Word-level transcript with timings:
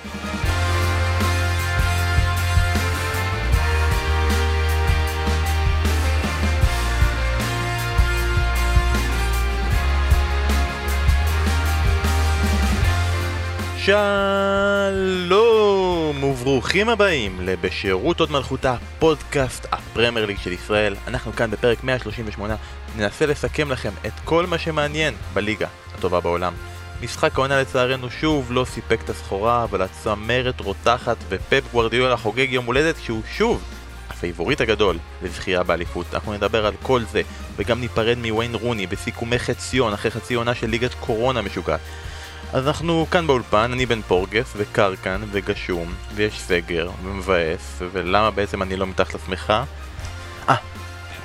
שלום 0.00 0.14
וברוכים 16.24 16.88
הבאים 16.88 17.40
לבשירות 17.40 18.20
עוד 18.20 18.30
מלכותה, 18.30 18.76
פודקאסט 18.98 19.66
הפרמייר 19.72 20.26
ליג 20.26 20.38
של 20.38 20.52
ישראל. 20.52 20.96
אנחנו 21.06 21.32
כאן 21.32 21.50
בפרק 21.50 21.84
138 21.84 22.56
ננסה 22.96 23.26
לסכם 23.26 23.70
לכם 23.70 23.92
את 24.06 24.12
כל 24.24 24.46
מה 24.46 24.58
שמעניין 24.58 25.14
בליגה 25.34 25.68
הטובה 25.94 26.20
בעולם. 26.20 26.69
משחק 27.02 27.38
העונה 27.38 27.60
לצערנו 27.60 28.10
שוב 28.10 28.52
לא 28.52 28.64
סיפק 28.64 29.00
את 29.04 29.10
הסחורה, 29.10 29.64
אבל 29.64 29.82
הצמרת 29.82 30.60
רותחת 30.60 31.16
ופפ 31.28 31.62
גוורדיולה 31.70 32.16
חוגג 32.16 32.46
יום 32.50 32.64
הולדת 32.64 32.94
שהוא 33.02 33.22
שוב 33.36 33.62
הפייבוריט 34.10 34.60
הגדול 34.60 34.98
לזכייה 35.22 35.62
באליפות. 35.62 36.06
אנחנו 36.14 36.32
נדבר 36.32 36.66
על 36.66 36.72
כל 36.82 37.02
זה, 37.12 37.22
וגם 37.56 37.80
ניפרד 37.80 38.18
מוויין 38.18 38.54
רוני 38.54 38.86
בסיכומי 38.86 39.38
חציון 39.38 39.92
אחרי 39.92 40.10
חצי 40.10 40.34
עונה 40.34 40.54
של 40.54 40.66
ליגת 40.66 40.94
קורונה 40.94 41.42
משוגעת. 41.42 41.80
אז 42.52 42.66
אנחנו 42.66 43.06
כאן 43.10 43.26
באולפן, 43.26 43.70
אני 43.72 43.86
בן 43.86 44.02
פורגס, 44.02 44.52
וקר 44.56 44.96
כאן, 44.96 45.20
וגשום, 45.32 45.94
ויש 46.14 46.40
סגר, 46.40 46.90
ומבאס, 47.04 47.82
ולמה 47.92 48.30
בעצם 48.30 48.62
אני 48.62 48.76
לא 48.76 48.86
מתחת 48.86 49.14
לשמחה? 49.14 49.64
אה, 50.48 50.54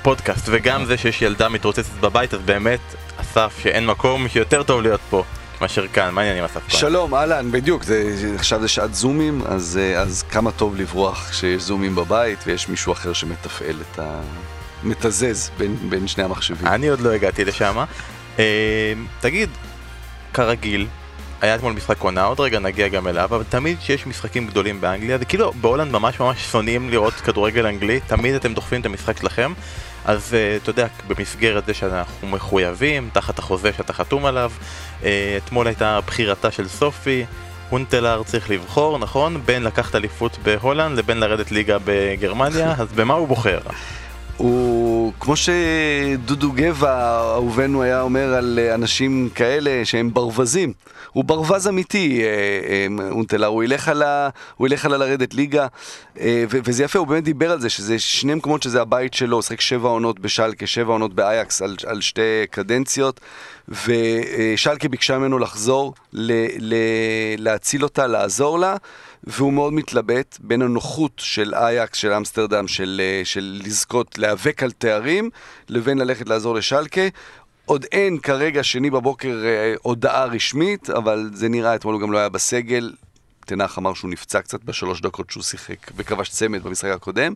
פודקאסט, 0.02 0.44
וגם 0.46 0.84
זה 0.84 0.98
שיש 0.98 1.22
ילדה 1.22 1.48
מתרוצצת 1.48 1.94
בבית, 2.00 2.34
אז 2.34 2.40
באמת, 2.40 2.80
אסף, 3.16 3.58
שאין 3.62 3.86
מקום 3.86 4.28
שיותר 4.28 4.62
טוב 4.62 4.82
להיות 4.82 5.00
פה. 5.10 5.24
מאשר 5.60 5.88
כאן, 5.88 6.14
מה 6.14 6.20
העניינים 6.20 6.44
אסף? 6.44 6.68
שלום, 6.68 7.14
אהלן, 7.14 7.52
בדיוק, 7.52 7.82
זה, 7.82 8.32
עכשיו 8.34 8.60
זה 8.60 8.68
שעת 8.68 8.94
זומים, 8.94 9.42
אז, 9.46 9.80
אה, 9.82 10.00
אז 10.00 10.22
כמה 10.22 10.52
טוב 10.52 10.76
לברוח 10.76 11.30
כשיש 11.30 11.62
זומים 11.62 11.94
בבית 11.94 12.38
ויש 12.46 12.68
מישהו 12.68 12.92
אחר 12.92 13.12
שמתפעל 13.12 13.76
את 13.80 13.98
ה... 13.98 14.20
מתזז 14.82 15.50
בין, 15.58 15.76
בין 15.88 16.08
שני 16.08 16.24
המחשבים. 16.24 16.66
אני 16.66 16.88
עוד 16.88 17.00
לא 17.00 17.10
הגעתי 17.10 17.44
לשם. 17.44 17.84
אה, 18.38 18.92
תגיד, 19.20 19.50
כרגיל, 20.34 20.86
היה 21.40 21.54
אתמול 21.54 21.72
משחק 21.72 22.00
עונה, 22.00 22.24
עוד 22.24 22.40
רגע 22.40 22.58
נגיע 22.58 22.88
גם 22.88 23.08
אליו, 23.08 23.24
אבל 23.24 23.44
תמיד 23.48 23.78
כשיש 23.78 24.06
משחקים 24.06 24.46
גדולים 24.46 24.80
באנגליה, 24.80 25.18
זה 25.18 25.24
כאילו 25.24 25.52
בהולנד 25.52 25.92
ממש 25.92 26.20
ממש 26.20 26.46
שונאים 26.52 26.90
לראות 26.90 27.14
כדורגל 27.14 27.66
אנגלי, 27.66 28.00
תמיד 28.00 28.34
אתם 28.34 28.54
דוחפים 28.54 28.80
את 28.80 28.86
המשחק 28.86 29.18
שלכם, 29.18 29.52
אז 30.06 30.32
uh, 30.32 30.62
אתה 30.62 30.70
יודע, 30.70 30.86
במסגרת 31.08 31.66
זה 31.66 31.74
שאנחנו 31.74 32.28
מחויבים, 32.28 33.08
תחת 33.12 33.38
החוזה 33.38 33.72
שאתה 33.72 33.92
חתום 33.92 34.26
עליו, 34.26 34.50
uh, 35.00 35.04
אתמול 35.36 35.66
הייתה 35.66 36.00
בחירתה 36.06 36.50
של 36.50 36.68
סופי, 36.68 37.24
הונטלר 37.70 38.22
צריך 38.22 38.50
לבחור, 38.50 38.98
נכון? 38.98 39.42
בין 39.44 39.62
לקחת 39.62 39.94
אליפות 39.94 40.38
בהולנד 40.42 40.98
לבין 40.98 41.20
לרדת 41.20 41.52
ליגה 41.52 41.76
בגרמניה, 41.84 42.74
אז 42.78 42.92
במה 42.94 43.14
הוא 43.14 43.28
בוחר? 43.28 43.58
הוא, 44.36 45.12
כמו 45.20 45.34
שדודו 45.36 46.52
גבע, 46.52 47.20
אהובנו, 47.32 47.82
היה 47.82 48.00
אומר 48.00 48.34
על 48.34 48.58
אנשים 48.74 49.28
כאלה 49.34 49.84
שהם 49.84 50.14
ברווזים. 50.14 50.72
הוא 51.12 51.24
ברווז 51.24 51.68
אמיתי, 51.68 52.22
אה, 52.22 52.28
אה, 52.28 53.10
אונטלר, 53.10 53.46
הוא 53.46 53.64
ילך 53.64 53.88
על, 53.88 54.02
ה, 54.02 54.28
הוא 54.56 54.66
ילך 54.66 54.84
על 54.84 54.96
לרדת 54.96 55.34
ליגה, 55.34 55.66
אה, 56.20 56.44
וזה 56.48 56.84
יפה, 56.84 56.98
הוא 56.98 57.06
באמת 57.06 57.24
דיבר 57.24 57.50
על 57.50 57.60
זה, 57.60 57.70
שזה 57.70 57.98
שני 57.98 58.34
מקומות 58.34 58.62
שזה 58.62 58.82
הבית 58.82 59.14
שלו, 59.14 59.36
הוא 59.36 59.42
שחק 59.42 59.60
שבע 59.60 59.88
עונות 59.88 60.20
בשלקה, 60.20 60.66
שבע 60.66 60.92
עונות 60.92 61.14
באייקס 61.14 61.62
על, 61.62 61.76
על 61.86 62.00
שתי 62.00 62.46
קדנציות, 62.50 63.20
ושלקה 63.68 64.88
ביקשה 64.88 65.18
ממנו 65.18 65.38
לחזור, 65.38 65.94
ל, 66.12 66.32
ל, 66.58 66.74
להציל 67.38 67.82
אותה, 67.82 68.06
לעזור 68.06 68.58
לה. 68.58 68.76
והוא 69.24 69.52
מאוד 69.52 69.72
מתלבט 69.72 70.38
בין 70.40 70.62
הנוחות 70.62 71.12
של 71.16 71.54
אייקס, 71.54 71.98
של 71.98 72.12
אמסטרדם, 72.12 72.68
של, 72.68 73.00
של 73.24 73.60
לזכות, 73.64 74.18
להיאבק 74.18 74.62
על 74.62 74.72
תארים, 74.72 75.30
לבין 75.68 75.98
ללכת 75.98 76.28
לעזור 76.28 76.54
לשלקה. 76.54 77.08
עוד 77.66 77.84
אין 77.92 78.18
כרגע 78.18 78.62
שני 78.62 78.90
בבוקר 78.90 79.42
אה, 79.44 79.74
הודעה 79.82 80.24
רשמית, 80.24 80.90
אבל 80.90 81.30
זה 81.32 81.48
נראה, 81.48 81.74
אתמול 81.74 81.94
הוא 81.94 82.02
גם 82.02 82.12
לא 82.12 82.18
היה 82.18 82.28
בסגל. 82.28 82.92
תנח 83.46 83.78
אמר 83.78 83.94
שהוא 83.94 84.10
נפצע 84.10 84.40
קצת 84.40 84.64
בשלוש 84.64 85.00
דקות 85.00 85.30
שהוא 85.30 85.42
שיחק 85.42 85.90
וכבש 85.96 86.28
צמד 86.28 86.62
במשחק 86.62 86.90
הקודם. 86.90 87.32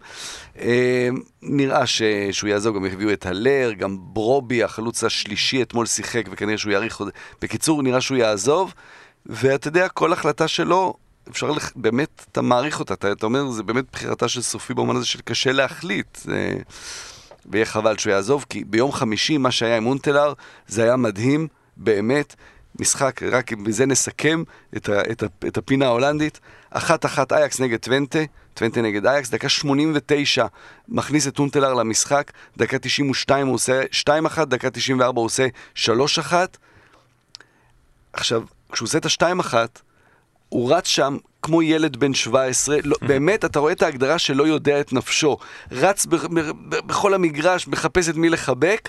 אה, 0.59 1.09
נראה 1.43 1.87
ש... 1.87 2.03
שהוא 2.33 2.49
יעזוב, 2.51 2.77
גם 2.77 2.85
הביאו 2.85 3.13
את 3.13 3.27
הלר, 3.27 3.73
גם 3.73 3.97
ברובי, 4.01 4.63
החלוץ 4.63 5.05
השלישי, 5.05 5.63
אתמול 5.63 5.87
שיחק 5.87 6.25
וכנראה 6.31 6.59
שהוא 6.59 6.73
יאריך 6.73 7.01
עוד... 7.01 7.11
בקיצור, 7.43 7.83
נראה 7.83 8.01
שהוא 8.01 8.19
יעזוב, 8.19 8.75
ואתה 9.27 9.69
יודע, 9.69 9.89
כל 9.89 10.13
החלטה 10.13 10.49
שלו, 10.49 10.95
אפשר 11.31 11.51
לח... 11.51 11.73
באמת, 11.77 12.27
אתה 12.33 12.43
מעריך 12.43 12.81
אותה, 12.81 12.95
אתה, 12.95 13.13
אתה 13.13 13.27
אומר, 13.27 13.51
זה 13.51 13.63
באמת 13.63 13.85
בחירתה 13.93 14.29
של 14.29 14.43
סופי 14.43 14.75
במובן 14.75 14.97
הזה 14.97 15.07
של 15.07 15.21
קשה 15.25 15.53
להחליט. 15.53 16.17
זה... 16.17 16.57
ויהיה 17.47 17.67
חבל 17.67 17.99
שהוא 17.99 18.13
יעזוב, 18.13 18.47
כי 18.49 18.65
ביום 18.65 18.93
חמישי 18.93 19.39
מה 19.39 19.51
שהיה 19.51 19.77
עם 19.77 19.87
אונטלר 19.87 20.33
זה 20.69 20.83
היה 20.83 20.97
מדהים, 20.97 21.49
באמת. 21.77 22.35
משחק, 22.79 23.23
רק 23.23 23.53
בזה 23.53 23.87
נסכם 23.87 24.43
את, 24.77 24.89
ה, 24.89 25.01
את, 25.13 25.23
ה, 25.23 25.27
את 25.47 25.57
הפינה 25.57 25.87
ההולנדית. 25.87 26.41
אחת 26.71 27.07
אחת 27.07 27.33
אייקס 27.33 27.61
נגד 27.61 27.79
טוונטה, 27.79 28.19
טוונטה 28.55 28.83
נגד 28.83 29.07
אייקס, 29.07 29.31
דקה 29.31 29.49
89 29.49 30.47
מכניס 30.89 31.29
את 31.29 31.39
אונטלר 31.39 31.75
למשחק, 31.75 32.33
דקה 32.57 32.79
92 32.79 33.47
הוא 33.47 33.55
עושה 33.55 33.83
2-1, 34.37 34.45
דקה 34.45 34.71
94 34.71 35.21
הוא 35.21 35.27
עושה 35.27 35.47
3-1. 35.77 36.33
עכשיו, 38.13 38.43
כשהוא 38.73 38.87
עושה 38.87 38.99
את 38.99 39.07
ה-2-1, 39.07 39.55
הוא 40.51 40.75
רץ 40.75 40.87
שם 40.87 41.17
כמו 41.43 41.63
ילד 41.63 41.97
בן 41.97 42.15
17, 42.15 42.77
לא, 42.85 42.97
באמת, 43.03 43.45
אתה 43.45 43.59
רואה 43.59 43.73
את 43.73 43.83
ההגדרה 43.83 44.19
שלא 44.19 44.47
יודע 44.47 44.81
את 44.81 44.93
נפשו. 44.93 45.37
רץ 45.73 46.07
ב, 46.07 46.17
ב, 46.17 46.41
ב, 46.69 46.87
בכל 46.87 47.15
המגרש, 47.15 47.69
מחפש 47.69 48.09
את 48.09 48.15
מי 48.15 48.29
לחבק, 48.29 48.89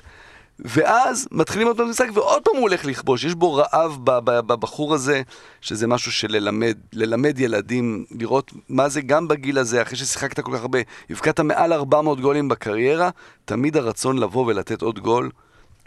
ואז 0.60 1.28
מתחילים 1.32 1.68
עוד 1.68 1.78
פעם 1.78 1.90
משחק, 1.90 2.08
ועוד 2.14 2.44
פעם 2.44 2.56
הוא 2.56 2.62
הולך 2.62 2.86
לכבוש. 2.86 3.24
יש 3.24 3.36
בו 3.36 3.54
רעב 3.54 3.98
בבחור 4.04 4.94
הזה, 4.94 5.22
שזה 5.62 5.88
משהו 5.88 6.12
של 6.12 6.32
ללמד, 6.32 6.78
ללמד 6.94 7.40
ילדים, 7.40 8.06
לראות 8.20 8.52
מה 8.70 8.90
זה 8.90 9.02
גם 9.02 9.28
בגיל 9.28 9.58
הזה, 9.58 9.82
אחרי 9.82 9.98
ששיחקת 9.98 10.40
כל 10.40 10.52
כך 10.56 10.62
הרבה, 10.62 10.80
הבקעת 11.10 11.40
מעל 11.40 11.74
400 11.74 12.22
גולים 12.22 12.50
בקריירה, 12.50 13.10
תמיד 13.46 13.78
הרצון 13.78 14.18
לבוא 14.18 14.46
ולתת 14.46 14.82
עוד 14.82 15.00
גול. 15.00 15.30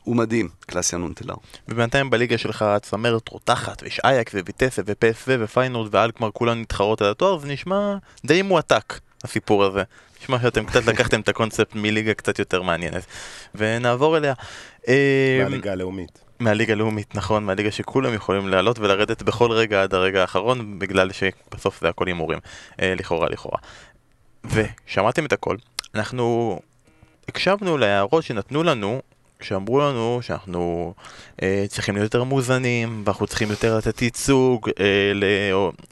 הוא 0.04 0.16
מדהים, 0.16 0.48
קלאס 0.60 0.84
יאן 0.84 1.03
הונטלאר. 1.03 1.34
ובינתיים 1.69 2.10
בליגה 2.10 2.38
שלך 2.38 2.62
הצמרת 2.62 3.28
רותחת, 3.28 3.82
ויש 3.82 4.00
אייאקס 4.05 4.34
וויטסה 4.34 4.82
ופסוו 4.87 5.32
ופיינורד 5.41 5.94
ואל 5.94 6.10
כלומר 6.10 6.32
כולן 6.32 6.60
מתחרות 6.60 7.03
על 7.03 7.10
התואר, 7.10 7.38
זה 7.38 7.48
נשמע 7.48 7.97
די 8.25 8.43
מועתק, 8.43 9.00
הסיפור 9.25 9.64
הזה. 9.64 9.82
נשמע 10.22 10.38
שאתם 10.43 10.64
קצת 10.64 10.87
לקחתם 10.91 11.20
את 11.20 11.28
הקונספט 11.28 11.75
מליגה 11.75 12.14
קצת 12.14 12.38
יותר 12.38 12.62
מעניינת. 12.62 13.06
ונעבור 13.54 14.16
אליה. 14.16 14.34
אה, 14.88 15.41
מהליגה 15.43 15.72
הלאומית. 15.72 16.25
מהליגה 16.41 16.72
הלאומית, 16.72 17.14
נכון, 17.14 17.44
מהליגה 17.44 17.70
שכולם 17.70 18.14
יכולים 18.14 18.48
לעלות 18.48 18.78
ולרדת 18.78 19.22
בכל 19.22 19.53
רגע 19.53 19.82
עד 19.82 19.94
הרגע 19.94 20.20
האחרון, 20.20 20.78
בגלל 20.78 21.10
שבסוף 21.12 21.81
זה 21.81 21.88
הכל 21.88 22.06
הימורים, 22.06 22.38
אה, 22.82 22.94
לכאורה 22.94 23.28
לכאורה. 23.28 23.59
ושמעתם 24.44 25.26
את 25.26 25.32
הכל, 25.32 25.56
אנחנו 25.94 26.59
הקשבנו 27.28 27.78
להערות 27.78 28.25
שנתנו 28.25 28.62
לנו 28.62 29.03
שאמרו 29.44 29.81
לנו 29.81 30.19
שאנחנו 30.22 30.94
אה, 31.43 31.65
צריכים 31.69 31.94
להיות 31.94 32.05
יותר 32.05 32.25
מאוזנים, 32.25 33.03
ואנחנו 33.05 33.27
צריכים 33.27 33.50
יותר 33.50 33.77
לתת 33.77 34.03
ייצוג 34.03 34.71
אה, 34.81 35.12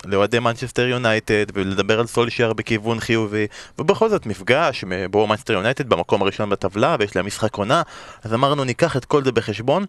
לאוהדי 0.05 0.39
מנצ'סטר 0.39 0.87
יונייטד, 0.87 1.45
ולדבר 1.55 2.01
על 2.01 2.07
סולישייר 2.07 2.53
בכיוון 2.53 3.01
חיובי, 3.01 3.47
ובכל 3.79 4.09
זאת 4.09 4.27
מפגש 4.27 4.85
בו 5.11 5.27
מנצ'סטר 5.27 5.53
יונייטד 5.53 5.89
במקום 5.89 6.23
הראשון 6.23 6.51
בטבלה, 6.51 6.97
ויש 6.99 7.17
להם 7.17 7.27
משחק 7.27 7.57
עונה, 7.57 7.83
אז 8.23 8.35
אמרנו 8.35 8.65
ניקח 8.65 8.97
את 8.97 9.05
כל 9.05 9.25
זה 9.25 9.33
בחשבון, 9.33 9.85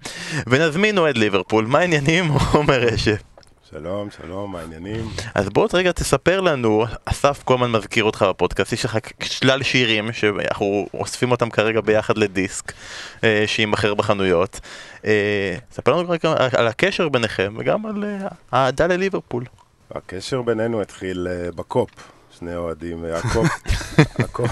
ונזמין 0.47 0.97
אוהד 0.97 1.17
ליברפול, 1.17 1.65
מה 1.65 1.79
העניינים? 1.79 2.31
עומר 2.53 2.79
רשף. 2.79 3.32
שלום, 3.73 4.09
שלום, 4.11 4.51
מה 4.51 4.59
העניינים? 4.59 5.05
אז 5.35 5.49
בוא 5.49 5.67
רגע 5.73 5.91
תספר 5.91 6.41
לנו, 6.41 6.85
אסף 7.05 7.43
כל 7.43 7.53
הזמן 7.53 7.71
מזכיר 7.71 8.03
אותך 8.03 8.25
בפודקאסט, 8.29 8.73
יש 8.73 8.85
לך 8.85 8.97
שלל 9.23 9.63
שירים 9.63 10.11
שאנחנו 10.11 10.87
אוספים 10.93 11.31
אותם 11.31 11.49
כרגע 11.49 11.81
ביחד 11.81 12.17
לדיסק 12.17 12.73
אה, 13.23 13.43
שיימכר 13.47 13.93
בחנויות. 13.93 14.59
אה, 15.05 15.57
ספר 15.71 15.95
לנו 15.95 16.09
רגע 16.09 16.35
על 16.57 16.67
הקשר 16.67 17.09
ביניכם 17.09 17.55
וגם 17.57 17.85
על 17.85 18.03
אה, 18.03 18.27
האהדה 18.51 18.87
לליברפול. 18.87 19.45
הקשר 19.91 20.41
בינינו 20.41 20.81
התחיל 20.81 21.27
בקופ, 21.55 21.89
שני 22.39 22.55
אוהדים, 22.55 23.05
הקופ, 23.13 23.47
הקופ. 24.25 24.51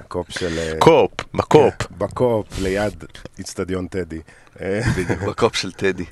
הקופ 0.00 0.30
של... 0.30 0.78
קופ, 0.78 1.10
בקופ. 1.34 1.74
כן, 1.78 1.94
בקופ, 1.98 2.46
ליד 2.58 3.04
איצטדיון 3.38 3.86
טדי. 3.86 4.20
בדיוק, 4.96 5.22
בקופ 5.22 5.56
של 5.56 5.72
טדי. 5.72 6.04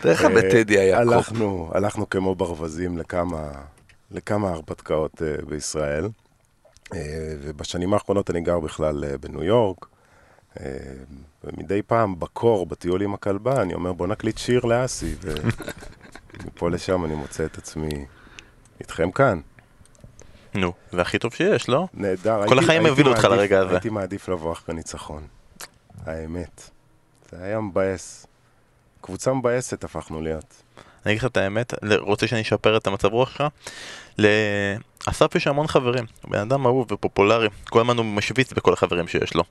תראה 0.00 0.14
איך 0.14 0.24
בטדי 0.24 0.78
היה 0.78 0.98
הלכנו, 0.98 1.70
הלכנו 1.74 2.10
כמו 2.10 2.34
ברווזים 2.34 2.98
לכמה, 2.98 3.50
לכמה 4.10 4.50
הרפתקאות 4.50 5.14
אה, 5.14 5.44
בישראל, 5.44 6.04
אה, 6.04 6.96
ובשנים 7.42 7.94
האחרונות 7.94 8.30
אני 8.30 8.40
גר 8.40 8.60
בכלל 8.60 9.16
בניו 9.16 9.44
יורק, 9.44 9.86
ומדי 11.44 11.82
פעם 11.82 12.20
בקור, 12.20 12.66
בטיול 12.66 13.02
עם 13.02 13.14
הכלבה, 13.14 13.62
אני 13.62 13.74
אומר 13.74 13.92
בוא 13.92 14.06
נקליט 14.06 14.38
שיר 14.38 14.64
לאסי, 14.64 15.14
ומפה 16.42 16.70
לשם 16.70 17.04
אני 17.04 17.14
מוצא 17.14 17.44
את 17.44 17.58
עצמי 17.58 18.04
איתכם 18.80 19.10
כאן. 19.10 19.40
נו, 20.54 20.72
זה 20.92 21.00
הכי 21.00 21.18
טוב 21.18 21.34
שיש, 21.34 21.68
לא? 21.68 21.86
נהדר. 21.94 22.46
כל 22.48 22.58
החיים 22.58 22.86
הובילו 22.86 23.10
אותך 23.10 23.24
לרגע 23.24 23.60
הזה. 23.60 23.70
הייתי 23.70 23.88
מעדיף 23.88 24.28
לבוא 24.28 24.52
אחרי 24.52 24.74
ניצחון. 24.74 25.26
האמת. 26.06 26.70
זה 27.30 27.44
היה 27.44 27.60
מבאס. 27.60 28.26
קבוצה 29.02 29.32
מבאסת 29.32 29.84
הפכנו 29.84 30.20
להיות. 30.20 30.62
אני 31.06 31.12
אגיד 31.12 31.18
לך 31.18 31.30
את 31.30 31.36
האמת, 31.36 31.74
רוצה 31.98 32.26
שאני 32.26 32.40
אשפר 32.42 32.76
את 32.76 32.86
המצב 32.86 33.08
רוח 33.08 33.30
שלך? 33.30 33.44
לאסף 34.18 35.34
יש 35.34 35.46
המון 35.46 35.66
חברים, 35.66 36.04
הוא 36.22 36.30
בן 36.30 36.38
אדם 36.38 36.66
אהוב 36.66 36.92
ופופולרי, 36.92 37.48
כל 37.70 37.80
הזמן 37.80 37.96
הוא 37.96 38.04
משוויץ 38.04 38.52
בכל 38.52 38.72
החברים 38.72 39.08
שיש 39.08 39.34
לו. 39.34 39.42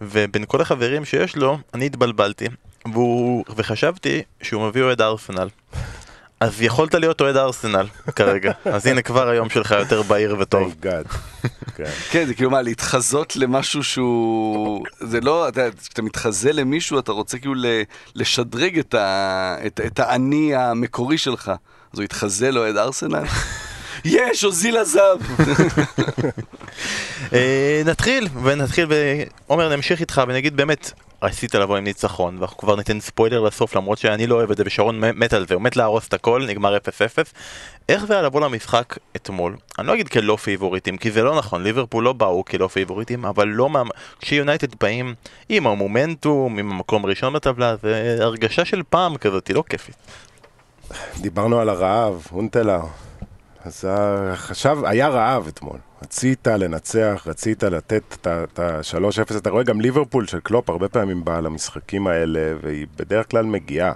ובין 0.00 0.44
כל 0.46 0.60
החברים 0.60 1.04
שיש 1.04 1.36
לו, 1.36 1.58
אני 1.74 1.86
התבלבלתי, 1.86 2.46
והוא, 2.92 3.44
וחשבתי 3.56 4.22
שהוא 4.42 4.68
מביא 4.68 4.82
אוהד 4.82 5.00
ארסנל. 5.00 5.48
אז 6.40 6.62
יכולת 6.62 6.94
להיות 6.94 7.20
אוהד 7.20 7.36
ארסנל 7.36 7.86
כרגע, 8.16 8.52
אז 8.74 8.86
הנה 8.86 9.02
כבר 9.02 9.28
היום 9.28 9.50
שלך 9.50 9.74
יותר 9.78 10.02
בהיר 10.02 10.36
וטוב. 10.38 10.74
כן. 10.82 11.02
כן, 12.10 12.26
זה 12.26 12.34
כאילו 12.34 12.50
מה, 12.50 12.62
להתחזות 12.62 13.36
למשהו 13.36 13.84
שהוא... 13.84 14.84
זה 15.00 15.20
לא, 15.20 15.48
אתה 15.48 15.60
יודע, 15.60 15.76
כשאתה 15.80 16.02
מתחזה 16.02 16.52
למישהו, 16.52 16.98
אתה 16.98 17.12
רוצה 17.12 17.38
כאילו 17.38 17.54
ל- 17.54 17.82
לשדרג 18.14 18.78
את, 18.78 18.94
ה... 18.94 19.56
את, 19.66 19.80
את 19.86 19.98
האני 19.98 20.54
המקורי 20.54 21.18
שלך. 21.18 21.52
אז 21.92 21.98
הוא 21.98 22.04
יתחזה 22.04 22.50
לאוהד 22.50 22.76
ארסנל? 22.76 23.24
יש, 24.04 24.44
אוזיל 24.44 24.76
עזב! 24.76 25.16
אה, 27.32 27.82
נתחיל, 27.84 28.28
ונתחיל, 28.42 28.86
ועומר 28.88 29.76
נמשיך 29.76 30.00
איתך 30.00 30.22
ונגיד 30.28 30.56
באמת, 30.56 30.92
רצית 31.22 31.54
לבוא 31.54 31.76
עם 31.76 31.84
ניצחון, 31.84 32.38
ואנחנו 32.38 32.56
כבר 32.56 32.76
ניתן 32.76 33.00
ספוילר 33.00 33.40
לסוף 33.40 33.76
למרות 33.76 33.98
שאני 33.98 34.26
לא 34.26 34.34
אוהב 34.34 34.50
את 34.50 34.56
זה 34.56 34.62
ושרון 34.66 35.00
מת 35.00 35.32
על 35.32 35.46
זה, 35.46 35.54
הוא 35.54 35.62
מת 35.62 35.76
להרוס 35.76 36.08
את 36.08 36.14
הכל, 36.14 36.44
נגמר 36.48 36.76
0-0. 36.76 36.80
איך 37.88 38.04
זה 38.04 38.12
היה 38.12 38.22
לבוא 38.22 38.40
למשחק 38.40 38.96
אתמול? 39.16 39.56
אני 39.78 39.86
לא 39.86 39.94
אגיד 39.94 40.08
כלא 40.08 40.36
פייבוריטים, 40.36 40.96
כי 40.96 41.10
זה 41.10 41.22
לא 41.22 41.38
נכון, 41.38 41.62
ליברפול 41.62 42.04
לא 42.04 42.12
באו 42.12 42.44
כלא 42.44 42.68
פייבוריטים, 42.68 43.24
אבל 43.24 43.48
לא 43.48 43.70
מה... 43.70 43.82
כשיונייטד 44.20 44.74
באים 44.80 45.14
עם 45.48 45.66
המומנטום, 45.66 46.58
עם 46.58 46.72
המקום 46.72 47.04
הראשון 47.04 47.32
בטבלה, 47.32 47.76
זה 47.82 48.18
הרגשה 48.20 48.64
של 48.64 48.82
פעם 48.88 49.16
כזאת, 49.16 49.48
היא 49.48 49.56
לא 49.56 49.64
כיפית. 49.68 49.96
דיברנו 51.20 51.60
על 51.60 51.68
הרעב, 51.68 52.26
הונטלאר. 52.32 52.80
אז 53.64 53.88
חשב, 54.34 54.78
היה 54.84 55.08
רעב 55.08 55.46
אתמול. 55.46 55.78
רצית 56.02 56.46
לנצח, 56.46 57.22
רצית 57.26 57.62
לתת 57.62 58.26
את 58.28 58.58
ה-3-0. 58.58 59.36
אתה 59.36 59.50
רואה 59.50 59.62
גם 59.62 59.80
ליברפול 59.80 60.26
של 60.26 60.40
קלופ 60.40 60.70
הרבה 60.70 60.88
פעמים 60.88 61.24
באה 61.24 61.40
למשחקים 61.40 62.06
האלה, 62.06 62.54
והיא 62.60 62.86
בדרך 62.96 63.30
כלל 63.30 63.44
מגיעה. 63.44 63.92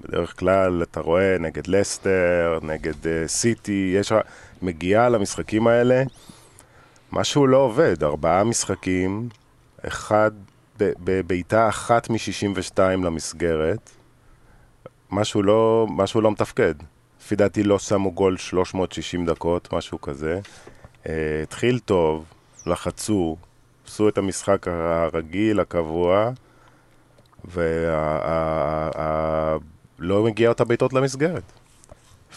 בדרך 0.00 0.38
כלל 0.38 0.82
אתה 0.82 1.00
רואה 1.00 1.36
נגד 1.40 1.66
לסטר, 1.66 2.58
נגד 2.62 3.04
uh, 3.04 3.06
סיטי, 3.26 3.94
יש... 3.96 4.12
מגיעה 4.62 5.08
למשחקים 5.08 5.66
האלה, 5.66 6.02
משהו 7.12 7.46
לא 7.46 7.56
עובד. 7.56 8.04
ארבעה 8.04 8.44
משחקים, 8.44 9.28
אחד, 9.86 10.30
בבעיטה 10.78 11.68
אחת 11.68 12.10
מ-62 12.10 12.78
למסגרת. 12.78 13.90
משהו 15.10 15.42
לא, 15.42 15.86
משהו 15.90 16.20
לא 16.20 16.30
מתפקד. 16.30 16.74
לפי 17.20 17.36
דעתי 17.36 17.62
לא 17.62 17.78
שמו 17.78 18.12
גול 18.12 18.36
360 18.36 19.26
דקות, 19.26 19.72
משהו 19.72 20.00
כזה. 20.00 20.40
התחיל 21.42 21.78
טוב, 21.78 22.24
לחצו, 22.66 23.36
עשו 23.86 24.08
את 24.08 24.18
המשחק 24.18 24.66
הרגיל, 24.68 25.60
הקבוע, 25.60 26.30
ולא 29.98 30.22
מגיע 30.24 30.48
אותה 30.48 30.64
בעיטות 30.64 30.92
למסגרת. 30.92 31.42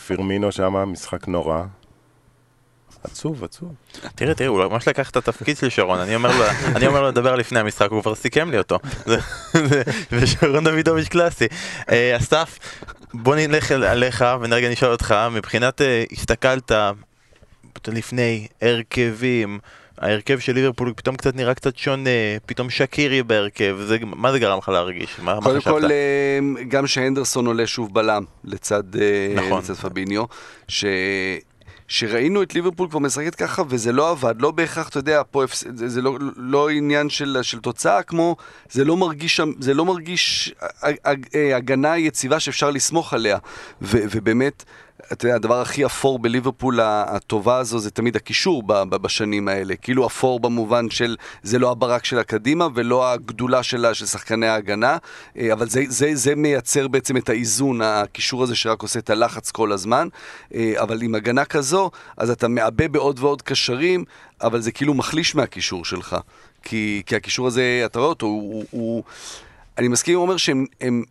פירמינו 0.08 0.52
שם, 0.52 0.74
משחק 0.76 1.28
נורא. 1.28 1.64
עצוב, 3.04 3.44
עצוב. 3.44 3.74
תראה, 4.16 4.34
תראה, 4.34 4.50
הוא 4.50 4.64
ממש 4.66 4.88
לקח 4.88 5.10
את 5.10 5.16
התפקיד 5.18 5.58
של 5.58 5.70
שרון, 5.70 6.00
אני 6.00 6.16
אומר 6.16 6.32
לו, 7.02 7.08
לדבר 7.12 7.36
לפני 7.36 7.60
המשחק, 7.60 7.92
הוא 7.92 8.02
כבר 8.02 8.16
סיכם 8.16 8.52
לי 8.52 8.58
אותו. 8.58 8.80
זה- 9.06 9.18
זה- 9.54 9.82
זה 10.12 10.28
שרון 10.28 10.64
דוידוביץ' 10.64 11.08
קלאסי. 11.08 11.46
אה, 11.90 12.18
אסף, 12.18 12.60
בוא 13.14 13.36
נלך 13.36 13.72
עליך 13.72 14.26
ונרגע 14.42 14.70
נשאל 14.70 14.90
אותך, 14.92 15.16
מבחינת 15.32 15.82
אה, 15.82 16.04
הסתכלת 17.82 17.98
לפני 17.98 18.48
הרכבים, 18.62 19.60
ההרכב 19.98 20.40
של 20.40 20.54
ליברפול 20.54 20.94
פתאום 20.96 21.16
קצת 21.16 21.36
נראה 21.36 21.54
קצת 21.54 21.78
שונה, 21.78 22.10
פתאום 22.46 22.70
שקירי 22.70 23.24
בהרכב, 23.24 23.78
זה, 23.88 23.98
מה 24.02 24.32
זה 24.32 24.40
גרם 24.40 24.58
לך 24.58 24.70
להרגיש? 24.70 25.20
מה, 25.20 25.36
מה 25.36 25.42
קודם 25.42 25.60
חשבת? 25.60 25.74
כל, 25.74 25.92
אה, 25.92 26.40
גם 26.68 26.88
שהנדרסון 26.88 27.46
עולה 27.48 27.68
שוב 27.68 27.94
בלם 27.94 28.24
לצד, 28.44 28.96
אה, 28.96 29.34
נכון. 29.36 29.60
לצד 29.60 29.74
פביניו, 29.74 30.24
ש... 30.68 30.86
שראינו 31.88 32.44
את 32.44 32.54
ליברפול 32.56 32.90
כבר 32.90 33.00
משחקת 33.00 33.36
ככה 33.36 33.64
וזה 33.70 33.92
לא 33.92 34.10
עבד, 34.10 34.42
לא 34.42 34.52
בהכרח, 34.52 34.90
אתה 34.90 35.00
יודע, 35.00 35.22
פה 35.32 35.44
הפס... 35.44 35.64
זה, 35.76 35.90
זה 35.90 36.02
לא, 36.02 36.18
לא 36.38 36.70
עניין 36.70 37.10
של, 37.10 37.38
של 37.42 37.60
תוצאה, 37.60 38.04
כמו 38.04 38.36
זה 38.72 38.84
לא 38.86 38.98
מרגיש, 38.98 39.42
זה 39.60 39.74
לא 39.74 39.86
מרגיש 39.86 40.54
הג- 40.82 41.26
אה, 41.36 41.56
הגנה 41.56 41.98
יציבה 41.98 42.40
שאפשר 42.40 42.70
לסמוך 42.72 43.14
עליה, 43.14 43.38
ו, 43.82 43.98
ובאמת, 44.12 44.64
אתה 45.12 45.26
יודע, 45.26 45.36
הדבר 45.36 45.62
הכי 45.62 45.86
אפור 45.86 46.20
בליברפול 46.20 46.80
הטובה 46.84 47.58
הזו 47.58 47.80
זה 47.80 47.92
תמיד 47.92 48.16
הקישור 48.16 48.64
בשנים 48.90 49.48
האלה, 49.48 49.76
כאילו 49.76 50.08
אפור 50.08 50.40
במובן 50.40 50.90
של 50.90 51.16
זה 51.44 51.60
לא 51.60 51.72
הברק 51.72 52.06
של 52.06 52.20
הקדימה 52.20 52.68
ולא 52.76 53.12
הגדולה 53.12 53.64
שלה 53.64 53.94
של 53.94 54.06
שחקני 54.06 54.48
ההגנה, 54.48 54.98
אה, 55.38 55.54
אבל 55.54 55.70
זה, 55.70 55.84
זה, 55.88 56.12
זה 56.14 56.36
מייצר 56.36 56.88
בעצם 56.88 57.18
את 57.18 57.30
האיזון, 57.30 57.82
הקישור 57.82 58.44
הזה 58.44 58.56
שרק 58.56 58.82
עושה 58.82 59.00
את 59.00 59.10
הלחץ 59.10 59.52
כל 59.52 59.72
הזמן, 59.72 60.08
אה, 60.54 60.74
אבל 60.78 61.02
עם 61.02 61.16
הגנה 61.16 61.46
כזו, 61.46 61.92
אז 62.18 62.30
אתה 62.30 62.48
מעבה 62.48 62.88
בעוד 62.88 63.20
ועוד 63.20 63.42
קשרים, 63.42 64.04
אבל 64.42 64.62
זה 64.62 64.72
כאילו 64.72 64.94
מחליש 64.94 65.36
מהקישור 65.36 65.86
שלך, 65.86 66.18
כי, 66.64 67.02
כי 67.06 67.16
הקישור 67.16 67.48
הזה, 67.48 67.82
אתה 67.86 68.00
רואה 68.00 68.10
אותו, 68.10 68.26
הוא... 68.26 68.52
הוא, 68.52 68.66
הוא 68.72 69.04
אני 69.78 69.88
מסכים 69.88 70.14
עם 70.16 70.20
עומר 70.20 70.38
שהם... 70.38 70.66
הם, 70.82 71.04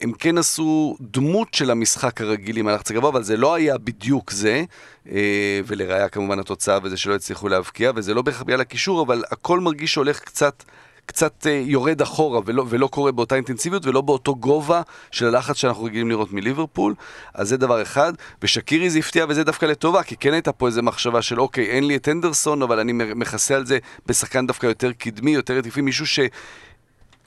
הם 0.00 0.12
כן 0.12 0.38
עשו 0.38 0.96
דמות 1.00 1.54
של 1.54 1.70
המשחק 1.70 2.20
הרגיל 2.20 2.56
עם 2.56 2.68
הלחץ 2.68 2.90
הגבוה, 2.90 3.10
אבל 3.10 3.22
זה 3.22 3.36
לא 3.36 3.54
היה 3.54 3.78
בדיוק 3.78 4.30
זה, 4.30 4.64
אה, 5.10 5.60
ולראיה 5.66 6.08
כמובן 6.08 6.38
התוצאה 6.38 6.78
וזה 6.82 6.96
שלא 6.96 7.14
הצליחו 7.14 7.48
להבקיע, 7.48 7.92
וזה 7.94 8.14
לא 8.14 8.22
בהכרח 8.22 8.42
בגלל 8.42 8.60
הקישור, 8.60 9.02
אבל 9.02 9.22
הכל 9.30 9.60
מרגיש 9.60 9.92
שהולך 9.92 10.20
קצת... 10.20 10.62
קצת 11.06 11.46
אה, 11.46 11.62
יורד 11.64 12.02
אחורה 12.02 12.40
ולא, 12.44 12.64
ולא 12.68 12.86
קורה 12.86 13.12
באותה 13.12 13.34
אינטנסיביות 13.34 13.86
ולא 13.86 14.00
באותו 14.00 14.34
גובה 14.34 14.82
של 15.10 15.26
הלחץ 15.26 15.56
שאנחנו 15.56 15.84
רגילים 15.84 16.08
לראות 16.08 16.32
מליברפול. 16.32 16.94
אז 17.34 17.48
זה 17.48 17.56
דבר 17.56 17.82
אחד, 17.82 18.12
ושקירי 18.42 18.90
זה 18.90 18.98
הפתיע 18.98 19.26
וזה 19.28 19.44
דווקא 19.44 19.66
לטובה 19.66 20.02
כי 20.02 20.16
כן 20.16 20.32
הייתה 20.32 20.52
פה 20.52 20.66
איזה 20.66 20.82
מחשבה 20.82 21.22
של 21.22 21.40
אוקיי 21.40 21.66
אין 21.66 21.86
לי 21.86 21.96
את 21.96 22.08
הנדרסון 22.08 22.62
אבל 22.62 22.80
אני 22.80 22.92
מכסה 22.92 23.56
על 23.56 23.66
זה 23.66 23.78
בשחקן 24.06 24.46
דווקא 24.46 24.66
יותר 24.66 24.92
קדמי, 24.92 25.30
יותר 25.30 25.58
התקפי, 25.58 25.80
מישהו 25.80 26.06
ש... 26.06 26.20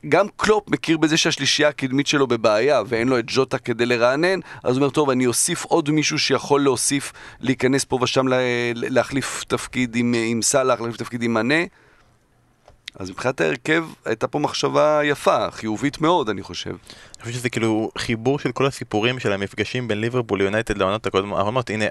גם 0.09 0.27
קלופ 0.35 0.69
מכיר 0.69 0.97
בזה 0.97 1.17
שהשלישייה 1.17 1.69
הקדמית 1.69 2.07
שלו 2.07 2.27
בבעיה 2.27 2.81
ואין 2.87 3.07
לו 3.07 3.19
את 3.19 3.25
ג'וטה 3.27 3.57
כדי 3.57 3.85
לרענן, 3.85 4.39
אז 4.63 4.71
הוא 4.71 4.81
אומר, 4.81 4.89
טוב, 4.89 5.09
אני 5.09 5.27
אוסיף 5.27 5.65
עוד 5.65 5.91
מישהו 5.91 6.19
שיכול 6.19 6.61
להוסיף, 6.61 7.13
להיכנס 7.39 7.85
פה 7.85 7.99
ושם 8.01 8.27
לה, 8.27 8.37
להחליף 8.75 9.43
תפקיד 9.47 9.95
עם, 9.95 10.15
עם 10.27 10.41
סאלח, 10.41 10.79
להחליף 10.79 10.97
תפקיד 10.97 11.23
עם 11.23 11.33
מנה. 11.33 11.63
אז 12.99 13.09
מבחינת 13.09 13.41
ההרכב 13.41 13.83
הייתה 14.05 14.27
פה 14.27 14.39
מחשבה 14.39 15.01
יפה, 15.03 15.51
חיובית 15.51 16.01
מאוד, 16.01 16.29
אני 16.29 16.41
חושב. 16.41 16.69
אני 16.69 17.21
חושב 17.21 17.33
שזה 17.33 17.49
כאילו 17.49 17.91
חיבור 17.97 18.39
של 18.39 18.51
כל 18.51 18.65
הסיפורים 18.65 19.19
של 19.19 19.33
המפגשים 19.33 19.87
בין 19.87 20.01
ליברפול 20.01 20.39
ליונייטד 20.39 20.77
לעונות 20.77 21.07
הקודמות. 21.07 21.69
הנה, 21.69 21.85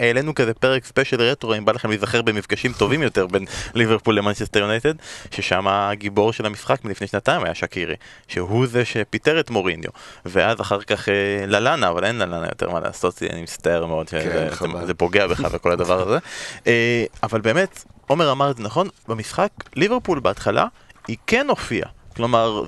העלינו 0.00 0.34
כזה 0.34 0.54
פרק 0.54 0.84
ספיישל 0.84 1.22
רטרו, 1.22 1.54
אם 1.54 1.64
בא 1.64 1.72
לכם 1.72 1.88
להיזכר 1.88 2.22
במפגשים 2.22 2.72
טובים 2.72 3.02
יותר 3.02 3.26
בין 3.26 3.44
ליברפול 3.74 4.18
למנצ'סטר 4.18 4.60
יונייטד, 4.60 4.94
ששם 5.30 5.68
הגיבור 5.68 6.32
של 6.32 6.46
המשחק 6.46 6.84
מלפני 6.84 7.06
שנתיים 7.06 7.44
היה 7.44 7.54
שקירי, 7.54 7.94
שהוא 8.28 8.66
זה 8.66 8.84
שפיטר 8.84 9.40
את 9.40 9.50
מוריניו, 9.50 9.90
ואז 10.24 10.60
אחר 10.60 10.80
כך 10.80 11.08
אה, 11.08 11.14
ללאנה, 11.46 11.88
אבל 11.88 12.04
אין 12.04 12.18
ללאנה 12.18 12.46
יותר 12.46 12.70
מה 12.70 12.80
לעשות, 12.80 13.22
אני 13.30 13.42
מצטער 13.42 13.86
מאוד 13.86 14.08
שזה 14.08 14.48
חבל. 14.50 14.86
זה 14.86 14.94
פוגע 14.94 15.26
בך 15.26 15.48
וכל 15.52 15.72
הדבר 15.72 16.08
הזה. 16.08 16.18
אה, 16.66 17.04
אבל 17.22 17.40
באמת, 17.40 17.84
עומר 18.10 18.32
אמר 18.32 18.50
את 18.50 18.56
זה 18.56 18.62
נכון, 18.62 18.88
במשחק 19.08 19.50
ליברפול 19.76 20.20
בהתחלה 20.20 20.66
היא 21.08 21.16
כן 21.26 21.46
הופיעה. 21.48 21.88
כלומר, 22.16 22.62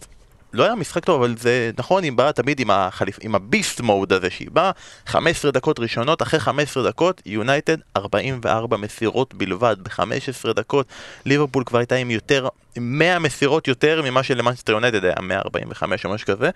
לא 0.53 0.65
היה 0.65 0.75
משחק 0.75 1.05
טוב, 1.05 1.23
אבל 1.23 1.37
זה 1.39 1.71
נכון, 1.79 2.03
היא 2.03 2.13
באה 2.13 2.33
תמיד 2.33 2.61
עם, 2.61 2.71
החליפ... 2.71 3.19
עם 3.21 3.35
ה 3.35 3.42
beast 3.42 3.81
mode 3.81 4.13
הזה, 4.13 4.31
שהיא 4.31 4.49
באה 4.53 4.71
15 5.07 5.51
דקות 5.51 5.79
ראשונות, 5.79 6.23
אחרי 6.23 6.41
15 6.41 6.89
דקות, 6.89 7.23
יונייטד 7.27 7.77
44 7.97 8.77
מסירות 8.77 9.35
בלבד, 9.35 9.77
ב-15 9.83 10.53
דקות, 10.53 10.87
ליברפול 11.25 11.65
כבר 11.65 11.79
הייתה 11.79 11.95
עם 11.95 12.11
יותר, 12.11 12.49
עם 12.77 12.99
100 12.99 13.19
מסירות 13.19 13.69
יותר 13.69 14.03
ממה 14.05 14.23
שלמנצ'סטר 14.23 14.73
יונייטד 14.73 15.05
היה 15.05 15.15
145 15.23 16.05
או 16.05 16.11
משהו 16.11 16.27
כזה, 16.27 16.51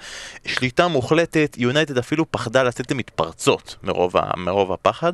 שליטה 0.47 0.88
מוחלטת, 0.88 1.57
יונייטד 1.59 1.99
אפילו 1.99 2.31
פחדה 2.31 2.62
לצאת 2.62 2.90
למתפרצות 2.90 3.76
מרוב. 3.83 4.14
מרוב 4.37 4.73
הפחד, 4.73 5.12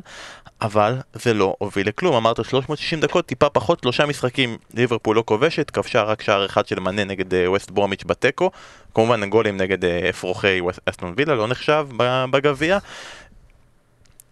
אבל 0.63 0.97
זה 1.13 1.33
לא 1.33 1.55
הוביל 1.57 1.87
לכלום, 1.87 2.15
אמרת 2.15 2.45
360 2.45 2.99
דקות, 2.99 3.25
טיפה 3.25 3.49
פחות, 3.49 3.79
שלושה 3.81 4.05
משחקים, 4.05 4.57
ליברפול 4.73 5.15
לא 5.15 5.23
כובשת, 5.25 5.69
כבשה 5.69 6.03
רק 6.03 6.21
שער 6.21 6.45
אחד 6.45 6.67
של 6.67 6.79
מאנה 6.79 7.03
נגד 7.03 7.33
אה, 7.33 7.51
ווסט 7.51 7.71
ברומיץ' 7.71 8.03
בתיקו, 8.05 8.51
כמובן 8.95 9.23
הגולים 9.23 9.57
נגד 9.57 9.85
אה, 9.85 10.09
אפרוחי 10.09 10.61
אסטון 10.85 11.13
וילה 11.17 11.35
לא 11.35 11.47
נחשב 11.47 11.87
בגביע. 12.31 12.77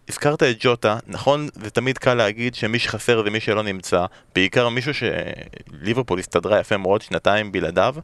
הזכרת 0.10 0.44
את 0.44 0.56
ג'וטה, 0.60 0.98
נכון, 1.08 1.48
זה 1.54 1.70
תמיד 1.70 1.98
קל 1.98 2.14
להגיד 2.14 2.56
שמי 2.56 2.80
שחסר 2.80 3.24
זה 3.24 3.30
מי 3.30 3.40
שלא 3.40 3.64
נמצא, 3.64 4.06
בעיקר 4.36 4.70
מישהו 4.70 4.92
שליברפול 4.94 6.20
הסתדרה 6.20 6.60
יפה 6.60 6.78
מאוד 6.78 7.02
שנתיים 7.02 7.52
בלעדיו, 7.52 7.96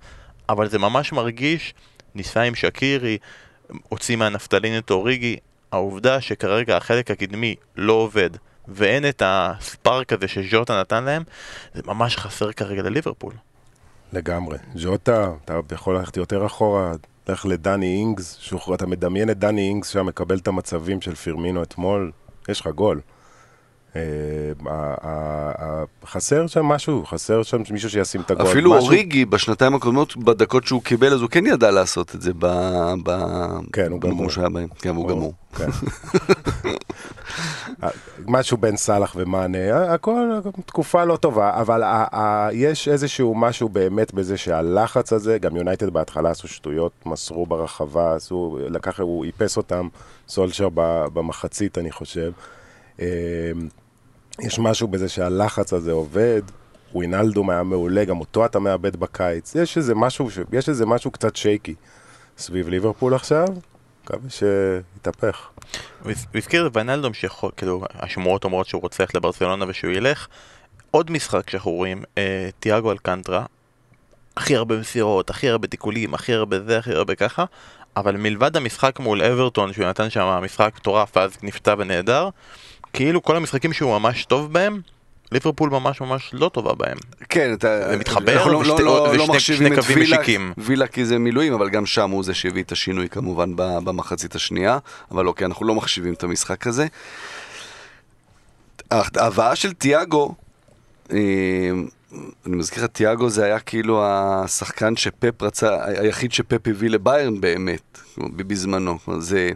אבל 0.49 0.69
זה 0.69 0.79
ממש 0.79 1.11
מרגיש, 1.11 1.73
ניסה 2.15 2.41
עם 2.41 2.55
שקירי, 2.55 3.17
הוציא 3.89 4.15
מהנפטלין 4.15 4.77
את 4.77 4.91
אוריגי, 4.91 5.37
העובדה 5.71 6.21
שכרגע 6.21 6.77
החלק 6.77 7.11
הקדמי 7.11 7.55
לא 7.75 7.93
עובד, 7.93 8.29
ואין 8.67 9.09
את 9.09 9.21
הספארק 9.25 10.13
הזה 10.13 10.27
שז'וטה 10.27 10.79
נתן 10.79 11.03
להם, 11.03 11.23
זה 11.73 11.81
ממש 11.85 12.17
חסר 12.17 12.51
כרגע 12.51 12.81
לליברפול. 12.81 13.33
לגמרי. 14.13 14.57
ז'וטה, 14.75 15.31
אתה 15.45 15.59
יכול 15.71 15.97
ללכת 15.97 16.17
יותר 16.17 16.45
אחורה, 16.45 16.91
לך 17.29 17.45
לדני 17.45 17.95
אינגס, 17.95 18.37
שוחר, 18.39 18.75
אתה 18.75 18.85
מדמיין 18.85 19.29
את 19.29 19.39
דני 19.39 19.61
אינגס 19.61 19.87
שם 19.87 20.05
מקבל 20.05 20.37
את 20.37 20.47
המצבים 20.47 21.01
של 21.01 21.15
פירמינו 21.15 21.63
אתמול, 21.63 22.11
יש 22.49 22.61
לך 22.61 22.67
גול. 22.67 23.01
אה, 24.67 25.83
חסר 26.05 26.47
שם 26.47 26.65
משהו, 26.65 27.05
חסר 27.05 27.43
שם 27.43 27.61
מישהו 27.71 27.89
שישים 27.89 28.21
את 28.21 28.31
הגול. 28.31 28.47
אפילו. 28.47 28.77
אוריגי 28.77 29.25
בשנתיים 29.25 29.75
הקודמות, 29.75 30.17
בדקות 30.17 30.67
שהוא 30.67 30.83
קיבל, 30.83 31.13
אז 31.13 31.21
הוא 31.21 31.29
כן 31.29 31.45
ידע 31.45 31.71
לעשות 31.71 32.15
את 32.15 32.21
זה 32.21 32.31
ב... 32.39 32.47
ב... 33.03 33.11
כן, 33.73 33.91
הוא 33.91 34.01
גמור. 34.01 34.29
שהיה 34.29 34.49
בהם. 34.49 34.67
כן, 34.79 34.95
הוא 34.95 35.07
גמור. 35.07 35.33
כן. 35.55 35.69
משהו 38.27 38.57
בין 38.57 38.77
סאלח 38.77 39.13
ומאנה, 39.15 39.93
הכל 39.93 40.39
תקופה 40.65 41.05
לא 41.05 41.15
טובה, 41.15 41.61
אבל 41.61 41.83
יש 42.51 42.87
איזשהו 42.87 43.35
משהו 43.35 43.69
באמת 43.69 44.13
בזה 44.13 44.37
שהלחץ 44.37 45.13
הזה, 45.13 45.37
גם 45.37 45.55
יונייטד 45.55 45.89
בהתחלה 45.89 46.29
עשו 46.29 46.47
שטויות, 46.47 46.91
מסרו 47.05 47.45
ברחבה, 47.45 48.15
עשו, 48.15 48.59
לקח, 48.69 48.99
הוא 48.99 49.25
איפס 49.25 49.57
אותם, 49.57 49.87
סולשר 50.27 50.69
במחצית 51.13 51.77
אני 51.77 51.91
חושב. 51.91 52.31
יש 54.41 54.59
משהו 54.59 54.87
בזה 54.87 55.09
שהלחץ 55.09 55.73
הזה 55.73 55.91
עובד, 55.91 56.41
ווינלדום 56.93 57.49
היה 57.49 57.63
מעולה, 57.63 58.05
גם 58.05 58.19
אותו 58.19 58.45
אתה 58.45 58.59
מאבד 58.59 58.95
בקיץ. 58.95 59.55
יש 59.55 59.77
איזה 59.77 59.95
משהו, 59.95 60.29
יש 60.53 60.69
איזה 60.69 60.85
משהו 60.85 61.11
קצת 61.11 61.35
שייקי 61.35 61.75
סביב 62.37 62.69
ליברפול 62.69 63.13
עכשיו, 63.13 63.47
מקווה 64.03 64.29
שיתהפך. 64.29 65.49
הוא 66.03 66.11
הזכיר 66.35 66.67
את 66.67 66.71
ויינלדום 66.75 67.13
שיכול, 67.13 67.51
כאילו, 67.57 67.81
השמועות 67.93 68.43
אומרות 68.43 68.67
שהוא 68.67 68.81
רוצה 68.81 69.03
ללכת 69.03 69.15
לברצלונה 69.15 69.65
ושהוא 69.67 69.91
ילך. 69.91 70.27
עוד 70.91 71.11
משחק 71.11 71.49
שאנחנו 71.49 71.71
רואים, 71.71 72.03
אה, 72.17 72.49
תיאגו 72.59 72.91
אלקנטרה, 72.91 73.45
הכי 74.37 74.55
הרבה 74.55 74.77
מסירות, 74.77 75.29
הכי 75.29 75.49
הרבה 75.49 75.67
תיקולים, 75.67 76.13
הכי 76.13 76.33
הרבה 76.33 76.59
זה, 76.59 76.77
הכי 76.77 76.93
הרבה 76.93 77.15
ככה, 77.15 77.45
אבל 77.97 78.17
מלבד 78.17 78.57
המשחק 78.57 78.99
מול 78.99 79.21
אברטון, 79.21 79.73
שהוא 79.73 79.85
נתן 79.85 80.09
שם 80.09 80.39
משחק 80.43 80.71
מטורף 80.75 81.17
ואז 81.17 81.37
נפצע 81.43 81.75
ונהדר, 81.77 82.29
כאילו 82.97 83.23
כל 83.23 83.35
המשחקים 83.35 83.73
שהוא 83.73 83.99
ממש 83.99 84.25
טוב 84.25 84.53
בהם, 84.53 84.81
ליברפול 85.31 85.69
ממש 85.69 86.01
ממש 86.01 86.29
לא 86.33 86.49
טובה 86.53 86.73
בהם. 86.73 86.97
כן, 87.29 87.53
אתה... 87.53 87.89
זה 87.89 87.97
מתחבר, 87.97 88.47
לא, 88.47 88.63
לא, 88.63 88.79
לא, 88.79 89.17
לא 89.17 89.27
מחשיבים 89.27 89.73
את 89.73 89.77
וילה, 89.87 90.17
וילה 90.57 90.87
כי 90.87 91.05
זה 91.05 91.19
מילואים, 91.19 91.53
אבל 91.53 91.69
גם 91.69 91.85
שם 91.85 92.09
הוא 92.09 92.23
זה 92.23 92.33
שהביא 92.33 92.63
את 92.63 92.71
השינוי 92.71 93.09
כמובן 93.09 93.55
במחצית 93.55 94.35
השנייה, 94.35 94.77
אבל 95.11 95.27
אוקיי, 95.27 95.45
אנחנו 95.45 95.65
לא 95.65 95.75
מחשיבים 95.75 96.13
את 96.13 96.23
המשחק 96.23 96.67
הזה. 96.67 96.87
ההבאה 98.91 99.55
של 99.55 99.73
תיאגו, 99.73 100.35
אה, 101.11 101.17
אני 102.45 102.55
מזכיר 102.55 102.83
לך, 102.83 102.89
תיאגו 102.89 103.29
זה 103.29 103.45
היה 103.45 103.59
כאילו 103.59 104.03
השחקן 104.05 104.95
שפפ 104.95 105.41
רצה, 105.41 105.85
היחיד 105.85 106.31
שפפ 106.31 106.67
הביא 106.67 106.89
לביירן 106.89 107.41
באמת, 107.41 107.99
בזמנו. 108.17 108.97
זה... 109.19 109.51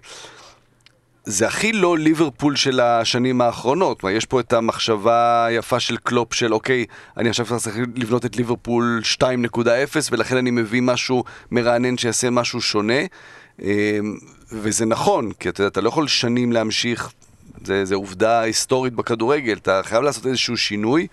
זה 1.26 1.48
הכי 1.48 1.72
לא 1.72 1.98
ליברפול 1.98 2.56
של 2.56 2.80
השנים 2.80 3.42
האחרונות. 3.42 4.04
יש 4.12 4.26
פה 4.26 4.40
את 4.40 4.54
המחשבה 4.54 5.46
היפה 5.46 5.80
של 5.80 5.98
קלופ 5.98 6.34
של 6.34 6.54
אוקיי, 6.54 6.86
אני 7.18 7.30
עכשיו 7.30 7.46
צריך 7.60 7.78
לבנות 7.96 8.26
את 8.26 8.36
ליברפול 8.36 9.02
2.0 9.22 9.58
ולכן 10.12 10.38
אני 10.38 10.52
מביא 10.52 10.82
משהו 10.82 11.24
מרענן 11.52 11.98
שיעשה 11.98 12.30
משהו 12.30 12.62
שונה. 12.62 13.02
אמ, 13.62 13.68
וזה 14.52 14.86
נכון, 14.86 15.32
כי 15.32 15.50
אתה 15.50 15.62
יודע, 15.62 15.68
אתה 15.68 15.82
לא 15.82 15.90
יכול 15.90 16.08
שנים 16.08 16.52
להמשיך, 16.52 17.12
זה, 17.66 17.86
זה 17.86 17.96
עובדה 17.96 18.40
היסטורית 18.40 18.94
בכדורגל, 18.94 19.58
אתה 19.58 19.82
חייב 19.84 20.04
לעשות 20.04 20.28
איזשהו 20.28 20.58
שינוי. 20.58 21.08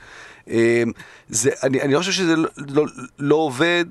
אמ, 0.49 0.93
זה, 1.29 1.50
אני, 1.62 1.83
אני 1.83 1.95
לא 1.95 1.99
חושב 1.99 2.12
שזה 2.12 2.37
לא, 2.37 2.49
לא, 2.57 2.85
לא 3.19 3.35
עובד 3.35 3.85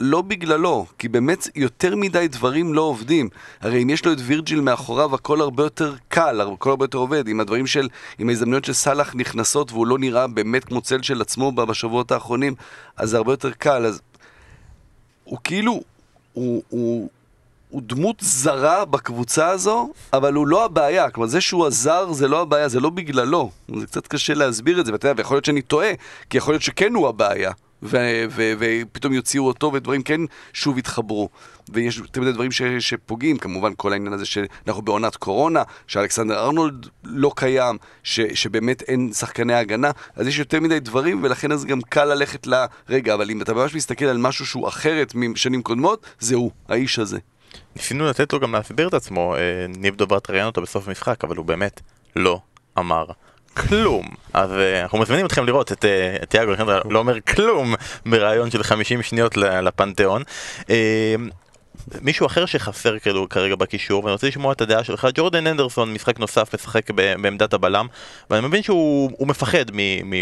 לא 0.00 0.22
בגללו, 0.22 0.86
כי 0.98 1.08
באמת 1.08 1.48
יותר 1.54 1.96
מדי 1.96 2.28
דברים 2.28 2.74
לא 2.74 2.80
עובדים. 2.80 3.28
הרי 3.60 3.82
אם 3.82 3.90
יש 3.90 4.04
לו 4.04 4.12
את 4.12 4.18
וירג'יל 4.20 4.60
מאחוריו, 4.60 5.14
הכל 5.14 5.40
הרבה 5.40 5.62
יותר 5.62 5.94
קל, 6.08 6.40
הכל 6.40 6.70
הרבה 6.70 6.84
יותר 6.84 6.98
עובד. 6.98 7.28
עם 7.28 7.40
הדברים 7.40 7.66
של, 7.66 7.88
עם 8.18 8.28
ההזדמנויות 8.28 8.64
של 8.64 8.72
סאלח 8.72 9.14
נכנסות 9.14 9.72
והוא 9.72 9.86
לא 9.86 9.98
נראה 9.98 10.26
באמת 10.26 10.64
כמו 10.64 10.80
צל 10.80 11.02
של 11.02 11.20
עצמו 11.20 11.52
בשבועות 11.52 12.12
האחרונים, 12.12 12.54
אז 12.96 13.10
זה 13.10 13.16
הרבה 13.16 13.32
יותר 13.32 13.50
קל. 13.50 13.86
אז 13.86 14.00
הוא 15.24 15.38
כאילו, 15.44 15.82
הוא, 16.32 16.62
הוא, 16.68 17.08
הוא 17.70 17.82
דמות 17.84 18.16
זרה 18.20 18.84
בקבוצה 18.84 19.48
הזו, 19.48 19.90
אבל 20.12 20.34
הוא 20.34 20.46
לא 20.46 20.64
הבעיה. 20.64 21.10
כלומר, 21.10 21.28
זה 21.28 21.40
שהוא 21.40 21.66
עזר 21.66 22.12
זה 22.12 22.28
לא 22.28 22.40
הבעיה, 22.42 22.68
זה 22.68 22.80
לא 22.80 22.90
בגללו. 22.90 23.50
זה 23.76 23.86
קצת 23.86 24.06
קשה 24.06 24.34
להסביר 24.34 24.80
את 24.80 24.86
זה, 24.86 24.92
ואתה 24.92 25.08
יודע, 25.08 25.18
ויכול 25.18 25.34
להיות 25.34 25.44
שאני 25.44 25.62
טועה, 25.62 25.90
כי 26.30 26.38
יכול 26.38 26.54
להיות 26.54 26.62
שכן 26.62 26.94
הוא 26.94 27.08
הבעיה. 27.08 27.52
ופתאום 28.58 29.12
יוציאו 29.12 29.46
אותו 29.46 29.72
ודברים 29.72 30.02
כן 30.02 30.20
שוב 30.52 30.78
יתחברו. 30.78 31.28
ויש 31.68 32.00
תמיד 32.10 32.34
דברים 32.34 32.52
ש, 32.52 32.62
שפוגעים, 32.62 33.38
כמובן 33.38 33.72
כל 33.76 33.92
העניין 33.92 34.12
הזה 34.12 34.26
שאנחנו 34.26 34.82
בעונת 34.82 35.16
קורונה, 35.16 35.62
שאלכסנדר 35.86 36.38
ארנולד 36.44 36.88
לא 37.04 37.32
קיים, 37.36 37.78
ש, 38.02 38.20
שבאמת 38.20 38.82
אין 38.82 39.12
שחקני 39.12 39.54
הגנה, 39.54 39.90
אז 40.16 40.26
יש 40.26 40.38
יותר 40.38 40.60
מדי 40.60 40.80
דברים 40.80 41.22
ולכן 41.22 41.52
אז 41.52 41.64
גם 41.64 41.80
קל 41.80 42.04
ללכת 42.04 42.46
לרגע, 42.46 43.14
אבל 43.14 43.30
אם 43.30 43.42
אתה 43.42 43.54
ממש 43.54 43.74
מסתכל 43.74 44.04
על 44.04 44.18
משהו 44.18 44.46
שהוא 44.46 44.68
אחרת 44.68 45.14
משנים 45.14 45.62
קודמות, 45.62 46.06
זה 46.18 46.34
הוא, 46.34 46.50
האיש 46.68 46.98
הזה. 46.98 47.18
ניסינו 47.76 48.06
לתת 48.06 48.32
לו 48.32 48.40
גם 48.40 48.52
להסביר 48.52 48.88
את 48.88 48.94
עצמו, 48.94 49.34
אה, 49.36 49.66
ניב 49.68 49.96
דוברת 49.96 50.30
ראיין 50.30 50.46
אותו 50.46 50.62
בסוף 50.62 50.88
המשחק, 50.88 51.24
אבל 51.24 51.36
הוא 51.36 51.46
באמת 51.46 51.80
לא 52.16 52.40
אמר 52.78 53.04
כלום. 53.56 54.06
אז 54.34 54.50
uh, 54.50 54.82
אנחנו 54.82 54.98
מזמינים 54.98 55.26
אתכם 55.26 55.46
לראות 55.46 55.72
את 55.72 55.84
uh, 55.84 56.26
תיאגו 56.26 56.50
אלחנדרה 56.50 56.80
לא 56.90 56.98
אומר 56.98 57.20
כלום 57.20 57.74
בריאיון 58.06 58.50
של 58.50 58.62
50 58.62 59.02
שניות 59.02 59.36
לפנתיאון. 59.36 60.22
Uh, 60.60 60.66
מישהו 62.02 62.26
אחר 62.26 62.46
שחסר 62.46 62.98
כאילו 62.98 63.28
כרגע 63.28 63.54
בקישור 63.54 64.04
ואני 64.04 64.12
רוצה 64.12 64.26
לשמוע 64.26 64.52
את 64.52 64.60
הדעה 64.60 64.84
שלך 64.84 65.08
ג'ורדן 65.14 65.46
אנדרסון 65.46 65.94
משחק 65.94 66.18
נוסף 66.18 66.54
משחק 66.54 66.90
בעמדת 66.90 67.54
הבלם 67.54 67.86
ואני 68.30 68.46
מבין 68.46 68.62
שהוא 68.62 69.26
מפחד 69.28 69.64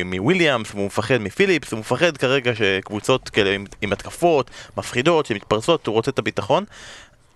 מוויליאמס 0.05 0.73
הוא 0.73 0.87
מפחד 0.87 1.19
מפיליפס 1.19 1.73
הוא 1.73 1.81
מפחד 1.81 2.17
כרגע 2.17 2.55
שקבוצות 2.55 3.29
כאלה 3.29 3.51
עם, 3.51 3.65
עם 3.81 3.93
התקפות 3.93 4.51
מפחידות 4.77 5.27
שמתפרסות 5.27 5.87
הוא 5.87 5.93
רוצה 5.93 6.11
את 6.11 6.19
הביטחון 6.19 6.65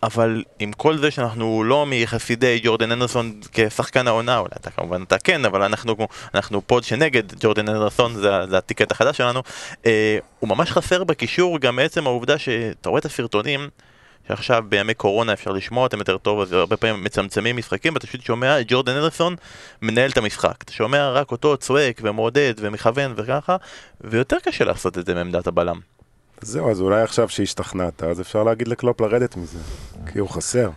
אבל 0.02 0.44
עם 0.58 0.72
כל 0.72 0.96
זה 0.96 1.10
שאנחנו 1.10 1.64
לא 1.64 1.86
מחסידי 1.88 2.60
ג'ורדן 2.62 2.92
אנדרסון 2.92 3.40
כשחקן 3.52 4.08
העונה, 4.08 4.38
אולי 4.38 4.50
אתה 4.56 4.70
כמובן 4.70 5.02
אתה 5.02 5.18
כן, 5.18 5.44
אבל 5.44 5.62
אנחנו, 5.62 5.96
אנחנו 6.34 6.66
פוד 6.66 6.84
שנגד 6.84 7.22
ג'ורדן 7.40 7.68
אנדרסון, 7.68 8.14
זה, 8.14 8.46
זה 8.50 8.58
הטיקט 8.58 8.92
החדש 8.92 9.16
שלנו, 9.16 9.42
אה, 9.86 10.18
הוא 10.38 10.48
ממש 10.48 10.70
חסר 10.70 11.04
בקישור 11.04 11.58
גם 11.58 11.76
מעצם 11.76 12.06
העובדה 12.06 12.38
שאתה 12.38 12.88
רואה 12.88 12.98
את 12.98 13.04
הסרטונים 13.04 13.68
שעכשיו 14.28 14.64
בימי 14.68 14.94
קורונה 14.94 15.32
אפשר 15.32 15.52
לשמוע 15.52 15.82
אותם 15.82 15.98
יותר 15.98 16.18
טוב, 16.18 16.40
אז 16.40 16.52
הרבה 16.52 16.76
פעמים 16.76 17.04
מצמצמים 17.04 17.56
משחקים, 17.56 17.94
ואתה 17.94 18.06
פשוט 18.06 18.22
שומע 18.22 18.60
את 18.60 18.66
ג'ורדן 18.68 18.92
אנדרסון 18.92 19.36
מנהל 19.82 20.10
את 20.10 20.16
המשחק. 20.16 20.62
אתה 20.62 20.72
שומע 20.72 21.10
רק 21.10 21.32
אותו 21.32 21.56
צועק 21.56 22.00
ומעודד 22.02 22.54
ומכוון 22.58 23.12
וככה, 23.16 23.56
ויותר 24.00 24.36
קשה 24.42 24.64
לעשות 24.64 24.98
את 24.98 25.06
זה 25.06 25.14
מעמדת 25.14 25.46
הבלם. 25.46 25.97
זהו, 26.40 26.70
אז 26.70 26.80
אולי 26.80 27.02
עכשיו 27.02 27.28
שהשתכנעת, 27.28 28.02
אז 28.02 28.20
אפשר 28.20 28.42
להגיד 28.42 28.68
לקלופ 28.68 29.00
לרדת 29.00 29.36
מזה. 29.36 29.58
כי 30.12 30.18
הוא 30.18 30.28
חסר. 30.28 30.70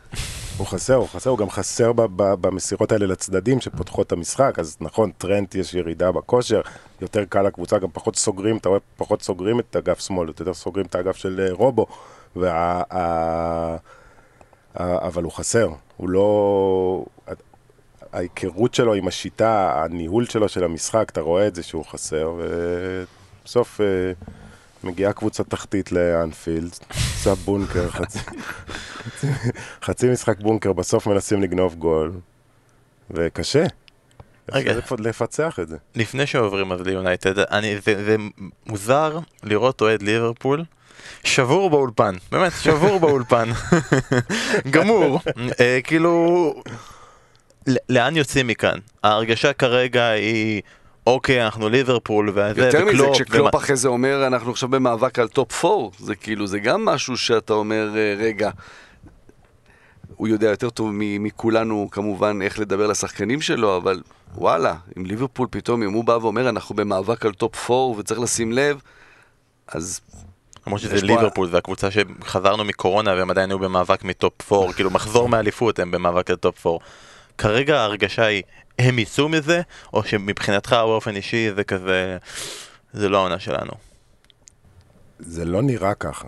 הוא 0.57 0.67
חסר, 0.67 0.95
הוא 0.95 1.07
חסר, 1.07 1.29
הוא 1.29 1.37
גם 1.37 1.49
חסר 1.49 1.91
במסירות 2.15 2.91
האלה 2.91 3.05
לצדדים 3.05 3.61
שפותחות 3.61 4.07
את 4.07 4.11
המשחק, 4.11 4.59
אז 4.59 4.77
נכון, 4.81 5.11
טרנט 5.17 5.55
יש 5.55 5.73
ירידה 5.73 6.11
בכושר, 6.11 6.61
יותר 7.01 7.25
קל 7.25 7.41
לקבוצה, 7.41 7.79
גם 7.79 7.87
פחות 7.93 8.15
סוגרים, 8.15 8.57
אתה 8.57 8.69
רואה, 8.69 8.79
פחות 8.97 9.21
סוגרים 9.21 9.59
את 9.59 9.75
אגף 9.75 9.99
שמאל, 9.99 10.27
יותר 10.27 10.53
סוגרים 10.53 10.85
את 10.85 10.95
האגף 10.95 11.15
של 11.15 11.45
אה, 11.47 11.53
רובו, 11.53 11.85
וה, 12.35 12.83
אבל 14.77 15.23
הוא 15.23 15.31
חסר, 15.31 15.69
הוא 15.97 16.09
לא... 16.09 17.05
ההיכרות 18.13 18.73
שלו 18.73 18.93
עם 18.93 19.07
השיטה, 19.07 19.83
הניהול 19.83 20.25
שלו 20.25 20.49
של 20.49 20.63
המשחק, 20.63 21.09
אתה 21.11 21.21
רואה 21.21 21.47
את 21.47 21.55
זה 21.55 21.63
שהוא 21.63 21.85
חסר, 21.85 22.33
ובסוף... 23.43 23.81
אה, 23.81 24.13
מגיעה 24.83 25.13
קבוצה 25.13 25.43
תחתית 25.43 25.91
לאנפילד, 25.91 26.71
עושה 26.89 27.35
בונקר, 27.35 27.89
חצי, 27.89 28.19
חצי, 29.85 30.09
משחק 30.09 30.39
בונקר, 30.39 30.73
בסוף 30.73 31.07
מנסים 31.07 31.41
לגנוב 31.41 31.75
גול, 31.75 32.11
וקשה. 33.11 33.63
רגע, 34.51 34.73
לפצח 34.99 35.59
את 35.59 35.67
זה. 35.67 35.77
לפני 35.95 36.25
שעוברים 36.25 36.71
אז 36.71 36.81
ליונייטד, 36.81 37.35
זה, 37.35 37.43
זה 38.05 38.15
מוזר 38.65 39.19
לראות 39.43 39.81
אוהד 39.81 40.01
ליברפול 40.01 40.63
שבור 41.23 41.69
באולפן, 41.69 42.15
באמת, 42.31 42.51
שבור 42.61 42.99
באולפן, 42.99 43.49
גמור, 44.73 45.19
אה, 45.37 45.59
כאילו, 45.83 46.53
לאן 47.89 48.17
יוצאים 48.17 48.47
מכאן? 48.47 48.79
ההרגשה 49.03 49.53
כרגע 49.53 50.07
היא, 50.07 50.61
אוקיי, 51.07 51.45
אנחנו 51.45 51.69
ליברפול, 51.69 52.29
וזה, 52.29 52.65
יותר 52.65 52.85
מזה, 52.85 53.03
וקלופ, 53.03 53.15
כשקלופ 53.15 53.55
אחרי 53.55 53.75
זה 53.75 53.87
אומר, 53.87 54.27
אנחנו 54.27 54.51
עכשיו 54.51 54.69
במאבק 54.69 55.19
על 55.19 55.27
top 55.27 55.65
4, 55.65 55.89
זה 55.99 56.15
כאילו, 56.15 56.47
זה 56.47 56.59
גם 56.59 56.85
משהו 56.85 57.17
שאתה 57.17 57.53
אומר, 57.53 57.89
אה, 57.95 58.15
רגע, 58.17 58.49
הוא 60.15 60.27
יודע 60.27 60.49
יותר 60.49 60.69
טוב 60.69 60.89
מכולנו, 60.93 61.87
כמובן, 61.91 62.41
איך 62.41 62.59
לדבר 62.59 62.87
לשחקנים 62.87 63.41
שלו, 63.41 63.77
אבל 63.77 64.01
וואלה, 64.35 64.75
אם 64.97 65.05
ליברפול 65.05 65.47
פתאום, 65.51 65.83
אם 65.83 65.93
הוא 65.93 66.03
בא 66.03 66.17
ואומר, 66.21 66.49
אנחנו 66.49 66.75
במאבק 66.75 67.25
על 67.25 67.33
top 67.33 67.71
4 67.71 67.99
וצריך 67.99 68.19
לשים 68.19 68.51
לב, 68.51 68.81
אז 69.67 70.01
למרות 70.67 70.81
שזה 70.81 71.01
ליברפול, 71.01 71.49
זה 71.49 71.57
הקבוצה 71.57 71.87
שחזרנו 71.91 72.65
מקורונה 72.65 73.13
והם 73.13 73.29
עדיין 73.29 73.49
היו 73.49 73.59
במאבק 73.59 74.03
מ 74.03 74.16
top 74.16 74.53
4, 74.53 74.73
כאילו 74.73 74.89
מחזור 74.89 75.29
מאליפות 75.29 75.79
הם 75.79 75.91
במאבק 75.91 76.29
על 76.29 76.35
top 76.35 76.67
4. 76.67 76.77
כרגע 77.37 77.79
ההרגשה 77.79 78.25
היא, 78.25 78.43
הם 78.79 78.99
יצאו 78.99 79.29
מזה, 79.29 79.61
או 79.93 80.03
שמבחינתך 80.03 80.71
באופן 80.73 81.15
אישי 81.15 81.51
זה 81.55 81.63
כזה, 81.63 82.17
זה 82.93 83.09
לא 83.09 83.17
העונה 83.17 83.39
שלנו. 83.39 83.71
זה 85.19 85.45
לא 85.45 85.61
נראה 85.61 85.93
ככה. 85.93 86.27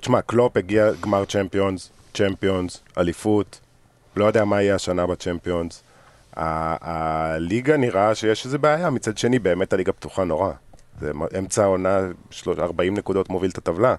תשמע, 0.00 0.22
קלופ 0.22 0.56
הגיע 0.56 0.90
גמר 1.00 1.24
צ'מפיונס, 1.24 1.90
צ'מפיונס, 2.14 2.80
אליפות, 2.98 3.60
לא 4.16 4.24
יודע 4.24 4.44
מה 4.44 4.62
יהיה 4.62 4.74
השנה 4.74 5.06
בצ'מפיונס. 5.06 5.82
הליגה 6.36 7.76
נראה 7.76 8.14
שיש 8.14 8.44
איזה 8.44 8.58
בעיה, 8.58 8.90
מצד 8.90 9.18
שני 9.18 9.38
באמת 9.38 9.72
הליגה 9.72 9.92
פתוחה 9.92 10.24
נורא. 10.24 10.52
זה 11.00 11.10
אמצע 11.38 11.62
העונה, 11.62 12.00
שלוש- 12.30 12.58
40 12.58 12.94
נקודות 12.94 13.28
מוביל 13.28 13.50
את 13.50 13.58
הטבלה. 13.58 13.94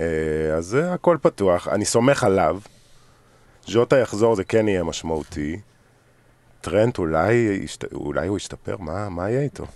אה, 0.00 0.06
אז 0.56 0.78
הכל 0.80 1.16
פתוח, 1.22 1.68
אני 1.68 1.84
סומך 1.84 2.24
עליו. 2.24 2.58
ז'וטה 3.66 3.98
יחזור, 3.98 4.34
זה 4.36 4.44
כן 4.44 4.68
יהיה 4.68 4.84
משמעותי. 4.84 5.60
טרנט 6.60 6.98
אולי, 6.98 7.66
אולי 7.92 8.26
הוא 8.28 8.36
ישתפר, 8.36 8.76
מה, 8.78 9.08
מה 9.08 9.30
יהיה 9.30 9.42
איתו? 9.42 9.66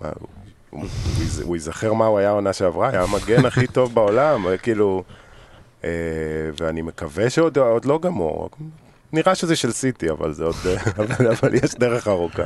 מה, 0.00 0.08
הוא, 0.20 0.28
הוא, 0.70 0.80
הוא, 0.80 0.88
ייז- 1.24 1.42
הוא 1.42 1.56
ייזכר 1.56 1.92
מה 1.92 2.06
הוא 2.06 2.18
היה 2.18 2.28
העונה 2.28 2.52
שעברה, 2.52 2.88
היה 2.90 3.02
המגן 3.02 3.44
הכי 3.46 3.66
טוב 3.66 3.94
בעולם, 3.94 4.46
כאילו, 4.62 5.04
אה, 5.84 5.90
ואני 6.60 6.82
מקווה 6.82 7.30
שעוד 7.30 7.58
עוד 7.58 7.84
לא 7.84 7.98
גמור. 7.98 8.50
נראה 9.12 9.34
שזה 9.34 9.56
של 9.56 9.72
סיטי, 9.72 10.10
אבל 10.10 10.32
זה 10.32 10.44
עוד, 10.44 10.54
אבל, 10.98 11.32
אבל 11.32 11.54
יש 11.54 11.74
דרך 11.74 12.08
ארוכה. 12.08 12.42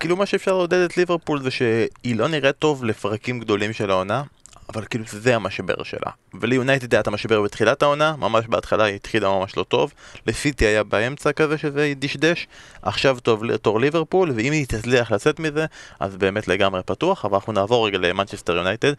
כאילו 0.00 0.16
מה 0.16 0.26
שאפשר 0.26 0.52
לעודד 0.52 0.78
את 0.78 0.96
ליברפול 0.96 1.42
זה 1.42 1.50
שהיא 1.50 2.16
לא 2.16 2.28
נראית 2.28 2.56
טוב 2.58 2.84
לפרקים 2.84 3.40
גדולים 3.40 3.72
של 3.72 3.90
העונה, 3.90 4.22
אבל 4.68 4.84
כאילו 4.90 5.04
זה 5.08 5.36
המשבר 5.36 5.82
שלה. 5.82 6.10
וליונייטד 6.40 6.94
היה 6.94 7.00
את 7.00 7.06
המשבר 7.06 7.42
בתחילת 7.42 7.82
העונה, 7.82 8.16
ממש 8.16 8.46
בהתחלה 8.48 8.84
היא 8.84 8.94
התחילה 8.94 9.28
ממש 9.28 9.56
לא 9.56 9.62
טוב, 9.62 9.92
לסיטי 10.26 10.66
היה 10.66 10.84
באמצע 10.84 11.32
כזה 11.32 11.58
שזה 11.58 11.92
דשדש, 11.96 12.46
עכשיו 12.82 13.18
טוב 13.20 13.56
תור 13.56 13.80
ליברפול, 13.80 14.32
ואם 14.36 14.52
היא 14.52 14.66
תצליח 14.66 15.10
לצאת 15.10 15.40
מזה, 15.40 15.66
אז 16.00 16.16
באמת 16.16 16.48
לגמרי 16.48 16.82
פתוח, 16.86 17.24
אבל 17.24 17.34
אנחנו 17.34 17.52
נעבור 17.52 17.86
רגע 17.86 17.98
למנצ'סטר 17.98 18.56
יונייטד. 18.56 18.92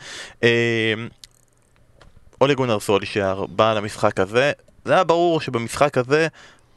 אה, 0.44 0.94
אולי 2.42 2.56
גונר 2.56 2.80
סולישר 2.80 3.46
בא 3.50 3.74
למשחק 3.74 4.20
הזה, 4.20 4.52
זה 4.86 4.94
היה 4.94 5.04
ברור 5.04 5.42
שבמשחק 5.42 5.98
הזה 5.98 6.28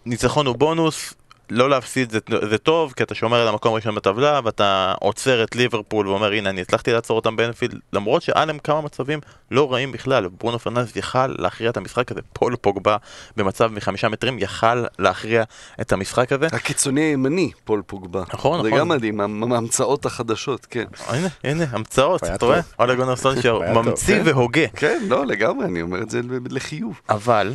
ניצחון 0.07 0.47
הוא 0.47 0.57
בונוס, 0.57 1.15
לא 1.55 1.71
להפסיד 1.71 2.11
זה, 2.11 2.19
זה 2.49 2.59
טוב, 2.59 2.93
כי 2.97 3.03
אתה 3.03 3.15
שומר 3.15 3.37
על 3.41 3.49
המקום 3.49 3.73
הראשון 3.73 3.95
בטבלה, 3.95 4.41
ואתה 4.45 4.95
עוצר 5.01 5.45
את 5.45 5.57
ליברפול 5.57 6.09
ואומר 6.09 6.33
הנה 6.33 6.51
אני 6.51 6.61
הצלחתי 6.61 6.93
לעצור 6.93 7.17
אותם 7.17 7.37
באנפילד, 7.37 7.79
למרות 7.93 8.23
שהיה 8.23 8.45
להם 8.45 8.59
כמה 8.59 8.81
מצבים 8.81 9.21
לא 9.51 9.73
רעים 9.73 9.93
בכלל, 9.93 10.29
ברונו 10.29 10.59
פרננדס 10.59 10.97
יכל 10.97 11.27
להכריע 11.27 11.71
את 11.71 11.77
המשחק 11.77 12.11
הזה, 12.13 12.21
פול 12.33 12.57
פוגבה 12.57 12.97
במצב 13.37 13.73
מחמישה 13.73 14.09
מטרים 14.09 14.39
יכל 14.39 14.85
להכריע 14.99 15.43
את 15.81 15.93
המשחק 15.93 16.33
הזה. 16.33 16.47
הקיצוני 16.53 17.01
הימני, 17.01 17.51
פול 17.65 17.83
פוגבה. 17.87 18.23
נכון, 18.35 18.63
זה 18.63 18.69
נכון. 18.69 18.79
גם 18.81 18.89
מדהים, 18.89 19.21
המ- 19.21 19.53
ההמצאות 19.53 20.07
החדשות, 20.07 20.67
כן. 20.71 20.85
הנה, 21.09 21.29
הנה, 21.45 21.65
המצאות, 21.71 22.25
אתה 22.25 22.47
רואה? 22.47 22.63
טוב. 22.63 22.73
אולי 22.79 22.97
גונר 22.97 23.15
טוב, 23.43 23.63
ממציא 23.73 24.19
כן. 24.19 24.23
והוגה. 24.29 24.67
כן, 24.77 25.03
לא, 25.09 25.27
לגמרי, 25.27 25.65
אני 25.67 25.83
אומר 25.83 26.03
את 26.03 26.11
זה 26.11 26.21
לחיוב. 26.51 27.01
אבל, 27.09 27.53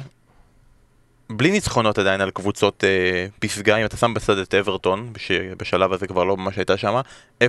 בלי 1.30 1.52
ניצחונות 1.52 1.98
עדיין 1.98 2.22
על 2.22 2.32
קבוצות 2.32 2.84
אה, 2.84 3.28
פסגה, 3.40 3.78
אם 3.78 3.86
אתה 3.86 3.98
שם 3.98 4.14
בצד 4.14 4.38
את 4.38 4.54
אברטון, 4.54 5.14
שבשלב 5.18 5.94
הזה 5.94 6.08
כבר 6.08 6.24
לא 6.24 6.38
ממש 6.38 6.58
הייתה 6.58 6.78
שמה, 6.78 7.02
0-0 7.44 7.46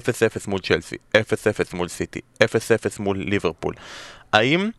מול 0.46 0.60
צ'לסי, 0.60 0.96
0-0 1.16 1.20
מול 1.72 1.88
סיטי, 1.88 2.20
0-0 2.44 2.46
מול 2.98 3.18
ליברפול. 3.18 3.74
האם 4.32 4.70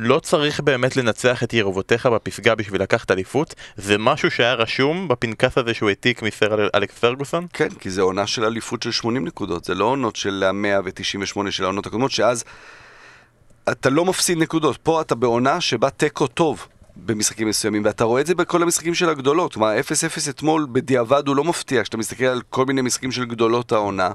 לא 0.00 0.18
צריך 0.20 0.60
באמת 0.60 0.96
לנצח 0.96 1.42
את 1.42 1.52
יריבותיך 1.52 2.06
בפסגה 2.06 2.54
בשביל 2.54 2.82
לקחת 2.82 3.10
אליפות? 3.10 3.54
זה 3.76 3.98
משהו 3.98 4.30
שהיה 4.30 4.54
רשום 4.54 5.08
בפנקס 5.08 5.58
הזה 5.58 5.74
שהוא 5.74 5.88
העתיק 5.88 6.22
מסר 6.22 6.54
אל- 6.54 6.68
אלכס 6.74 6.98
פרגוסון? 6.98 7.46
כן, 7.52 7.68
כי 7.70 7.90
זה 7.90 8.02
עונה 8.02 8.26
של 8.26 8.44
אליפות 8.44 8.82
של 8.82 8.90
80 8.90 9.24
נקודות, 9.24 9.64
זה 9.64 9.74
לא 9.74 9.84
עונות 9.84 10.16
של 10.16 10.44
ה-198 10.46 11.50
של 11.50 11.64
העונות 11.64 11.86
הקודמות, 11.86 12.10
שאז 12.10 12.44
אתה 13.70 13.90
לא 13.90 14.04
מפסיד 14.04 14.38
נקודות. 14.38 14.76
פה 14.76 15.00
אתה 15.00 15.14
בעונה 15.14 15.60
שבה 15.60 15.90
תיקו 15.90 16.26
טוב 16.26 16.66
במשחקים 17.04 17.48
מסוימים, 17.48 17.84
ואתה 17.84 18.04
רואה 18.04 18.20
את 18.20 18.26
זה 18.26 18.34
בכל 18.34 18.62
המשחקים 18.62 18.94
של 18.94 19.08
הגדולות. 19.08 19.52
כלומר, 19.52 19.80
0-0 19.80 20.30
אתמול 20.30 20.66
בדיעבד 20.72 21.28
הוא 21.28 21.36
לא 21.36 21.44
מפתיע, 21.44 21.82
כשאתה 21.82 21.96
מסתכל 21.96 22.24
על 22.24 22.42
כל 22.50 22.66
מיני 22.66 22.82
משחקים 22.82 23.12
של 23.12 23.24
גדולות 23.24 23.72
העונה. 23.72 24.10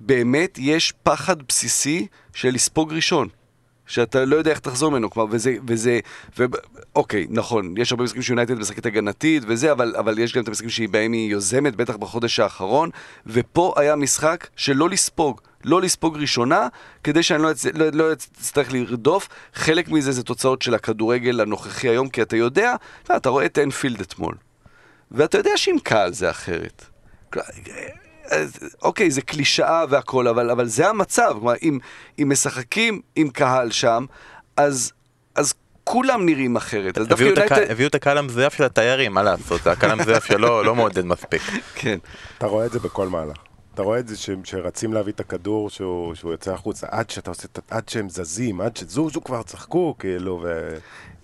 באמת 0.00 0.58
יש 0.58 0.92
פחד 1.02 1.42
בסיסי 1.42 2.06
של 2.34 2.48
לספוג 2.48 2.92
ראשון. 2.92 3.28
שאתה 3.86 4.24
לא 4.24 4.36
יודע 4.36 4.50
איך 4.50 4.58
תחזור 4.58 4.90
ממנו, 4.90 5.10
כלומר, 5.10 5.32
וזה, 5.34 5.56
וזה, 5.66 6.00
ו... 6.38 6.44
אוקיי, 6.96 7.26
נכון, 7.30 7.74
יש 7.78 7.92
הרבה 7.92 8.04
משחקים 8.04 8.22
שיונייטד 8.22 8.54
משחקת 8.54 8.86
הגנתית 8.86 9.42
וזה, 9.46 9.72
אבל, 9.72 9.94
אבל 9.98 10.18
יש 10.18 10.32
גם 10.32 10.42
את 10.42 10.48
המשחקים 10.48 10.70
שבהם 10.70 11.12
היא 11.12 11.30
יוזמת, 11.30 11.76
בטח 11.76 11.96
בחודש 11.96 12.40
האחרון, 12.40 12.90
ופה 13.26 13.74
היה 13.76 13.96
משחק 13.96 14.46
שלא 14.56 14.88
לספוג, 14.88 15.40
לא 15.64 15.82
לספוג 15.82 16.18
ראשונה, 16.18 16.68
כדי 17.04 17.22
שאני 17.22 17.42
לא, 17.42 17.50
אצ... 17.50 17.66
לא, 17.66 17.86
לא 17.92 18.12
אצטרך 18.12 18.72
לרדוף. 18.72 19.28
חלק 19.54 19.88
מזה 19.88 20.12
זה 20.12 20.22
תוצאות 20.22 20.62
של 20.62 20.74
הכדורגל 20.74 21.40
הנוכחי 21.40 21.88
היום, 21.88 22.08
כי 22.08 22.22
אתה 22.22 22.36
יודע, 22.36 22.74
אתה, 23.02 23.16
אתה 23.16 23.28
רואה 23.28 23.44
את 23.46 23.58
אנפילד 23.58 24.00
אתמול, 24.00 24.34
ואתה 25.10 25.38
יודע 25.38 25.50
שעם 25.56 25.78
קהל 25.78 26.12
זה 26.12 26.30
אחרת. 26.30 26.84
אז, 28.30 28.52
אוקיי, 28.82 29.10
זה 29.10 29.22
קלישאה 29.22 29.84
והכל, 29.88 30.28
אבל, 30.28 30.50
אבל 30.50 30.66
זה 30.66 30.88
המצב. 30.88 31.30
כלומר, 31.32 31.54
אם, 31.62 31.78
אם 32.18 32.28
משחקים 32.32 33.00
עם 33.16 33.28
קהל 33.30 33.70
שם, 33.70 34.04
אז, 34.56 34.92
אז 35.34 35.54
כולם 35.84 36.26
נראים 36.26 36.56
אחרת. 36.56 36.98
אז 36.98 37.06
דווקא 37.08 37.22
הביאו 37.24 37.32
את 37.32 37.38
הקהל- 37.38 37.50
יונייטד... 37.52 37.72
הביאו 37.72 37.88
את 37.88 37.94
הקהל 37.94 38.18
המזויף 38.18 38.54
של 38.54 38.64
התיירים, 38.64 39.14
מה 39.14 39.22
לעשות? 39.22 39.62
זה 39.62 39.72
הקהל 39.72 39.90
המזויף 39.90 40.24
שלא 40.24 40.64
לא 40.64 40.74
מעודד 40.74 41.04
מספיק. 41.04 41.42
כן. 41.74 41.98
אתה 42.38 42.46
רואה 42.46 42.66
את 42.66 42.72
זה 42.72 42.78
בכל 42.78 43.08
מהלך. 43.08 43.36
אתה 43.80 43.86
רואה 43.86 43.98
את 43.98 44.08
זה 44.08 44.16
ש- 44.16 44.30
שרצים 44.44 44.92
להביא 44.92 45.12
את 45.12 45.20
הכדור 45.20 45.70
שהוא, 45.70 46.14
שהוא 46.14 46.32
יוצא 46.32 46.52
החוצה, 46.52 46.86
עד 46.90 47.10
שאתה 47.10 47.30
עושה, 47.30 47.48
עד 47.70 47.88
שהם 47.88 48.08
זזים, 48.08 48.60
עד 48.60 48.76
שזוזו 48.76 49.20
כבר 49.20 49.42
צחקו, 49.42 49.94
כאילו, 49.98 50.40
ו... 50.42 50.68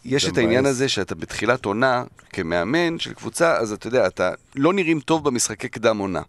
יש 0.05 0.29
את 0.29 0.39
העניין. 0.39 0.67
הזה 0.67 0.89
שאתה 0.89 1.15
בתחילת 1.15 1.65
עונה, 1.65 2.05
כמאמן 2.33 2.99
של 2.99 3.13
קבוצה, 3.13 3.57
אז 3.57 3.73
אתה 3.73 3.87
יודע, 3.87 4.07
אתה 4.07 4.31
לא 4.55 4.73
נראים 4.73 5.01
טוב 5.01 5.25
במשחקי 5.25 5.69
קדם 5.69 5.99
עונה. 5.99 6.23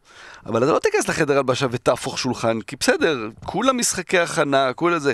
אבל 0.46 0.64
אתה 0.64 0.72
לא 0.72 0.80
תיכנס 0.80 1.08
לחדר 1.08 1.38
הלבשה 1.38 1.68
ותהפוך 1.72 2.20
שולחן, 2.20 2.62
כי 2.62 2.76
בסדר, 2.80 3.30
כולה 3.46 3.74
משחקי 3.74 4.20
הכנה, 4.20 4.74
כולה 4.74 5.00
זה. 5.00 5.14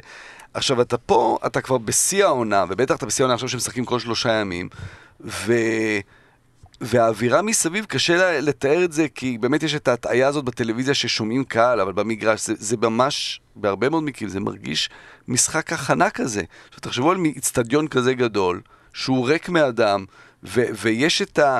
עכשיו, 0.54 0.82
אתה 0.82 0.98
פה, 0.98 1.38
אתה 1.46 1.62
כבר 1.62 1.78
בשיא 1.78 2.26
העונה, 2.26 2.66
ובטח 2.70 2.96
אתה 2.96 3.06
בשיא 3.06 3.24
העונה 3.24 3.34
עכשיו 3.34 3.50
שמשחקים 3.50 3.86
כל 3.86 4.00
שלושה 4.00 4.32
ימים, 4.32 4.70
ו... 5.22 5.54
והאווירה 6.86 7.42
מסביב, 7.42 7.86
קשה 7.86 8.42
לתאר 8.42 8.84
את 8.84 8.94
זה, 8.94 9.08
כי 9.16 9.38
באמת 9.38 9.64
יש 9.64 9.76
את 9.76 9.88
ההטעיה 9.88 10.28
הזאת 10.28 10.46
בטלוויזיה 10.46 10.94
ששומעים 10.94 11.44
קהל, 11.44 11.80
אבל 11.80 11.94
במגרש 11.94 12.48
זה, 12.48 12.54
זה 12.58 12.78
ממש, 12.78 13.42
בהרבה 13.56 13.90
מאוד 13.90 14.04
מקרים, 14.04 14.30
זה 14.30 14.40
מרגיש 14.40 14.90
משחק 15.28 15.74
הכנה 15.74 16.10
כזה. 16.10 16.44
עכשיו, 16.68 16.82
תחשבו 16.82 17.12
על 17.12 17.18
איצטדיון 17.26 17.88
כזה 17.88 18.14
גדול, 18.14 18.62
שהוא 18.94 19.28
ריק 19.28 19.50
מאדם, 19.50 20.06
ו- 20.44 20.68
ויש 20.82 21.22
את 21.22 21.40
ה... 21.40 21.60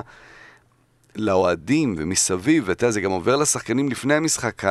לאוהדים 1.16 1.96
ומסביב, 1.98 2.64
ואתה 2.68 2.84
יודע, 2.84 2.92
זה 2.92 3.02
גם 3.02 3.12
עובר 3.12 3.36
לשחקנים 3.36 3.90
לפני 3.90 4.14
המשחק, 4.14 4.64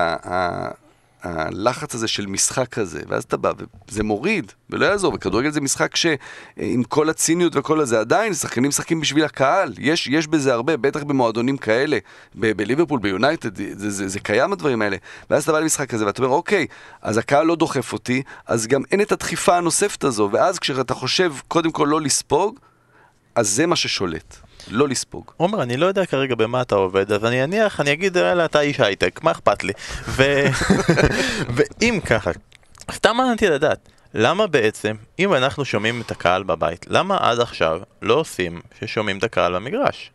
הלחץ 1.23 1.95
הזה 1.95 2.09
של 2.09 2.27
משחק 2.27 2.69
כזה, 2.69 3.01
ואז 3.09 3.25
אתה 3.25 3.37
בא, 3.37 3.53
וזה 3.89 4.03
מוריד, 4.03 4.53
ולא 4.71 4.87
יעזור, 4.87 5.15
וכדורגל 5.15 5.51
זה 5.51 5.61
משחק 5.61 5.97
שעם 5.97 6.83
כל 6.89 7.11
הציניות 7.11 7.57
וכל 7.57 7.81
הזה, 7.81 8.01
עדיין 8.01 8.35
שחקנים 8.35 8.69
משחקים 8.69 9.01
בשביל 9.01 9.25
הקהל, 9.25 9.75
יש, 9.79 10.07
יש 10.07 10.27
בזה 10.27 10.53
הרבה, 10.53 10.77
בטח 10.77 11.03
במועדונים 11.03 11.57
כאלה, 11.57 11.99
בליברפול, 12.35 13.01
ביונייטד, 13.01 13.57
זה, 13.57 13.91
זה, 13.91 14.09
זה 14.09 14.21
קיים 14.21 14.53
הדברים 14.53 14.83
האלה, 14.83 14.97
ואז 15.31 15.43
אתה 15.43 15.53
בא 15.53 15.61
למשחק 15.61 15.91
כזה 15.91 16.07
ואתה 16.07 16.23
אומר, 16.23 16.35
אוקיי, 16.35 16.67
אז 17.03 17.19
הקהל 17.19 17.47
לא 17.47 17.57
דוחף 17.57 17.93
אותי, 17.93 18.23
אז 18.47 18.67
גם 18.67 18.83
אין 18.91 19.01
את 19.01 19.13
הדחיפה 19.13 19.57
הנוספת 19.57 20.05
הזו, 20.05 20.29
ואז 20.33 20.59
כשאתה 20.59 20.95
חושב 20.95 21.33
קודם 21.49 21.73
כל 21.73 21.89
לא 21.91 22.01
לספוג, 22.01 22.59
אז 23.35 23.51
זה 23.51 23.67
מה 23.67 23.77
ששולט, 23.77 24.37
לא 24.71 24.89
לספוג. 24.89 25.31
עומר, 25.37 25.63
אני 25.63 25.77
לא 25.77 25.87
יודע 25.87 26.07
כרגע 26.07 26.35
במה 26.35 26.63
אתה 26.63 26.75
עובד, 26.75 27.13
אז 27.13 27.25
אני 27.25 27.45
אניח, 27.45 27.81
אני 27.81 27.93
אגיד, 27.93 28.17
יאללה, 28.17 28.45
אתה 28.45 28.61
איש 28.61 28.81
הייטק, 28.81 29.21
מה 29.23 29.31
אכפת 29.31 29.65
לי? 29.65 29.73
ו... 30.09 30.23
ואם 31.55 32.01
ככה, 32.07 32.31
סתם 32.93 33.17
מעניין 33.17 33.53
לדעת, 33.53 33.89
למה 34.15 34.47
בעצם, 34.47 34.97
אם 35.19 35.35
אנחנו 35.35 35.65
שומעים 35.65 36.01
את 36.01 36.11
הקהל 36.11 36.43
בבית, 36.43 36.87
למה 36.89 37.17
עד 37.21 37.41
עכשיו 37.41 37.81
לא 38.03 38.15
עושים 38.15 38.61
ששומעים 38.81 39.19
את 39.19 39.25
הקהל 39.25 39.55
במגרש? 39.55 40.11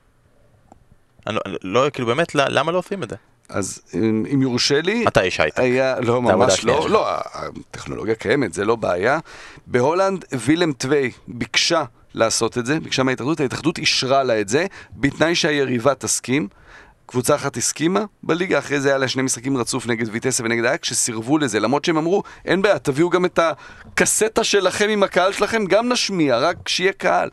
אני 1.28 1.36
לא, 1.36 1.42
לא, 1.64 1.90
כאילו 1.90 2.08
באמת, 2.08 2.36
למה 2.36 2.72
לא 2.72 2.78
עושים 2.78 3.04
את 3.04 3.10
זה? 3.10 3.16
אז 3.50 3.82
אם 3.94 4.26
אם 4.34 4.42
יורשה 4.42 4.82
לי, 4.82 5.06
אתה 5.08 5.22
איש 5.22 5.40
הייטק. 5.40 5.60
היה, 5.60 6.00
לא, 6.00 6.22
ממש 6.22 6.66
לא. 6.66 6.90
לא, 6.90 7.08
הטכנולוגיה 7.34 8.16
קיימת, 8.16 8.54
זה 8.54 8.66
לא 8.66 8.76
בעיה. 8.76 9.20
בהולנד, 9.68 10.26
וילם 10.32 10.74
טווי 10.74 11.12
ביקשה 11.28 11.84
לעשות 12.14 12.58
את 12.58 12.66
זה, 12.66 12.80
ביקשה 12.80 13.04
מההתאחדות, 13.04 13.40
ההתאחדות 13.40 13.78
אישרה 13.78 14.24
לה 14.24 14.42
את 14.42 14.50
זה, 14.50 14.66
בתנאי 14.96 15.36
שהיריבה 15.36 15.96
תסכים. 15.96 16.48
קבוצה 17.06 17.36
אחת 17.36 17.58
הסכימה 17.58 18.06
בליגה, 18.24 18.60
אחרי 18.60 18.80
זה 18.80 18.90
היה 18.90 18.98
לה 18.98 19.08
שני 19.08 19.22
משחקים 19.22 19.58
רצוף 19.58 19.88
נגד 19.88 20.06
ויטסה 20.12 20.44
ונגד 20.44 20.66
אייק, 20.66 20.86
שסירבו 20.86 21.38
לזה, 21.38 21.60
למרות 21.60 21.86
שהם 21.86 21.98
אמרו, 21.98 22.24
אין 22.46 22.62
בעיה, 22.62 22.80
תביאו 22.80 23.10
גם 23.10 23.26
את 23.26 23.40
הקסטה 23.40 24.44
שלכם 24.44 24.90
עם 24.90 25.04
הקהל 25.04 25.34
שלכם, 25.34 25.66
גם 25.66 25.90
נשמיע, 25.90 26.38
רק 26.38 26.70
שיהיה 26.70 26.94
קהל. 26.94 27.30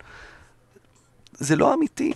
זה 1.33 1.57
לא 1.57 1.75
אמיתי. 1.75 2.13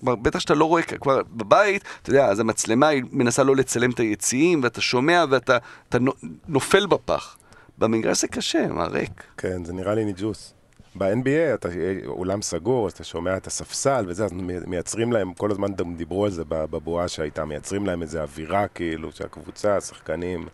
כלומר, 0.00 0.14
בטח 0.16 0.38
שאתה 0.38 0.54
לא 0.54 0.64
רואה, 0.64 0.82
כבר 0.82 1.22
בבית, 1.30 1.84
אתה 2.02 2.10
יודע, 2.10 2.26
אז 2.26 2.40
המצלמה 2.40 2.88
היא 2.88 3.02
מנסה 3.12 3.44
לא 3.44 3.56
לצלם 3.56 3.90
את 3.90 4.00
היציעים, 4.00 4.60
ואתה 4.62 4.80
שומע 4.80 5.24
ואתה 5.30 5.58
אתה 5.88 5.98
נו- 5.98 6.12
נופל 6.48 6.86
בפח. 6.86 7.36
במגרש 7.78 8.20
זה 8.20 8.28
קשה, 8.28 8.66
מה 8.66 8.86
ריק. 8.86 9.22
כן, 9.36 9.64
זה 9.64 9.72
נראה 9.72 9.94
לי 9.94 10.04
ניג'וס. 10.04 10.52
ב-NBA 10.94 11.54
אתה 11.54 11.68
אולם 12.06 12.42
סגור, 12.42 12.86
אז 12.86 12.92
אתה 12.92 13.04
שומע 13.04 13.36
את 13.36 13.46
הספסל 13.46 14.04
וזה, 14.08 14.24
אז 14.24 14.32
מי- 14.32 14.58
מייצרים 14.66 15.12
להם, 15.12 15.34
כל 15.34 15.50
הזמן 15.50 15.68
דיברו 15.96 16.24
על 16.24 16.30
זה 16.30 16.42
בבועה 16.48 17.08
שהייתה, 17.08 17.44
מייצרים 17.44 17.86
להם 17.86 18.02
איזה 18.02 18.22
אווירה 18.22 18.68
כאילו, 18.68 19.12
שהקבוצה, 19.12 19.76
השחקנים, 19.76 20.46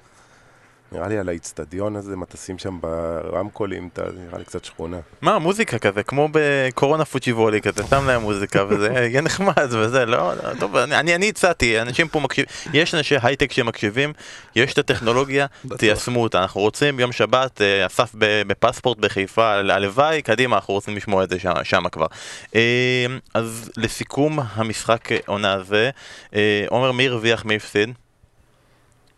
נראה 0.93 1.09
לי 1.09 1.19
על 1.19 1.29
האיצטדיון 1.29 1.97
הזה, 1.97 2.17
מה 2.17 2.27
תשים 2.27 2.59
שם 2.59 2.79
ברמקולים, 2.81 3.89
אתה- 3.93 4.03
נראה 4.27 4.39
לי 4.39 4.45
קצת 4.45 4.65
שכונה. 4.65 4.97
מה, 5.21 5.39
מוזיקה 5.39 5.79
כזה, 5.79 6.03
כמו 6.03 6.29
בקורונה 6.33 7.05
פוצ'יבולי 7.05 7.61
כזה, 7.61 7.83
שם 7.91 8.07
להם 8.07 8.21
מוזיקה 8.23 8.65
וזה 8.69 8.89
יהיה 9.11 9.21
נחמד 9.21 9.53
וזה, 9.71 10.07
לא, 10.07 10.33
לא, 10.37 10.43
טוב, 10.61 10.77
אני, 10.77 10.97
אני- 11.01 11.15
אני 11.15 11.29
הצעתי, 11.29 11.81
אנשים 11.81 12.09
פה 12.09 12.21
מקשיבים, 12.21 12.51
יש 12.73 12.95
אנשי 12.95 13.15
הייטק 13.23 13.53
שמקשיבים, 13.53 14.13
יש 14.57 14.73
את 14.73 14.79
הטכנולוגיה. 14.79 15.47
תיישמו 15.79 16.23
אותה, 16.23 16.43
אנחנו 16.43 16.61
רוצים 16.61 17.01
יום 17.01 17.13
שבת, 17.13 17.61
אה, 17.63 17.87
אסף 17.87 18.11
בפספורט 18.47 18.99
בחיפה, 18.99 19.53
הלוואי, 19.55 20.23
קדימה, 20.23 20.57
אנחנו 20.57 20.75
רוצים 20.75 20.97
לשמוע 20.97 21.25
את 21.25 21.31
זה 21.31 21.39
שם, 21.39 21.53
שם 21.63 21.89
כבר. 21.89 22.07
אה, 22.55 23.07
אז 23.35 23.71
לסיכום 23.77 24.39
המשחק 24.55 25.09
עונה 25.27 25.53
הזה, 25.53 25.91
אה, 26.35 26.65
עומר 26.69 26.93
מי 26.93 27.09
הרוויח, 27.09 27.45
מי 27.45 27.57
הפסיד? 27.57 27.91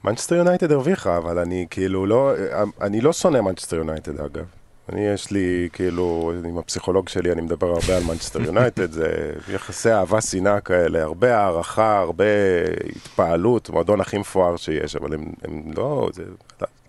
מנצ'סטר 0.05 0.35
יונייטד 0.35 0.73
הרוויחה, 0.73 1.17
אבל 1.17 1.39
אני 1.39 1.67
כאילו 1.71 2.07
לא, 2.07 2.33
אני 2.81 3.01
לא 3.01 3.13
שונא 3.13 3.41
מנצ'סטר 3.41 3.77
יונייטד 3.77 4.21
אגב. 4.21 4.45
אני 4.89 5.01
יש 5.01 5.31
לי 5.31 5.69
כאילו, 5.73 6.33
עם 6.45 6.59
הפסיכולוג 6.59 7.09
שלי 7.09 7.33
אני 7.33 7.41
מדבר 7.41 7.67
הרבה 7.67 7.97
על 7.97 8.03
מנצ'סטר 8.03 8.41
יונייטד, 8.41 8.93
זה 8.99 9.33
יחסי 9.49 9.93
אהבה 9.93 10.21
שנאה 10.21 10.61
כאלה, 10.61 11.03
הרבה 11.03 11.39
הערכה, 11.39 11.99
הרבה 11.99 12.25
התפעלות, 12.97 13.71
מועדון 13.71 14.01
הכי 14.01 14.19
מפואר 14.19 14.57
שיש, 14.57 14.97
אבל 14.97 15.15
הם, 15.15 15.33
הם 15.43 15.63
לא, 15.77 16.11
זה, 16.13 16.25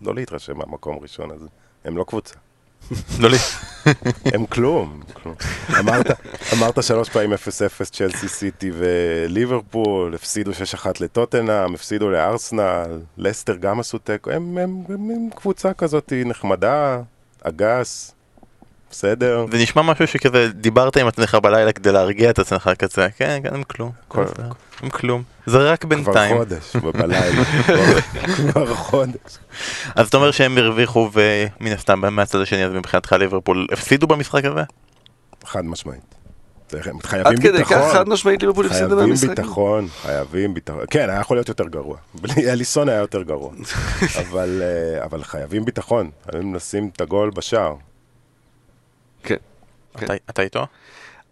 לא 0.01 0.15
להתרשם 0.15 0.58
מהמקום 0.58 0.97
הראשון 0.97 1.32
הזה, 1.32 1.47
הם 1.86 1.97
לא 1.97 2.04
קבוצה. 2.04 2.36
לא 3.19 3.30
לי. 3.30 3.38
הם 4.26 4.45
כלום. 4.45 5.02
אמרת, 6.54 6.84
שלוש 6.84 7.10
פעמים 7.10 7.34
0-0 7.34 7.36
צ'לסי 7.91 8.28
סיטי 8.28 8.71
וליברפול, 8.74 10.15
הפסידו 10.15 10.52
6-1 10.52 10.56
לטוטנאם, 11.00 11.74
הפסידו 11.74 12.10
לארסנל, 12.10 13.00
לסטר 13.17 13.56
גם 13.56 13.80
עשו 13.80 13.98
תיקו, 13.98 14.32
הם 14.32 15.30
קבוצה 15.36 15.74
כזאת 15.74 16.13
נחמדה, 16.26 17.02
אגס, 17.43 18.14
בסדר. 18.91 19.45
זה 19.52 19.58
נשמע 19.58 19.82
משהו 19.82 20.08
שכזה 20.08 20.50
דיברת 20.54 20.98
עם 20.98 21.08
עצמך 21.08 21.36
בלילה 21.36 21.71
כדי 21.71 21.91
להרגיע 21.91 22.30
את 22.30 22.39
עצמך 22.39 22.69
כזה, 22.80 23.08
כן, 23.17 23.39
כן, 23.43 23.56
הם 23.56 23.63
כלום, 23.63 23.91
כל- 24.08 24.26
זה- 24.38 24.43
הם 24.82 24.89
כלום, 24.89 25.24
זה 25.45 25.58
רק 25.71 25.82
כבר 25.82 25.89
בינתיים. 25.89 26.38
חודש, 26.38 26.76
בלילה, 26.76 27.43
כבר- 27.65 28.02
כבר 28.52 28.76
חודש. 28.76 29.38
אז 29.95 30.08
אתה 30.08 30.17
אומר 30.17 30.32
שהם 30.32 30.58
הרוויחו 30.58 31.10
ומן 31.13 31.71
הסתם 31.71 32.15
מהצד 32.15 32.39
השני 32.41 32.65
אז 32.65 32.71
מבחינתך 32.74 33.12
ליברפול 33.12 33.67
הפסידו 33.71 34.08
במשחק 34.08 34.45
הזה? 34.45 34.62
חד 35.45 35.65
משמעית. 35.65 36.02
חייבים 37.04 37.32
עד 37.34 37.39
כדי 37.39 37.52
ביטחון. 37.58 37.78
כך 37.78 37.93
חד 37.93 38.10
משמעית 38.10 38.41
ליברפול 38.41 38.65
הפסידה 38.65 38.88
חייבים 38.88 39.10
במשחק. 39.10 39.30
ביטחון, 39.30 39.88
חייבים 40.02 40.54
ביטחון. 40.54 40.84
כן, 40.89 41.10
היה 41.10 41.19
יכול 41.19 41.38
להיות 41.38 41.50
יותר 41.50 41.67
גרוע. 41.67 41.98
בלי 42.21 42.52
אליסון 42.52 42.89
היה 42.89 43.00
יותר 43.00 43.21
גרוע. 43.21 43.52
אבל, 44.30 44.62
אה, 44.63 45.04
אבל 45.06 45.24
חייבים 45.24 45.65
ביטחון. 45.65 46.10
חייבים 46.32 46.56
לשים 46.56 46.89
את 46.95 47.02
הגול 47.02 47.30
בשער. 47.36 47.74
כן. 49.25 49.35
כן. 49.97 50.05
אתה- 50.05 50.13
אתה 50.29 50.41
איתו? 50.41 50.67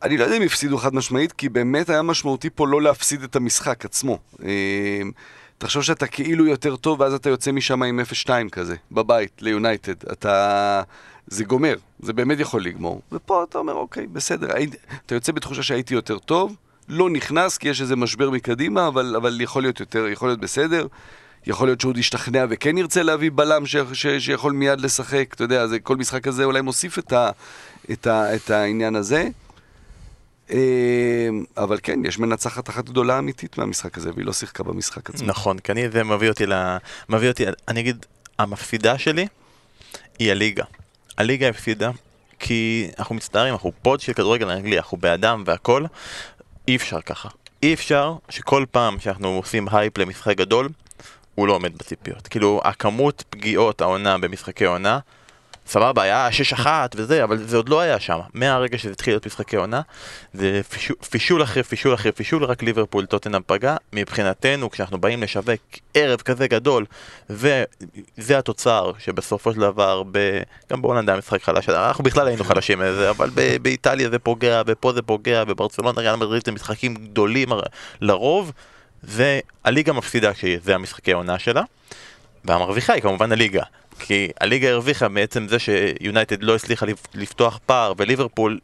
אני 0.04 0.18
לא 0.18 0.24
יודע 0.24 0.38
אם 0.38 0.42
הפסידו 0.42 0.78
חד 0.78 0.96
משמעית, 0.96 1.32
כי 1.32 1.50
באמת 1.50 1.90
היה 1.90 2.02
משמעותי 2.02 2.50
פה 2.50 2.68
לא 2.68 2.82
להפסיד 2.82 3.24
את 3.24 3.36
המשחק 3.36 3.86
עצמו. 3.86 4.20
אה, 4.46 5.02
תחשוב 5.58 5.84
שאתה 5.84 6.08
כאילו 6.08 6.46
יותר 6.48 6.76
טוב, 6.76 7.00
ואז 7.00 7.14
אתה 7.14 7.30
יוצא 7.30 7.52
משם 7.52 7.84
עם 7.84 8.00
0-2 8.00 8.50
כזה, 8.52 8.76
בבית, 8.92 9.42
ליונייטד. 9.42 10.10
אתה... 10.12 10.82
זה 11.28 11.44
גומר, 11.44 11.76
זה 12.00 12.14
באמת 12.14 12.40
יכול 12.40 12.64
לגמור. 12.64 13.02
ופה 13.12 13.44
אתה 13.50 13.58
אומר, 13.58 13.74
אוקיי, 13.74 14.08
בסדר. 14.08 14.48
אתה 15.06 15.16
יוצא 15.16 15.32
בתחושה 15.32 15.64
שהייתי 15.64 15.94
יותר 15.94 16.20
טוב, 16.20 16.56
לא 16.90 17.10
נכנס 17.10 17.58
כי 17.58 17.70
יש 17.70 17.82
איזה 17.82 17.96
משבר 17.96 18.30
מקדימה, 18.30 18.88
אבל, 18.88 19.16
אבל 19.16 19.42
יכול 19.42 19.62
להיות 19.62 19.80
יותר, 19.80 20.08
יכול 20.08 20.30
להיות 20.30 20.40
בסדר. 20.40 20.88
יכול 21.48 21.68
להיות 21.68 21.82
שהוא 21.82 21.90
עוד 21.90 21.98
ישתכנע 21.98 22.46
וכן 22.50 22.78
ירצה 22.78 23.04
להביא 23.04 23.32
בלם 23.36 23.66
ש... 23.66 23.76
ש... 23.94 24.08
שיכול 24.08 24.54
מיד 24.54 24.82
לשחק, 24.82 25.34
אתה 25.34 25.44
יודע, 25.44 25.68
זה, 25.68 25.80
כל 25.80 25.98
משחק 25.98 26.24
כזה 26.24 26.44
אולי 26.44 26.62
מוסיף 26.62 27.00
את, 27.00 27.14
ה... 27.14 27.30
את, 27.92 28.08
ה... 28.08 28.36
את 28.36 28.50
העניין 28.50 28.96
הזה. 28.96 29.28
אה, 30.52 31.30
אבל 31.58 31.78
כן, 31.84 32.06
יש 32.06 32.20
מנצחת 32.20 32.70
אחת 32.70 32.86
גדולה 32.86 33.20
אמיתית 33.20 33.58
מהמשחק 33.58 33.98
הזה, 33.98 34.12
והיא 34.16 34.26
לא 34.26 34.34
שיחקה 34.34 34.64
במשחק 34.64 35.10
עצמו. 35.10 35.28
נכון, 35.28 35.60
כי 35.60 35.72
אני, 35.72 35.90
זה 35.90 36.04
מביא 36.04 36.30
אותי 36.30 36.46
ל... 36.46 36.54
מביא 37.10 37.30
אותי, 37.30 37.46
אני 37.68 37.80
אגיד, 37.80 38.06
המפסידה 38.40 38.98
שלי 38.98 39.28
היא 40.20 40.32
הליגה. 40.32 40.64
הליגה 41.18 41.50
הפסידה, 41.50 41.92
כי 42.40 42.90
אנחנו 43.00 43.16
מצטערים, 43.16 43.54
אנחנו 43.54 43.72
פוד 43.82 44.00
של 44.00 44.14
כדורגל 44.14 44.50
אנגלי, 44.50 44.78
אנחנו 44.78 44.98
בעדם 44.98 45.44
והכל, 45.46 45.86
אי 46.68 46.76
אפשר 46.76 47.02
ככה. 47.02 47.30
אי 47.64 47.74
אפשר 47.74 48.16
שכל 48.30 48.66
פעם 48.72 49.00
שאנחנו 49.00 49.28
עושים 49.28 49.68
הייפ 49.72 49.98
למשחק 49.98 50.38
גדול, 50.38 50.70
הוא 51.36 51.48
לא 51.48 51.54
עומד 51.54 51.78
בציפיות. 51.78 52.28
כאילו, 52.28 52.62
הכמות 52.64 53.24
פגיעות 53.30 53.82
העונה 53.82 54.18
במשחקי 54.18 54.66
עונה, 54.66 55.00
סבבה, 55.68 56.02
היה 56.02 56.30
6-1 56.56 56.68
וזה, 56.96 57.24
אבל 57.24 57.38
זה 57.38 57.58
עוד 57.58 57.70
לא 57.70 57.80
היה 57.80 58.00
שם. 58.00 58.20
מהרגע 58.34 58.78
שזה 58.78 58.92
התחיל 58.92 59.14
להיות 59.14 59.26
משחקי 59.26 59.56
עונה, 59.56 59.82
זה 60.34 60.62
פישול, 60.70 60.96
פישול 61.10 61.44
אחרי 61.44 61.64
פישול 61.64 61.94
אחרי 61.94 62.12
פישול, 62.12 62.44
רק 62.44 62.64
ליברפול 62.64 63.06
טוטנאם 63.06 63.42
פגע. 63.46 63.76
מבחינתנו, 63.94 64.72
כשאנחנו 64.72 64.98
באים 64.98 65.24
לשווק 65.24 65.60
ערב 65.94 66.22
כזה 66.22 66.48
גדול, 66.48 66.86
וזה 67.30 68.38
התוצר 68.38 68.92
שבסופו 69.00 69.54
של 69.54 69.60
דבר, 69.60 70.04
ב... 70.12 70.42
גם 70.72 70.82
בהולנד 70.82 71.10
היה 71.10 71.18
משחק 71.18 71.44
חלש, 71.44 71.70
אנחנו 71.70 72.04
בכלל 72.04 72.28
היינו 72.28 72.44
חלשים 72.44 72.80
מזה, 72.80 73.10
אבל 73.10 73.30
ב- 73.34 73.58
באיטליה 73.58 74.10
זה 74.10 74.20
פוגע, 74.20 74.62
ופה 74.68 74.94
זה 74.94 75.02
פוגע, 75.02 75.44
בברצלונה, 75.44 76.02
ריאל 76.02 76.16
מדריד 76.16 76.46
זה 76.46 76.52
משחקים 76.52 76.96
גדולים 76.96 77.50
לרוב, 78.02 78.52
והליגה 79.04 79.94
מפסידה 79.94 80.34
כשזה 80.34 80.76
המשחקי 80.76 81.12
עונה 81.12 81.40
שלה. 81.40 81.62
והמרוויחה 82.46 82.94
היא 82.94 83.02
כמובן 83.02 83.32
הליגה. 83.32 83.64
כי 84.00 84.30
הליגה 84.42 84.70
הרוויחה 84.70 85.08
מעצם 85.08 85.48
זה 85.48 85.58
שיונייטד 85.60 86.44
לא 86.44 86.56
הצליחה 86.56 86.86
לפ- 86.86 87.08
לפתוח 87.14 87.60
פער 87.66 87.94
וליברפול, 87.98 88.60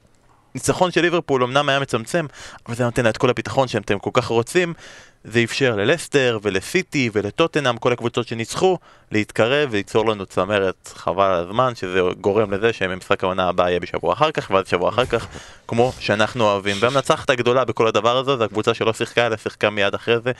ניצחון 0.55 0.91
של 0.91 1.01
ליברפול 1.01 1.43
אמנם 1.43 1.69
היה 1.69 1.79
מצמצם, 1.79 2.25
אבל 2.65 2.75
זה 2.75 2.83
נותן 2.83 3.03
לה 3.03 3.09
את 3.09 3.17
כל 3.17 3.29
הביטחון 3.29 3.67
שאתם 3.67 3.99
כל 3.99 4.09
כך 4.13 4.25
רוצים. 4.27 4.73
זה 5.23 5.43
אפשר 5.43 5.75
ללסטר 5.75 6.39
ולסיטי 6.43 7.09
ולטוטנאם, 7.13 7.77
כל 7.77 7.93
הקבוצות 7.93 8.27
שניצחו, 8.27 8.77
להתקרב 9.11 9.69
וליצור 9.71 10.09
לנו 10.09 10.25
צמרת 10.25 10.89
חבל 10.95 11.25
על 11.25 11.43
הזמן, 11.47 11.75
שזה 11.75 11.99
גורם 12.21 12.51
לזה 12.51 12.73
שמשחק 12.73 13.23
העונה 13.23 13.49
הבא 13.49 13.69
יהיה 13.69 13.79
בשבוע 13.79 14.13
אחר 14.13 14.31
כך, 14.31 14.51
ואז 14.51 14.67
שבוע 14.67 14.89
אחר 14.89 15.05
כך, 15.05 15.27
כמו 15.67 15.93
שאנחנו 15.99 16.43
אוהבים. 16.43 16.75
והמנצחת 16.79 17.29
הגדולה 17.29 17.65
בכל 17.65 17.87
הדבר 17.87 18.17
הזה, 18.17 18.37
זו 18.37 18.43
הקבוצה 18.43 18.73
שלא 18.73 18.93
שיחקה, 18.93 19.27
אלא 19.27 19.37
שיחקה 19.37 19.69
מיד 19.69 19.93
אחרי 19.93 20.19
זה, 20.19 20.31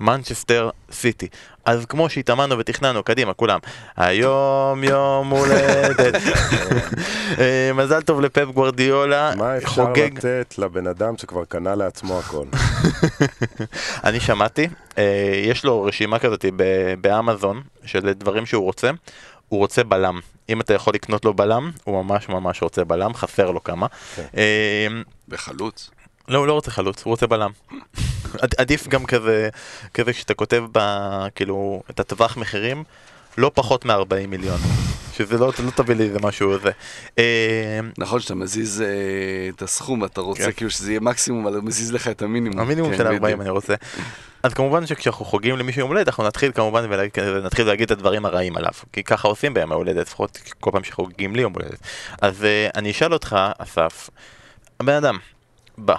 מנצ'סטר 0.00 0.70
סיטי. 0.92 1.28
אז 1.66 1.86
כמו 1.86 2.08
שהתאמנו 2.08 2.58
ותכננו, 2.58 3.02
קדימה, 3.02 3.32
כולם. 3.32 3.58
היום 3.96 4.84
יום 4.84 5.30
הולדת. 5.30 6.14
אה, 7.38 7.70
מזל 7.74 8.02
טוב 8.02 8.20
לפפ 8.20 8.44
גוורדיולה, 8.44 9.32
מה 9.36 9.56
אפשר 9.56 9.68
חוגג. 9.68 10.16
לתת 10.16 10.54
לבן 10.58 10.86
אדם 10.86 11.16
שכבר 11.16 11.44
קנה 11.44 11.74
לעצמו 11.74 12.18
הכל? 12.18 12.44
אני 14.04 14.20
שמעתי, 14.26 14.68
אה, 14.98 15.04
יש 15.44 15.64
לו 15.64 15.82
רשימה 15.82 16.18
כזאת 16.18 16.44
באמזון 17.00 17.62
של 17.84 18.12
דברים 18.12 18.46
שהוא 18.46 18.64
רוצה. 18.64 18.90
הוא 19.48 19.58
רוצה 19.60 19.84
בלם. 19.84 20.20
אם 20.48 20.60
אתה 20.60 20.74
יכול 20.74 20.94
לקנות 20.94 21.24
לו 21.24 21.34
בלם, 21.34 21.70
הוא 21.84 22.04
ממש 22.04 22.28
ממש 22.28 22.62
רוצה 22.62 22.84
בלם, 22.84 23.14
חסר 23.14 23.50
לו 23.50 23.64
כמה. 23.64 23.86
כן. 24.16 24.22
אה, 24.36 24.86
בחלוץ. 25.28 25.90
לא, 26.28 26.38
הוא 26.38 26.46
לא 26.46 26.52
רוצה 26.52 26.70
חלוץ, 26.70 27.02
הוא 27.02 27.10
רוצה 27.10 27.26
בלם. 27.26 27.50
עד- 28.42 28.54
עדיף 28.58 28.88
גם 28.88 29.04
כזה, 29.06 29.48
כזה 29.94 30.12
כשאתה 30.12 30.34
כותב 30.34 30.64
ב... 30.72 30.78
כאילו, 31.34 31.82
את 31.90 32.00
הטווח 32.00 32.36
מחירים, 32.36 32.84
לא 33.38 33.50
פחות 33.54 33.84
מ-40 33.84 33.94
מיליון. 34.28 34.58
שזה 35.16 35.38
לא, 35.38 35.52
לא 35.64 35.70
תביא 35.70 35.94
לי 35.94 36.04
איזה 36.04 36.18
משהו 36.22 36.58
זה. 36.58 36.70
אה, 37.18 37.80
נכון 37.98 38.20
שאתה 38.20 38.34
מזיז 38.34 38.82
אה, 38.82 38.86
את 39.54 39.62
הסכום, 39.62 40.04
אתה 40.04 40.20
רוצה 40.20 40.44
כן. 40.44 40.52
כאילו 40.52 40.70
שזה 40.70 40.90
יהיה 40.90 41.00
מקסימום, 41.00 41.46
אבל 41.46 41.56
הוא 41.56 41.64
מזיז 41.64 41.92
לך 41.92 42.08
את 42.08 42.22
המינימום. 42.22 42.60
המינימום 42.60 42.90
כן, 42.90 42.96
של 42.96 43.06
40 43.06 43.22
בדיוק. 43.22 43.40
אני 43.40 43.50
רוצה. 43.50 43.74
אז 44.42 44.54
כמובן 44.54 44.86
שכשאנחנו 44.86 45.24
חוגגים 45.24 45.56
למישהו 45.56 45.80
יום 45.80 45.88
הולדת, 45.88 46.08
אנחנו 46.08 46.24
נתחיל 46.24 46.52
כמובן 46.52 46.86
ונתחיל 47.16 47.66
להגיד 47.66 47.84
את 47.84 47.90
הדברים 47.90 48.24
הרעים 48.24 48.56
עליו. 48.56 48.70
כי 48.92 49.02
ככה 49.02 49.28
עושים 49.28 49.54
בימי 49.54 49.74
הולדת, 49.74 50.06
לפחות 50.06 50.38
כל 50.60 50.70
פעם 50.70 50.84
שחוגגים 50.84 51.36
לי 51.36 51.42
יום 51.42 51.52
הולדת. 51.52 51.78
אז 52.22 52.44
אה, 52.44 52.68
אני 52.74 52.90
אשאל 52.90 53.12
אותך, 53.12 53.36
אסף, 53.58 54.10
הבן 54.80 54.92
אדם, 54.92 55.18
בא. 55.78 55.96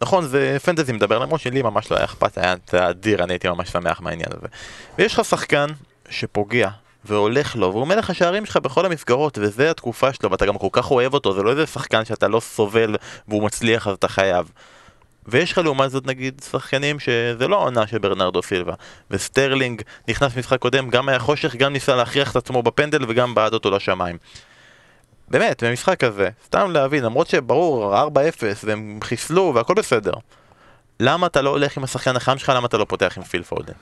נכון, 0.00 0.26
זה 0.26 0.56
פנטזי 0.64 0.92
מדבר, 0.92 1.18
למרות 1.18 1.40
שלי 1.40 1.62
ממש 1.62 1.90
לא 1.90 1.96
היה 1.96 2.04
אכפת, 2.04 2.38
היה 2.38 2.54
אדיר, 2.90 3.24
אני 3.24 3.32
הייתי 3.32 3.48
ממש 3.48 3.70
שמח 3.70 4.00
מהעניין 4.00 4.28
הזה. 4.36 4.46
ויש 4.98 5.14
לך 5.14 5.24
שחקן 5.24 5.66
שפוגע 6.08 6.68
והולך 7.04 7.56
לו, 7.56 7.72
והוא 7.72 7.86
מלך 7.86 8.10
השערים 8.10 8.46
שלך 8.46 8.56
בכל 8.56 8.86
המסגרות, 8.86 9.38
וזה 9.38 9.70
התקופה 9.70 10.12
שלו, 10.12 10.30
ואתה 10.30 10.46
גם 10.46 10.58
כל 10.58 10.68
כך 10.72 10.90
אוהב 10.90 11.14
אותו, 11.14 11.34
זה 11.34 11.42
לא 11.42 11.50
איזה 11.50 11.66
שחקן 11.66 12.04
שאתה 12.04 12.28
לא 12.28 12.40
סובל 12.40 12.96
והוא 13.28 13.42
מצליח 13.42 13.88
אז 13.88 13.94
אתה 13.94 14.08
חייב. 14.08 14.50
ויש 15.26 15.52
לך 15.52 15.58
לעומת 15.58 15.90
זאת 15.90 16.06
נגיד 16.06 16.42
שחקנים 16.50 16.98
שזה 16.98 17.48
לא 17.48 17.56
העונה 17.56 17.86
של 17.86 17.98
ברנרדו 17.98 18.42
סילבה 18.42 18.74
וסטרלינג 19.10 19.82
נכנס 20.08 20.36
משחק 20.36 20.58
קודם 20.58 20.90
גם 20.90 21.08
היה 21.08 21.18
חושך 21.18 21.56
גם 21.56 21.72
ניסה 21.72 21.96
להכריח 21.96 22.30
את 22.30 22.36
עצמו 22.36 22.62
בפנדל 22.62 23.04
וגם 23.08 23.34
בעט 23.34 23.52
אותו 23.52 23.70
לשמיים 23.70 24.18
באמת 25.28 25.62
במשחק 25.62 26.00
כזה 26.00 26.28
סתם 26.46 26.70
להבין 26.70 27.04
למרות 27.04 27.26
שברור 27.26 27.94
4-0 27.96 28.06
והם 28.64 28.98
חיסלו 29.02 29.52
והכל 29.54 29.74
בסדר 29.74 30.12
למה 31.00 31.26
אתה 31.26 31.42
לא 31.42 31.50
הולך 31.50 31.76
עם 31.76 31.84
השחקן 31.84 32.16
החם 32.16 32.38
שלך 32.38 32.52
למה 32.56 32.66
אתה 32.66 32.78
לא 32.78 32.84
פותח 32.88 33.14
עם 33.16 33.22
פיל 33.22 33.42
פודן 33.42 33.72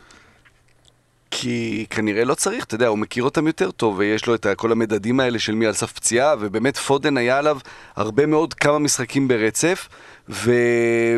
כי 1.35 1.87
כנראה 1.91 2.25
לא 2.25 2.35
צריך, 2.35 2.65
אתה 2.65 2.75
יודע, 2.75 2.87
הוא 2.87 2.99
מכיר 2.99 3.25
אותם 3.25 3.47
יותר 3.47 3.71
טוב, 3.71 3.99
ויש 3.99 4.27
לו 4.27 4.35
את 4.35 4.47
כל 4.57 4.73
המדדים 4.73 5.21
האלה 5.21 5.39
של 5.39 5.55
מי 5.55 5.67
על 5.67 5.73
סף 5.73 5.93
פציעה, 5.93 6.35
ובאמת 6.41 6.77
פודן 6.77 7.17
היה 7.17 7.39
עליו 7.39 7.59
הרבה 7.97 8.27
מאוד 8.27 8.55
כמה 8.55 8.79
משחקים 8.79 9.29
ברצף, 9.29 9.89
ו... 10.29 10.53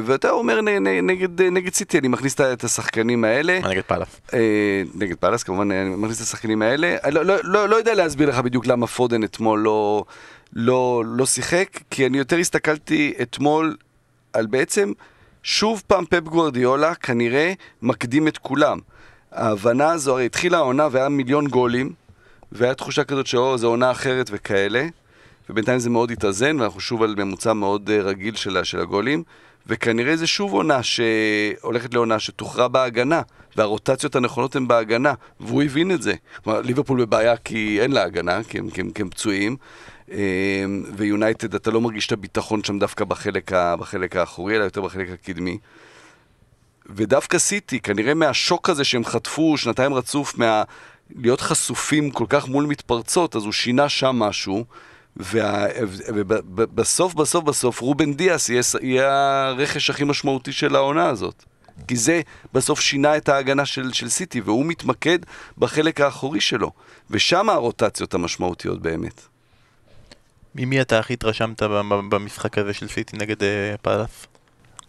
ואתה 0.05 0.31
אומר 0.31 0.61
נ... 0.61 0.68
נ... 0.68 1.07
נגד, 1.07 1.42
נגד 1.42 1.74
סיטי, 1.74 1.98
אני 1.98 2.09
מכניס 2.09 2.40
את 2.40 2.64
השחקנים 2.64 3.24
האלה. 3.24 3.59
נגד 3.70 3.83
פאלאס 3.83 4.20
אה, 4.35 4.83
נגד 4.94 5.16
פאלאס 5.16 5.42
כמובן, 5.42 5.70
אני 5.70 5.96
מכניס 5.96 6.16
את 6.16 6.22
השחקנים 6.22 6.62
האלה. 6.62 6.96
אני 7.05 7.14
לא, 7.14 7.24
לא, 7.24 7.37
לא, 7.42 7.68
לא 7.68 7.77
יודע 7.77 7.94
להסביר 7.94 8.29
לך 8.29 8.38
בדיוק 8.38 8.66
למה 8.66 8.87
פודן 8.87 9.24
אתמול 9.24 9.61
לא, 9.61 10.05
לא, 10.53 11.03
לא 11.07 11.27
שיחק, 11.27 11.68
כי 11.90 12.07
אני 12.07 12.18
יותר 12.18 12.37
הסתכלתי 12.37 13.14
אתמול 13.22 13.77
על 14.33 14.46
בעצם, 14.46 14.92
שוב 15.42 15.83
פעם 15.87 16.05
פפ 16.05 16.20
גוורדיולה 16.20 16.94
כנראה 16.94 17.53
מקדים 17.83 18.29
את 18.29 18.38
כולם. 18.38 18.79
ההבנה 19.35 19.90
הזו, 19.90 20.12
הרי 20.12 20.27
התחילה 20.27 20.59
העונה 20.59 20.88
והיה 20.90 21.09
מיליון 21.09 21.47
גולים, 21.47 21.92
והיה 22.53 22.75
תחושה 22.75 23.05
כזאת 23.05 23.27
שאו, 23.27 23.59
זו 23.59 23.66
עונה 23.66 23.90
אחרת 23.90 24.31
וכאלה, 24.33 24.87
ובינתיים 25.51 25.79
זה 25.79 25.90
מאוד 25.90 26.11
התאזן, 26.11 26.61
ואנחנו 26.61 26.81
שוב 26.81 27.03
על 27.03 27.14
ממוצע 27.18 27.53
מאוד 27.53 27.90
אה, 27.90 28.01
רגיל 28.01 28.35
של, 28.35 28.64
של 28.64 28.81
הגולים, 28.81 29.23
וכנראה 29.66 30.16
זה 30.16 30.27
שוב 30.27 30.53
עונה 30.53 30.83
שהולכת 30.83 31.94
לעונה 31.94 32.18
שתוכרע 32.18 32.68
בהגנה, 32.68 33.23
והרוטציות 33.57 34.16
הנכונות 34.16 34.57
הן 34.57 34.68
בהגנה, 34.68 35.12
והוא 35.40 35.62
הבין 35.62 35.90
את 35.90 36.03
זה. 36.03 36.14
כלומר, 36.44 36.61
ליברפול 36.61 37.05
בבעיה 37.05 37.37
כי 37.37 37.79
אין 37.81 37.92
לה 37.92 38.03
הגנה, 38.03 38.40
כי 38.49 38.59
הם, 38.59 38.70
כי 38.70 38.81
הם, 38.81 38.90
כי 38.90 39.03
הם 39.03 39.11
פצועים, 39.11 39.57
אה, 40.12 40.64
ויונייטד, 40.97 41.55
אתה 41.55 41.70
לא 41.70 41.81
מרגיש 41.81 42.07
את 42.07 42.12
הביטחון 42.12 42.64
שם 42.64 42.79
דווקא 42.79 43.05
בחלק, 43.05 43.53
בחלק 43.53 44.16
האחורי, 44.16 44.57
אלא 44.57 44.64
יותר 44.64 44.81
בחלק 44.81 45.09
הקדמי. 45.11 45.59
ודווקא 46.87 47.38
סיטי, 47.38 47.81
כנראה 47.81 48.14
מהשוק 48.14 48.70
הזה 48.70 48.85
שהם 48.85 49.05
חטפו 49.05 49.57
שנתיים 49.57 49.94
רצוף, 49.94 50.38
מה... 50.38 50.62
להיות 51.16 51.40
חשופים 51.40 52.11
כל 52.11 52.27
כך 52.29 52.49
מול 52.49 52.66
מתפרצות, 52.66 53.37
אז 53.37 53.44
הוא 53.44 53.53
שינה 53.53 53.88
שם 53.88 54.16
משהו, 54.16 54.64
ובסוף, 55.16 57.14
בסוף, 57.14 57.44
בסוף, 57.44 57.81
רובן 57.81 58.14
דיאס 58.14 58.49
יהיה, 58.49 59.49
הרכש 59.49 59.90
הכי 59.90 60.05
משמעותי 60.05 60.53
של 60.53 60.77
העונה 60.77 61.07
הזאת. 61.07 61.44
כי 61.88 61.97
זה 61.97 62.20
בסוף 62.53 62.81
שינה 62.81 63.16
את 63.16 63.29
ההגנה 63.29 63.66
של, 63.66 63.92
של 63.92 64.09
סיטי, 64.09 64.40
והוא 64.40 64.66
מתמקד 64.66 65.18
בחלק 65.59 66.01
האחורי 66.01 66.40
שלו. 66.40 66.70
ושם 67.11 67.51
הרוטציות 67.51 68.14
המשמעותיות 68.14 68.83
באמת. 68.83 69.20
ממי 70.55 70.81
אתה 70.81 70.99
הכי 70.99 71.12
התרשמת 71.12 71.62
במשחק 72.09 72.59
הזה 72.59 72.73
של 72.73 72.88
סיטי 72.88 73.16
נגד 73.16 73.42
אה, 73.42 73.75
פאלאס? 73.83 74.27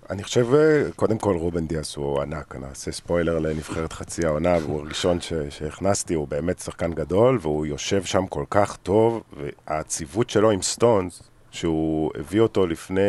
אני 0.09 0.23
חושב, 0.23 0.53
אה, 0.53 0.83
קודם 0.95 1.17
כל 1.17 1.35
רובן 1.35 1.67
דיאס 1.67 1.95
הוא 1.95 2.21
ענק, 2.21 2.55
אני 2.55 2.65
אעשה 2.69 2.91
ספוילר 2.91 3.39
לנבחרת 3.39 3.93
חצי 3.93 4.25
העונה, 4.25 4.57
והוא 4.61 4.79
הראשון 4.81 5.21
ש- 5.21 5.33
שהכנסתי, 5.49 6.13
הוא 6.13 6.27
באמת 6.27 6.59
שחקן 6.59 6.93
גדול, 6.93 7.39
והוא 7.41 7.65
יושב 7.65 8.03
שם 8.03 8.27
כל 8.27 8.43
כך 8.49 8.75
טוב, 8.83 9.23
והיציבות 9.67 10.29
שלו 10.29 10.51
עם 10.51 10.61
סטונס, 10.61 11.23
שהוא 11.51 12.11
הביא 12.19 12.41
אותו 12.41 12.67
לפני, 12.67 13.01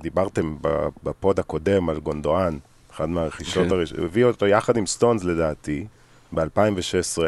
דיברתם 0.00 0.56
בפוד 1.04 1.38
הקודם 1.40 1.88
על 1.88 2.00
גונדואן, 2.00 2.58
אחד 2.92 3.08
מהרכישות 3.08 3.66
כן. 3.68 3.72
הראשונות, 3.74 3.98
הוא 3.98 4.06
הביא 4.06 4.24
אותו 4.24 4.46
יחד 4.46 4.76
עם 4.76 4.86
סטונס 4.86 5.24
לדעתי, 5.24 5.86
ב-2016. 6.34 7.22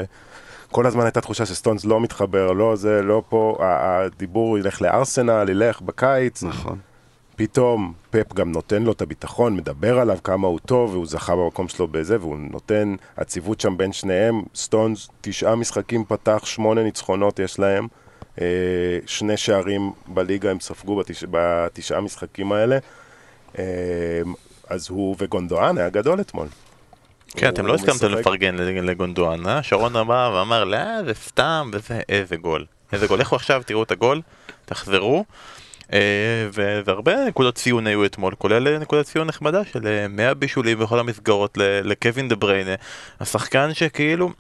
כל 0.70 0.87
הזמן 0.87 1.02
הייתה 1.04 1.20
תחושה 1.20 1.46
שסטונס 1.46 1.85
לא 1.85 2.00
מתחבר, 2.00 2.52
לא 2.52 2.76
זה, 2.76 3.02
לא 3.02 3.22
פה, 3.28 3.57
הדיבור 3.61 4.59
ילך 4.59 4.83
לארסנל, 4.83 5.48
ילך 5.48 5.81
בקיץ. 5.81 6.42
נכון. 6.42 6.78
פתאום 7.38 7.92
פפ 8.11 8.35
גם 8.35 8.53
נותן 8.53 8.83
לו 8.83 8.92
את 8.92 9.03
הביטחון, 9.03 9.57
מדבר 9.57 9.98
עליו 9.98 10.18
כמה 10.24 10.46
הוא 10.46 10.59
טוב, 10.66 10.92
והוא 10.92 11.07
זכה 11.07 11.37
במקום 11.37 11.68
שלו 11.68 11.88
בזה, 11.88 12.20
והוא 12.20 12.37
נותן 12.38 12.94
יציבות 13.16 13.61
שם 13.61 13.77
בין 13.77 13.92
שניהם. 13.92 14.42
סטונס, 14.55 15.09
תשעה 15.20 15.57
משחקים 15.57 16.05
פתח, 16.05 16.40
שמונה 16.44 16.83
ניצחונות 16.83 17.38
יש 17.38 17.59
להם. 17.59 17.88
אה, 18.40 18.46
שני 19.07 19.37
שערים 19.37 19.92
בליגה 20.07 20.51
הם 20.51 20.61
ספגו 20.61 20.96
בתש... 20.96 21.24
בתשעה 21.31 22.01
משחקים 22.01 22.53
האלה. 22.53 22.79
אה, 23.59 23.64
אז 24.68 24.88
הוא 24.90 25.16
וגונדואן 25.18 25.79
היה 25.79 25.88
גדול 25.88 26.20
אתמול. 26.20 26.48
כן, 27.31 27.48
אתם 27.48 27.66
לא 27.66 27.74
הסכמתם 27.74 28.09
לפרגן 28.09 28.55
לגונדואן, 28.57 29.46
אה? 29.46 29.62
שרון 29.62 29.92
בא 29.92 30.31
ואמר, 30.35 30.64
לא, 30.64 31.03
זה 31.07 31.14
סתם, 31.14 31.70
וזה, 31.72 32.01
איזה 32.09 32.37
גול. 32.37 32.64
איזה 32.92 33.07
גול. 33.07 33.20
לכו 33.20 33.37
עכשיו, 33.37 33.62
תראו 33.66 33.83
את 33.83 33.90
הגול, 33.90 34.22
תחזרו. 34.64 35.24
אה, 35.92 36.48
והרבה 36.85 37.24
נקודות 37.24 37.55
ציון 37.55 37.87
היו 37.87 38.05
אתמול, 38.05 38.35
כולל 38.35 38.68
אה, 38.68 38.79
נקודת 38.79 39.07
ציון 39.07 39.27
נחמדה 39.27 39.64
של 39.64 39.87
אה, 39.87 40.09
100 40.09 40.35
בישולים 40.35 40.79
בכל 40.79 40.98
המסגרות 40.98 41.59
לקווין 41.61 42.29
דה 42.29 42.37
בריינה, 42.37 42.74
השחקן 43.20 43.74
שכאילו, 43.74 44.31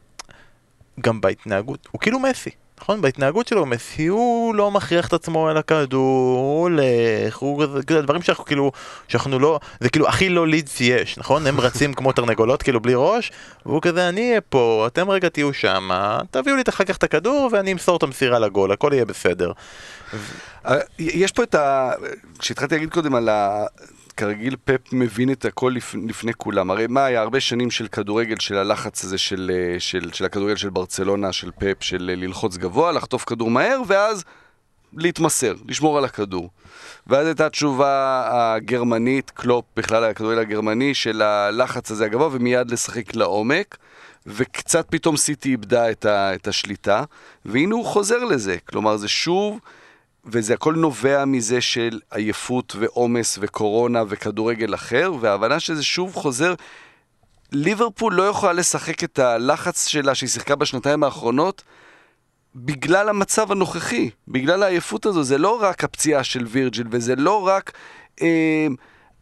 גם 1.00 1.20
בהתנהגות, 1.20 1.88
הוא 1.90 2.00
כאילו 2.00 2.18
מסי. 2.18 2.50
נכון? 2.80 3.00
בהתנהגות 3.00 3.48
שלו, 3.48 3.66
מסי 3.66 4.06
הוא 4.06 4.54
לא 4.54 4.70
מכריח 4.70 5.08
את 5.08 5.12
עצמו 5.12 5.48
על 5.48 5.56
הכדור, 5.56 6.38
הוא 6.38 6.62
הולך, 6.62 7.36
הוא 7.36 7.64
כזה, 7.86 8.02
דברים 8.02 8.22
שאנחנו 8.22 8.44
כאילו, 8.44 8.72
שאנחנו 9.08 9.38
לא, 9.38 9.60
זה 9.80 9.88
כאילו 9.88 10.08
הכי 10.08 10.28
לא 10.28 10.46
לידס 10.46 10.80
יש, 10.80 11.18
נכון? 11.18 11.46
הם 11.46 11.60
רצים 11.60 11.94
כמו 11.94 12.12
תרנגולות, 12.12 12.62
כאילו 12.62 12.80
בלי 12.80 12.92
ראש, 12.96 13.32
והוא 13.66 13.82
כזה, 13.82 14.08
אני 14.08 14.28
אהיה 14.28 14.40
פה, 14.40 14.84
אתם 14.86 15.10
רגע 15.10 15.28
תהיו 15.28 15.54
שם, 15.54 15.90
תביאו 16.30 16.56
לי 16.56 16.62
אחר 16.68 16.84
כך 16.84 16.96
את 16.96 17.02
הכדור 17.02 17.48
ואני 17.52 17.72
אמסור 17.72 17.96
את 17.96 18.02
המסירה 18.02 18.38
לגול, 18.38 18.72
הכל 18.72 18.90
יהיה 18.92 19.04
בסדר. 19.04 19.52
אה, 20.66 20.76
יש 20.98 21.32
פה 21.32 21.42
את 21.42 21.54
ה... 21.54 21.90
כשהתחלתי 22.38 22.74
להגיד 22.74 22.90
קודם 22.90 23.14
על 23.14 23.28
ה... 23.28 23.66
כרגיל 24.18 24.56
פפ 24.64 24.92
מבין 24.92 25.32
את 25.32 25.44
הכל 25.44 25.72
לפ... 25.76 25.94
לפני 26.08 26.34
כולם. 26.34 26.70
הרי 26.70 26.86
מה 26.86 27.04
היה 27.04 27.20
הרבה 27.20 27.40
שנים 27.40 27.70
של 27.70 27.88
כדורגל, 27.88 28.36
של 28.38 28.56
הלחץ 28.58 29.04
הזה 29.04 29.18
של, 29.18 29.50
אה, 29.54 29.80
של, 29.80 30.12
של 30.12 30.24
הכדורגל 30.24 30.56
של 30.56 30.70
ברצלונה, 30.70 31.32
של 31.32 31.50
פפ, 31.50 31.76
של 31.80 32.10
אה, 32.10 32.16
ללחוץ 32.16 32.56
גבוה, 32.56 32.92
לחטוף 32.92 33.24
כדור 33.24 33.50
מהר, 33.50 33.80
ואז 33.86 34.24
להתמסר, 34.96 35.54
לשמור 35.68 35.98
על 35.98 36.04
הכדור. 36.04 36.50
ואז 37.06 37.26
הייתה 37.26 37.46
התשובה 37.46 38.22
הגרמנית, 38.30 39.30
קלופ, 39.30 39.64
בכלל 39.76 40.04
הכדורגל 40.04 40.40
הגרמני, 40.40 40.94
של 40.94 41.22
הלחץ 41.22 41.90
הזה 41.90 42.04
הגבוה, 42.04 42.28
ומיד 42.32 42.70
לשחק 42.70 43.14
לעומק. 43.14 43.76
וקצת 44.26 44.86
פתאום 44.90 45.16
סיטי 45.16 45.48
איבדה 45.48 45.90
את, 45.90 46.04
ה, 46.04 46.34
את 46.34 46.48
השליטה, 46.48 47.04
והנה 47.44 47.74
הוא 47.74 47.84
חוזר 47.84 48.24
לזה. 48.24 48.56
כלומר, 48.68 48.96
זה 48.96 49.08
שוב, 49.08 49.58
וזה 50.24 50.54
הכל 50.54 50.74
נובע 50.74 51.24
מזה 51.24 51.60
של 51.60 52.00
עייפות 52.10 52.76
ועומס 52.78 53.38
וקורונה 53.40 54.02
וכדורגל 54.08 54.74
אחר, 54.74 55.12
וההבנה 55.20 55.60
שזה 55.60 55.82
שוב 55.82 56.14
חוזר. 56.14 56.54
ליברפול 57.52 58.14
לא 58.14 58.22
יכולה 58.22 58.52
לשחק 58.52 59.04
את 59.04 59.18
הלחץ 59.18 59.86
שלה 59.86 60.14
שהיא 60.14 60.28
שיחקה 60.28 60.56
בשנתיים 60.56 61.04
האחרונות 61.04 61.62
בגלל 62.54 63.08
המצב 63.08 63.52
הנוכחי, 63.52 64.10
בגלל 64.28 64.62
העייפות 64.62 65.06
הזו. 65.06 65.22
זה 65.22 65.38
לא 65.38 65.62
רק 65.62 65.84
הפציעה 65.84 66.24
של 66.24 66.44
וירג'יל, 66.48 66.86
וזה 66.90 67.16
לא 67.16 67.46
רק 67.46 67.72
אה, 68.22 68.66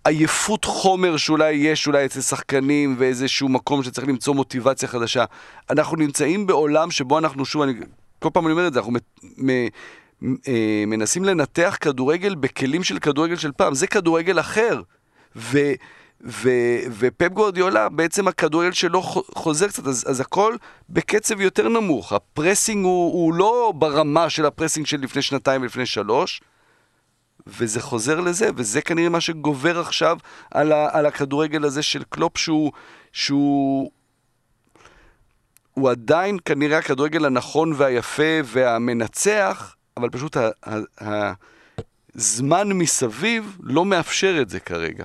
עייפות 0.05 0.65
חומר 0.65 1.17
שאולי 1.17 1.53
יש 1.53 1.87
אולי 1.87 2.05
אצל 2.05 2.21
שחקנים 2.21 2.97
ואיזשהו 2.99 3.49
מקום 3.49 3.83
שצריך 3.83 4.09
למצוא 4.09 4.35
מוטיבציה 4.35 4.89
חדשה. 4.89 5.25
אנחנו 5.71 5.97
נמצאים 5.97 6.47
בעולם 6.47 6.91
שבו 6.91 7.19
אנחנו, 7.19 7.45
שוב, 7.45 7.63
אני, 7.63 7.73
כל 8.19 8.29
פעם 8.33 8.47
אני 8.47 8.53
אומר 8.53 8.67
את 8.67 8.73
זה, 8.73 8.79
אנחנו 8.79 8.93
מ, 8.93 8.97
מ, 9.51 9.69
מנסים 10.87 11.25
לנתח 11.25 11.77
כדורגל 11.81 12.35
בכלים 12.35 12.85
של 12.85 12.99
כדורגל 12.99 13.37
של 13.37 13.53
פעם. 13.53 13.75
זה 13.75 13.87
כדורגל 13.87 14.41
אחר. 14.41 14.83
ו... 15.37 15.59
ו- 16.25 16.79
ופפ 16.99 17.33
גורדיולה, 17.33 17.89
בעצם 17.89 18.29
הכדורגל 18.29 18.73
שלו 18.73 19.03
חוזר 19.35 19.69
קצת, 19.69 19.87
אז, 19.87 20.05
אז 20.09 20.21
הכל 20.21 20.57
בקצב 20.89 21.41
יותר 21.41 21.69
נמוך. 21.69 22.13
ה 22.13 22.21
pressing 22.21 22.85
הוא, 22.85 23.13
הוא 23.13 23.35
לא 23.35 23.73
ברמה 23.77 24.31
של 24.31 24.47
ה 24.47 24.51
pressing 24.51 24.87
של 24.87 25.01
לפני 25.01 25.23
שנתיים 25.23 25.63
ולפני 25.63 25.87
שלוש, 25.87 26.41
וזה 27.47 27.81
חוזר 27.81 28.21
לזה, 28.21 28.49
וזה 28.57 28.83
כנראה 28.83 29.09
מה 29.09 29.21
שגובר 29.21 29.81
עכשיו 29.81 30.19
על, 30.51 30.73
ה- 30.73 30.89
על 30.93 31.07
הכדורגל 31.07 31.65
הזה 31.65 31.83
של 31.83 32.03
קלופ, 32.09 32.39
שהוא, 32.39 32.73
שהוא 33.13 33.91
הוא 35.75 35.91
עדיין 35.91 36.39
כנראה 36.45 36.79
הכדורגל 36.79 37.25
הנכון 37.25 37.73
והיפה 37.77 38.23
והמנצח, 38.45 39.76
אבל 39.97 40.11
פשוט 40.11 40.37
הזמן 42.15 42.73
מסביב 42.73 43.59
לא 43.63 43.85
מאפשר 43.85 44.39
את 44.43 44.49
זה 44.49 44.61
כרגע. 44.61 45.05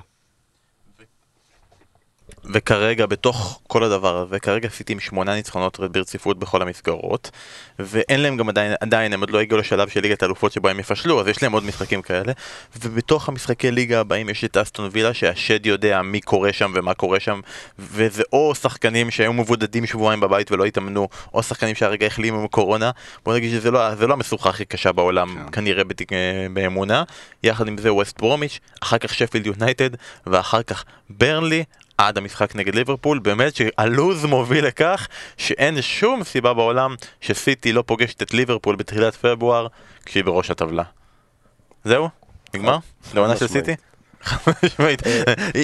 וכרגע 2.46 3.06
בתוך 3.06 3.60
כל 3.68 3.84
הדבר 3.84 4.18
הזה, 4.18 4.40
כרגע 4.40 4.70
סיטי 4.70 4.94
עם 4.94 5.00
שמונה 5.00 5.36
ניצחונות 5.36 5.80
ברציפות 5.80 6.40
בכל 6.40 6.62
המסגרות 6.62 7.32
ואין 7.80 8.22
להם 8.22 8.38
גם 8.38 8.50
עדיין, 8.50 8.74
עדיין 8.80 9.14
הם 9.14 9.20
עוד 9.20 9.30
לא 9.30 9.40
הגיעו 9.40 9.60
לשלב 9.60 9.90
של 9.90 10.02
ליגת 10.02 10.24
האלופות 10.24 10.52
שבו 10.52 10.68
הם 10.68 10.80
יפשלו 10.80 11.22
אז 11.22 11.28
יש 11.28 11.44
להם 11.44 11.52
עוד 11.52 11.64
משחקים 11.64 12.02
כאלה. 12.02 12.34
ובתוך 12.82 13.30
המשחקי 13.30 13.72
ליגה 13.72 14.00
הבאים 14.00 14.30
יש 14.30 14.44
את 14.44 14.58
אסטון 14.58 14.90
וילה 14.92 15.14
שהשד 15.14 15.66
יודע 15.66 16.02
מי 16.02 16.22
קורה 16.22 16.54
שם 16.54 16.72
ומה 16.76 16.94
קורה 16.94 17.20
שם 17.20 17.40
וזה 17.80 18.24
או 18.34 18.56
שחקנים 18.56 19.12
שהיו 19.12 19.34
מבודדים 19.34 19.86
שבועיים 19.86 20.20
בבית 20.20 20.52
ולא 20.52 20.66
התאמנו 20.66 21.08
או 21.34 21.44
שחקנים 21.44 21.76
שהרגע 21.76 22.06
החלימו 22.06 22.44
מקורונה 22.44 22.92
בוא 23.26 23.36
נגיד 23.36 23.52
שזה 23.52 23.72
לא, 23.72 23.94
לא 23.94 24.14
המשוכה 24.14 24.50
הכי 24.50 24.66
קשה 24.66 24.92
בעולם 24.92 25.36
כן. 25.36 25.52
כנראה 25.52 25.84
בתיק, 25.84 26.12
באמונה. 26.54 27.04
יחד 27.44 27.68
עם 27.68 27.78
זה 27.78 27.94
ווסט 27.94 28.20
ברומיץ' 28.20 28.60
אחר 28.82 28.98
כך 28.98 29.14
שפילד 29.14 29.46
יונייטד 29.46 29.90
ואחר 30.28 30.64
כך 30.64 30.84
ברנלי 31.10 31.64
עד 31.98 32.18
המשחק 32.18 32.56
נגד 32.56 32.76
ליברפול, 32.76 33.20
באמת 33.20 33.56
שהלו"ז 33.56 34.26
מוביל 34.26 34.66
לכך 34.66 35.08
שאין 35.38 35.82
שום 35.82 36.24
סיבה 36.24 36.54
בעולם 36.54 36.96
שסיטי 37.22 37.74
לא 37.74 37.84
פוגשת 37.86 38.22
את 38.22 38.34
ליברפול 38.34 38.76
בתחילת 38.76 39.16
פברואר 39.16 39.68
כשהיא 40.06 40.24
בראש 40.24 40.52
הטבלה. 40.52 40.84
זהו? 41.84 42.10
נגמר? 42.54 42.78
לעונה 43.14 43.38
של 43.38 43.48
סיטי? 43.48 43.76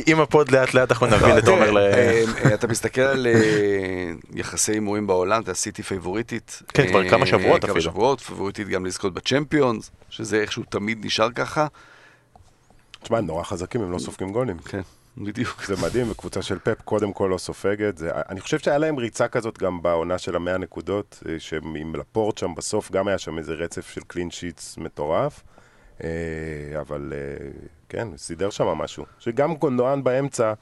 עם 0.05 0.19
הפוד 0.19 0.51
לאט 0.51 0.73
לאט 0.73 0.91
אנחנו 0.91 1.07
נביא 1.07 1.33
לתומר 1.33 1.71
ל... 1.71 1.77
אה, 1.77 2.23
אה, 2.45 2.53
אתה 2.53 2.67
מסתכל 2.67 3.01
על 3.01 3.27
אה, 3.27 4.11
יחסי 4.33 4.71
הימורים 4.71 5.07
בעולם, 5.07 5.41
אתה 5.41 5.53
סיטי 5.53 5.83
פייבוריטית. 5.83 6.61
כן, 6.73 6.87
כבר 6.87 7.09
כמה 7.09 7.25
שבועות 7.25 7.63
אפילו. 7.63 7.73
כמה 7.73 7.81
שבועות, 7.81 8.21
פייבוריטית 8.21 8.67
גם 8.67 8.85
לזכות 8.85 9.13
בצ'מפיונס, 9.13 9.91
שזה 10.09 10.41
איכשהו 10.41 10.63
תמיד 10.69 11.05
נשאר 11.05 11.31
ככה. 11.31 11.67
תשמע, 13.03 13.17
הם 13.17 13.25
נורא 13.25 13.43
חזקים, 13.43 13.81
הם 13.81 13.91
לא 13.91 13.99
סופגים 13.99 14.31
גולים. 14.31 14.57
כן. 14.59 14.81
בדיוק. 15.17 15.65
זה 15.65 15.75
מדהים, 15.85 16.11
וקבוצה 16.11 16.41
של 16.41 16.59
פפ 16.59 16.81
קודם 16.81 17.13
כל 17.13 17.27
לא 17.31 17.37
סופגת. 17.37 17.97
זה, 17.97 18.11
אני 18.29 18.41
חושב 18.41 18.59
שהיה 18.59 18.77
להם 18.77 18.97
ריצה 18.97 19.27
כזאת 19.27 19.57
גם 19.57 19.81
בעונה 19.81 20.17
של 20.17 20.35
המאה 20.35 20.57
נקודות, 20.57 21.23
אה, 21.29 21.39
שעם 21.39 21.95
לפורט 21.95 22.37
שם 22.37 22.55
בסוף 22.55 22.91
גם 22.91 23.07
היה 23.07 23.17
שם 23.17 23.37
איזה 23.37 23.53
רצף 23.53 23.89
של 23.89 24.01
קלין 24.01 24.31
שיטס 24.31 24.77
מטורף. 24.77 25.43
אה, 26.03 26.09
אבל 26.81 27.13
אה, 27.15 27.47
כן, 27.89 28.07
סידר 28.17 28.49
שם 28.49 28.65
משהו. 28.65 29.05
שגם 29.19 29.55
גונדואן 29.55 30.03
באמצע 30.03 30.53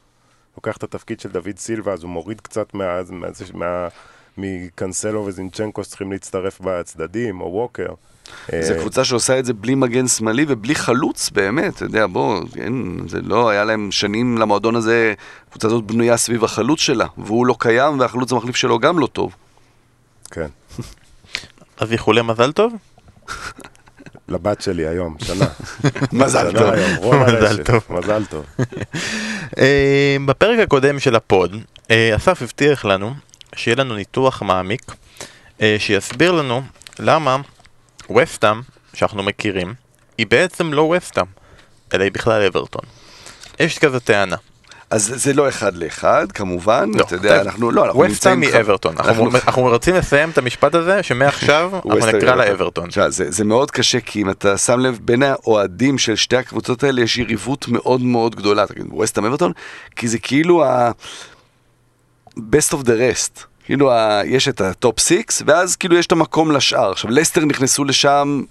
לוקח 0.57 0.77
את 0.77 0.83
התפקיד 0.83 1.19
של 1.19 1.31
דוד 1.31 1.57
סילבה, 1.57 1.93
אז 1.93 2.03
הוא 2.03 2.11
מוריד 2.11 2.41
קצת 2.41 2.73
מה... 2.73 2.99
מה, 3.09 3.27
מה 3.53 3.87
מקנסלו 4.37 5.25
וזינצ'נקו 5.25 5.83
שצריכים 5.83 6.11
להצטרף 6.11 6.59
בצדדים, 6.61 7.41
או 7.41 7.45
ווקר. 7.45 7.93
זו 8.61 8.73
אה, 8.73 8.79
קבוצה 8.79 9.03
שעושה 9.03 9.39
את 9.39 9.45
זה 9.45 9.53
בלי 9.53 9.75
מגן 9.75 10.07
שמאלי 10.07 10.45
ובלי 10.47 10.75
חלוץ, 10.75 11.29
באמת, 11.29 11.75
אתה 11.75 11.85
יודע, 11.85 12.07
בוא, 12.07 12.41
כן, 12.53 12.73
זה 13.07 13.21
לא, 13.21 13.49
היה 13.49 13.63
להם 13.63 13.91
שנים 13.91 14.37
למועדון 14.37 14.75
הזה, 14.75 15.13
הקבוצה 15.47 15.67
הזאת 15.67 15.83
בנויה 15.83 16.17
סביב 16.17 16.43
החלוץ 16.43 16.79
שלה, 16.79 17.05
והוא 17.17 17.45
לא 17.45 17.55
קיים, 17.59 17.99
והחלוץ 17.99 18.31
המחליף 18.31 18.55
שלו 18.55 18.79
גם 18.79 18.99
לא 18.99 19.07
טוב. 19.07 19.35
כן. 20.31 20.47
אז 21.79 21.91
איחולי 21.91 22.21
מזל 22.21 22.51
טוב? 22.51 22.73
לבת 24.29 24.61
שלי 24.61 24.87
היום, 24.87 25.15
שנה. 25.23 25.45
מזל 26.23 26.51
טוב. 26.51 26.73
מזל 27.13 27.63
טוב. 27.63 27.83
מזל 27.89 28.25
טוב. 28.25 28.45
אה, 29.57 30.17
בפרק 30.25 30.59
הקודם 30.59 30.99
של 30.99 31.15
הפוד, 31.15 31.55
אה, 31.91 32.15
אסף 32.15 32.41
הבטיח 32.41 32.85
לנו 32.85 33.13
שיהיה 33.55 33.75
לנו 33.75 33.95
ניתוח 33.95 34.41
מעמיק, 34.41 34.81
שיסביר 35.77 36.31
לנו 36.31 36.61
למה 36.99 37.37
וסטאם, 38.11 38.61
שאנחנו 38.93 39.23
מכירים, 39.23 39.73
היא 40.17 40.27
בעצם 40.27 40.73
לא 40.73 40.81
וסטאם, 40.81 41.25
אלא 41.93 42.03
היא 42.03 42.11
בכלל 42.11 42.41
אברטון. 42.41 42.81
יש 43.59 43.79
כזה 43.79 43.99
טענה. 43.99 44.35
אז 44.89 45.13
זה 45.15 45.33
לא 45.33 45.49
אחד 45.49 45.75
לאחד, 45.75 46.31
כמובן, 46.31 46.91
לא, 46.95 47.03
אתה 47.03 47.15
יודע, 47.15 47.41
אנחנו 47.41 47.71
לא, 47.71 47.85
אנחנו 47.85 48.03
נמצאים... 48.03 48.39
וסטאם 48.39 48.41
היא 48.41 48.61
אברטון, 48.61 48.95
אנחנו, 48.99 49.29
אנחנו 49.47 49.61
רוצים 49.61 49.95
לסיים 49.95 50.29
את 50.29 50.37
המשפט 50.37 50.75
הזה, 50.75 51.03
שמעכשיו 51.03 51.71
אנחנו 51.91 52.17
נקרא 52.17 52.35
לה 52.35 52.51
אברטון. 52.51 52.89
זה, 52.91 53.31
זה 53.31 53.43
מאוד 53.43 53.71
קשה, 53.71 53.99
כי 53.99 54.21
אם 54.21 54.29
אתה 54.29 54.57
שם 54.57 54.79
לב, 54.79 54.99
בין 55.01 55.23
האוהדים 55.23 55.97
של 55.97 56.15
שתי 56.15 56.37
הקבוצות 56.37 56.83
האלה 56.83 57.01
יש 57.01 57.17
יריבות 57.17 57.67
מאוד 57.67 58.01
מאוד 58.01 58.35
גדולה, 58.35 58.67
תגיד, 58.67 58.93
וסטאם 58.93 59.25
אברטון, 59.25 59.51
כי 59.95 60.07
זה 60.07 60.19
כאילו 60.19 60.63
ה... 60.63 60.91
best 62.37 62.73
of 62.73 62.83
the 62.83 62.95
rest. 62.99 63.45
כאילו, 63.65 63.91
ה, 63.91 64.21
יש 64.25 64.47
את 64.47 64.61
ה 64.61 64.71
top 64.71 64.99
six, 64.99 65.41
ואז 65.45 65.75
כאילו 65.75 65.97
יש 65.97 66.05
את 66.05 66.11
המקום 66.11 66.51
לשאר. 66.51 66.91
עכשיו, 66.91 67.11
לסטר 67.11 67.45
נכנסו 67.45 67.83
לשם... 67.83 68.41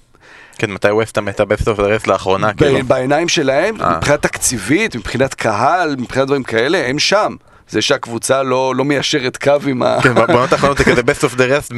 כן, 0.59 0.71
מתי 0.71 0.91
ווסטהאם 0.91 1.29
הייתה 1.29 1.45
best 1.45 1.69
of 1.69 1.79
the 1.79 1.91
rest 1.91 2.07
לאחרונה, 2.07 2.55
כאילו? 2.55 2.79
בעיניים 2.87 3.29
שלהם, 3.29 3.81
אה. 3.81 3.97
מבחינה 3.97 4.17
תקציבית, 4.17 4.97
מבחינת 4.97 5.35
קהל, 5.35 5.97
מבחינת 5.99 6.27
דברים 6.27 6.43
כאלה, 6.43 6.87
הם 6.87 6.99
שם. 6.99 7.37
זה 7.69 7.83
שהקבוצה 7.83 8.43
לא, 8.43 8.75
לא 8.77 8.85
מיישרת 8.85 9.37
קו 9.37 9.53
עם 9.67 9.83
ה... 9.83 10.03
כן, 10.03 10.15
בעונות 10.15 10.53
האחרונות 10.53 10.79
זה 10.79 10.85
כזה 10.85 11.01
best 11.01 11.25
of 11.25 11.35
the 11.35 11.41
rest 11.41 11.75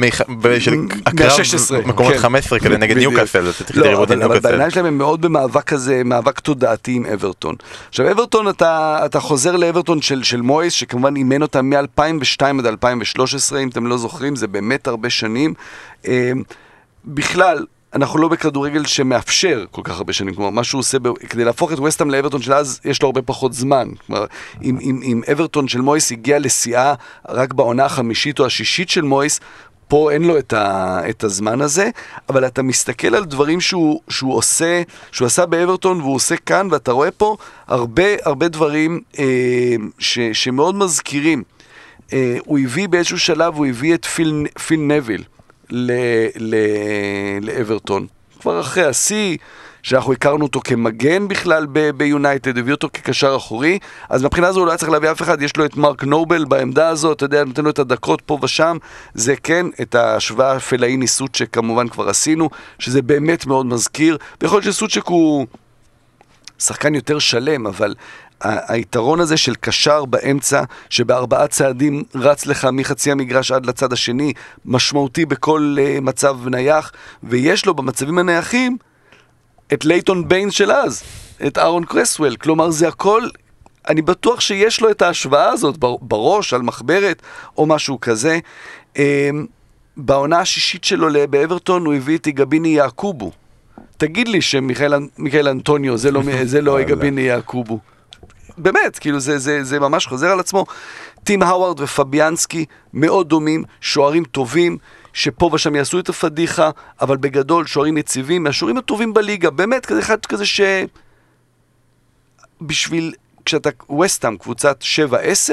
של 0.59 0.73
הקרב 1.05 1.85
מקומות 1.85 2.15
15 2.15 2.59
כזה 2.59 2.77
נגד 2.77 2.97
ניוקאסל, 2.97 3.45
זה 3.45 3.53
צריך 3.53 3.77
לא, 3.77 4.03
אבל, 4.03 4.23
אבל 4.23 4.39
בעיניים 4.39 4.71
שלהם 4.71 4.85
הם 4.85 4.97
מאוד 4.97 5.21
במאבק 5.21 5.63
כזה, 5.63 6.01
מאבק 6.05 6.39
תודעתי 6.39 6.91
עם 6.91 7.05
אברטון. 7.05 7.55
עכשיו 7.89 8.11
אברטון, 8.11 8.49
אתה, 8.49 8.99
אתה 9.05 9.19
חוזר 9.19 9.55
לאברטון 9.55 10.01
של, 10.01 10.23
של 10.23 10.41
מויס, 10.41 10.73
שכמובן 10.73 11.15
אימן 11.15 11.41
אותם 11.41 11.69
מ-2002 11.69 12.41
עד 12.59 12.65
2013, 12.65 13.59
אם 13.59 13.69
אתם 13.69 13.87
לא 13.87 13.97
זוכרים, 13.97 14.35
זה 14.35 14.47
באמת 14.47 14.87
הרבה 14.87 15.09
שנים. 15.09 15.53
אה, 16.07 16.31
בכלל, 17.05 17.65
אנחנו 17.93 18.19
לא 18.19 18.27
בכדורגל 18.27 18.85
שמאפשר 18.85 19.65
כל 19.71 19.81
כך 19.83 19.97
הרבה 19.97 20.13
שנים, 20.13 20.33
כלומר, 20.33 20.49
מה 20.49 20.63
שהוא 20.63 20.79
עושה, 20.79 20.99
ב... 20.99 21.13
כדי 21.13 21.43
להפוך 21.43 21.73
את 21.73 21.79
וסטהאם 21.79 22.11
לאברטון 22.11 22.41
של 22.41 22.53
אז, 22.53 22.79
יש 22.85 23.01
לו 23.01 23.07
הרבה 23.07 23.21
פחות 23.21 23.53
זמן. 23.53 23.89
כלומר, 24.07 24.25
אם, 24.63 24.77
אם, 24.81 24.99
אם 25.03 25.21
אברטון 25.31 25.67
של 25.67 25.81
מויס 25.81 26.11
הגיע 26.11 26.39
לשיאה 26.39 26.93
רק 27.29 27.53
בעונה 27.53 27.85
החמישית 27.85 28.39
או 28.39 28.45
השישית 28.45 28.89
של 28.89 29.01
מויס, 29.01 29.39
פה 29.87 30.11
אין 30.11 30.23
לו 30.23 30.37
את, 30.37 30.53
ה, 30.53 30.99
את 31.09 31.23
הזמן 31.23 31.61
הזה, 31.61 31.89
אבל 32.29 32.45
אתה 32.47 32.61
מסתכל 32.61 33.15
על 33.15 33.25
דברים 33.25 33.61
שהוא, 33.61 34.01
שהוא 34.09 34.35
עושה, 34.35 34.81
שהוא 35.11 35.25
עשה 35.25 35.45
באברטון 35.45 36.01
והוא 36.01 36.15
עושה 36.15 36.35
כאן, 36.37 36.67
ואתה 36.71 36.91
רואה 36.91 37.11
פה 37.11 37.37
הרבה 37.67 38.03
הרבה 38.23 38.47
דברים 38.47 39.01
אה, 39.19 39.75
ש, 39.99 40.19
שמאוד 40.19 40.75
מזכירים. 40.75 41.43
אה, 42.13 42.37
הוא 42.45 42.59
הביא 42.59 42.87
באיזשהו 42.87 43.19
שלב, 43.19 43.55
הוא 43.55 43.65
הביא 43.65 43.93
את 43.93 44.05
פיל, 44.05 44.45
פיל 44.67 44.79
נביל. 44.79 45.23
לאברטון. 47.41 48.07
כבר 48.39 48.61
אחרי 48.61 48.85
השיא, 48.85 49.37
שאנחנו 49.83 50.13
הכרנו 50.13 50.45
אותו 50.45 50.61
כמגן 50.63 51.27
בכלל 51.27 51.67
ביונייטד, 51.97 52.57
הביא 52.57 52.73
אותו 52.73 52.89
כקשר 52.93 53.35
אחורי, 53.35 53.79
אז 54.09 54.23
מבחינה 54.23 54.51
זו 54.51 54.59
הוא 54.59 54.65
לא 54.65 54.71
היה 54.71 54.77
צריך 54.77 54.91
להביא 54.91 55.11
אף 55.11 55.21
אחד, 55.21 55.41
יש 55.41 55.57
לו 55.57 55.65
את 55.65 55.77
מרק 55.77 56.03
נובל 56.03 56.45
בעמדה 56.45 56.87
הזאת, 56.87 57.17
אתה 57.17 57.25
יודע, 57.25 57.43
נותן 57.43 57.63
לו 57.63 57.69
את 57.69 57.79
הדקות 57.79 58.21
פה 58.21 58.39
ושם, 58.41 58.77
זה 59.13 59.35
כן, 59.35 59.65
את 59.81 59.95
ההשוואה 59.95 60.59
פלאיני 60.59 61.07
סוצ'ק 61.07 61.47
כמובן 61.51 61.87
כבר 61.87 62.09
עשינו, 62.09 62.49
שזה 62.79 63.01
באמת 63.01 63.45
מאוד 63.45 63.65
מזכיר, 63.65 64.17
ויכול 64.41 64.61
להיות 64.61 64.73
שסוצ'ק 64.73 65.05
הוא 65.05 65.47
שחקן 66.59 66.95
יותר 66.95 67.19
שלם, 67.19 67.67
אבל 67.67 67.95
היתרון 68.41 69.19
הזה 69.19 69.37
של 69.37 69.55
קשר 69.55 70.05
באמצע, 70.05 70.63
שבארבעה 70.89 71.47
צעדים 71.47 72.03
רץ 72.15 72.45
לך 72.45 72.67
מחצי 72.73 73.11
המגרש 73.11 73.51
עד 73.51 73.65
לצד 73.65 73.93
השני, 73.93 74.33
משמעותי 74.65 75.25
בכל 75.25 75.75
uh, 75.79 76.01
מצב 76.01 76.47
נייח, 76.47 76.91
ויש 77.23 77.65
לו 77.65 77.73
במצבים 77.73 78.17
הנייחים 78.17 78.77
את 79.73 79.85
לייטון 79.85 80.27
ביינס 80.27 80.53
של 80.53 80.71
אז, 80.71 81.03
את 81.47 81.57
אהרון 81.57 81.85
קרסוול, 81.85 82.35
כלומר 82.35 82.69
זה 82.69 82.87
הכל, 82.87 83.23
אני 83.87 84.01
בטוח 84.01 84.39
שיש 84.39 84.81
לו 84.81 84.91
את 84.91 85.01
ההשוואה 85.01 85.49
הזאת 85.49 85.77
בראש, 86.01 86.53
על 86.53 86.61
מחברת 86.61 87.21
או 87.57 87.65
משהו 87.65 88.01
כזה. 88.01 88.39
Um, 88.93 88.99
בעונה 89.97 90.39
השישית 90.39 90.83
שלו 90.83 91.07
באברטון 91.29 91.85
הוא 91.85 91.93
הביא 91.93 92.17
את 92.17 92.27
איגביני 92.27 92.69
יעקובו. 92.69 93.31
תגיד 93.97 94.27
לי 94.27 94.41
שמיכאל 94.41 95.47
אנטוניו 95.47 95.97
זה 95.97 96.11
לא, 96.11 96.21
זה 96.43 96.61
לא 96.61 96.79
איגביני 96.79 97.21
יעקובו. 97.21 97.79
באמת, 98.57 98.99
כאילו 98.99 99.19
זה, 99.19 99.37
זה, 99.37 99.63
זה 99.63 99.79
ממש 99.79 100.07
חוזר 100.07 100.27
על 100.27 100.39
עצמו. 100.39 100.65
טים 101.23 101.43
האווארד 101.43 101.79
ופביאנסקי 101.79 102.65
מאוד 102.93 103.29
דומים, 103.29 103.63
שוערים 103.81 104.23
טובים, 104.23 104.77
שפה 105.13 105.49
ושם 105.53 105.75
יעשו 105.75 105.99
את 105.99 106.09
הפדיחה, 106.09 106.69
אבל 107.01 107.17
בגדול 107.17 107.65
שוערים 107.67 107.97
יציבים, 107.97 108.43
מהשוערים 108.43 108.77
הטובים 108.77 109.13
בליגה, 109.13 109.49
באמת, 109.49 109.85
כזה 109.85 109.99
אחד 109.99 110.25
כזה 110.25 110.45
ש... 110.45 110.61
בשביל 112.61 113.13
כשאתה 113.45 113.69
וסטאם 114.03 114.37
קבוצת 114.37 114.83
7-10, 115.09 115.51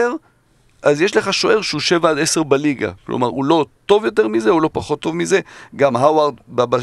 אז 0.85 1.01
יש 1.01 1.17
לך 1.17 1.33
שוער 1.35 1.61
שהוא 1.63 1.81
7 1.81 2.11
עד 2.11 2.19
10 2.19 2.43
בליגה. 2.43 2.91
כלומר, 3.07 3.27
הוא 3.27 3.45
לא 3.45 3.67
טוב 3.87 4.05
יותר 4.05 4.29
מזה, 4.29 4.51
הוא 4.51 4.63
לא 4.63 4.71
פחות 4.73 5.01
טוב 5.01 5.17
מזה. 5.17 5.41
גם 5.77 5.97
האווארד 5.97 6.35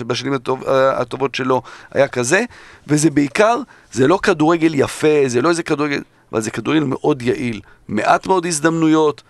בשנים 0.08 0.34
הטוב, 0.34 0.64
אה, 0.64 1.02
הטובות 1.02 1.36
שלו 1.36 1.62
היה 1.92 2.08
כזה, 2.08 2.44
וזה 2.88 3.10
בעיקר, 3.10 3.58
זה 3.92 4.08
לא 4.08 4.20
כדורגל 4.24 4.72
יפה, 4.76 5.22
זה 5.28 5.42
לא 5.42 5.50
איזה 5.50 5.64
כדורגל, 5.64 6.02
אבל 6.32 6.42
זה 6.42 6.52
כדורגל 6.52 6.84
מאוד 6.84 7.22
יעיל. 7.22 7.62
מעט 7.88 8.28
מאוד 8.28 8.46
הזדמנויות, 8.46 9.22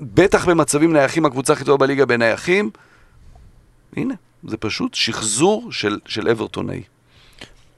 בטח 0.00 0.48
במצבים 0.48 0.92
נייחים, 0.92 1.24
הקבוצה 1.24 1.52
הכי 1.52 1.64
טובה 1.64 1.86
בליגה 1.86 2.06
בנייחים. 2.06 2.70
הנה, 3.96 4.14
זה 4.48 4.56
פשוט 4.56 4.94
שחזור 4.94 5.72
של, 5.72 5.98
של 6.06 6.28
אברטונאי. 6.28 6.82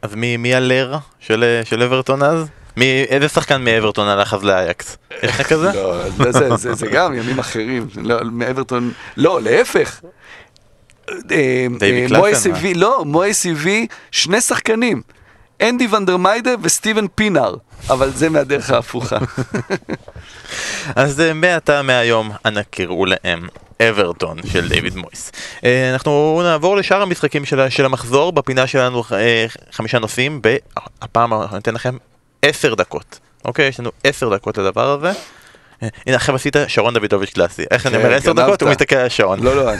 אז 0.03 0.15
מי, 0.15 0.37
מי 0.37 0.55
הלר 0.55 0.97
של, 1.19 1.61
של 1.65 1.83
אברטון 1.83 2.23
אז? 2.23 2.47
מי, 2.77 3.05
איזה 3.09 3.29
שחקן 3.29 3.65
מאברטון 3.65 4.09
הלך 4.09 4.35
אז 4.35 4.45
לאייקס? 4.45 4.97
יש 5.23 5.31
לך 5.31 5.43
כזה? 5.43 5.73
לא, 5.75 6.09
זה, 6.09 6.33
זה, 6.33 6.57
זה, 6.57 6.75
זה 6.75 6.87
גם 6.87 7.15
ימים 7.15 7.39
אחרים, 7.39 7.89
לא, 7.97 8.17
מאברטון, 8.25 8.93
לא, 9.17 9.43
להפך. 9.43 10.01
אה, 11.11 11.17
אה, 11.33 11.67
מואס 11.69 12.11
קלאסן, 12.11 12.51
הביא, 12.51 12.77
לא, 12.77 13.05
מואס 13.05 13.47
הביא 13.47 13.87
שני 14.11 14.41
שחקנים, 14.41 15.03
אנדי 15.63 15.87
ונדרמיידה 15.87 16.51
וסטיבן 16.63 17.07
פינאר, 17.15 17.57
אבל 17.91 18.11
זה 18.11 18.29
מהדרך 18.29 18.71
ההפוכה. 18.71 19.19
אז 20.97 21.21
אה, 21.21 21.35
מעתה 21.35 21.83
מהיום 21.83 22.31
אנא 22.47 22.63
קראו 22.71 23.07
להם 23.07 23.47
אברטון 23.83 24.39
של 24.53 24.69
דיוויד 24.69 24.97
מויס. 24.97 25.33
אה, 25.65 25.91
אנחנו 25.93 26.41
נעבור 26.45 26.77
לשאר 26.77 27.03
המשחקים 27.03 27.45
של, 27.45 27.85
המחזור, 27.85 28.33
בפינה 28.33 28.67
שלנו 28.67 29.03
אה, 29.13 29.47
חמישה 29.73 29.99
נושאים, 29.99 30.41
הפעם 31.03 31.35
אני 31.35 31.59
אתן 31.59 31.75
לכם 31.75 31.97
עשר 32.43 32.75
דקות. 32.75 33.19
אוקיי, 33.45 33.69
יש 33.69 33.81
לנו 33.81 33.91
עשר 34.05 34.35
דקות 34.35 34.59
לדבר 34.59 34.91
הזה. 34.91 35.13
הנה 36.07 36.17
עכשיו 36.17 36.35
עשית 36.35 36.57
שרון 36.69 36.95
דוידוביץ' 36.95 37.31
קלאסי. 37.31 37.63
איך 37.71 37.87
אני 37.87 37.95
כן, 37.95 38.03
אומר 38.03 38.15
עשר. 38.15 38.33
דקות? 38.33 38.63
הוא 38.63 38.71
מסתכל 38.71 38.97
על 38.97 39.07
השעון. 39.07 39.41
לא, 39.43 39.57
לא, 39.57 39.71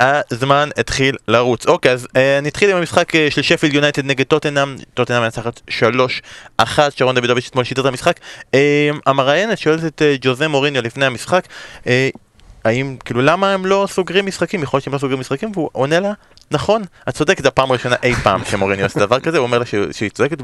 אה, 0.00 0.20
הזמן 0.30 0.68
התחיל 0.76 1.16
לרוץ. 1.28 1.66
אוקיי, 1.66 1.92
אז 1.92 2.08
אה, 2.16 2.38
אני 2.38 2.48
אתחיל 2.48 2.70
עם 2.70 2.76
המשחק 2.76 3.14
אה, 3.14 3.26
של 3.30 3.42
שפילד 3.42 3.74
יונייטד 3.74 4.04
נגד 4.04 4.24
טוטנאם, 4.24 4.76
טוטנאם 4.94 5.22
מנצחת 5.22 5.60
3-1, 6.60 6.62
שרון 6.96 7.14
דוידוביץ' 7.14 7.46
אתמול 7.48 7.64
שידר 7.64 7.82
את 7.82 7.86
המשחק. 7.86 8.20
המראיינת 9.06 9.58
שואלת 9.58 9.84
את 9.84 10.02
ג'וזה 10.20 10.48
מוריניו 10.48 10.82
לפני 10.82 11.06
המשחק, 11.06 11.44
האם, 12.64 12.96
כאילו, 13.04 13.20
למה 13.22 13.52
הם 13.54 13.66
לא 13.66 13.86
סוגרים 13.90 14.26
משחקים? 14.26 14.62
יכול 14.62 14.76
להיות 14.76 14.84
שהם 14.84 14.92
לא 14.92 14.98
סוגרים 14.98 15.20
משחקים, 15.20 15.50
והוא 15.54 15.70
עונה 15.72 16.00
לה, 16.00 16.12
נכון, 16.50 16.82
את 17.08 17.14
צודקת, 17.14 17.42
זו 17.42 17.48
הפעם 17.48 17.70
הראשונה 17.70 17.96
אי 18.02 18.14
פעם 18.14 18.44
שמוריניו 18.44 18.86
עושה 18.86 19.00
דבר 19.00 19.20
כזה, 19.20 19.38
הוא 19.38 19.46
אומר 19.46 19.58
לה 19.58 19.66
ש- 19.66 19.74
שהיא 19.92 20.10
צודקת 20.10 20.38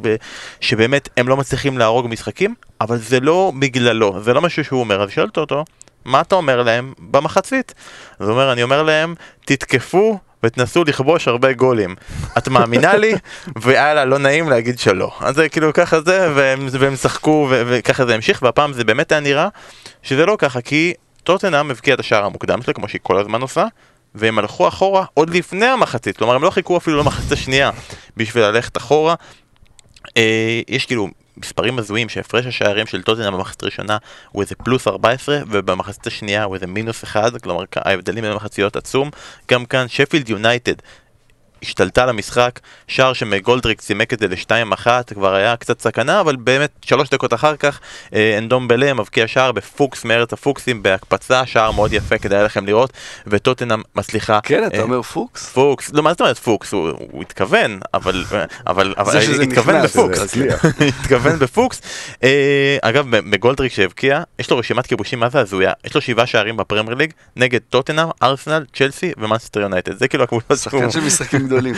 ושבאמת 0.61 1.09
הם 1.17 1.29
לא 1.29 1.37
מצליחים 1.37 1.79
להרוג 1.79 2.07
משחקים, 2.07 2.55
אבל 2.81 2.97
זה 2.99 3.21
לא 3.21 3.53
בגללו, 3.59 4.23
זה 4.23 4.35
לא 4.35 4.41
משהו 4.43 4.65
שהוא 4.65 4.81
אומר, 4.81 5.03
אז 5.03 5.11
שואלת 5.11 5.37
אותו, 5.37 5.65
מה 6.05 6.21
אתה 6.21 6.35
אומר 6.35 6.63
להם 6.63 6.93
במחצית? 6.99 7.75
אז 8.19 8.29
הוא 8.29 8.33
אומר, 8.35 8.53
אני 8.53 8.63
אומר 8.63 8.83
להם, 8.83 9.15
תתקפו 9.45 10.19
ותנסו 10.43 10.85
לכבוש 10.85 11.29
הרבה 11.29 11.53
גולים. 11.53 11.95
את 12.39 12.49
מאמינה 12.49 12.97
לי? 12.97 13.15
ויאללה, 13.63 14.05
לא 14.05 14.19
נעים 14.19 14.49
להגיד 14.51 14.79
שלא. 14.79 15.11
אז 15.21 15.35
זה 15.35 15.49
כאילו 15.49 15.73
ככה 15.73 16.01
זה, 16.01 16.33
והם, 16.35 16.69
והם 16.73 16.97
שחקו, 16.97 17.49
וככה 17.51 18.07
זה 18.07 18.15
המשיך, 18.15 18.43
והפעם 18.43 18.73
זה 18.73 18.85
באמת 18.85 19.13
היה 19.13 19.21
נראה 19.21 19.49
שזה 20.03 20.27
לא 20.27 20.37
ככה, 20.39 20.61
כי 20.61 20.95
טוטנאם 21.27 21.71
הבקיע 21.71 21.95
את 21.95 22.01
השער 22.01 22.25
המוקדם 22.25 22.63
שלה, 22.63 22.75
כמו 22.75 22.89
שהיא 22.89 23.01
כל 23.03 23.19
הזמן 23.19 23.41
עושה, 23.41 23.65
והם 24.15 24.39
הלכו 24.39 24.69
אחורה 24.69 25.05
עוד 25.15 25.31
לפני 25.31 25.67
המחצית, 25.67 26.17
כלומר 26.17 26.35
הם 26.35 26.43
לא 26.43 26.51
חיכו 26.51 26.77
אפילו 26.77 26.99
למחצית 26.99 27.33
השנייה 27.33 27.71
בשביל 28.17 28.45
ללכת 28.45 28.77
אחורה. 28.77 29.15
אה, 30.17 30.61
יש 30.69 30.87
כאילו 30.87 31.09
מספרים 31.37 31.79
הזויים 31.79 32.09
שהפרש 32.09 32.47
השערים 32.47 32.87
של 32.87 33.03
טוטנאם 33.03 33.33
במחצית 33.33 33.63
הראשונה 33.63 33.97
הוא 34.33 34.43
איזה 34.43 34.55
פלוס 34.55 34.89
14 34.89 35.39
ובמחצית 35.49 36.07
השנייה 36.07 36.45
הוא 36.45 36.55
איזה 36.55 36.67
מינוס 36.67 37.05
1 37.05 37.43
כלומר 37.43 37.65
ההבדלים 37.77 38.23
בין 38.23 38.33
המחציות 38.33 38.77
עצום 38.77 39.11
גם 39.51 39.65
כאן 39.65 39.89
שפילד 39.89 40.29
יונייטד 40.29 40.75
השתלטה 41.63 42.03
על 42.03 42.09
המשחק, 42.09 42.61
שער 42.89 43.13
שמגולדריק 43.13 43.81
צימק 43.81 44.13
את 44.13 44.19
זה 44.19 44.29
לשתיים 44.29 44.73
אחת, 44.73 45.13
כבר 45.13 45.35
היה 45.35 45.57
קצת 45.57 45.81
סכנה, 45.81 46.21
אבל 46.21 46.37
באמת 46.37 46.71
שלוש 46.83 47.11
דקות 47.11 47.35
אחר 47.35 47.57
כך 47.57 47.81
אה, 48.15 48.39
אנדומבלה 48.39 48.95
מבקיע 48.95 49.27
שער 49.27 49.53
בפוקס 49.53 50.05
מארץ 50.05 50.33
הפוקסים 50.33 50.83
בהקפצה, 50.83 51.47
שער 51.47 51.71
מאוד 51.71 51.93
יפה 51.93 52.19
כדאי 52.19 52.45
לכם 52.45 52.67
לראות, 52.67 52.93
וטוטנאם 53.27 53.83
מצליחה... 53.95 54.41
כן, 54.43 54.67
אתה 54.67 54.77
אה, 54.77 54.83
אומר 54.83 55.03
פוקס? 55.03 55.53
פוקס, 55.53 55.91
לא 55.93 56.03
מה 56.03 56.11
זאת 56.11 56.21
אומרת 56.21 56.39
פוקס, 56.39 56.73
הוא, 56.73 57.23
התכוון, 57.23 57.81
אבל, 57.95 58.25
אבל, 58.67 58.95
אבל 58.99 59.21
שזה 59.21 59.43
התכוון 59.43 59.77
נכנס, 59.77 59.97
בפוקס. 59.97 60.37
התכוון 61.01 61.39
בפוקס. 61.39 61.81
אה, 62.23 62.77
אגב, 62.83 63.07
מקגולדריק 63.31 63.73
שהבקיע, 63.73 64.23
יש 64.39 64.51
לו 64.51 64.59
רשימת 64.59 64.87
כיבושים 64.87 65.21
מה 65.21 65.29
זה 65.29 65.41
הזויה, 65.41 65.73
יש 65.85 65.95
לו 65.95 66.01
שבעה 66.01 66.27
שערים 66.27 66.57
בפרמייר 66.57 66.97
ליג 66.97 67.13
נגד 67.37 67.61
טוטנאם, 67.71 68.09
ארסנל, 68.23 68.65
צ'לסי 68.75 69.13
ומאנסטר 69.17 69.61
יונייטד, 69.61 69.99
זה 69.99 70.09
כאילו 70.09 70.25
הקבוצות 70.25 70.59
שהוא... 70.59 70.83
גדולים. 71.47 71.75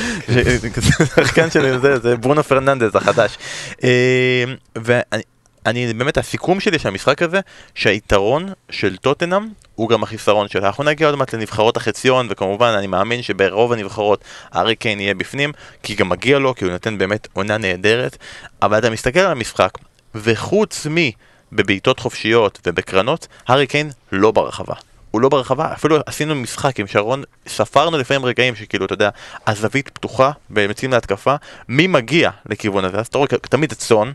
שחקן 1.16 1.51
של 1.51 1.79
זה, 1.79 1.99
זה 1.99 2.16
ברונו 2.16 2.43
פרננדז 2.43 2.97
החדש. 2.97 3.39
אה, 3.85 4.45
ואני 4.77 5.23
אני 5.66 5.93
באמת, 5.95 6.19
הסיכום 6.19 6.61
שלי 6.61 6.79
של 6.79 6.89
המשחק 6.89 7.23
הזה, 7.23 7.41
שהיתרון 7.75 8.53
של 8.71 8.97
טוטנאם 8.97 9.49
הוא 9.75 9.89
גם 9.89 10.03
החיסרון 10.03 10.49
שלה. 10.49 10.66
אנחנו 10.66 10.85
נגיע 10.85 11.07
עוד 11.07 11.16
מעט 11.16 11.35
לנבחרות 11.35 11.77
החציון, 11.77 12.27
וכמובן 12.31 12.75
אני 12.79 12.87
מאמין 12.87 13.23
שברוב 13.23 13.73
הנבחרות 13.73 14.25
הארי 14.53 14.77
קיין 14.77 15.01
יהיה 15.01 15.14
בפנים, 15.14 15.53
כי 15.83 15.95
גם 15.95 16.09
מגיע 16.09 16.39
לו, 16.39 16.55
כי 16.55 16.64
הוא 16.64 16.73
נותן 16.73 16.99
באמת 16.99 17.29
עונה 17.33 17.59
נהדרת, 17.59 18.16
אבל 18.62 18.79
אתה 18.79 18.91
מסתכל 18.91 19.21
על 19.21 19.33
המשחק, 19.33 19.71
וחוץ 20.14 20.87
מבבעיטות 20.91 22.01
חופשיות 22.01 22.61
ובקרנות, 22.66 23.27
הארי 23.49 23.66
קיין 23.66 23.91
לא 24.12 24.31
ברחבה. 24.31 24.75
הוא 25.11 25.21
לא 25.21 25.29
ברחבה, 25.29 25.73
אפילו 25.73 25.97
עשינו 26.07 26.35
משחק 26.35 26.81
עם 26.81 26.87
שרון, 26.87 27.23
ספרנו 27.47 27.99
לפעמים 27.99 28.25
רגעים 28.25 28.55
שכאילו, 28.55 28.87
אתה 28.87 28.95
יודע, 28.95 29.11
הזווית 29.47 29.89
פתוחה 29.89 30.31
ויוצאים 30.51 30.91
להתקפה, 30.91 31.35
מי 31.69 31.87
מגיע 31.87 32.31
לכיוון 32.47 32.85
הזה? 32.85 32.99
אז 32.99 33.07
אתה 33.07 33.19
רואה 33.19 33.29
תמיד 33.29 33.73
את 33.73 33.81
סון, 33.81 34.13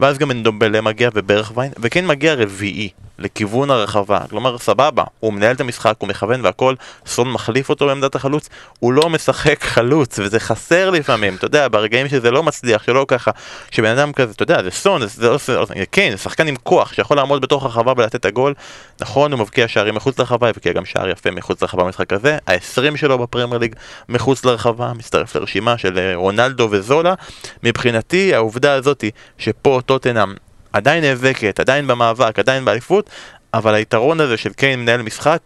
ואז 0.00 0.18
גם 0.18 0.30
אנדומבלה 0.30 0.80
מגיע 0.80 1.10
וברכווין, 1.14 1.72
וכן 1.78 2.06
מגיע 2.06 2.34
רביעי 2.34 2.88
לכיוון 3.22 3.70
הרחבה, 3.70 4.20
כלומר 4.30 4.58
סבבה, 4.58 5.04
הוא 5.20 5.32
מנהל 5.32 5.54
את 5.54 5.60
המשחק, 5.60 5.94
הוא 5.98 6.08
מכוון 6.08 6.44
והכל, 6.44 6.74
סון 7.06 7.32
מחליף 7.32 7.68
אותו 7.68 7.86
בעמדת 7.86 8.14
החלוץ, 8.14 8.48
הוא 8.78 8.92
לא 8.92 9.10
משחק 9.10 9.64
חלוץ, 9.74 10.18
וזה 10.18 10.40
חסר 10.40 10.90
לפעמים, 10.90 11.34
אתה 11.34 11.46
יודע, 11.46 11.68
ברגעים 11.68 12.08
שזה 12.08 12.30
לא 12.30 12.42
מצליח, 12.42 12.82
שלא 12.82 13.04
ככה, 13.08 13.30
שבן 13.70 13.98
אדם 13.98 14.12
כזה, 14.12 14.32
אתה 14.32 14.42
יודע, 14.42 14.62
זה 14.62 14.70
סון, 14.70 15.06
זה 15.06 15.30
לא 15.30 15.38
סון, 15.38 15.64
כן, 15.92 16.10
זה 16.10 16.18
שחקן 16.18 16.48
עם 16.48 16.56
כוח, 16.56 16.92
שיכול 16.92 17.16
לעמוד 17.16 17.42
בתוך 17.42 17.64
הרחבה 17.64 17.92
ולתת 17.96 18.14
את 18.14 18.24
הגול, 18.24 18.54
נכון, 19.00 19.32
הוא 19.32 19.40
מבקיע 19.40 19.68
שערים 19.68 19.94
מחוץ 19.94 20.18
לרחבה, 20.18 20.48
הבקיע 20.48 20.72
גם 20.72 20.84
שער 20.84 21.08
יפה 21.08 21.30
מחוץ 21.30 21.62
לרחבה 21.62 21.84
במשחק 21.84 22.12
הזה, 22.12 22.38
ה-20 22.46 22.96
שלו 22.96 23.18
בפרמייר 23.18 23.58
ליג 23.58 23.74
מחוץ 24.08 24.44
לרחבה, 24.44 24.92
מצטרף 24.92 25.36
לרשימה 25.36 25.78
של 25.78 25.98
אה, 25.98 26.12
רונלדו 26.14 26.68
וזולה, 26.70 27.14
מבחינתי 27.62 28.34
העובדה 28.34 28.74
הזאתי 28.74 29.10
שפה 29.38 29.80
טוטנאם 29.86 30.34
עדיין 30.72 31.04
נאבקת, 31.04 31.60
עדיין 31.60 31.86
במאבק, 31.86 32.38
עדיין 32.38 32.64
באליפות, 32.64 33.10
אבל 33.54 33.74
היתרון 33.74 34.20
הזה 34.20 34.36
של 34.36 34.52
קיין 34.52 34.80
מנהל 34.80 35.02
משחק, 35.02 35.40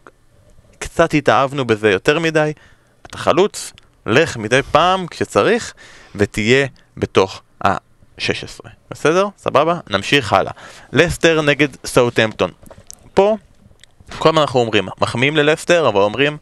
קצת 0.78 1.14
התאהבנו 1.14 1.64
בזה 1.64 1.90
יותר 1.90 2.18
מדי. 2.18 2.52
אתה 3.06 3.18
חלוץ, 3.18 3.72
לך 4.06 4.36
מדי 4.36 4.60
פעם 4.62 5.06
כשצריך, 5.06 5.74
ותהיה 6.14 6.66
בתוך 6.96 7.42
ה-16. 7.64 8.68
בסדר? 8.90 9.28
סבבה? 9.38 9.78
נמשיך 9.90 10.32
הלאה. 10.32 10.52
לסטר 10.92 11.42
נגד 11.42 11.68
סאוטהמפטון. 11.84 12.50
פה, 13.14 13.36
כל 14.18 14.28
הזמן 14.28 14.40
אנחנו 14.40 14.60
אומרים, 14.60 14.88
מחמיאים 15.00 15.36
ללסטר, 15.36 15.88
אבל 15.88 16.00
אומרים, 16.00 16.36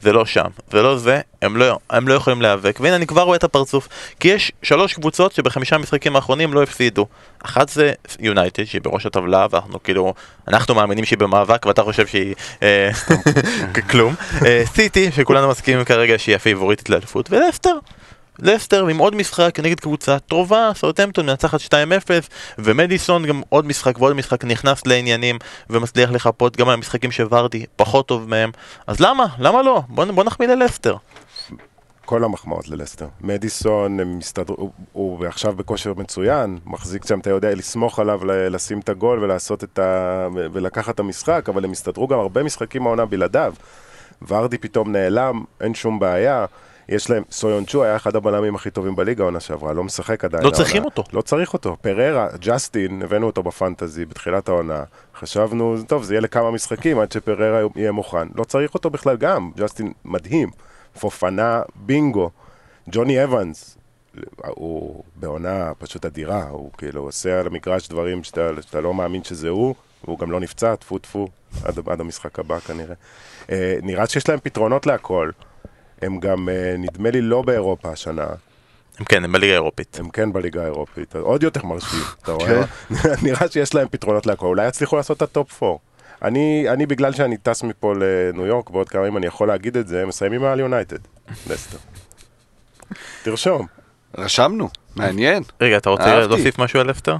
זה 0.00 0.12
לא 0.12 0.26
שם, 0.26 0.48
זה 0.70 0.82
לא 0.82 0.98
זה, 0.98 1.20
הם 1.42 1.56
לא, 1.56 1.78
הם 1.90 2.08
לא 2.08 2.14
יכולים 2.14 2.42
להיאבק. 2.42 2.78
והנה 2.80 2.96
אני 2.96 3.06
כבר 3.06 3.22
רואה 3.22 3.36
את 3.36 3.44
הפרצוף. 3.44 3.88
כי 4.20 4.28
יש 4.28 4.52
שלוש 4.62 4.94
קבוצות 4.94 5.32
שבחמישה 5.32 5.76
המשחקים 5.76 6.16
האחרונים 6.16 6.54
לא 6.54 6.62
הפסידו. 6.62 7.06
אחת 7.44 7.68
זה 7.68 7.92
יונייטד, 8.20 8.64
שהיא 8.64 8.80
בראש 8.82 9.06
הטבלה, 9.06 9.46
ואנחנו 9.50 9.82
כאילו, 9.82 10.14
אנחנו 10.48 10.74
מאמינים 10.74 11.04
שהיא 11.04 11.18
במאבק, 11.18 11.66
ואתה 11.66 11.82
חושב 11.82 12.06
שהיא 12.06 12.34
אה, 12.62 12.90
כלום. 13.90 14.14
אה, 14.46 14.62
סיטי, 14.66 15.12
שכולנו 15.12 15.48
מסכימים 15.48 15.84
כרגע 15.84 16.18
שהיא 16.18 16.36
הפייבוריטית 16.36 16.90
לאליפות, 16.90 17.30
ולסטר. 17.30 17.78
לסטר 18.42 18.86
עם 18.86 18.98
עוד 18.98 19.14
משחק 19.14 19.60
נגד 19.60 19.80
קבוצה 19.80 20.18
טובה, 20.18 20.70
סרטמפטון 20.74 21.26
מנצחת 21.26 21.60
2-0 21.60 21.72
ומדיסון 22.58 23.26
גם 23.26 23.42
עוד 23.48 23.66
משחק 23.66 23.98
ועוד 23.98 24.16
משחק 24.16 24.44
נכנס 24.44 24.86
לעניינים 24.86 25.38
ומצליח 25.70 26.10
לחפות 26.10 26.56
גם 26.56 26.68
על 26.68 26.74
המשחקים 26.74 27.10
שוורדי 27.10 27.66
פחות 27.76 28.08
טוב 28.08 28.28
מהם 28.28 28.50
אז 28.86 29.00
למה? 29.00 29.26
למה 29.38 29.62
לא? 29.62 29.82
בוא, 29.88 30.04
בוא 30.04 30.24
נחמיא 30.24 30.48
ללסטר 30.48 30.96
כל 32.10 32.24
המחמאות 32.24 32.68
ללסטר. 32.68 33.06
מדיסון, 33.20 34.00
הם. 34.00 34.18
הוא, 34.48 34.70
הוא 34.92 35.26
עכשיו 35.26 35.52
בכושר 35.52 35.94
מצוין, 35.96 36.58
מחזיק 36.66 37.06
שם, 37.06 37.18
אתה 37.18 37.30
יודע, 37.30 37.54
לסמוך 37.54 37.98
עליו, 37.98 38.20
לשים 38.24 38.80
את 38.80 38.88
הגול 38.88 39.24
ולעשות 39.24 39.64
את 39.64 39.78
ה... 39.78 40.28
ולקחת 40.34 40.94
את 40.94 41.00
המשחק, 41.00 41.48
אבל 41.48 41.64
הם 41.64 41.70
הסתדרו 41.72 42.08
גם 42.08 42.18
הרבה 42.18 42.42
משחקים 42.42 42.86
העונה 42.86 43.04
בלעדיו. 43.04 43.54
ורדי 44.28 44.58
פתאום 44.58 44.92
נעלם, 44.92 45.44
אין 45.60 45.74
שום 45.74 45.98
בעיה. 45.98 46.46
יש 46.90 47.10
להם, 47.10 47.22
סויונצ'ו 47.30 47.84
היה 47.84 47.96
אחד 47.96 48.16
הבלמים 48.16 48.54
הכי 48.54 48.70
טובים 48.70 48.96
בליגה 48.96 49.22
העונה 49.22 49.40
שעברה, 49.40 49.72
לא 49.72 49.84
משחק 49.84 50.24
עדיין. 50.24 50.44
לא 50.44 50.50
צריכים. 50.50 50.84
אותו. 50.84 51.04
לא 51.12 51.20
צריך 51.20 51.52
אותו. 51.52 51.76
פררה, 51.80 52.28
ג'סטין, 52.40 53.02
הבאנו 53.02 53.26
אותו 53.26 53.42
בפנטזי 53.42 54.04
בתחילת 54.04 54.48
העונה. 54.48 54.82
חשבנו, 55.14 55.76
טוב, 55.86 56.02
זה 56.02 56.14
יהיה 56.14 56.20
לכמה 56.20 56.50
משחקים 56.50 56.98
עד 56.98 57.12
שפררה 57.12 57.60
יהיה 57.76 57.92
מוכן. 57.92 58.28
לא 58.34 58.44
צריך 58.44 58.74
אותו 58.74 58.90
בכלל 58.90 59.16
גם, 59.16 59.50
ג'סטין 59.56 59.92
מדהים. 60.04 60.50
פופנה, 61.00 61.62
בינגו. 61.74 62.30
ג'וני 62.88 63.24
אבנס, 63.24 63.78
הוא 64.46 65.04
בעונה 65.16 65.72
פשוט 65.78 66.04
אדירה, 66.04 66.48
הוא 66.48 66.70
כאילו 66.78 67.02
עושה 67.02 67.40
על 67.40 67.46
המגרש 67.46 67.88
דברים 67.88 68.24
שאתה, 68.24 68.50
שאתה 68.60 68.80
לא 68.80 68.94
מאמין 68.94 69.24
שזה 69.24 69.48
הוא, 69.48 69.74
והוא 70.04 70.18
גם 70.18 70.30
לא 70.30 70.40
נפצע, 70.40 70.76
טפו 70.76 70.98
טפו, 70.98 71.28
עד, 71.64 71.78
עד 71.86 72.00
המשחק 72.00 72.38
הבא 72.38 72.58
כנראה. 72.58 72.94
אה, 73.50 73.78
נראה 73.82 74.06
שיש 74.06 74.28
להם 74.28 74.38
פתרונות 74.42 74.86
להכל. 74.86 75.30
הם 76.02 76.20
גם, 76.20 76.48
אה, 76.48 76.74
נדמה 76.78 77.10
לי, 77.10 77.20
לא 77.20 77.42
באירופה 77.42 77.92
השנה, 77.92 78.26
הם 78.98 79.04
כן, 79.04 79.24
הם 79.24 79.32
בליגה 79.32 79.52
האירופית. 79.52 79.96
הם 80.00 80.10
כן 80.10 80.32
בליגה 80.32 80.62
האירופית, 80.62 81.16
עוד 81.16 81.42
יותר 81.42 81.66
מרשים, 81.66 82.00
אתה 82.22 82.32
רואה? 82.32 82.62
נראה 83.24 83.48
שיש 83.50 83.74
להם 83.74 83.88
פתרונות 83.90 84.26
להכל, 84.26 84.46
אולי 84.46 84.68
יצליחו 84.68 84.96
לעשות 84.96 85.16
את 85.16 85.22
ה 85.22 85.32
top 85.32 85.62
4. 85.62 85.76
אני, 86.22 86.66
אני 86.68 86.86
בגלל 86.86 87.12
שאני 87.12 87.36
טס 87.36 87.62
מפה 87.62 87.94
לניו 87.94 88.46
יורק, 88.46 88.70
בעוד 88.70 88.88
כמה 88.88 89.02
ימים 89.02 89.16
אני 89.16 89.26
יכול 89.26 89.48
להגיד 89.48 89.76
את 89.76 89.88
זה, 89.88 90.06
מסיימים 90.06 90.44
על 90.44 90.60
יונייטד, 90.60 90.98
לסטר. 91.50 91.78
תרשום. 93.22 93.66
רשמנו, 94.18 94.68
מעניין. 94.96 95.42
רגע, 95.60 95.76
אתה 95.76 95.90
רוצה. 95.90 96.26
להוסיף 96.26 96.58
משהו 96.58 96.80
על 96.80 96.90
לסטר? 96.90 97.16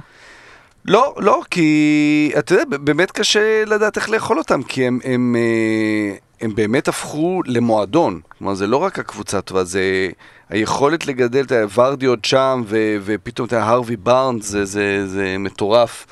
לא, 0.85 1.15
לא, 1.17 1.41
כי 1.51 2.31
אתה 2.39 2.53
יודע, 2.53 2.77
באמת 2.77 3.11
קשה 3.11 3.65
לדעת 3.65 3.97
איך 3.97 4.09
לאכול 4.09 4.37
אותם, 4.37 4.63
כי 4.63 4.87
הם, 4.87 4.99
הם, 5.03 5.35
אה, 5.35 6.15
הם 6.41 6.55
באמת 6.55 6.87
הפכו 6.87 7.41
למועדון. 7.45 8.19
כלומר, 8.37 8.53
זה 8.53 8.67
לא 8.67 8.77
רק 8.77 8.99
הקבוצה 8.99 9.37
הטובה, 9.37 9.63
זה 9.63 10.09
היכולת 10.49 11.07
לגדל 11.07 11.43
את 11.43 11.51
הוורדי 11.51 12.05
עוד 12.05 12.25
שם, 12.25 12.63
ו, 12.67 12.97
ופתאום 13.05 13.47
את 13.47 13.53
ההרווי 13.53 13.95
בארנס, 13.95 14.45
זה, 14.45 14.65
זה, 14.65 15.07
זה 15.07 15.35
מטורף. 15.39 16.05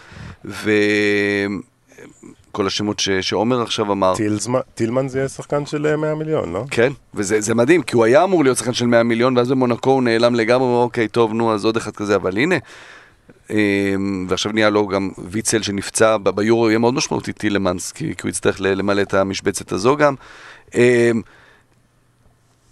וכל 0.46 0.68
השמות 2.68 3.00
ש, 3.00 3.10
שעומר 3.10 3.62
עכשיו 3.62 3.92
אמר. 3.92 4.16
טילזמן, 4.16 4.60
טילמן 4.76 5.08
זה 5.08 5.20
יהיה 5.20 5.28
שחקן 5.28 5.66
של 5.66 5.88
אה, 5.88 5.96
100 5.96 6.16
מיליון, 6.16 6.54
לא? 6.54 6.64
כן, 6.72 6.92
וזה 7.14 7.42
זה 7.42 7.56
מדהים, 7.56 7.82
כי 7.82 7.96
הוא 7.96 8.06
היה 8.06 8.24
אמור 8.24 8.44
להיות 8.44 8.58
שחקן 8.58 8.74
של 8.74 8.86
100 8.86 9.04
מיליון, 9.04 9.38
ואז 9.38 9.50
במונקו 9.50 9.90
הוא 9.90 10.04
נעלם 10.04 10.36
לגמרי, 10.36 10.68
אוקיי, 10.68 11.08
טוב, 11.08 11.34
נו, 11.34 11.54
אז 11.54 11.66
עוד 11.66 11.78
אחד 11.78 11.92
כזה, 11.92 12.16
אבל 12.16 12.38
הנה. 12.38 12.56
אמ, 13.50 14.26
ועכשיו 14.30 14.52
נהיה 14.52 14.70
לו 14.70 14.88
גם 14.88 15.10
ויצל 15.18 15.62
שנפצע 15.62 16.18
ביורו, 16.18 16.70
יהיה 16.70 16.80
מאוד 16.80 16.94
משמעותי 16.94 17.34
טילמנס, 17.34 17.92
כי, 17.92 18.16
כי 18.16 18.22
הוא 18.24 18.30
יצטרך 18.30 18.58
למלא 18.62 19.02
את 19.02 19.14
המשבצת 19.14 19.72
הזו 19.72 19.98
גם. 19.98 20.16
אמ, 20.76 21.22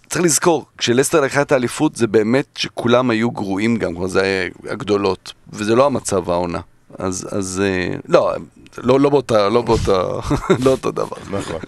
צריך 0.08 0.24
לזכור, 0.24 0.66
כשלסטר 0.78 1.20
לקחה 1.20 1.42
את 1.42 1.52
האליפות, 1.52 1.96
זה 1.96 2.06
באמת 2.06 2.46
שכולם 2.54 3.10
היו 3.10 3.30
גרועים 3.30 3.76
גם, 3.76 3.92
כלומר 3.92 4.08
זה 4.08 4.48
הגדולות, 4.68 5.32
וזה 5.52 5.74
לא 5.74 5.86
המצב 5.86 6.30
העונה. 6.30 6.60
אז, 6.98 7.28
אז 7.30 7.62
אה, 7.64 7.96
לא, 8.08 8.32
לא, 8.78 9.00
לא 9.00 9.10
באותה, 9.10 9.48
לא 9.48 9.62
באותה, 9.62 10.02
לא 10.64 10.70
אותו 10.70 10.90
דבר. 10.90 11.16
נכון. 11.30 11.60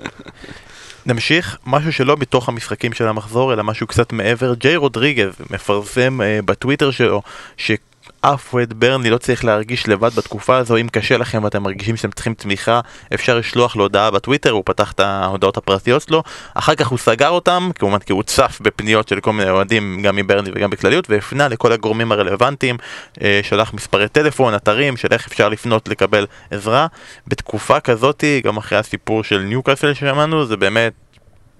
נמשיך, 1.06 1.58
משהו 1.66 1.92
שלא 1.92 2.14
בתוך 2.14 2.48
המשחקים 2.48 2.92
של 2.92 3.08
המחזור, 3.08 3.52
אלא 3.52 3.64
משהו 3.64 3.86
קצת 3.86 4.12
מעבר. 4.12 4.54
ג'יי 4.54 4.76
רודריגז 4.76 5.32
מפרסם 5.50 6.20
אה, 6.20 6.42
בטוויטר 6.44 6.90
שלו 6.90 7.22
שאף 8.24 8.54
אוהד 8.54 8.72
ברנלי 8.72 9.10
לא 9.10 9.18
צריך 9.18 9.44
להרגיש 9.44 9.88
לבד 9.88 10.14
בתקופה 10.14 10.56
הזו. 10.56 10.76
אם 10.76 10.88
קשה 10.92 11.16
לכם 11.16 11.44
ואתם 11.44 11.62
מרגישים 11.62 11.96
שאתם 11.96 12.10
צריכים 12.10 12.34
תמיכה, 12.34 12.80
אפשר 13.14 13.38
לשלוח 13.38 13.76
לו 13.76 13.82
הודעה 13.82 14.10
בטוויטר, 14.10 14.50
הוא 14.50 14.62
פתח 14.66 14.92
את 14.92 15.00
ההודעות 15.00 15.56
הפרטיות 15.56 16.02
שלו. 16.02 16.22
אחר 16.54 16.74
כך 16.74 16.86
הוא 16.86 16.98
סגר 16.98 17.28
אותם, 17.28 17.70
כמובן 17.74 17.98
כי 17.98 18.12
הוא 18.12 18.22
צף 18.22 18.58
בפניות 18.60 19.08
של 19.08 19.20
כל 19.20 19.32
מיני 19.32 19.50
אוהדים, 19.50 20.02
גם 20.02 20.16
מברנלי 20.16 20.50
וגם 20.54 20.70
בכלליות, 20.70 21.10
והפנה 21.10 21.48
לכל 21.48 21.72
הגורמים 21.72 22.12
הרלוונטיים, 22.12 22.76
אה, 23.22 23.40
שלח 23.42 23.74
מספרי 23.74 24.08
טלפון, 24.08 24.54
אתרים 24.54 24.96
של 24.96 25.08
איך 25.10 25.26
אפשר 25.26 25.48
לפנות 25.48 25.88
לקבל 25.88 26.26
עזרה. 26.50 26.86
בתקופה 27.26 27.80
כזאתי, 27.80 28.40
גם 28.44 28.56
אחרי 28.56 28.78
הסיפור 28.78 29.24
של 29.24 29.38
ניוקאסל 29.38 29.94
ששמענו, 29.94 30.46
זה 30.46 30.56
באמת 30.56 30.92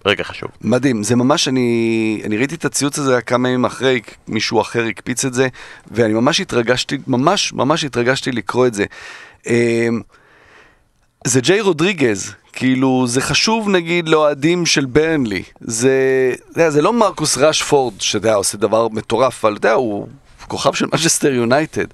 רגע 0.07 0.25
חשוב. 0.25 0.51
מדהים, 0.61 1.03
זה 1.03 1.17
ממש, 1.17 1.49
אני, 1.49 2.21
אני 2.25 2.37
ראיתי 2.37 2.55
את 2.55 2.65
הציוץ 2.65 2.99
הזה 2.99 3.21
כמה 3.21 3.49
ימים 3.49 3.65
אחרי, 3.65 4.01
מישהו 4.29 4.61
אחר 4.61 4.85
הקפיץ 4.85 5.25
את 5.25 5.35
זה, 5.35 5.49
ואני 5.91 6.13
ממש 6.13 6.41
התרגשתי, 6.41 6.99
ממש 7.07 7.53
ממש 7.53 7.85
התרגשתי 7.85 8.33
לקרוא 8.33 8.67
את 8.67 8.75
זה. 8.75 8.85
אמ, 9.47 10.01
זה 11.27 11.41
ג'יי 11.41 11.61
רודריגז, 11.61 12.35
כאילו, 12.53 13.05
זה 13.07 13.21
חשוב 13.21 13.69
נגיד 13.69 14.09
לאוהדים 14.09 14.67
של 14.67 14.85
ברנלי, 14.85 15.43
זה, 15.61 15.95
יודע, 16.49 16.71
זה 16.71 16.83
לא 16.83 16.93
מרקוס 16.93 17.39
רשפורד, 17.39 18.01
שאתה 18.01 18.17
יודע, 18.19 18.35
עושה 18.35 18.59
דבר 18.59 18.89
מטורף, 18.89 19.45
אבל 19.45 19.57
אתה 19.57 19.67
יודע, 19.69 19.75
הוא 19.77 20.09
כוכב 20.49 20.73
של 20.73 20.87
מנצ'סטר 20.93 21.33
יונייטד. 21.33 21.87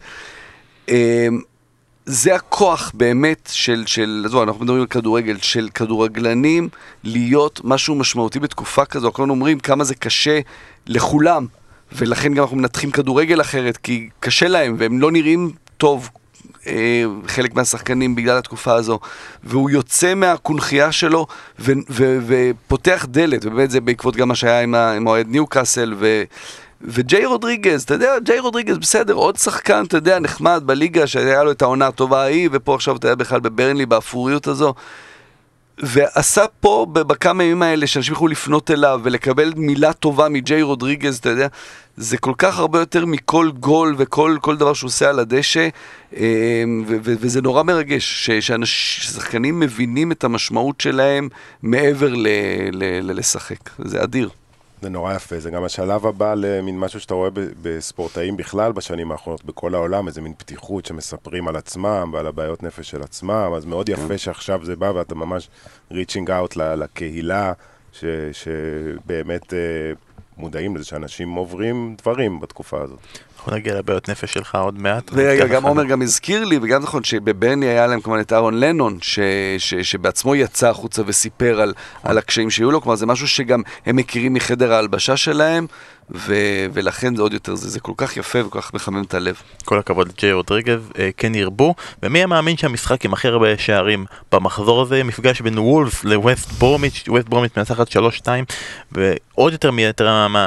זה 2.06 2.34
הכוח 2.34 2.92
באמת 2.94 3.50
של, 3.52 3.84
של, 3.86 4.22
עזוב, 4.26 4.42
אנחנו 4.42 4.64
מדברים 4.64 4.80
על 4.80 4.86
כדורגל, 4.86 5.36
של 5.38 5.68
כדורגלנים 5.74 6.68
להיות 7.04 7.60
משהו 7.64 7.94
משמעותי 7.94 8.40
בתקופה 8.40 8.84
כזו. 8.84 9.12
כולנו 9.12 9.32
אומרים 9.32 9.58
כמה 9.58 9.84
זה 9.84 9.94
קשה 9.94 10.40
לכולם, 10.86 11.46
ולכן 11.92 12.34
גם 12.34 12.42
אנחנו 12.42 12.56
מנתחים 12.56 12.90
כדורגל 12.90 13.40
אחרת, 13.40 13.76
כי 13.76 14.08
קשה 14.20 14.48
להם, 14.48 14.76
והם 14.78 15.00
לא 15.00 15.12
נראים 15.12 15.52
טוב, 15.76 16.10
אה, 16.66 17.04
חלק 17.26 17.54
מהשחקנים 17.54 18.14
בגלל 18.14 18.38
התקופה 18.38 18.74
הזו. 18.74 18.98
והוא 19.44 19.70
יוצא 19.70 20.14
מהקונכייה 20.14 20.92
שלו 20.92 21.26
ו, 21.58 21.72
ו, 21.90 22.18
ופותח 22.26 23.06
דלת, 23.08 23.44
ובאמת 23.44 23.70
זה 23.70 23.80
בעקבות 23.80 24.16
גם 24.16 24.28
מה 24.28 24.34
שהיה 24.34 24.62
עם 24.62 24.74
עם 24.74 25.06
האוהד 25.06 25.28
ניוקאסל, 25.28 25.94
ו... 25.98 26.22
וג'יי 26.80 27.24
רודריגז, 27.26 27.82
אתה 27.82 27.94
יודע, 27.94 28.18
ג'יי 28.18 28.38
רודריגז 28.38 28.78
בסדר, 28.78 29.14
עוד 29.14 29.36
שחקן, 29.36 29.84
אתה 29.84 29.96
יודע, 29.96 30.18
נחמד 30.18 30.62
בליגה, 30.66 31.06
שהיה 31.06 31.42
לו 31.44 31.50
את 31.50 31.62
העונה 31.62 31.86
הטובה 31.86 32.22
ההיא, 32.22 32.48
ופה 32.52 32.74
עכשיו 32.74 32.96
אתה 32.96 33.06
יודע 33.06 33.14
בכלל 33.14 33.40
בברנלי, 33.40 33.86
באפוריות 33.86 34.46
הזו. 34.46 34.74
ועשה 35.78 36.44
פה, 36.60 36.86
בכמה 36.92 37.44
ימים 37.44 37.62
האלה, 37.62 37.86
שאנשים 37.86 38.12
יכולו 38.14 38.32
לפנות 38.32 38.70
אליו 38.70 39.00
ולקבל 39.02 39.52
מילה 39.56 39.92
טובה 39.92 40.28
מג'יי 40.28 40.62
רודריגז, 40.62 41.16
אתה 41.16 41.28
יודע, 41.28 41.46
זה 41.96 42.18
כל 42.18 42.32
כך 42.38 42.58
הרבה 42.58 42.78
יותר 42.78 43.06
מכל 43.06 43.50
גול 43.60 43.94
וכל 43.98 44.36
כל 44.40 44.56
דבר 44.56 44.74
שהוא 44.74 44.88
עושה 44.88 45.08
על 45.08 45.18
הדשא, 45.18 45.68
ו- 46.86 46.96
וזה 47.04 47.42
נורא 47.42 47.62
מרגש, 47.62 48.30
ששחקנים 48.30 49.60
מבינים 49.60 50.12
את 50.12 50.24
המשמעות 50.24 50.80
שלהם 50.80 51.28
מעבר 51.62 52.14
לשחק, 53.02 53.70
זה 53.78 54.02
אדיר. 54.02 54.28
זה 54.82 54.88
נורא 54.88 55.14
יפה, 55.14 55.40
זה 55.40 55.50
גם 55.50 55.64
השלב 55.64 56.06
הבא 56.06 56.34
למין 56.36 56.78
משהו 56.78 57.00
שאתה 57.00 57.14
רואה 57.14 57.30
בספורטאים 57.62 58.36
בכלל 58.36 58.72
בשנים 58.72 59.12
האחרונות 59.12 59.44
בכל 59.44 59.74
העולם, 59.74 60.06
איזה 60.08 60.20
מין 60.20 60.34
פתיחות 60.38 60.86
שמספרים 60.86 61.48
על 61.48 61.56
עצמם 61.56 62.10
ועל 62.12 62.26
הבעיות 62.26 62.62
נפש 62.62 62.90
של 62.90 63.02
עצמם, 63.02 63.52
אז 63.56 63.64
מאוד 63.64 63.88
יפה 63.88 64.18
שעכשיו 64.18 64.64
זה 64.64 64.76
בא 64.76 64.92
ואתה 64.94 65.14
ממש 65.14 65.48
reaching 65.92 66.28
out 66.28 66.56
ל- 66.56 66.74
לקהילה, 66.74 67.52
ש, 67.92 68.04
שבאמת 68.32 69.54
אה, 69.54 69.58
מודעים 70.36 70.76
לזה 70.76 70.84
שאנשים 70.84 71.30
עוברים 71.34 71.94
דברים 71.98 72.40
בתקופה 72.40 72.82
הזאת. 72.82 72.98
אנחנו 73.46 73.58
נגיע 73.58 73.74
לבעיות 73.74 74.10
נפש 74.10 74.32
שלך 74.32 74.54
עוד 74.54 74.78
מעט. 74.78 75.12
נבטיח 75.12 75.48
גם. 75.50 75.62
עומר 75.62 75.84
גם 75.84 76.02
הזכיר 76.02 76.44
לי, 76.44 76.58
וגם 76.62 76.82
נכון 76.82 77.04
שבבני 77.04 77.66
היה 77.66 77.86
להם 77.86 78.00
כמובן 78.00 78.20
את 78.20 78.32
אהרון 78.32 78.60
לנון, 78.60 78.98
ש, 79.02 79.18
ש, 79.58 79.74
שבעצמו 79.74 80.34
יצא 80.34 80.70
החוצה 80.70 81.02
וסיפר 81.06 81.60
על, 81.60 81.74
על 82.02 82.18
הקשיים 82.18 82.50
שהיו 82.50 82.70
לו, 82.70 82.80
כלומר 82.80 82.96
זה 82.96 83.06
משהו 83.06 83.28
שגם 83.28 83.62
הם 83.86 83.96
מכירים 83.96 84.34
מחדר 84.34 84.72
ההלבשה 84.72 85.16
שלהם, 85.16 85.66
ו, 86.10 86.34
ולכן 86.72 87.16
זה 87.16 87.22
עוד 87.22 87.32
יותר, 87.32 87.54
זה, 87.54 87.70
זה 87.70 87.80
כל 87.80 87.92
כך 87.96 88.16
יפה 88.16 88.46
וכל 88.46 88.60
כך 88.60 88.74
מחמם 88.74 89.02
את 89.02 89.14
הלב. 89.14 89.36
כל 89.64 89.78
הכבוד 89.78 90.08
לג'יי 90.08 90.32
רודריגז, 90.32 90.90
אה, 90.98 91.10
כן 91.16 91.34
ירבו. 91.34 91.74
ומי 92.02 92.18
היה 92.18 92.26
מאמין 92.26 92.56
שהמשחק 92.56 93.04
עם 93.04 93.12
הכי 93.12 93.28
הרבה 93.28 93.58
שערים 93.58 94.04
במחזור 94.32 94.82
הזה, 94.82 95.04
מפגש 95.04 95.40
בין 95.40 95.58
וולפס 95.58 96.04
לווסט 96.04 96.50
ברומיץ', 96.52 97.04
ווסט 97.08 97.28
ברומיץ' 97.28 97.56
מנצחת 97.56 97.88
3-2, 97.88 98.28
ועוד 98.92 99.52
יותר 99.52 99.70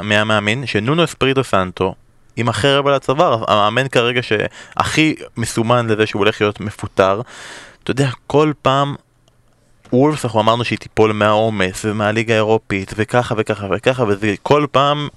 מי 0.03 0.15
המאמין 0.15 0.65
שנונו 0.65 1.03
אספריטו 1.03 1.43
סנטו, 1.43 1.95
עם 2.35 2.49
החרב 2.49 2.87
על 2.87 2.93
הצוואר, 2.93 3.43
המאמן 3.47 3.87
כרגע 3.87 4.21
שהכי 4.23 5.15
מסומן 5.37 5.87
לזה 5.87 6.05
שהוא 6.05 6.19
הולך 6.19 6.41
להיות 6.41 6.59
מפוטר. 6.59 7.21
אתה 7.83 7.91
יודע, 7.91 8.09
כל 8.27 8.51
פעם 8.61 8.95
וולפס 9.93 10.25
אנחנו 10.25 10.39
אמרנו 10.39 10.65
שהיא 10.65 10.79
תיפול 10.79 11.13
מהעומס 11.13 11.85
ומהליגה 11.85 12.33
האירופית 12.33 12.93
וככה 12.95 13.35
וככה 13.37 13.67
וככה 13.71 14.03
וזה 14.03 14.35
כל 14.43 14.65
פעם 14.71 15.07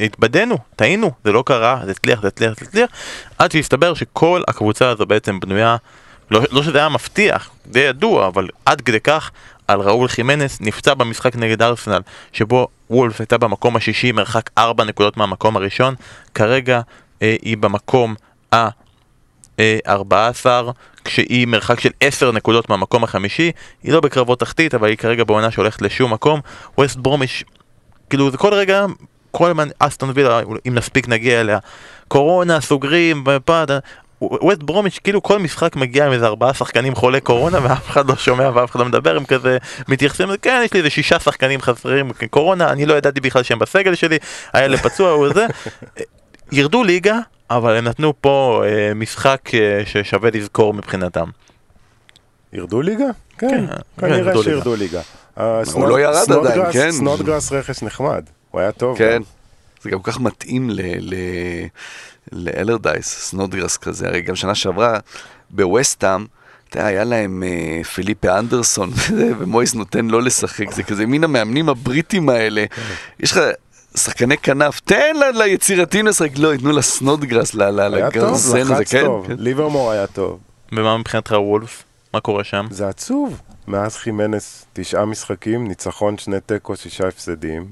התבדינו, 0.00 0.58
טעינו, 0.76 1.10
זה 1.24 1.32
לא 1.32 1.42
קרה, 1.46 1.80
זה 1.84 1.90
הצליח, 1.90 2.22
זה 2.22 2.28
הצליח, 2.28 2.54
זה 2.58 2.66
הצליח 2.66 2.90
עד 3.38 3.52
שהסתבר 3.52 3.94
שכל 3.94 4.42
הקבוצה 4.48 4.88
הזו 4.88 5.06
בעצם 5.06 5.40
בנויה 5.40 5.76
לא, 6.30 6.40
לא 6.50 6.62
שזה 6.62 6.78
היה 6.78 6.88
מבטיח, 6.88 7.50
די 7.66 7.80
ידוע, 7.80 8.26
אבל 8.26 8.48
עד 8.66 8.80
כדי 8.80 9.00
כך 9.00 9.30
על 9.72 9.80
ראול 9.80 10.08
חימנס 10.08 10.60
נפצע 10.60 10.94
במשחק 10.94 11.36
נגד 11.36 11.62
ארסנל 11.62 12.00
שבו 12.32 12.68
וולפס 12.90 13.20
הייתה 13.20 13.38
במקום 13.38 13.76
השישי, 13.76 14.12
מרחק 14.12 14.50
4 14.58 14.84
נקודות 14.84 15.16
מהמקום 15.16 15.56
הראשון. 15.56 15.94
כרגע 16.34 16.80
אה, 17.22 17.36
היא 17.42 17.56
במקום 17.56 18.14
ה... 18.54 18.68
אה, 19.60 19.78
14, 19.88 20.72
כשהיא 21.04 21.46
מרחק 21.46 21.80
של 21.80 21.90
10 22.00 22.32
נקודות 22.32 22.70
מהמקום 22.70 23.04
החמישי, 23.04 23.52
היא 23.82 23.92
לא 23.92 24.00
בקרבות 24.00 24.40
תחתית, 24.40 24.74
אבל 24.74 24.88
היא 24.88 24.96
כרגע 24.96 25.24
בעונה 25.24 25.50
שהולכת 25.50 25.82
לשום 25.82 26.12
מקום. 26.12 26.40
ווסט 26.78 26.96
ברומיש 26.96 27.44
כאילו 28.10 28.30
זה 28.30 28.36
כל 28.36 28.54
רגע, 28.54 28.84
כל 29.30 29.50
הזמן 29.50 29.68
אסטון 29.78 30.12
וילה, 30.14 30.40
אם 30.68 30.74
נספיק 30.74 31.08
נגיע 31.08 31.40
אליה, 31.40 31.58
קורונה, 32.08 32.60
סוגרים, 32.60 33.24
ופה, 33.26 33.62
ווסט 34.22 34.62
ברומיץ' 34.62 34.98
כאילו 35.04 35.22
כל 35.22 35.38
משחק 35.38 35.76
מגיע 35.76 36.06
עם 36.06 36.12
איזה 36.12 36.26
ארבעה 36.26 36.54
שחקנים 36.54 36.94
חולי 36.94 37.20
קורונה 37.20 37.58
ואף 37.62 37.90
אחד 37.90 38.08
לא 38.08 38.16
שומע 38.16 38.50
ואף 38.54 38.70
אחד 38.70 38.80
לא 38.80 38.86
מדבר 38.86 39.16
הם 39.16 39.24
כזה 39.24 39.58
מתייחסים 39.88 40.28
לזה 40.28 40.38
כן 40.38 40.62
יש 40.64 40.72
לי 40.72 40.78
איזה 40.78 40.90
שישה 40.90 41.18
שחקנים 41.18 41.60
חסרים 41.60 42.10
קורונה 42.30 42.72
אני 42.72 42.86
לא 42.86 42.94
ידעתי 42.94 43.20
בכלל 43.20 43.42
שהם 43.42 43.58
בסגל 43.58 43.94
שלי 43.94 44.18
הילד 44.52 44.78
פצוע 44.78 45.10
הוא 45.10 45.28
זה 45.34 45.46
ירדו 46.52 46.84
ליגה 46.84 47.18
אבל 47.56 47.76
הם 47.76 47.84
נתנו 47.84 48.12
פה 48.20 48.62
אה, 48.66 48.94
משחק 48.94 49.50
אה, 49.54 49.82
ששווה 49.86 50.30
לזכור 50.34 50.74
מבחינתם. 50.74 51.24
ירדו 52.52 52.82
ליגה? 52.82 53.04
כן, 53.38 53.48
כן, 53.48 53.66
כנראה 53.98 54.18
ירדו 54.18 54.42
שירדו 54.42 54.76
ליגה. 54.76 55.00
הוא 55.72 55.88
לא 55.88 56.00
ירד 56.00 56.32
עדיין, 56.32 56.72
כן. 56.72 56.90
סנודגרס 56.92 57.52
רכש 57.52 57.82
נחמד, 57.82 58.24
הוא 58.50 58.60
היה 58.60 58.72
טוב. 58.72 58.98
כן, 58.98 59.16
גם. 59.16 59.22
זה 59.82 59.90
גם 59.90 59.98
כל 59.98 60.12
כך 60.12 60.20
מתאים 60.20 60.70
ל... 60.70 60.80
ל... 60.98 61.14
לאלרדייס, 62.32 63.18
סנודגרס 63.28 63.76
כזה, 63.76 64.08
הרי 64.08 64.20
גם 64.22 64.36
שנה 64.36 64.54
שעברה 64.54 64.98
בווסטאם, 65.50 66.26
אתה 66.68 66.78
יודע, 66.78 66.88
היה 66.88 67.04
להם 67.04 67.42
אה, 67.42 67.84
פיליפה 67.84 68.38
אנדרסון, 68.38 68.90
ומויס 69.38 69.74
נותן 69.74 70.06
לא 70.06 70.22
לשחק, 70.22 70.70
זה 70.72 70.82
כזה 70.82 71.06
מין 71.06 71.24
המאמנים 71.24 71.68
הבריטים 71.68 72.28
האלה. 72.28 72.64
יש 73.20 73.32
לך 73.32 73.40
שחקני 73.96 74.38
כנף, 74.38 74.80
תן 74.80 75.16
ל- 75.16 75.42
ליצירתיים 75.42 76.06
לשחק, 76.06 76.30
לא, 76.38 76.52
ייתנו 76.52 76.72
לסנודגרס, 76.72 77.54
ל- 77.54 77.70
ל- 77.70 77.94
היה 77.94 78.10
טוב, 78.10 78.22
לגרזן 78.22 78.60
הזה, 78.60 78.74
לחץ 78.74 78.90
כן. 78.92 79.04
טוב, 79.04 79.26
כן. 79.26 79.34
ליברמור 79.38 79.90
היה 79.90 80.06
טוב. 80.06 80.38
ומה 80.72 80.98
מבחינתך 80.98 81.32
וולף? 81.38 81.84
מה 82.14 82.20
קורה 82.20 82.44
שם? 82.44 82.66
זה 82.70 82.88
עצוב. 82.88 83.40
מאז 83.68 83.96
חימנס, 83.96 84.64
תשעה 84.72 85.04
משחקים, 85.04 85.68
ניצחון, 85.68 86.18
שני 86.18 86.36
תיקו, 86.46 86.76
שישה 86.76 87.08
הפסדים. 87.08 87.66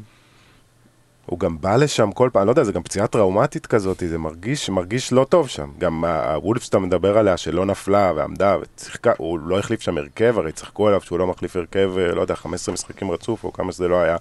הוא 1.27 1.39
גם 1.39 1.61
בא 1.61 1.77
לשם 1.77 2.13
כל 2.13 2.31
פעם, 2.33 2.41
אני 2.41 2.47
לא 2.47 2.53
יודע, 2.53 2.65
זה 2.65 2.73
גם 2.73 2.83
פציעה 2.83 3.07
טראומטית 3.07 3.67
כזאת, 3.67 4.03
זה 4.09 4.19
מרגיש, 4.19 4.71
מרגיש 4.71 5.13
לא 5.13 5.25
טוב 5.25 5.49
שם. 5.49 5.69
גם 5.79 6.05
הוולף 6.05 6.63
שאתה 6.63 6.79
מדבר 6.79 7.19
עליה, 7.19 7.37
שלא 7.37 7.67
נפלה 7.67 8.13
ועמדה 8.17 8.57
ושיחקה, 8.79 9.13
הוא 9.17 9.39
לא 9.39 9.59
החליף 9.59 9.81
שם 9.81 9.99
הרכב, 9.99 10.39
הרי 10.39 10.53
צחקו 10.53 10.89
עליו 10.89 11.01
שהוא 11.01 11.19
לא 11.19 11.27
מחליף 11.27 11.57
הרכב, 11.57 11.93
אה, 11.99 12.15
לא 12.15 12.21
יודע, 12.21 12.35
15 12.35 12.73
משחקים 12.73 13.11
רצוף, 13.11 13.45
או 13.45 13.53
כמה 13.53 13.73
שזה 13.73 13.89
לא 13.89 14.01
היה. 14.01 14.17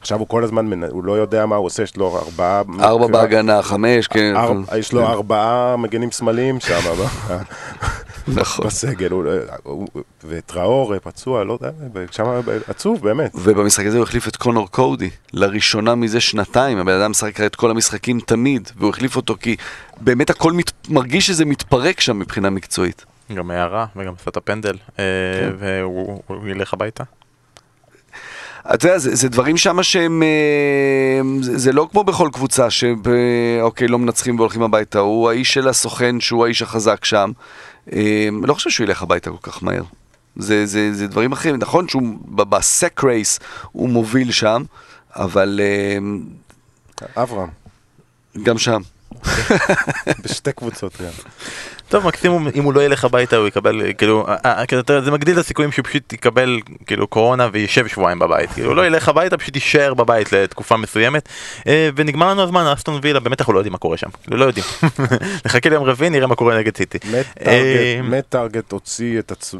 עכשיו 0.00 0.18
הוא 0.18 0.28
כל 0.28 0.44
הזמן, 0.44 0.66
מנ- 0.66 0.90
הוא 0.90 1.04
לא 1.04 1.12
יודע 1.12 1.46
מה 1.46 1.56
הוא 1.56 1.66
עושה, 1.66 1.82
יש 1.82 1.96
לו 1.96 2.18
ארבעה... 2.18 2.62
ארבע 2.80 3.06
קרב- 3.06 3.12
בהגנה, 3.12 3.62
חמש, 3.62 4.06
כן. 4.08 4.32
ארבע- 4.36 4.78
יש 4.78 4.92
לו 4.92 5.06
ארבעה 5.06 5.76
מגנים 5.76 6.10
שמאליים 6.10 6.60
שם, 6.60 6.78
נכון. 8.28 8.66
בסגל, 8.66 9.10
הוא- 9.10 9.24
הוא- 9.62 9.88
וטראור 10.24 10.98
פצוע, 10.98 11.44
לא 11.44 11.52
יודע, 11.52 11.70
שם 12.10 12.24
עצוב, 12.68 13.02
באמת. 13.02 13.30
ובמשחק 13.34 13.86
הזה 13.86 13.96
הוא 13.96 14.02
החליף 14.02 14.28
את 14.28 14.36
קונור 14.36 14.70
קודי, 14.70 15.10
לראשונה 15.32 15.94
מזה 15.94 16.20
שנתיים, 16.20 16.78
הבן 16.78 16.92
אדם 17.00 17.10
משחק 17.10 17.40
את 17.40 17.56
כל 17.56 17.70
המשחקים 17.70 18.20
תמיד, 18.20 18.70
והוא 18.76 18.90
החליף 18.90 19.16
אותו 19.16 19.36
כי 19.40 19.56
באמת 20.00 20.30
הכל 20.30 20.52
מת... 20.52 20.72
מרגיש 20.88 21.26
שזה 21.26 21.44
מתפרק 21.44 22.00
שם 22.00 22.18
מבחינה 22.18 22.50
מקצועית. 22.50 23.04
גם 23.34 23.50
הערה 23.50 23.86
וגם 23.96 24.12
עשה 24.20 24.30
את 24.30 24.36
הפנדל 24.36 24.74
אה, 24.98 25.04
כן. 25.40 25.50
והוא 25.58 26.22
הוא 26.26 26.48
ילך 26.48 26.74
הביתה. 26.74 27.04
אתה 28.74 28.86
יודע, 28.86 28.98
זה, 28.98 29.14
זה 29.14 29.28
דברים 29.28 29.56
שם 29.56 29.82
שהם... 29.82 30.22
אה, 30.22 31.42
זה, 31.42 31.58
זה 31.58 31.72
לא 31.72 31.88
כמו 31.92 32.04
בכל 32.04 32.28
קבוצה, 32.32 32.70
שאוקיי, 32.70 33.88
לא 33.88 33.98
מנצחים 33.98 34.38
והולכים 34.38 34.62
הביתה, 34.62 34.98
הוא 34.98 35.30
האיש 35.30 35.54
של 35.54 35.68
הסוכן, 35.68 36.20
שהוא 36.20 36.44
האיש 36.44 36.62
החזק 36.62 37.04
שם. 37.04 37.32
אה, 37.92 38.28
לא 38.42 38.54
חושב 38.54 38.70
שהוא 38.70 38.84
ילך 38.84 39.02
הביתה 39.02 39.30
כל 39.30 39.50
כך 39.50 39.62
מהר. 39.62 39.82
זה, 40.36 40.66
זה, 40.66 40.94
זה 40.94 41.06
דברים 41.06 41.32
אחרים, 41.32 41.56
נכון 41.56 41.88
שהוא 41.88 42.02
בסק 42.36 43.04
רייס 43.04 43.38
הוא 43.72 43.88
מוביל 43.88 44.32
שם, 44.32 44.62
אבל 45.16 45.60
אה, 45.62 45.98
אברהם, 47.22 47.48
גם 48.42 48.58
שם. 48.58 48.80
בשתי 50.24 50.52
קבוצות 50.52 50.92
גם. 51.00 51.12
טוב, 51.90 52.06
מקסימום 52.06 52.48
אם 52.54 52.64
הוא 52.64 52.74
לא 52.74 52.80
ילך 52.84 53.04
הביתה 53.04 53.36
הוא 53.36 53.48
יקבל, 53.48 53.82
כאילו, 53.98 54.26
אה, 54.28 54.36
אה, 54.44 54.66
כאילו, 54.66 54.80
אתה 54.82 54.92
יודע, 54.92 55.04
זה 55.04 55.10
מגדיל 55.10 55.34
את 55.34 55.44
הסיכויים 55.44 55.72
שהוא 55.72 55.84
פשוט 55.84 56.12
יקבל, 56.12 56.60
כאילו, 56.86 57.06
קורונה 57.06 57.48
וישב 57.52 57.86
שבועיים 57.86 58.18
בבית. 58.18 58.50
כאילו, 58.50 58.68
הוא 58.68 58.76
לא 58.76 58.86
ילך 58.86 59.08
הביתה, 59.08 59.38
פשוט 59.38 59.54
יישאר 59.54 59.94
בבית 59.94 60.32
לתקופה 60.32 60.76
מסוימת. 60.76 61.28
אה, 61.66 61.88
ונגמר 61.96 62.30
לנו 62.30 62.42
הזמן, 62.42 62.66
אסטון 62.66 62.98
וילה, 63.02 63.20
באמת 63.20 63.40
אנחנו 63.40 63.52
לא 63.52 63.58
יודעים 63.58 63.72
מה 63.72 63.78
קורה 63.78 63.96
שם. 63.96 64.08
כאילו, 64.22 64.36
לא 64.36 64.44
יודעים. 64.44 64.66
נחכה 65.46 65.68
ליום 65.68 65.84
רביעי, 65.84 66.10
נראה 66.10 66.26
מה 66.26 66.34
קורה 66.34 66.58
נגד 66.58 66.76
סיטי. 66.76 66.98
אה, 67.46 68.00
טארגט- 68.28 68.74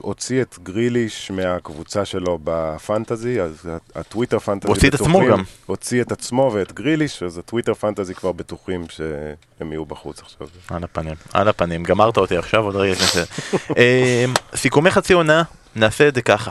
הוציא 0.01 0.43
את 0.43 0.57
גריליש 0.63 1.31
מהקבוצה 1.31 2.05
שלו 2.05 2.39
בפנטזי, 2.45 3.41
אז 3.41 3.69
הטוויטר 3.95 4.39
פנטזי 4.39 4.69
הוציא 4.69 4.89
את 4.89 4.95
עצמו 4.95 5.21
גם. 5.31 5.43
הוציא 5.67 6.03
את 6.03 6.13
עצמו 6.13 6.51
ואת 6.55 6.73
גריליש, 6.73 7.23
אז 7.23 7.39
הטוויטר 7.39 7.75
פנטזי 7.75 8.15
כבר 8.15 8.33
בטוחים 8.33 8.85
שהם 8.91 9.73
יהיו 9.73 9.85
בחוץ 9.85 10.21
עכשיו. 10.23 10.47
על 10.71 10.85
הפנים, 10.85 11.15
על 11.33 11.49
הפנים, 11.49 11.83
גמרת 11.83 12.17
אותי 12.21 12.37
עכשיו, 12.37 12.65
עוד 12.65 12.77
רגע 12.77 12.95
זה. 12.95 13.25
אה, 13.79 14.25
סיכומי 14.55 14.91
חצי 14.91 15.13
עונה, 15.13 15.43
נעשה 15.77 16.09
את 16.09 16.15
זה 16.15 16.23
ככה. 16.23 16.51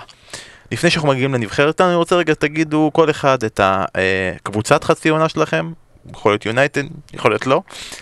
לפני 0.72 0.90
שאנחנו 0.90 1.10
מגיעים 1.10 1.34
לנבחרת 1.34 1.82
אני 1.82 1.96
רוצה 1.96 2.16
רגע 2.16 2.34
תגידו 2.34 2.92
כל 2.94 3.10
אחד 3.10 3.44
את 3.44 3.60
הקבוצת 3.64 4.84
חצי 4.84 5.10
עונה 5.10 5.30
שלכם, 5.30 5.72
יכול 6.12 6.32
להיות 6.32 6.46
יונייטד, 6.46 6.84
יכול 7.14 7.32
להיות 7.32 7.48
לא, 7.48 7.62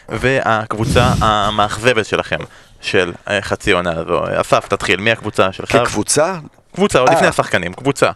והקבוצה 0.10 1.14
המאכזבת 1.20 2.06
שלכם, 2.06 2.38
של 2.82 3.14
אה, 3.28 3.42
חצי 3.42 3.72
עונה 3.72 3.92
הזו. 3.92 4.22
אסף, 4.42 4.68
תתחיל, 4.68 5.00
מי 5.00 5.12
הקבוצה 5.12 5.52
שלך? 5.52 5.72
כקבוצה, 5.72 6.38
קבוצה, 6.76 7.00
עוד 7.00 7.10
אה. 7.10 7.16
לפני 7.16 7.28
השחקנים, 7.28 7.74
קבוצה. 7.74 8.12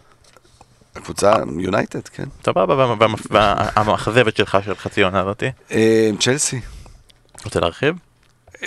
קבוצה 0.94 1.32
יונייטד, 1.58 2.08
כן. 2.08 2.24
סבבה, 2.46 2.74
וה- 2.76 2.96
וה- 2.98 3.06
והמאכזבת 3.76 4.36
שלך 4.36 4.58
של 4.64 4.74
חצי 4.74 5.02
עונה 5.02 5.20
הזאתי. 5.20 5.50
אה, 5.72 6.10
צ'לסי. 6.20 6.60
רוצה 7.44 7.60
להרחיב? 7.60 7.94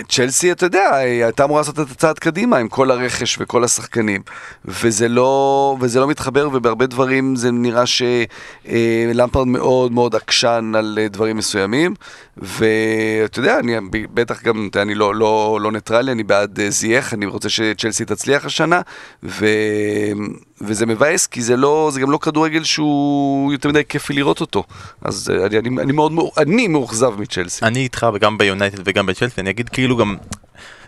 צ'לסי, 0.09 0.51
אתה 0.51 0.65
יודע, 0.65 0.95
היא 0.95 1.23
הייתה 1.23 1.43
אמורה 1.43 1.61
לעשות 1.61 1.79
את 1.79 1.91
הצעד 1.91 2.19
קדימה 2.19 2.57
עם 2.57 2.67
כל 2.67 2.91
הרכש 2.91 3.37
וכל 3.39 3.63
השחקנים, 3.63 4.21
וזה 4.65 5.07
לא, 5.07 5.77
וזה 5.81 5.99
לא 5.99 6.07
מתחבר, 6.07 6.49
ובהרבה 6.53 6.85
דברים 6.85 7.35
זה 7.35 7.51
נראה 7.51 7.83
שלמפרד 7.85 9.47
מאוד 9.47 9.91
מאוד 9.91 10.15
עקשן 10.15 10.71
על 10.75 10.97
אה, 11.01 11.07
דברים 11.07 11.37
מסוימים, 11.37 11.93
ואתה 12.37 13.39
יודע, 13.39 13.59
אני 13.59 13.75
בטח 13.91 14.43
גם, 14.43 14.67
אתה 14.71 14.81
אני 14.81 14.95
לא, 14.95 15.15
לא, 15.15 15.59
לא 15.61 15.71
ניטרלי, 15.71 16.11
אני 16.11 16.23
בעד 16.23 16.59
אה, 16.59 16.69
זייח, 16.69 17.13
אני 17.13 17.25
רוצה 17.25 17.49
שצ'לסי 17.49 18.05
תצליח 18.05 18.45
השנה, 18.45 18.81
ו... 19.23 19.45
וזה 20.61 20.85
מבאס, 20.85 21.27
כי 21.27 21.41
זה, 21.41 21.57
לא, 21.57 21.89
זה 21.93 21.99
גם 22.01 22.11
לא 22.11 22.17
כדורגל 22.17 22.63
שהוא 22.63 23.53
יותר 23.53 23.69
מדי 23.69 23.81
כיפי 23.89 24.13
לראות 24.13 24.41
אותו, 24.41 24.63
אז 25.01 25.31
אה, 25.33 25.45
אני, 25.45 25.57
אני, 25.59 25.69
אני 25.81 25.91
מאוד, 25.91 26.11
מאו- 26.11 26.31
אני 26.37 26.67
מאוכזב 26.67 27.13
מצ'לסי. 27.21 27.65
אני 27.65 27.79
איתך 27.79 28.05
וגם 28.13 28.37
ביונייטד 28.37 28.77
וגם 28.85 29.05
בצ'לסי, 29.05 29.41
אני 29.41 29.49
אגיד 29.49 29.69
כאילו 29.69 29.97
גם... 29.97 30.15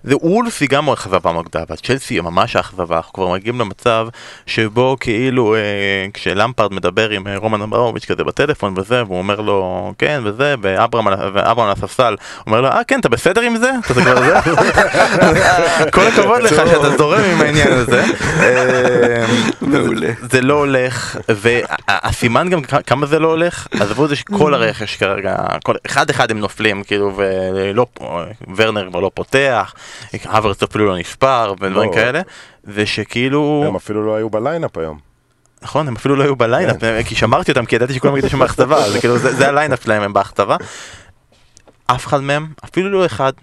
זה 0.03 0.15
וולף 0.21 0.57
היא 0.61 0.69
גם 0.69 0.89
אכזבה 0.89 1.31
מאוד 1.31 1.45
גדולה, 1.45 1.65
אבל 1.69 1.75
צ'לסי 1.75 2.13
היא 2.13 2.21
ממש 2.21 2.55
האכזבה, 2.55 2.97
אנחנו 2.97 3.13
כבר 3.13 3.27
מגיעים 3.27 3.59
למצב 3.59 4.07
שבו 4.45 4.97
כאילו 4.99 5.55
אה, 5.55 5.59
כשלמפרד 6.13 6.73
מדבר 6.73 7.09
עם 7.09 7.27
אה, 7.27 7.37
רומן 7.37 7.61
אברמוביץ' 7.61 8.05
כזה 8.05 8.23
בטלפון 8.23 8.73
וזה, 8.77 9.03
והוא 9.03 9.17
אומר 9.17 9.41
לו 9.41 9.93
כן 9.97 10.21
וזה, 10.23 10.55
ואברהם 10.61 11.07
על- 11.07 11.69
הספסל 11.71 12.15
אומר 12.47 12.61
לו 12.61 12.67
אה 12.67 12.81
כן 12.87 12.99
אתה 12.99 13.09
בסדר 13.09 13.41
עם 13.41 13.57
זה? 13.57 13.71
אתה 13.85 13.93
כבר 13.93 14.15
זה? 14.25 14.39
כל 15.93 16.07
הכבוד 16.07 16.41
לך 16.41 16.55
שאתה 16.55 16.97
זורם 16.97 17.23
עם 17.23 17.41
העניין 17.41 17.71
הזה. 17.73 18.03
אה, 18.39 19.25
מעולה. 19.61 20.07
זה 20.31 20.41
לא 20.41 20.53
הולך, 20.53 21.17
והסימן 21.29 22.49
גם 22.49 22.61
כמה 22.61 23.05
זה 23.05 23.19
לא 23.19 23.27
הולך, 23.27 23.67
עזבו 23.79 24.03
את 24.03 24.09
זה 24.09 24.15
שכל 24.15 24.53
הרכש 24.53 24.95
כרגע, 24.95 25.35
אחד 25.85 26.09
אחד 26.09 26.31
הם 26.31 26.39
נופלים, 26.39 26.83
כאילו, 26.83 27.13
ולא, 27.17 27.85
ורנר 28.55 28.87
כבר 28.89 28.99
לא 28.99 29.11
פותח, 29.13 29.73
אברץ 30.25 30.63
אפילו 30.63 30.85
לא 30.85 30.97
נספר, 30.97 31.53
ודברים 31.59 31.89
לא. 31.89 31.95
כאלה, 31.95 32.21
ושכאילו, 32.65 33.63
הם 33.67 33.75
אפילו 33.75 34.05
לא 34.05 34.15
היו 34.15 34.29
ב 34.29 34.36
lineup 34.36 34.77
היום. 34.77 34.99
נכון, 35.61 35.87
הם 35.87 35.95
אפילו 35.95 36.15
לא 36.15 36.23
היו 36.23 36.35
ב 36.35 36.40
lineup, 36.40 36.75
כי 37.05 37.15
שמרתי 37.15 37.51
אותם, 37.51 37.65
כי 37.65 37.75
ידעתי 37.75 37.93
שכולם 37.93 38.13
יגידו 38.13 38.29
שהם 38.29 38.39
באכזבה, 38.39 38.89
זה 38.89 38.99
כאילו, 38.99 39.17
זה 39.17 39.47
ה 39.47 39.52
lineup 39.52 39.83
שלהם, 39.83 40.01
הם 40.01 40.13
באכזבה. 40.13 40.57
אף 41.85 42.07
אחד 42.07 42.21
מהם, 42.21 42.47
אפילו 42.65 42.89
לא 42.89 43.05
אחד, 43.05 43.33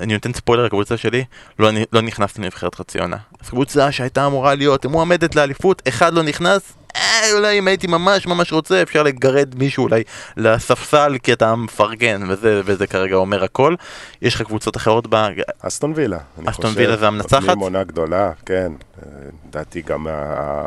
אני 0.00 0.14
נותן 0.14 0.32
ספוילר 0.32 0.64
לקבוצה 0.64 0.96
שלי, 0.96 1.24
לא, 1.58 1.70
לא 1.92 2.00
נכנס 2.00 2.38
לנבחרת 2.38 2.74
חצי 2.74 2.98
עונה. 2.98 3.16
אז 3.40 3.48
קבוצה 3.48 3.92
שהייתה 3.92 4.26
אמורה 4.26 4.54
להיות 4.54 4.86
מועמדת 4.86 5.34
לאליפות, 5.34 5.82
אחד 5.88 6.14
לא 6.14 6.22
נכנס, 6.22 6.72
אה, 6.96 7.32
אולי 7.32 7.58
אם 7.58 7.68
הייתי 7.68 7.86
ממש 7.86 8.26
ממש 8.26 8.52
רוצה, 8.52 8.82
אפשר 8.82 9.02
לגרד 9.02 9.54
מישהו 9.58 9.84
אולי 9.84 10.02
לספסל 10.36 11.16
כי 11.22 11.32
אתה 11.32 11.56
מפרגן, 11.56 12.22
וזה, 12.28 12.60
וזה 12.64 12.86
כרגע 12.86 13.16
אומר 13.16 13.44
הכל. 13.44 13.74
יש 14.22 14.34
לך 14.34 14.42
קבוצות 14.42 14.76
אחרות 14.76 15.06
ב... 15.10 15.28
אסטון 15.60 15.92
וילה, 15.96 16.18
אסטון. 16.44 16.72
וילה 16.74 16.96
זה 16.96 17.06
המנצחת? 17.06 17.42
נותנים 17.42 17.58
עונה 17.58 17.84
גדולה, 17.84 18.30
כן. 18.46 18.72
אה, 19.02 19.08
לדעתי 19.48 19.82
גם 19.82 20.06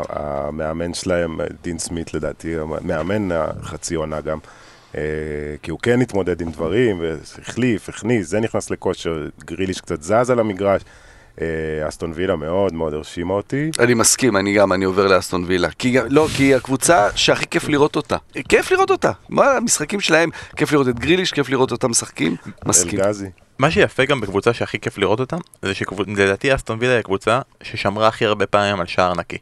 המאמן 0.09 0.93
שלהם, 0.93 1.39
דין 1.63 1.79
סמית 1.79 2.13
לדעתי, 2.13 2.55
מאמן 2.81 3.29
החצי 3.31 3.95
עונה 3.95 4.21
גם. 4.21 4.37
אה, 4.95 5.01
כי 5.63 5.71
הוא 5.71 5.79
כן 5.79 6.01
התמודד 6.01 6.41
עם 6.41 6.51
דברים, 6.51 7.01
והחליף, 7.01 7.89
הכניס, 7.89 8.27
זה 8.27 8.39
נכנס 8.39 8.69
לכושר, 8.69 9.27
גריליש 9.45 9.81
קצת 9.81 10.01
זז 10.01 10.29
על 10.29 10.39
המגרש. 10.39 10.81
אה, 11.41 11.87
אסטון 11.87 12.11
וילה 12.15 12.35
מאוד 12.35 12.73
מאוד 12.73 12.93
הרשימה 12.93 13.33
אותי. 13.33 13.71
אני 13.79 13.93
מסכים, 13.93 14.37
אני 14.37 14.53
גם, 14.53 14.73
אני 14.73 14.85
עובר 14.85 15.07
לאסטון 15.07 15.43
וילה. 15.47 15.69
כי, 15.71 15.97
לא, 16.09 16.27
כי 16.37 16.43
היא 16.43 16.55
הקבוצה 16.55 17.07
שהכי 17.15 17.45
כיף 17.47 17.67
לראות 17.67 17.95
אותה. 17.95 18.17
כיף 18.49 18.71
לראות 18.71 18.91
אותה. 18.91 19.11
מה, 19.29 19.51
המשחקים 19.51 19.99
שלהם, 19.99 20.29
כיף 20.55 20.71
לראות 20.71 20.87
את 20.87 20.99
גריליש, 20.99 21.31
כיף 21.31 21.49
לראות 21.49 21.71
אותם 21.71 21.89
משחקים. 21.89 22.35
מסכים. 22.65 22.99
אלגזי. 22.99 23.29
מה 23.59 23.71
שיפה 23.71 24.05
גם 24.05 24.21
בקבוצה 24.21 24.53
שהכי 24.53 24.79
כיף 24.79 24.97
לראות 24.97 25.19
אותה, 25.19 25.37
זה 25.61 25.73
שלדעתי 25.73 26.55
אסטון 26.55 26.77
וילה 26.81 26.93
היא 26.93 26.99
הקבוצה 26.99 27.39
ששמרה 27.63 28.07
הכי 28.07 28.25
הרבה 28.25 28.45
פעמים 28.45 28.79
על 28.79 28.87
שער 28.87 29.13
נקי 29.13 29.37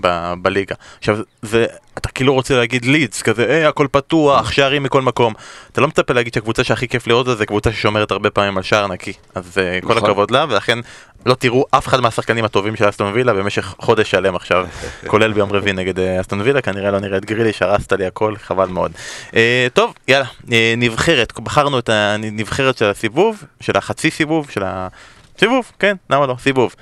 ב- 0.00 0.34
בליגה. 0.42 0.74
עכשיו, 0.98 1.18
זה, 1.42 1.66
אתה 1.98 2.08
כאילו 2.08 2.34
רוצה 2.34 2.56
להגיד 2.56 2.84
לידס, 2.84 3.22
כזה, 3.22 3.46
היי, 3.48 3.64
הכל 3.64 3.86
פתוח, 3.90 4.52
שערים 4.52 4.82
מכל 4.82 5.02
מקום. 5.02 5.34
אתה 5.72 5.80
לא 5.80 5.88
מצפה 5.88 6.14
להגיד 6.14 6.34
שהקבוצה 6.34 6.64
שהכי 6.64 6.88
כיף 6.88 7.06
לראות 7.06 7.28
אותה 7.28 7.38
זה 7.38 7.46
קבוצה 7.46 7.72
ששומרת 7.72 8.10
הרבה 8.10 8.30
פעמים 8.30 8.56
על 8.56 8.62
שער 8.62 8.86
נקי. 8.86 9.12
אז 9.34 9.58
אה, 9.58 9.78
כל 9.80 9.94
נכון. 9.94 10.10
הכבוד 10.10 10.30
לה, 10.30 10.46
ולכן 10.48 10.78
לא 11.26 11.34
תראו 11.34 11.64
אף 11.70 11.88
אחד 11.88 12.00
מהשחקנים 12.00 12.44
הטובים 12.44 12.76
של 12.76 12.88
אסטון 12.88 13.12
וילה 13.12 13.34
במשך 13.34 13.74
חודש 13.78 14.10
שלם 14.10 14.36
עכשיו, 14.36 14.66
כולל 15.10 15.32
ביום 15.32 15.52
רביעי 15.52 15.72
נגד 15.72 15.98
אה, 15.98 16.20
אסטון 16.20 16.40
וילה, 16.40 16.60
כנראה 16.60 16.90
לא 16.90 17.00
נראה 17.00 17.18
את 17.18 17.24
גרילי, 17.24 17.52
שהרסת 17.52 17.92
לי 17.92 18.06
הכל, 18.06 18.36
חבל 18.36 18.68
מאוד. 18.68 18.92
אה, 19.36 19.66
טוב, 19.72 19.94
יאללה, 20.08 20.26
אה, 20.52 20.74
נבחרת, 20.76 21.40
בחרנו 21.40 21.78
את 21.78 21.88
הנבחרת 21.88 22.78
של 22.78 22.84
הסיבוב, 22.84 23.44
של 23.60 23.76
החצי 23.76 24.10
סיבוב, 24.10 24.50
של 24.50 24.62
הסיבוב, 24.64 25.72
כן, 25.78 25.96
למה 26.10 26.26
לא, 26.26 26.36
סיבוב. 26.38 26.74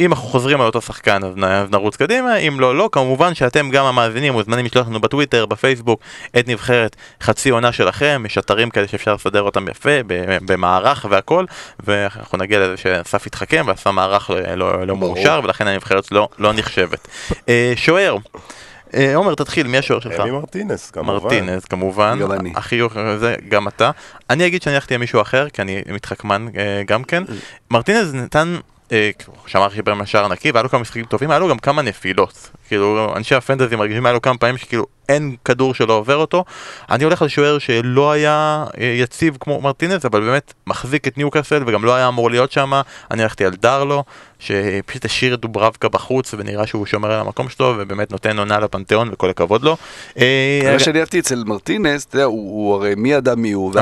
אם 0.00 0.12
אנחנו 0.12 0.28
חוזרים 0.28 0.60
על 0.60 0.66
אותו 0.66 0.80
שחקן 0.80 1.24
אז 1.24 1.34
נרוץ 1.70 1.96
קדימה, 1.96 2.36
אם 2.36 2.60
לא, 2.60 2.76
לא, 2.76 2.88
כמובן 2.92 3.34
שאתם 3.34 3.70
גם 3.70 3.84
המאזינים 3.84 4.32
מוזמנים 4.32 4.64
לשלוח 4.64 4.88
לנו 4.88 5.00
בטוויטר, 5.00 5.46
בפייסבוק, 5.46 6.00
את 6.38 6.48
נבחרת 6.48 6.96
חצי 7.22 7.50
עונה 7.50 7.72
שלכם, 7.72 8.22
יש 8.26 8.38
אתרים 8.38 8.70
כאלה 8.70 8.88
שאפשר 8.88 9.14
לסדר 9.14 9.42
אותם 9.42 9.68
יפה, 9.68 9.90
במערך 10.46 11.06
והכל, 11.10 11.44
ואנחנו 11.80 12.38
נגיע 12.38 12.60
לזה 12.60 12.76
שאסף 12.76 13.26
יתחכם 13.26 13.64
ועשה 13.66 13.90
מערך 13.90 14.30
לא, 14.30 14.56
לא, 14.56 14.86
לא 14.86 14.96
מאושר, 14.96 15.40
ולכן 15.44 15.66
הנבחרת 15.66 16.12
לא, 16.12 16.28
לא 16.38 16.52
נחשבת. 16.52 17.08
אה, 17.48 17.72
שוער, 17.76 18.16
אה, 18.94 19.16
עומר 19.16 19.34
תתחיל, 19.34 19.66
מי 19.66 19.78
השוער 19.78 20.00
שלך? 20.00 20.20
אמי 20.20 20.30
מרטינס, 20.30 20.90
כמובן. 20.90 21.12
מרטינז 21.12 21.64
כמובן, 21.64 22.18
גם 22.20 22.32
אני. 22.32 22.52
החיוך 22.56 22.92
זה 23.18 23.34
גם 23.48 23.68
אתה. 23.68 23.90
אני 24.30 24.46
אגיד 24.46 24.62
שאני 24.62 24.74
הלכתי 24.74 24.94
על 24.94 25.00
מישהו 25.00 25.20
אחר, 25.20 25.48
כי 25.48 25.62
אני 25.62 25.82
מתחכמן 25.92 26.46
אה, 26.56 26.82
גם 26.86 27.04
כן. 27.04 27.22
מרטינז 27.70 28.14
נתן, 28.14 28.56
כמו 29.18 29.34
שאמר 29.46 29.68
חיבר 29.68 29.94
מהשער 29.94 30.28
נקי, 30.28 30.50
והיה 30.50 30.62
לו 30.62 30.68
כמה 30.68 30.80
משחקים 30.80 31.04
טובים, 31.04 31.30
היה 31.30 31.38
לו 31.38 31.48
גם 31.48 31.58
כמה 31.58 31.82
נפילות. 31.82 32.50
כאילו, 32.68 33.12
אנשי 33.16 33.34
הפנטזי 33.34 33.76
מרגישים, 33.76 34.06
היה 34.06 34.12
לו 34.12 34.22
כמה 34.22 34.38
פעמים 34.38 34.56
שכאילו 34.56 34.86
אין 35.08 35.36
כדור 35.44 35.74
שלא 35.74 35.92
עובר 35.92 36.16
אותו. 36.16 36.44
אני 36.90 37.04
הולך 37.04 37.22
על 37.22 37.28
שוער 37.28 37.58
שלא 37.58 38.12
היה 38.12 38.64
אה, 38.80 38.84
יציב 38.84 39.36
כמו 39.40 39.60
מרטינז, 39.60 40.06
אבל 40.06 40.20
באמת 40.20 40.54
מחזיק 40.66 41.08
את 41.08 41.18
ניוקאסל, 41.18 41.62
וגם 41.66 41.84
לא 41.84 41.94
היה 41.94 42.08
אמור 42.08 42.30
להיות 42.30 42.52
שם. 42.52 42.72
אני 43.10 43.22
הלכתי 43.22 43.44
על 43.44 43.52
דרלו, 43.52 44.04
שפשוט 44.38 45.04
השאיר 45.04 45.34
את 45.34 45.40
דוברבקה 45.40 45.88
בחוץ, 45.88 46.34
ונראה 46.38 46.66
שהוא 46.66 46.86
שומר 46.86 47.12
על 47.12 47.20
המקום 47.20 47.48
שלו, 47.48 47.74
ובאמת 47.78 48.12
נותן 48.12 48.38
עונה 48.38 48.60
לפנתיאון, 48.60 49.08
וכל 49.12 49.30
הכבוד 49.30 49.62
לו. 49.62 49.76
אה, 50.18 50.70
מה 50.72 50.78
שאני 50.78 51.00
אהבתי 51.00 51.18
אצל 51.18 51.44
מרטינס, 51.46 52.04
אתה 52.04 52.16
יודע, 52.16 52.24
הוא, 52.24 52.74
הרי 52.74 52.94
מי 52.96 53.12
ידע 53.12 53.34
מי 53.34 53.52
הוא, 53.52 53.72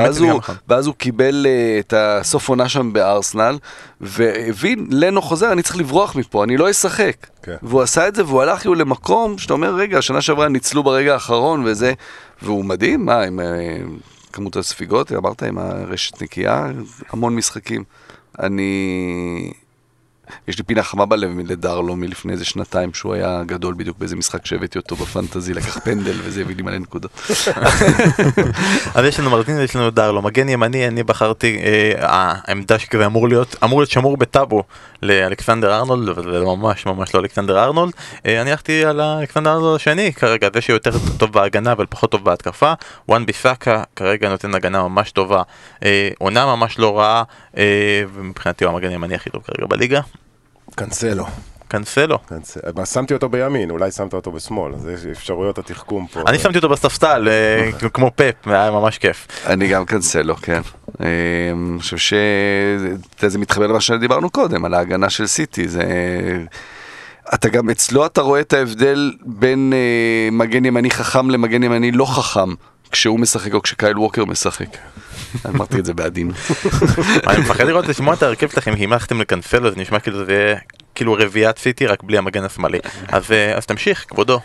ואז 0.67 0.87
הוא, 0.87 0.95
קיבל 0.95 1.45
אה, 1.49 1.79
את 1.79 1.93
הסוף 1.97 2.49
עונה 2.49 2.69
שם 2.69 2.93
בארסנל, 2.93 3.57
והבין, 4.01 4.87
לנו 4.91 5.21
חוזר, 5.21 5.51
אני 5.51 5.61
צריך 5.61 5.77
לברוח 5.77 6.15
מפה, 6.15 6.43
אני 6.43 6.57
לא 6.57 6.71
אשחק. 6.71 7.15
כן. 7.45 7.55
והוא 7.63 7.81
עשה 7.81 8.07
את 8.07 8.15
זה, 8.15 8.25
והוא 8.25 8.41
הלך 8.41 8.65
למקום 8.75 9.37
שאתה 9.37 9.53
אומר, 9.53 9.75
רגע, 9.75 9.97
השנה 9.97 10.21
שעברה 10.21 10.47
ניצלו 10.47 10.83
ברגע 10.83 11.13
האחרון 11.13 11.63
וזה, 11.65 11.93
והוא 12.41 12.65
מדהים, 12.65 13.05
מה, 13.05 13.21
עם 13.21 13.39
אה, 13.39 13.77
כמות 14.33 14.55
הספיגות, 14.55 15.11
אמרת, 15.11 15.43
עם 15.43 15.57
הרשת 15.57 16.21
נקייה, 16.21 16.67
המון 17.09 17.35
משחקים. 17.35 17.83
אני... 18.39 19.51
יש 20.47 20.57
לי 20.57 20.63
פינה 20.63 20.83
חמה 20.83 21.05
בלב 21.05 21.29
לדרלו 21.45 21.95
מלפני 21.95 22.33
איזה 22.33 22.45
שנתיים, 22.45 22.93
שהוא 22.93 23.13
היה 23.13 23.43
גדול 23.45 23.73
בדיוק 23.77 23.97
באיזה 23.97 24.15
משחק 24.15 24.45
שהבאתי 24.45 24.77
אותו 24.77 24.95
בפנטזי, 24.95 25.53
לקח 25.53 25.79
פנדל 25.79 26.15
וזה 26.23 26.41
הביא 26.41 26.55
לי 26.55 26.61
מלא 26.61 26.77
נקודות. 26.77 27.11
אז 28.95 29.05
יש 29.05 29.19
לנו 29.19 29.29
מרטינז, 29.29 29.59
יש 29.59 29.75
לנו 29.75 29.89
דרלו, 29.89 30.21
מגן 30.21 30.49
ימני, 30.49 30.87
אני 30.87 31.03
בחרתי, 31.03 31.59
אה, 31.63 31.93
העמדה 31.97 32.79
שכזה 32.79 33.05
אמור 33.05 33.29
להיות, 33.29 33.55
אמור 33.63 33.79
להיות 33.79 33.89
שמור 33.89 34.17
בטאבו 34.17 34.63
לאלכסנדר 35.01 35.75
ארנולד, 35.75 36.09
אבל 36.09 36.31
זה 36.31 36.45
ממש 36.45 36.85
ממש 36.85 37.15
לא 37.15 37.19
אלכסנדר 37.19 37.63
ארנולד. 37.63 37.93
אה, 38.25 38.41
אני 38.41 38.51
הלכתי 38.51 38.85
על 38.85 39.01
אלכסנדר 39.01 39.51
ארנולד 39.51 39.75
השני, 39.75 40.13
כרגע 40.13 40.47
זה 40.53 40.61
שיותר 40.61 40.91
טוב 41.17 41.31
בהגנה 41.31 41.71
אבל 41.71 41.85
פחות 41.89 42.11
טוב 42.11 42.23
בהתקפה. 42.23 42.73
וואן 43.09 43.25
ביסאקה 43.25 43.83
כרגע 43.95 44.29
נותן 44.29 44.55
הגנה 44.55 44.83
ממש 44.83 45.11
טובה, 45.11 45.41
אה, 45.83 46.09
עונה 46.19 46.45
ממש 46.45 46.79
לא 46.79 46.99
רעה, 46.99 47.23
ומבחינתי 48.13 48.65
הוא 48.65 48.73
המגן 48.73 48.89
הימני 48.89 49.15
הכי 49.15 49.29
טוב 49.29 49.43
כרגע 49.43 49.65
בליגה. 49.67 50.01
קנסלו. 50.75 51.25
קנסלו. 51.67 52.19
קנס- 52.19 52.57
מה, 52.75 52.85
שמתי 52.85 53.13
אותו 53.13 53.29
בימין, 53.29 53.69
אולי 53.69 53.91
שמת 53.91 54.13
אותו 54.13 54.31
בשמאל, 54.31 54.73
אז 54.73 54.87
יש 54.87 55.05
אפשרויות 55.05 55.57
התחכום 55.57 56.07
פה. 56.07 56.21
אני 56.27 56.39
שמתי 56.39 56.57
אותו 56.57 56.69
בספסל, 56.69 57.27
אה, 57.29 57.89
כמו 57.93 58.11
פאפ, 58.15 58.35
היה 58.47 58.71
ממש 58.71 58.97
כיף. 58.97 59.27
אני 59.45 59.67
גם 59.67 59.85
קנסלו, 59.85 60.35
כן. 60.35 60.61
אה, 61.01 61.05
אני 61.71 61.79
חושב 61.79 61.97
שזה 61.97 63.29
זה 63.29 63.37
מתחבר 63.39 63.67
למה 63.67 63.81
שדיברנו 63.81 64.29
קודם, 64.29 64.65
על 64.65 64.73
ההגנה 64.73 65.09
של 65.09 65.27
סיטי. 65.27 65.67
זה... 65.67 65.83
אתה 67.33 67.49
גם 67.49 67.69
אצלו 67.69 68.05
אתה 68.05 68.21
רואה 68.21 68.39
את 68.39 68.53
ההבדל 68.53 69.11
בין 69.25 69.73
אה, 69.75 70.29
מגן 70.31 70.65
ימני 70.65 70.91
חכם 70.91 71.29
למגן 71.29 71.63
ימני 71.63 71.91
לא 71.91 72.05
חכם, 72.05 72.49
כשהוא 72.91 73.19
משחק 73.19 73.53
או 73.53 73.61
כשקייל 73.61 73.99
ווקר 73.99 74.25
משחק. 74.25 74.77
אמרתי 75.49 75.79
את 75.79 75.85
זה 75.85 75.93
בעדינות. 75.93 76.35
אני 77.27 77.39
מפחד 77.39 77.63
לראות 77.63 77.87
לשמוע 77.87 78.13
את 78.13 78.23
ההרכב 78.23 78.49
שלכם, 78.49 78.73
הלכתם 78.91 79.21
לקנסלו 79.21 79.71
זה 79.71 79.79
נשמע 79.79 79.99
כאילו 79.99 80.25
זה 80.25 80.33
יהיה 80.33 80.57
כאילו 80.95 81.13
רביעיית 81.19 81.57
סיטי 81.57 81.85
רק 81.85 82.03
בלי 82.03 82.17
המגן 82.17 82.43
השמאלי. 82.43 82.79
אז 83.07 83.31
אה, 83.31 83.57
אז 83.57 83.65
תמשיך, 83.65 84.05
כבודו. 84.07 84.39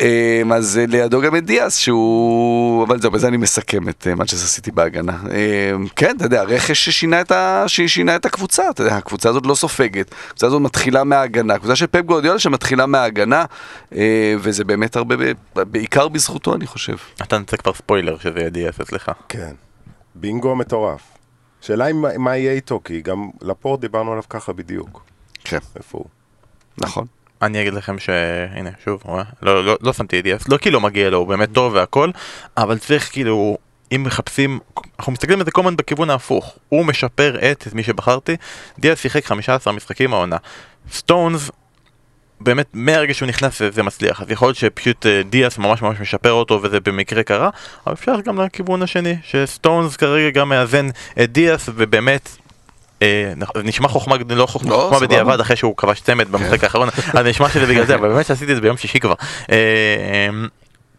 אה, 0.00 0.42
אז 0.54 0.78
אה, 0.78 0.86
לידו 0.88 1.20
גם 1.20 1.36
את 1.36 1.44
דיאס 1.44 1.76
שהוא... 1.76 2.84
אבל 2.86 3.00
זהו, 3.00 3.10
בזה 3.10 3.28
אני 3.28 3.36
מסכם 3.36 3.88
את 3.88 4.06
אה, 4.10 4.14
מנצ'סטר 4.14 4.46
סיטי 4.46 4.70
בהגנה. 4.70 5.18
אה, 5.30 5.72
כן, 5.96 6.16
אתה 6.16 6.24
יודע, 6.24 6.42
רכש 6.42 6.84
ששינה 6.84 7.20
את, 7.20 7.30
ה... 7.30 7.64
ששינה 7.66 8.16
את 8.16 8.26
הקבוצה, 8.26 8.70
אתה 8.70 8.82
יודע, 8.82 8.96
הקבוצה 8.96 9.28
הזאת 9.28 9.46
לא 9.46 9.54
סופגת, 9.54 10.14
הקבוצה 10.26 10.46
הזאת 10.46 10.60
מתחילה 10.60 11.04
מההגנה, 11.04 11.54
הקבוצה 11.54 11.76
של 11.76 11.86
פפ 11.86 12.00
גורדיאלה 12.00 12.38
שמתחילה 12.38 12.86
מההגנה, 12.86 13.44
אה, 13.94 14.34
וזה 14.38 14.64
באמת 14.64 14.96
הרבה, 14.96 15.16
ב- 15.16 15.32
בעיקר 15.62 16.08
בזכותו 16.08 16.54
אני 16.54 16.66
חושב. 16.66 16.96
אתה 17.22 17.38
נצא 17.38 17.56
כבר 17.56 17.72
ספוילר 17.74 18.18
שזה 18.18 18.38
יהיה 18.38 18.50
דיאס 18.50 18.80
אצלך. 18.80 19.10
כן. 19.28 19.52
בינגו 20.14 20.56
מטורף. 20.56 21.00
שאלה 21.60 21.84
היא 21.84 21.94
מה 22.18 22.36
יהיה 22.36 22.52
איתו, 22.52 22.80
כי 22.84 23.00
גם 23.00 23.28
לפורט 23.42 23.80
דיברנו 23.80 24.10
עליו 24.12 24.22
ככה 24.28 24.52
בדיוק. 24.52 25.02
כן, 25.50 25.58
איפה 25.76 25.98
הוא? 25.98 26.06
נכון. 26.78 27.06
אני 27.42 27.62
אגיד 27.62 27.74
לכם 27.74 27.98
שהנה 27.98 28.70
שוב, 28.84 29.02
רואה? 29.04 29.24
לא, 29.42 29.64
לא, 29.64 29.78
לא 29.80 29.92
שמתי 29.92 30.22
דיאס, 30.22 30.48
לא 30.48 30.56
כי 30.56 30.70
לא 30.70 30.80
מגיע 30.80 31.10
לו, 31.10 31.18
הוא 31.18 31.26
באמת 31.26 31.52
טוב 31.52 31.74
והכל, 31.74 32.10
אבל 32.56 32.78
צריך 32.78 33.12
כאילו, 33.12 33.58
אם 33.92 34.02
מחפשים, 34.06 34.58
אנחנו 34.98 35.12
מסתכלים 35.12 35.38
על 35.38 35.44
זה 35.44 35.50
כל 35.50 35.60
הזמן 35.60 35.76
בכיוון 35.76 36.10
ההפוך, 36.10 36.56
הוא 36.68 36.84
משפר 36.86 37.52
את 37.52 37.68
מי 37.74 37.82
שבחרתי, 37.82 38.36
דיאס 38.78 39.00
שיחק 39.00 39.24
15 39.24 39.72
משחקים 39.72 40.14
העונה, 40.14 40.36
סטונס 40.92 41.50
באמת 42.40 42.66
מהרגע 42.72 43.14
שהוא 43.14 43.28
נכנס 43.28 43.62
זה, 43.62 43.82
מצליח, 43.82 44.22
אז 44.22 44.30
יכול 44.30 44.48
להיות 44.48 44.56
שפשוט 44.56 45.06
אה, 45.06 45.22
דיאס 45.22 45.58
ממש 45.58 45.82
ממש 45.82 46.00
משפר 46.00 46.32
אותו 46.32 46.60
וזה 46.62 46.80
במקרה 46.80 47.22
קרה, 47.22 47.50
אבל 47.86 47.94
אפשר 47.94 48.20
גם 48.20 48.40
לכיוון 48.40 48.82
השני, 48.82 49.16
שסטונס 49.22 49.96
כרגע 49.96 50.30
גם 50.30 50.48
מאזן 50.48 50.88
את 51.22 51.32
דיאס 51.32 51.68
ובאמת 51.74 52.28
נשמע 53.64 53.88
חוכמה, 53.88 54.16
לא 54.28 54.46
חוכמה, 54.46 54.70
לא, 54.70 54.76
חוכמה. 54.76 55.06
בדיעבד 55.06 55.40
אחרי 55.40 55.56
שהוא 55.56 55.76
כבש 55.76 56.00
צמד 56.00 56.32
במשחק 56.32 56.64
האחרון, 56.64 56.88
אז 57.18 57.26
נשמע 57.26 57.48
שזה 57.48 57.66
בגלל 57.66 57.86
זה, 57.86 57.94
אבל 57.94 58.08
באמת 58.08 58.26
שעשיתי 58.26 58.50
את 58.50 58.56
זה 58.56 58.62
ביום 58.62 58.76
שישי 58.76 59.00
כבר. 59.00 59.14
אה, 59.50 59.56
אה, 59.56 60.28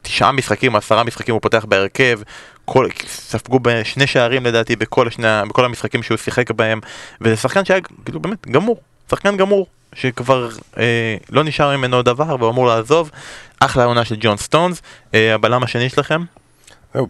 תשעה 0.01 0.31
משחקים, 0.31 0.75
עשרה 0.75 1.03
משחקים 1.03 1.33
הוא 1.33 1.41
פותח 1.41 1.65
בהרכב, 1.65 2.19
כל, 2.65 2.87
ספגו 3.07 3.59
בשני 3.61 4.07
שערים 4.07 4.45
לדעתי 4.45 4.75
בכל, 4.75 5.07
השני, 5.07 5.27
בכל 5.49 5.65
המשחקים 5.65 6.03
שהוא 6.03 6.17
שיחק 6.17 6.51
בהם, 6.51 6.79
וזה 7.21 7.35
שחקן 7.35 7.65
שהיה 7.65 7.79
כאילו 8.05 8.19
באמת 8.19 8.47
גמור, 8.47 8.81
שחקן 9.09 9.37
גמור, 9.37 9.67
שכבר 9.95 10.49
אה, 10.77 11.15
לא 11.29 11.43
נשאר 11.43 11.77
ממנו 11.77 12.01
דבר 12.01 12.35
והוא 12.39 12.49
אמור 12.49 12.67
לעזוב. 12.67 13.11
אחלה 13.59 13.85
עונה 13.85 14.05
של 14.05 14.15
ג'ון 14.19 14.37
סטונס, 14.37 14.81
אה, 15.13 15.35
הבלם 15.35 15.63
השני 15.63 15.89
שלכם, 15.89 16.21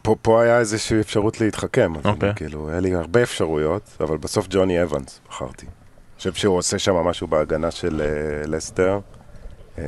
פה, 0.01 0.15
פה 0.21 0.41
היה 0.41 0.59
איזושהי 0.59 0.99
אפשרות 0.99 1.41
להתחכם, 1.41 1.93
אבל 1.95 2.11
אוקיי. 2.11 2.33
כאילו, 2.35 2.69
היה 2.69 2.79
לי 2.79 2.95
הרבה 2.95 3.23
אפשרויות, 3.23 3.81
אבל 3.99 4.17
בסוף 4.17 4.47
ג'וני 4.49 4.83
אבנס 4.83 5.19
בחרתי. 5.29 5.65
אני 5.65 6.17
חושב 6.17 6.33
שהוא 6.33 6.57
עושה 6.57 6.79
שם 6.79 6.95
משהו 6.95 7.27
בהגנה 7.27 7.71
של 7.71 8.01
uh, 8.01 8.47
לסטר, 8.47 8.99
uh, 9.75 9.79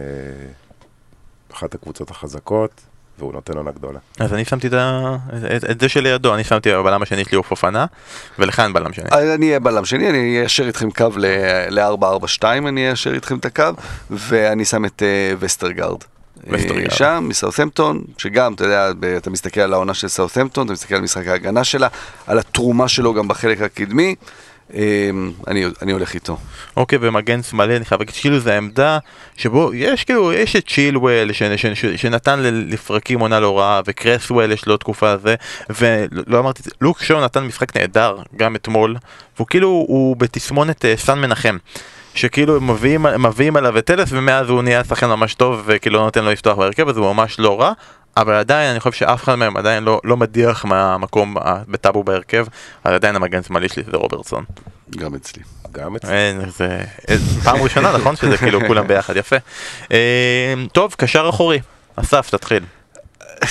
אחת 1.54 1.76
הקבוצות 1.76 2.12
החזקות, 2.12 2.82
והוא 3.20 3.34
נותן 3.34 3.58
עונה 3.58 3.72
גדולה. 3.72 4.00
אז 4.20 4.34
אני 4.34 4.46
שמתי 4.46 4.68
את, 4.68 4.74
ה... 4.74 5.16
את, 5.56 5.64
את 5.72 5.80
זה 5.80 5.90
שלידו, 5.90 6.34
אני 6.36 6.44
שמתי 6.44 6.72
הבלם 6.72 7.02
השני 7.02 7.26
שלי 7.26 7.36
הוא 7.36 7.44
פופנה, 7.44 7.86
ולך 8.40 8.60
אין 8.60 8.74
בלם 8.74 8.94
שני. 8.94 9.06
אז 9.12 9.30
אני 9.30 9.48
אהיה 9.48 9.60
בלם 9.60 9.86
שני, 9.86 10.10
אני 10.10 10.40
איישר 10.40 10.68
איתכם 10.68 10.92
קו 10.92 11.10
ל-442, 11.18 12.44
אני 12.44 12.88
איישר 12.88 13.14
איתכם 13.14 13.38
את 13.38 13.46
הקו, 13.46 13.70
ואני 14.10 14.66
שם 14.66 14.86
את 14.86 15.04
אה, 15.04 15.34
וסטרגרד. 15.40 15.98
אה, 16.52 16.90
שם, 16.90 17.26
מסאות'מפטון, 17.30 18.04
שגם, 18.18 18.54
אתה 18.54 18.64
יודע, 18.64 18.92
אתה 19.18 19.30
מסתכל 19.30 19.62
על 19.62 19.74
העונה 19.74 19.94
של 19.94 20.08
סאות'מפטון, 20.08 20.66
אתה 20.66 20.74
מסתכל 20.74 20.96
על 20.96 21.02
משחק 21.02 21.28
ההגנה 21.28 21.64
שלה, 21.64 21.88
על 22.28 22.40
התרומה 22.40 22.88
שלו 22.88 23.14
גם 23.14 23.28
בחלק 23.28 23.62
הקדמי. 23.62 24.16
אמ, 24.74 25.32
אני, 25.48 25.66
אני 25.82 25.92
הולך 25.92 26.14
איתו. 26.14 26.38
אוקיי, 26.78 26.98
ומגן 27.02 27.44
שמאלי, 27.44 27.78
אני 27.78 27.86
חייב 27.86 28.02
להגיד 28.02 28.16
שכאילו 28.16 28.40
זה 28.40 28.54
העמדה 28.54 28.98
שבו 29.36 29.74
יש 29.74 30.04
כאילו, 30.04 30.34
יש 30.34 30.56
את 30.56 30.68
צ'ילואל 30.68 31.34
ש, 31.34 31.44
ש, 31.44 31.66
ש, 31.66 31.86
שנתן 31.86 32.40
לפרקים 32.44 33.20
עונה 33.20 33.40
לא 33.40 33.60
רעה, 33.60 33.82
וקרסוול 33.86 34.52
יש 34.52 34.66
לו 34.66 34.78
תקופה 34.78 35.12
הזה, 35.12 35.36
ולא 35.70 36.40
אמרתי, 36.40 36.64
זה, 36.64 36.70
לוק 36.82 37.04
שואו 37.04 37.22
נתן 37.22 37.44
משחק 37.44 37.78
נהדר, 37.78 38.18
גם 38.36 38.56
אתמול, 38.56 38.96
והוא 39.36 39.48
כאילו, 39.48 39.68
הוא 39.68 40.16
בתסמונת 40.18 40.86
אה, 40.86 40.94
סן 40.98 41.20
מנחם. 41.20 41.58
שכאילו 42.14 42.56
הם 42.56 42.72
מביאים, 42.72 43.06
הם 43.06 43.26
מביאים 43.26 43.56
עליו 43.56 43.78
את 43.78 43.86
טלס 43.86 44.10
ומאז 44.12 44.50
הוא 44.50 44.64
נהיה 44.64 44.84
שחקן 44.84 45.08
ממש 45.08 45.34
טוב 45.34 45.64
וכאילו 45.66 46.00
לא 46.00 46.06
נותן 46.06 46.24
לו 46.24 46.32
לפתוח 46.32 46.58
בהרכב 46.58 46.90
אז 46.90 46.98
הוא 46.98 47.14
ממש 47.14 47.40
לא 47.40 47.62
רע 47.62 47.72
אבל 48.18 48.34
עדיין 48.34 48.72
אני 48.72 48.80
חושב 48.80 48.92
שאף 48.92 49.24
אחד 49.24 49.36
מהם 49.36 49.58
עדיין 49.58 49.84
לא, 49.84 50.02
לא 50.04 50.18
מדיח 50.18 50.66
מהמקום 50.66 51.36
בטאבו 51.68 52.04
בהרכב 52.04 52.46
אז 52.84 52.94
עדיין 52.94 53.16
המגן 53.16 53.44
שמאלי 53.44 53.70
שלי 53.70 53.84
זה 53.92 53.98
רוברטסון. 53.98 54.44
גם 54.98 55.16
אצלי. 55.16 55.44
גם 55.72 55.96
אצלי. 55.96 56.12
אין, 56.12 56.50
זה 56.50 56.82
אה, 57.10 57.16
פעם 57.44 57.62
ראשונה 57.62 57.98
נכון 57.98 58.16
שזה 58.16 58.38
כאילו 58.38 58.60
כולם 58.68 58.88
ביחד 58.88 59.18
יפה. 59.18 59.36
אה, 59.92 60.54
טוב 60.72 60.96
קשר 60.98 61.30
אחורי 61.30 61.60
אסף 61.96 62.30
תתחיל. 62.30 62.64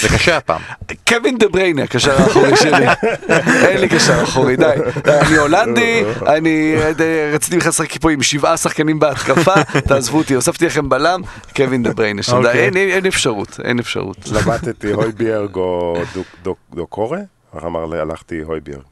זה 0.00 0.08
קשה 0.08 0.36
הפעם. 0.36 0.60
קווין 1.08 1.38
דה 1.38 1.48
בריינה, 1.48 1.82
הקשר 1.82 2.22
האחורי 2.22 2.56
שלי. 2.56 2.86
אין 3.68 3.80
לי 3.80 3.88
קשר 3.88 4.22
אחורי, 4.22 4.56
די. 4.56 4.64
אני 5.06 5.36
הולנדי, 5.36 6.02
אני 6.26 6.74
די, 6.96 7.04
רציתי 7.32 7.56
בכלל 7.56 7.68
לשחק 7.68 7.96
פה 8.00 8.10
עם 8.10 8.22
שבעה 8.22 8.56
שחקנים 8.56 8.98
בהתקפה, 8.98 9.54
תעזבו 9.88 10.18
אותי, 10.18 10.34
הוספתי 10.34 10.66
לכם 10.66 10.88
בלם, 10.88 11.20
קווין 11.56 11.82
דה 11.82 11.92
בריינה. 11.92 12.22
שם, 12.22 12.36
אוקיי. 12.36 12.70
אין- 12.76 13.06
אפשרות, 13.06 13.60
אין 13.64 13.78
אפשרות. 13.78 14.16
התלבטתי 14.18 14.92
הויביארג 14.92 15.56
או 15.56 15.94
דוק- 16.14 16.26
דוק- 16.42 16.74
דוקורה? 16.74 17.18
איך 17.56 17.64
אמר 17.64 17.86
לי? 17.86 17.98
הלכתי 18.00 18.40
הויביארג. 18.42 18.82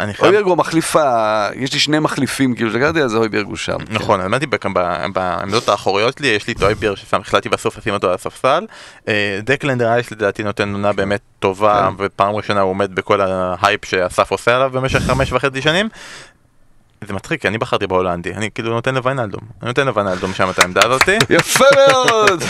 אני 0.00 0.14
חייב... 0.14 0.26
אויברג 0.32 0.46
הוא 0.48 0.56
מחליפה, 0.56 1.46
יש 1.56 1.72
לי 1.72 1.78
שני 1.80 1.98
מחליפים, 1.98 2.54
כאילו, 2.54 2.70
לקחתי 2.70 3.02
אז 3.02 3.14
אויברג 3.16 3.46
הוא 3.46 3.56
שם. 3.56 3.76
נכון, 3.90 4.20
האמת 4.20 4.40
היא 4.40 4.48
בכ- 4.48 4.66
ב- 4.74 5.06
בעמדות 5.12 5.68
האחוריות 5.68 6.18
שלי 6.18 6.26
יש 6.28 6.46
לי 6.46 6.52
את 6.52 6.62
הויביארג 6.62 6.94
ששם 6.94 7.20
החלטתי 7.20 7.48
בסוף 7.48 7.78
לשים 7.78 7.94
אותו 7.94 8.08
על 8.08 8.14
הספסל. 8.14 8.66
אה, 9.08 9.40
דקלן 9.42 9.82
רייס 9.82 10.10
לדעתי 10.10 10.42
נותן 10.42 10.72
עונה 10.72 10.92
באמת 10.92 11.20
טובה 11.38 11.90
ופעם 11.98 12.34
ראשונה 12.34 12.60
הוא 12.60 12.70
עומד 12.70 12.94
בכל 12.94 13.20
ההייפ 13.20 13.84
שאסף 13.84 14.30
עושה 14.30 14.56
עליו 14.56 14.70
במשך 14.72 14.98
חמש 14.98 15.32
וחצי 15.32 15.62
שנים. 15.62 15.88
זה 17.04 17.12
מצחיק 17.14 17.40
כי 17.40 17.48
אני 17.48 17.58
בחרתי 17.58 17.86
בהולנדי 17.86 18.34
אני 18.34 18.50
כאילו 18.54 18.70
נותן 18.70 18.94
לוויינלדום 18.94 19.40
אני 19.62 19.68
נותן 19.68 19.86
לוויינלדום 19.86 20.34
שם 20.34 20.50
את 20.50 20.58
העמדה 20.58 20.80
הזאתי 20.86 21.18
יפה 21.36 21.64
מאוד! 21.76 22.42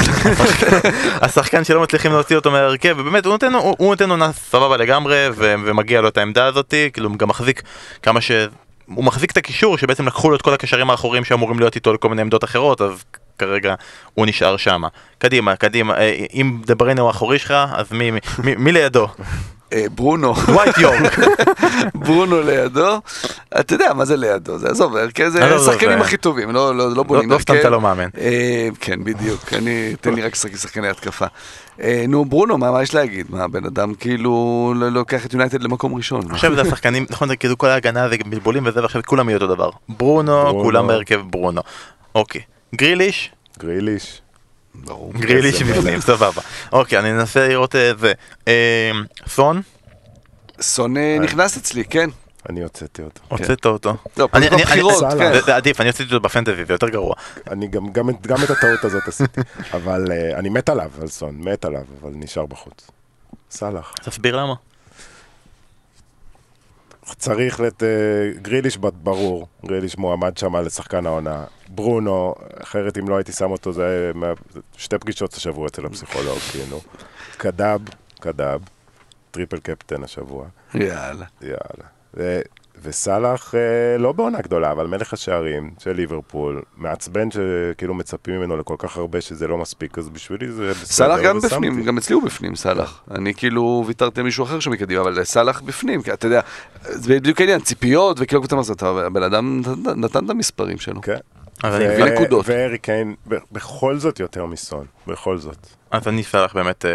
השחקן 1.25 1.65
שלא 1.65 1.83
מצליחים 1.83 2.13
להוציא 2.13 2.37
אותו 2.37 2.51
מההרכב 2.51 2.97
ובאמת 2.99 3.25
הוא 3.25 3.33
נותן, 3.33 3.55
הוא, 3.55 3.75
הוא 3.79 3.91
נותן 3.91 4.11
עונה 4.11 4.33
סבבה 4.33 4.77
לגמרי 4.77 5.27
ו, 5.35 5.55
ומגיע 5.65 6.01
לו 6.01 6.09
את 6.09 6.19
העמדה 6.19 6.47
הזאתי 6.47 6.91
כאילו 6.93 7.09
הוא 7.09 7.19
גם 7.19 7.29
מחזיק 7.29 7.63
כמה 8.03 8.21
ש... 8.21 8.31
הוא 8.95 9.05
מחזיק 9.05 9.31
את 9.31 9.37
הקישור 9.37 9.79
שבעצם 9.79 10.07
לקחו 10.07 10.31
לו 10.31 10.37
את 10.37 10.43
כל 10.43 10.55
הקשרים 10.55 10.91
האחוריים 10.91 11.25
שאמורים 11.25 11.59
להיות 11.59 11.75
איתו 11.75 11.93
לכל 11.93 12.09
מיני 12.09 12.23
עמדות 12.23 12.45
אחרות 12.45 12.81
אז 12.81 13.05
כרגע 13.39 13.75
הוא 14.15 14.27
נשאר 14.27 14.57
שמה. 14.57 14.89
קדימה, 15.19 15.57
קדימה, 15.57 15.95
אה, 15.95 16.25
אם 16.35 16.61
דבריינה 16.67 17.01
הוא 17.01 17.09
האחורי 17.09 17.39
שלך 17.39 17.55
אז 17.73 17.93
מי, 17.93 18.11
מי, 18.11 18.21
מי, 18.39 18.55
מי 18.55 18.73
לידו? 18.73 19.09
אה, 19.73 19.85
ברונו, 19.95 20.35
ווייט 20.37 20.79
יורק. 20.79 21.19
ברונו 21.95 22.41
לידו, 22.43 23.01
אתה 23.61 23.75
יודע 23.75 23.93
מה 23.95 24.05
זה 24.05 24.17
לידו, 24.17 24.59
זה 24.59 24.69
עזוב, 24.69 24.97
ההרכב 24.97 25.29
זה 25.29 25.45
עזוב, 25.45 25.57
עזוב, 25.59 25.69
השחקנים 25.69 25.99
אה. 25.99 26.05
הכי 26.05 26.17
טובים, 26.17 26.51
לא 26.51 26.77
לא- 26.77 26.89
לא 26.89 26.97
לא 26.97 27.03
בונים 27.03 27.31
לא 27.31 27.39
סתם 27.39 27.53
הרכב. 27.53 27.61
אתה 27.67 27.71
לא 27.71 27.81
מאמן. 27.81 28.09
אה, 28.19 28.69
כן, 28.81 29.05
בדיוק, 29.05 29.53
אני, 29.53 29.97
תן 30.01 30.15
לי 30.15 30.23
רק 30.23 30.35
שחקני 30.35 30.89
התקפה. 30.89 31.27
אה, 31.81 32.05
נו, 32.09 32.25
ברונו, 32.25 32.59
מה 32.59 32.71
מה 32.71 32.83
יש 32.83 32.95
להגיד? 32.95 33.27
מה, 33.31 33.45
הבן 33.45 33.65
אדם 33.65 33.95
כאילו 33.95 34.33
לא- 34.77 34.89
לוקח 34.89 35.27
את 35.27 35.33
יונייטד 35.33 35.63
למקום 35.63 35.95
ראשון. 35.95 36.23
עכשיו 36.31 36.55
זה 36.55 36.61
השחקנים, 36.61 37.07
נכון, 37.11 37.29
זה 37.29 37.37
כאילו 37.37 37.59
כל 37.59 37.67
ההגנה 37.69 38.09
זה 38.09 38.17
בלבולים 38.27 38.67
וזה 38.67 38.83
ועכשיו 38.83 39.03
כולם 39.07 39.29
יהיו 39.29 39.41
אותו 39.41 39.55
דבר. 39.55 39.71
ברונו, 39.89 40.33
ברונו. 40.43 40.63
כולם 40.65 40.87
בהרכב 40.87 41.21
ברונו. 41.31 41.61
אוקיי. 42.15 42.41
גריליש, 42.75 43.31
גריליש. 43.59 44.23
ברור. 44.75 45.13
גריליש 45.15 45.63
איזה 45.63 45.73
בפנים, 45.81 46.01
סבבה. 46.01 46.43
אוקיי, 46.73 46.99
אני 46.99 47.11
אנסה 47.11 47.49
לראות 47.49 47.77
את 47.77 47.99
זה. 47.99 48.13
אה, 48.49 48.91
סון, 49.29 49.63
סון 50.61 50.97
אה, 50.97 51.17
נכנס 51.21 51.57
אצלי, 51.57 51.85
כן. 51.85 52.11
אני 52.49 52.63
הוצאתי 52.63 53.03
אותו. 53.03 53.21
הוצאת 53.29 53.67
אותו. 53.67 53.97
לא, 54.17 54.29
אני- 54.35 54.49
פה 54.49 54.55
אני- 54.55 54.63
בבחירות, 54.65 55.03
אני- 55.03 55.19
כן. 55.21 55.33
זה- 55.33 55.41
זה 55.41 55.57
עדיף, 55.57 55.81
אני 55.81 55.89
הוצאתי 55.89 56.05
אותו 56.15 56.21
בפנטזי, 56.21 56.65
זה 56.65 56.75
יותר 56.75 56.89
גרוע. 56.89 57.15
אני 57.51 57.69
גם, 57.69 57.93
גם, 57.93 58.11
את- 58.11 58.27
גם 58.27 58.43
את 58.45 58.51
הטעות 58.51 58.85
הזאת 58.85 59.09
עשיתי. 59.09 59.41
אבל 59.75 60.13
אה, 60.13 60.39
אני 60.39 60.49
מת 60.49 60.69
עליו, 60.69 60.91
על 61.01 61.09
סון, 61.09 61.37
מת 61.39 61.65
עליו, 61.65 61.83
אבל 62.03 62.11
נשאר 62.15 62.47
בחוץ. 62.47 62.91
סאלח. 63.51 63.93
תסביר 64.03 64.37
למה. 64.37 64.55
צריך 67.19 67.61
את 67.61 67.83
אה, 67.83 68.41
גריליש 68.43 68.77
ברור, 68.77 69.47
גריליש 69.67 69.99
מועמד 69.99 70.37
שם 70.37 70.57
לשחקן 70.57 71.07
העונה. 71.07 71.45
ברונו, 71.69 72.35
אחרת 72.63 72.99
אם 72.99 73.09
לא 73.09 73.17
הייתי 73.17 73.33
שם 73.33 73.51
אותו, 73.51 73.73
זה 73.73 74.13
היה 74.23 74.33
שתי 74.77 74.99
פגישות 74.99 75.35
השבוע 75.35 75.67
אצל 75.67 75.87
הפסיכולוג, 75.87 76.39
כאילו. 76.39 76.81
קדאב, 77.37 77.81
קדאב, 78.21 78.61
triple 79.31 79.59
captain 79.59 80.05
השבוע, 80.05 80.47
יאללה. 80.75 81.27
יאללה. 81.43 82.41
וסאלח 82.83 83.55
אה, 83.55 83.61
לא 83.99 84.13
בעונה 84.13 84.41
גדולה, 84.41 84.73
אבל 84.73 84.87
מלך 84.87 85.13
השערים 85.13 85.71
של 85.79 85.93
ליברפול, 85.93 86.63
מעצבן 86.77 87.29
שכאילו 87.31 87.95
מצפים 87.95 88.35
ממנו 88.35 88.57
לכל 88.57 88.75
כך 88.79 88.97
הרבה 88.97 89.21
שזה 89.21 89.49
לא 89.49 89.59
מספיק, 89.59 89.99
אז 89.99 90.09
בשבילי 90.09 90.53
זה 90.53 90.71
בסדר. 90.71 90.85
סאלח 90.85 91.21
גם 91.25 91.37
ושמתי. 91.37 91.55
בפנים, 91.55 91.85
גם 91.85 91.99
אצלי 91.99 92.15
הוא 92.15 92.23
בפנים, 92.23 92.57
סאלח. 92.57 93.03
אני 93.11 93.35
כאילו 93.35 93.85
ויתרתי 93.87 94.21
על 94.21 94.25
מישהו 94.25 94.45
אחר 94.45 94.61
שם 94.61 94.71
מקדימה, 94.71 95.01
אבל 95.03 95.25
סאלח 95.25 95.61
בפנים, 95.61 96.03
כי 96.03 96.13
אתה 96.13 96.27
יודע, 96.27 96.41
זה 96.83 97.15
בדיוק 97.15 97.41
העניין, 97.41 97.61
ציפיות 97.61 98.17
וכאילו 98.21 98.43
כותב 98.43 98.57
מה 98.57 98.63
הבן 99.07 99.23
אדם 99.23 99.63
נתן- 99.97 100.25
את 100.25 100.31
המספרים 100.31 100.79
שלו. 100.79 101.01
כן. 101.03 101.17
והארי 102.45 102.79
קיין, 102.79 103.15
בכל 103.53 103.99
זאת 103.99 104.21
יותר 104.21 104.47
מסון, 104.47 104.87
בכל 105.07 105.39
זאת. 105.39 105.67
אז 105.91 106.09
אני 106.09 106.23
סלח 106.23 106.55
באמת, 106.55 106.85
אה, 106.85 106.91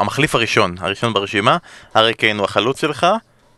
המחליף 0.00 0.34
הראשון, 0.34 0.74
הראשון 0.80 1.12
ברשימה, 1.12 1.56
ארי 1.96 2.14
קיין 2.14 2.36
הוא 2.38 2.44
החלוץ 2.44 2.80
שלך, 2.80 3.06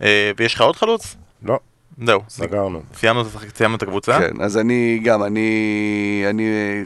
אה, 0.02 0.30
ויש 0.36 0.54
לך 0.54 0.60
עוד 0.60 0.76
חלוץ? 0.76 1.16
לא, 1.44 1.58
זהו, 2.06 2.20
סגרנו. 2.28 2.80
סיימנו 2.96 3.22
את 3.22 3.26
השחק- 3.26 3.56
סיימנו 3.56 3.76
את 3.76 3.82
הקבוצה? 3.82 4.18
כן, 4.18 4.42
אז 4.42 4.56
אני 4.58 5.00
גם, 5.04 5.22
אני, 5.24 5.50
אני, 6.30 6.44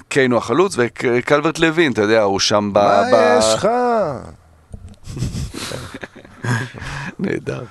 קיין 0.08 0.30
הוא 0.32 0.38
החלוץ, 0.38 0.74
וקלברט 0.78 1.58
לוין, 1.58 1.92
אתה 1.92 2.02
יודע, 2.02 2.22
הוא 2.22 2.40
שם 2.40 2.70
ב... 2.72 2.78
מה 2.78 3.02
ב- 3.12 3.38
יש 3.38 3.54
לך? 3.54 3.68
נהדר. 7.18 7.64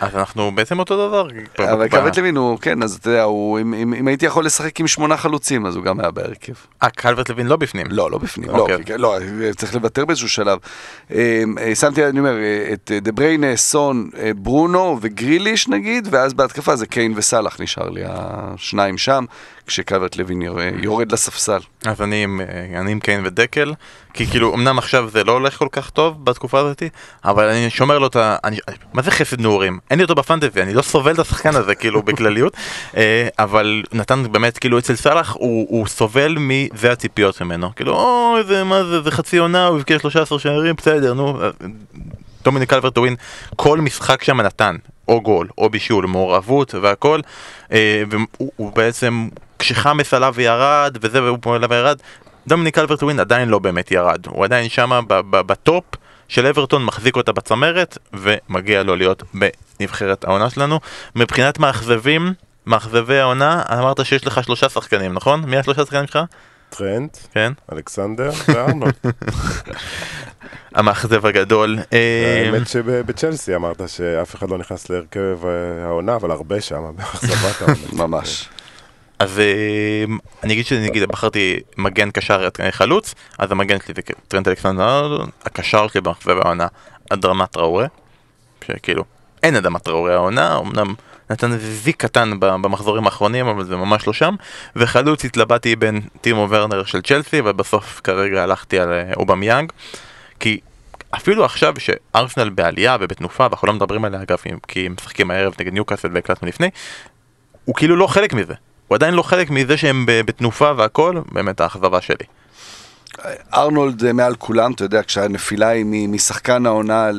אז 0.00 0.16
אנחנו 0.16 0.50
בעצם 0.54 0.78
אותו 0.78 1.08
דבר. 1.08 1.26
אבל 1.58 1.88
קלברט 1.88 2.18
לוין 2.18 2.36
הוא, 2.36 2.58
כן, 2.58 2.82
אז 2.82 2.94
אתה 2.94 3.10
יודע, 3.10 3.24
אם, 3.62 4.06
הייתי 4.06 4.26
יכול 4.26 4.44
לשחק 4.44 4.80
עם 4.80 4.86
שמונה 4.86 5.16
חלוצים, 5.16 5.66
אז 5.66 5.76
הוא 5.76 5.84
גם 5.84 6.00
היה 6.00 6.10
בהרכב. 6.10 6.52
אה, 6.82 6.90
קלברט 6.90 7.28
לוין 7.30 7.46
לא 7.46 7.56
בפנים. 7.56 7.86
לא, 7.90 8.10
לא 8.10 8.18
בפנים, 8.18 8.50
אוקיי. 8.50 8.78
לא, 8.78 8.82
כי- 8.84 8.92
לא, 8.98 9.16
צריך 9.56 9.74
לוותר 9.74 10.04
באיזשהו 10.04 10.28
שלב. 10.28 10.58
אה, 11.14 11.42
אה, 11.60 11.74
שמתי, 11.74 12.06
אני 12.06 12.18
אומר, 12.18 12.36
אה, 12.38 12.70
את 12.72 12.90
אה, 12.94 13.00
דה 13.00 13.12
בריינה, 13.12 13.56
סון, 13.56 14.10
ברונו 14.36 14.98
וגריליש 15.00 15.68
נגיד, 15.68 16.08
ואז 16.10 16.34
בהתקפה 16.34 16.76
זה 16.76 16.86
קיין 16.86 17.12
וסאלח 17.16 17.60
נשאר 17.60 17.88
לי, 17.90 18.00
השניים 18.06 18.98
שם, 18.98 19.24
כשקלברט 19.74 20.16
לוין 20.16 20.42
יור- 20.42 20.60
יורד 20.82 21.12
לספסל. 21.12 21.58
אז 21.86 22.02
אני 22.02 22.22
עם, 22.24 22.40
אה, 22.40 22.80
אני 22.80 22.92
עם 22.92 23.00
קיין 23.00 23.26
ודקל, 23.26 23.74
כי 24.14 24.26
כאילו 24.26 24.54
אמנם 24.54 24.78
עכשיו 24.78 25.10
זה 25.10 25.24
לא 25.24 25.32
הולך 25.32 25.56
כל 25.58 25.68
כך 25.72 25.90
טוב 25.90 26.24
בתקופה 26.24 26.58
הזאתי, 26.60 26.88
אבל 27.24 27.48
אני 27.48 27.70
שומר 27.70 27.98
לו 27.98 28.06
את 28.06 28.16
ה... 28.16 28.36
אני, 28.44 28.58
מה 28.92 29.02
זה 29.02 29.10
חסד 29.10 29.40
נעורים? 29.40 29.78
אין 29.90 29.98
לי 29.98 30.02
אותו 30.02 30.14
בפנטזי, 30.14 30.62
אני 30.62 30.74
לא 30.74 30.82
סובל 30.82 31.14
את 31.14 31.18
השחקן 31.18 31.56
הזה 31.56 31.74
כאילו 31.74 32.02
בכלליות, 32.06 32.56
אה, 32.96 33.28
אבל 33.38 33.82
נתן 33.92 34.32
באמת 34.32 34.58
כאילו 34.58 34.78
אצל 34.78 34.96
סאלח 34.96 35.36
הוא, 35.38 35.66
הוא 35.70 35.86
סובל 35.86 36.36
מזה 36.38 36.92
הציפיות 36.92 37.42
ממנו, 37.42 37.70
כאילו 37.76 37.92
אוי 37.94 38.44
זה 38.44 38.64
מה 38.64 38.84
זה, 38.84 39.02
זה 39.02 39.10
חצי 39.10 39.36
עונה, 39.38 39.66
הוא 39.66 39.76
הבקיע 39.76 39.98
13 39.98 40.38
שערים, 40.38 40.74
בסדר 40.76 41.14
נו, 41.14 41.42
אה, 41.42 41.50
דומיני 42.44 42.66
קלברט 42.66 42.98
ווין 42.98 43.16
כל 43.56 43.80
משחק 43.80 44.24
שם 44.24 44.40
נתן, 44.40 44.76
או 45.08 45.20
גול, 45.20 45.48
או 45.58 45.70
בישול, 45.70 46.06
מעורבות 46.06 46.74
והכל, 46.82 47.20
אה, 47.72 48.02
והוא 48.10 48.26
הוא 48.56 48.72
בעצם, 48.72 49.28
כשחמאס 49.60 50.14
עליו 50.14 50.34
וירד, 50.36 50.98
וזה, 51.00 51.22
והוא 51.22 51.54
עליו 51.54 51.70
וירד, 51.70 51.98
דומיני 52.46 52.70
קלברט 52.70 53.02
ווין 53.02 53.20
עדיין 53.20 53.48
לא 53.48 53.58
באמת 53.58 53.90
ירד, 53.90 54.26
הוא 54.26 54.44
עדיין 54.44 54.68
שמה 54.68 55.00
ב- 55.06 55.40
בטופ 55.40 55.84
של 56.28 56.46
אברטון, 56.46 56.84
מחזיק 56.84 57.16
אותה 57.16 57.32
בצמרת, 57.32 57.98
ומגיע 58.12 58.82
לו 58.82 58.96
להיות 58.96 59.22
בנבחרת 59.80 60.24
העונה 60.24 60.50
שלנו. 60.50 60.80
מבחינת 61.16 61.58
מאכזבים, 61.58 62.32
מאכזבי 62.66 63.18
העונה, 63.18 63.62
אמרת 63.72 64.06
שיש 64.06 64.26
לך 64.26 64.44
שלושה 64.44 64.68
שחקנים, 64.68 65.14
נכון? 65.14 65.44
מי 65.46 65.56
השלושה 65.56 65.84
שחקנים 65.84 66.06
שלך? 66.06 66.18
טרנט, 66.70 67.16
כן. 67.32 67.52
אלכסנדר 67.72 68.30
וארנולד. 68.48 68.94
המאכזב 70.74 71.26
הגדול. 71.26 71.78
אה, 71.92 72.44
האמת 72.46 72.68
שבצ'לסי 72.68 73.54
אמרת 73.56 73.82
שאף 73.86 74.34
אחד 74.34 74.50
לא 74.50 74.58
נכנס 74.58 74.90
להרכב 74.90 75.38
אה, 75.44 75.84
העונה, 75.86 76.16
אבל 76.16 76.30
הרבה 76.30 76.60
שם, 76.60 76.82
באכזבת 76.96 77.62
העונה. 77.62 78.06
ממש. 78.06 78.48
אז 79.20 79.38
אה, 79.38 80.04
אני 80.42 80.52
אגיד 80.52 80.66
שנגיד 80.66 81.02
בחרתי 81.04 81.60
מגן 81.76 82.10
קשר 82.10 82.48
אה, 82.60 82.72
חלוץ, 82.72 83.14
אז 83.38 83.52
המגן 83.52 83.76
שלי 83.84 83.94
זה 83.96 84.02
טרנט 84.28 84.48
אלכסנדר, 84.48 85.24
הקשר 85.44 85.88
שלי 85.88 86.00
במחזב 86.00 86.38
העונה, 86.38 86.66
אדרמת 87.10 87.50
טראורה, 87.50 87.86
שכאילו 88.66 89.04
אין 89.42 89.56
אדמת 89.56 89.82
טראורה 89.82 90.14
העונה, 90.14 90.58
אמנם 90.58 90.94
נתן 91.30 91.58
זיק 91.58 91.96
קטן 91.96 92.40
במחזורים 92.40 93.04
האחרונים, 93.04 93.46
אבל 93.46 93.64
זה 93.64 93.76
ממש 93.76 94.06
לא 94.06 94.12
שם. 94.12 94.34
וחלוץ 94.76 95.24
התלבטתי 95.24 95.76
בין 95.76 96.00
טימו 96.20 96.46
ורנר 96.50 96.84
של 96.84 97.02
צ'לסי, 97.02 97.40
ובסוף 97.44 98.00
כרגע 98.04 98.42
הלכתי 98.42 98.78
על 98.78 98.92
אה, 98.92 99.12
אובמיאנג. 99.16 99.72
כי 100.40 100.60
אפילו 101.10 101.44
עכשיו 101.44 101.74
שארסנל 101.78 102.48
בעלייה 102.48 102.96
ובתנופה, 103.00 103.44
ואנחנו 103.44 103.66
לא 103.66 103.72
מדברים 103.74 104.04
עליה 104.04 104.22
אגב, 104.22 104.38
כי 104.68 104.86
הם 104.86 104.94
משחקים 104.98 105.30
הערב 105.30 105.54
נגד 105.60 105.72
ניוקאסל 105.72 106.08
והקלטנו 106.12 106.48
לפני, 106.48 106.70
הוא 107.64 107.74
כאילו 107.74 107.96
לא 107.96 108.06
חלק 108.06 108.34
מזה. 108.34 108.54
הוא 108.90 108.94
עדיין 108.94 109.14
לא 109.14 109.22
חלק 109.22 109.50
מזה 109.50 109.76
שהם 109.76 110.04
בתנופה 110.06 110.72
והכל, 110.76 111.16
באמת 111.32 111.60
האכזבה 111.60 112.00
שלי. 112.00 112.24
ארנולד 113.54 114.12
מעל 114.12 114.34
כולם, 114.34 114.72
אתה 114.72 114.84
יודע, 114.84 115.02
כשהנפילה 115.02 115.68
היא 115.68 116.08
משחקן 116.08 116.66
העונה 116.66 117.10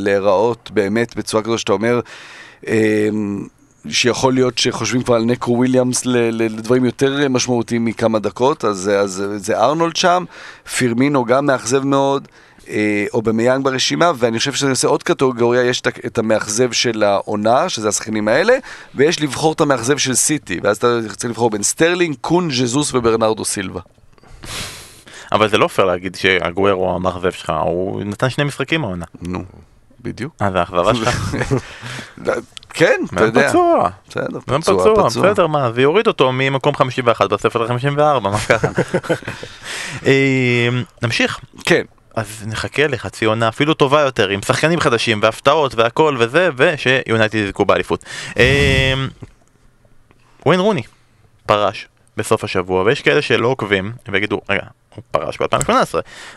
להיראות 0.00 0.70
באמת 0.74 1.16
בצורה 1.16 1.42
כזו 1.42 1.58
שאתה 1.58 1.72
אומר, 1.72 2.00
אמ, 2.66 3.46
שיכול 3.88 4.34
להיות 4.34 4.58
שחושבים 4.58 5.02
כבר 5.02 5.14
על 5.14 5.24
נקו 5.24 5.52
וויליאמס 5.52 6.06
לדברים 6.06 6.84
יותר 6.84 7.28
משמעותיים 7.28 7.84
מכמה 7.84 8.18
דקות, 8.18 8.64
אז, 8.64 8.90
אז 8.94 9.24
זה 9.36 9.58
ארנולד 9.58 9.96
שם, 9.96 10.24
פירמינו 10.76 11.24
גם 11.24 11.46
מאכזב 11.46 11.84
מאוד. 11.84 12.28
אה, 12.68 13.04
אובמיאנג 13.12 13.64
ברשימה, 13.64 14.12
ואני 14.16 14.38
חושב 14.38 14.52
שאני 14.52 14.70
עושה 14.70 14.88
עוד 14.88 15.02
קטגוריה, 15.02 15.64
יש 15.64 15.82
את 16.06 16.18
המאכזב 16.18 16.72
של 16.72 17.02
העונה, 17.02 17.68
שזה 17.68 17.88
השחקנים 17.88 18.28
האלה, 18.28 18.56
ויש 18.94 19.20
לבחור 19.20 19.52
את 19.52 19.60
המאכזב 19.60 19.98
של 19.98 20.14
סיטי, 20.14 20.60
ואז 20.62 20.76
אתה 20.76 21.00
צריך 21.16 21.30
לבחור 21.30 21.50
בין 21.50 21.62
סטרלינג, 21.62 22.16
קון, 22.20 22.50
ז'זוס 22.50 22.94
וברנרדו 22.94 23.44
סילבה. 23.44 23.80
אבל 25.32 25.48
זה 25.48 25.58
לא 25.58 25.68
פייר 25.68 25.86
להגיד 25.86 26.14
שאגוארו 26.14 26.94
המאכזב 26.94 27.30
שלך, 27.30 27.52
הוא 27.64 28.02
נתן 28.04 28.30
שני 28.30 28.44
משחקים 28.44 28.84
העונה. 28.84 29.04
נו, 29.22 29.44
בדיוק. 30.00 30.34
אה, 30.42 30.50
זה 30.52 30.58
האכזבה 30.60 30.94
שלך? 30.94 31.34
כן, 32.74 33.00
אתה 33.14 33.24
יודע. 33.24 33.48
פצוע. 33.48 33.88
בסדר, 34.08 34.40
פצוע, 34.40 35.08
פצוע. 35.08 35.30
בסדר, 35.30 35.46
מה, 35.46 35.70
ויוריד 35.74 36.06
אותו 36.06 36.32
ממקום 36.32 36.74
51 36.74 37.30
בספר 37.32 37.62
ל-54, 37.62 38.20
מה 38.20 38.38
ככה? 38.38 38.68
אה, 40.06 40.68
נמשיך. 41.02 41.40
כן. 41.64 41.82
אז 42.14 42.44
נחכה 42.46 42.86
לחצי 42.86 43.24
עונה 43.24 43.48
אפילו 43.48 43.74
טובה 43.74 44.00
יותר, 44.00 44.28
עם 44.28 44.42
שחקנים 44.42 44.80
חדשים 44.80 45.20
והפתעות 45.22 45.74
והכל 45.74 46.16
וזה, 46.18 46.48
ושיונייטד 46.56 47.34
יזכו 47.34 47.64
באליפות. 47.64 48.04
אה, 48.38 48.94
ווין 50.46 50.60
רוני 50.60 50.82
פרש 51.46 51.88
בסוף 52.16 52.44
השבוע, 52.44 52.82
ויש 52.82 53.02
כאלה 53.02 53.22
שלא 53.22 53.48
עוקבים 53.48 53.92
ויגידו, 54.08 54.40
רגע, 54.48 54.62
הוא 54.94 55.02
פרש 55.10 55.38
ב-2018, 55.40 55.72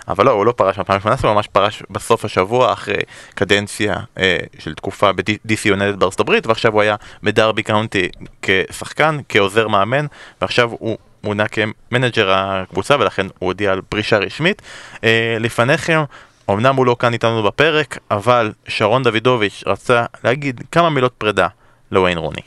אבל 0.07 0.25
לא, 0.25 0.31
הוא 0.31 0.45
לא 0.45 0.51
פרש 0.51 0.79
ב-2018, 0.79 1.27
הוא 1.27 1.33
ממש 1.33 1.47
פרש 1.47 1.83
בסוף 1.89 2.25
השבוע 2.25 2.73
אחרי 2.73 2.97
קדנציה 3.35 3.95
אה, 4.17 4.37
של 4.59 4.73
תקופה 4.73 5.11
ב-DC 5.11 5.61
יונדת 5.65 5.95
בארצות 5.95 6.19
הברית, 6.19 6.47
ועכשיו 6.47 6.73
הוא 6.73 6.81
היה 6.81 6.95
בדרבי 7.23 7.63
קאונטי 7.63 8.09
כשחקן, 8.41 9.19
כעוזר 9.29 9.67
מאמן, 9.67 10.05
ועכשיו 10.41 10.71
הוא 10.79 10.97
מונה 11.27 11.45
כמנג'ר 11.47 12.31
הקבוצה 12.31 12.95
ולכן 12.99 13.25
הוא 13.39 13.47
הודיע 13.47 13.71
על 13.71 13.81
פרישה 13.81 14.17
רשמית. 14.17 14.61
אה, 15.03 15.37
לפניכם, 15.39 16.03
אמנם 16.49 16.75
הוא 16.75 16.85
לא 16.85 16.95
כאן 16.99 17.13
איתנו 17.13 17.43
בפרק, 17.43 17.97
אבל 18.11 18.51
שרון 18.67 19.03
דוידוביץ' 19.03 19.63
רצה 19.67 20.05
להגיד 20.23 20.61
כמה 20.71 20.89
מילות 20.89 21.13
פרידה 21.17 21.47
לוויין 21.91 22.17
רוני. 22.17 22.41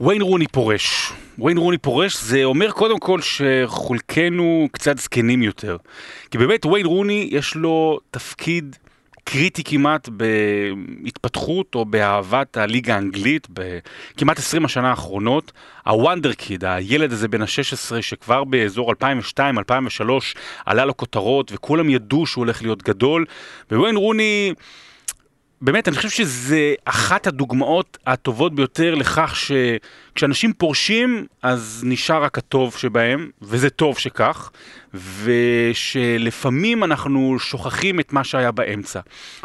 וויין 0.00 0.22
רוני 0.22 0.46
פורש. 0.46 1.12
וויין 1.38 1.58
רוני 1.58 1.78
פורש 1.78 2.16
זה 2.16 2.44
אומר 2.44 2.70
קודם 2.70 2.98
כל 2.98 3.20
שחולקנו 3.20 4.68
קצת 4.72 4.98
זקנים 4.98 5.42
יותר. 5.42 5.76
כי 6.30 6.38
באמת 6.38 6.66
וויין 6.66 6.86
רוני 6.86 7.28
יש 7.32 7.54
לו 7.54 8.00
תפקיד 8.10 8.76
קריטי 9.24 9.64
כמעט 9.64 10.08
בהתפתחות 10.08 11.74
או 11.74 11.84
באהבת 11.84 12.56
הליגה 12.56 12.94
האנגלית 12.94 13.46
בכמעט 13.50 14.38
20 14.38 14.64
השנה 14.64 14.90
האחרונות. 14.90 15.52
הוונדר 15.86 16.32
קיד, 16.32 16.64
הילד 16.64 17.12
הזה 17.12 17.28
בן 17.28 17.42
ה-16 17.42 18.02
שכבר 18.02 18.44
באזור 18.44 18.92
2002-2003 18.92 19.40
עלה 20.66 20.84
לו 20.84 20.96
כותרות 20.96 21.52
וכולם 21.54 21.90
ידעו 21.90 22.26
שהוא 22.26 22.44
הולך 22.44 22.62
להיות 22.62 22.82
גדול. 22.82 23.24
וויין 23.72 23.96
רוני... 23.96 24.52
באמת, 25.62 25.88
אני 25.88 25.96
חושב 25.96 26.08
שזה 26.08 26.74
אחת 26.84 27.26
הדוגמאות 27.26 27.98
הטובות 28.06 28.54
ביותר 28.54 28.94
לכך 28.94 29.36
שכשאנשים 29.36 30.52
פורשים, 30.52 31.26
אז 31.42 31.82
נשאר 31.86 32.22
רק 32.22 32.38
הטוב 32.38 32.76
שבהם, 32.76 33.30
וזה 33.42 33.70
טוב 33.70 33.98
שכך, 33.98 34.50
ושלפעמים 34.94 36.84
אנחנו 36.84 37.38
שוכחים 37.38 38.00
את 38.00 38.12
מה 38.12 38.24
שהיה 38.24 38.50
באמצע. 38.50 39.00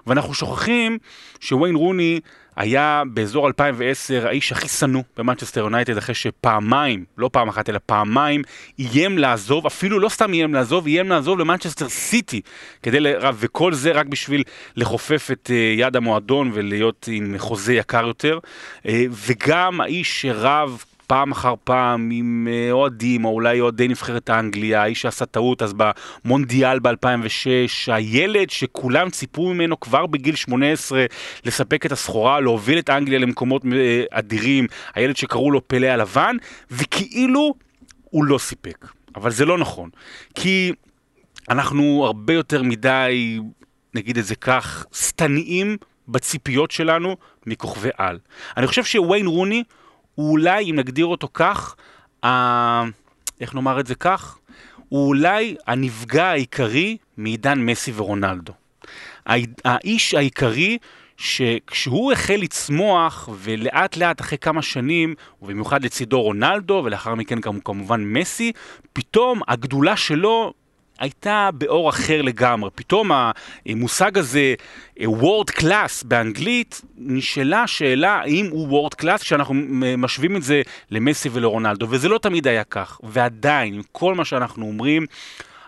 ואנחנו 0.08 0.34
שוכחים 0.34 0.98
שוויין 1.40 1.76
רוני 1.76 2.20
היה 2.56 3.04
באזור 3.14 3.48
2010 3.48 4.28
האיש 4.28 4.52
הכי 4.52 4.68
שנוא 4.68 5.04
במנצ'סטר 5.18 5.60
יונייטד 5.62 5.98
אחרי 5.98 6.16
שפעמיים, 6.16 7.06
לא 7.18 7.30
פעם 7.34 7.50
אחת 7.50 7.70
אלא 7.70 7.80
פעמיים, 7.86 8.42
איים 8.80 9.18
לעזוב, 9.18 9.66
אפילו 9.66 10.00
לא 10.00 10.10
סתם 10.10 10.34
איים 10.34 10.54
לעזוב, 10.54 10.86
איים 10.86 11.10
לעזוב 11.10 11.40
למנצ'סטר 11.40 11.90
סיטי, 11.90 12.42
כדי 12.84 13.00
ל... 13.00 13.08
וכל 13.34 13.74
זה 13.74 13.92
רק 13.92 14.06
בשביל 14.06 14.44
לכופף 14.76 15.30
את 15.32 15.52
אה, 15.54 15.74
יד 15.78 15.96
המועדון 15.96 16.52
ולהיות 16.54 17.10
עם 17.12 17.36
חוזה 17.38 17.74
יקר 17.74 18.08
יותר, 18.08 18.40
אה, 18.88 19.06
וגם 19.10 19.82
האיש 19.82 20.22
שרב 20.22 20.84
פעם 21.08 21.32
אחר 21.32 21.54
פעם 21.64 22.10
עם 22.12 22.48
אה, 22.52 22.72
אוהדים, 22.72 23.26
או 23.26 23.30
אולי 23.30 23.60
אוהדי 23.60 23.88
נבחרת 23.88 24.30
האנגליה, 24.30 24.82
האיש 24.82 25.02
שעשה 25.02 25.26
טעות 25.26 25.62
אז 25.62 25.74
במונדיאל 25.74 26.80
ב-2006, 26.80 27.94
הילד 27.94 28.50
שכולם 28.50 29.10
ציפו 29.10 29.54
ממנו 29.54 29.80
כבר 29.80 30.06
בגיל 30.06 30.36
18 30.36 31.06
לספק 31.46 31.86
את 31.86 31.92
הסחורה, 31.92 32.40
להוביל 32.40 32.80
את 32.80 32.90
אנגליה 32.90 33.20
למקומות 33.20 33.66
אה, 33.66 34.04
אדירים, 34.12 34.68
הילד 34.96 35.16
שקראו 35.16 35.52
לו 35.52 35.68
פלא 35.68 35.88
הלבן, 35.88 36.36
וכאילו 36.72 37.54
הוא 38.10 38.24
לא 38.24 38.38
סיפק. 38.38 38.88
אבל 39.16 39.32
זה 39.32 39.46
לא 39.46 39.58
נכון, 39.58 39.90
כי 40.36 40.72
אנחנו 41.50 42.04
הרבה 42.06 42.34
יותר 42.34 42.64
מדי, 42.64 43.40
נגיד 43.94 44.18
את 44.18 44.26
זה 44.26 44.36
כך, 44.36 44.86
שטניים 44.94 45.78
בציפיות 46.08 46.72
שלנו 46.72 47.18
מכוכבי 47.46 47.90
על. 47.98 48.20
אני 48.58 48.68
חושב 48.68 48.84
שוויין 48.84 49.28
רוני 49.28 49.64
הוא 50.16 50.32
אולי, 50.32 50.72
אם 50.72 50.76
נגדיר 50.76 51.06
אותו 51.06 51.28
כך, 51.34 51.76
ה... 52.26 52.30
איך 53.42 53.56
נאמר 53.56 53.80
את 53.80 53.88
זה 53.88 53.96
כך? 53.96 54.38
הוא 54.90 55.08
אולי 55.08 55.56
הנפגע 55.68 56.26
העיקרי 56.26 56.98
מעידן 57.18 57.60
מסי 57.60 57.92
ורונלדו. 57.96 58.54
האיש 59.66 60.14
העיקרי 60.14 60.78
שכשהוא 61.18 62.12
החל 62.12 62.36
לצמוח 62.36 63.30
ולאט 63.36 63.98
לאט 63.98 64.22
אחרי 64.22 64.38
כמה 64.38 64.62
שנים, 64.62 65.16
ובמיוחד 65.42 65.84
לצידו 65.84 66.22
רונלדו 66.22 66.82
ולאחר 66.86 67.16
מכן 67.16 67.40
כמובן 67.64 68.04
מסי, 68.04 68.52
פתאום 68.94 69.42
הגדולה 69.48 69.98
שלו 69.98 70.54
הייתה 71.00 71.50
באור 71.54 71.90
אחר 71.90 72.22
לגמרי. 72.22 72.70
פתאום 72.76 73.12
המושג 73.66 74.18
הזה, 74.18 74.54
world 75.04 75.50
class 75.50 76.04
באנגלית, 76.04 76.82
נשאלה 76.98 77.68
שאלה 77.68 78.12
האם 78.12 78.48
הוא 78.52 78.68
world 78.68 78.94
class 78.94 79.22
כשאנחנו 79.22 79.54
משווים 79.98 80.36
את 80.36 80.44
זה 80.44 80.62
למסי 80.92 81.30
ולרונלדו, 81.32 81.88
וזה 81.90 82.10
לא 82.10 82.18
תמיד 82.18 82.48
היה 82.48 82.64
כך. 82.64 83.00
ועדיין, 83.04 83.74
עם 83.74 83.82
כל 83.92 84.16
מה 84.16 84.26
שאנחנו 84.26 84.66
אומרים, 84.66 85.06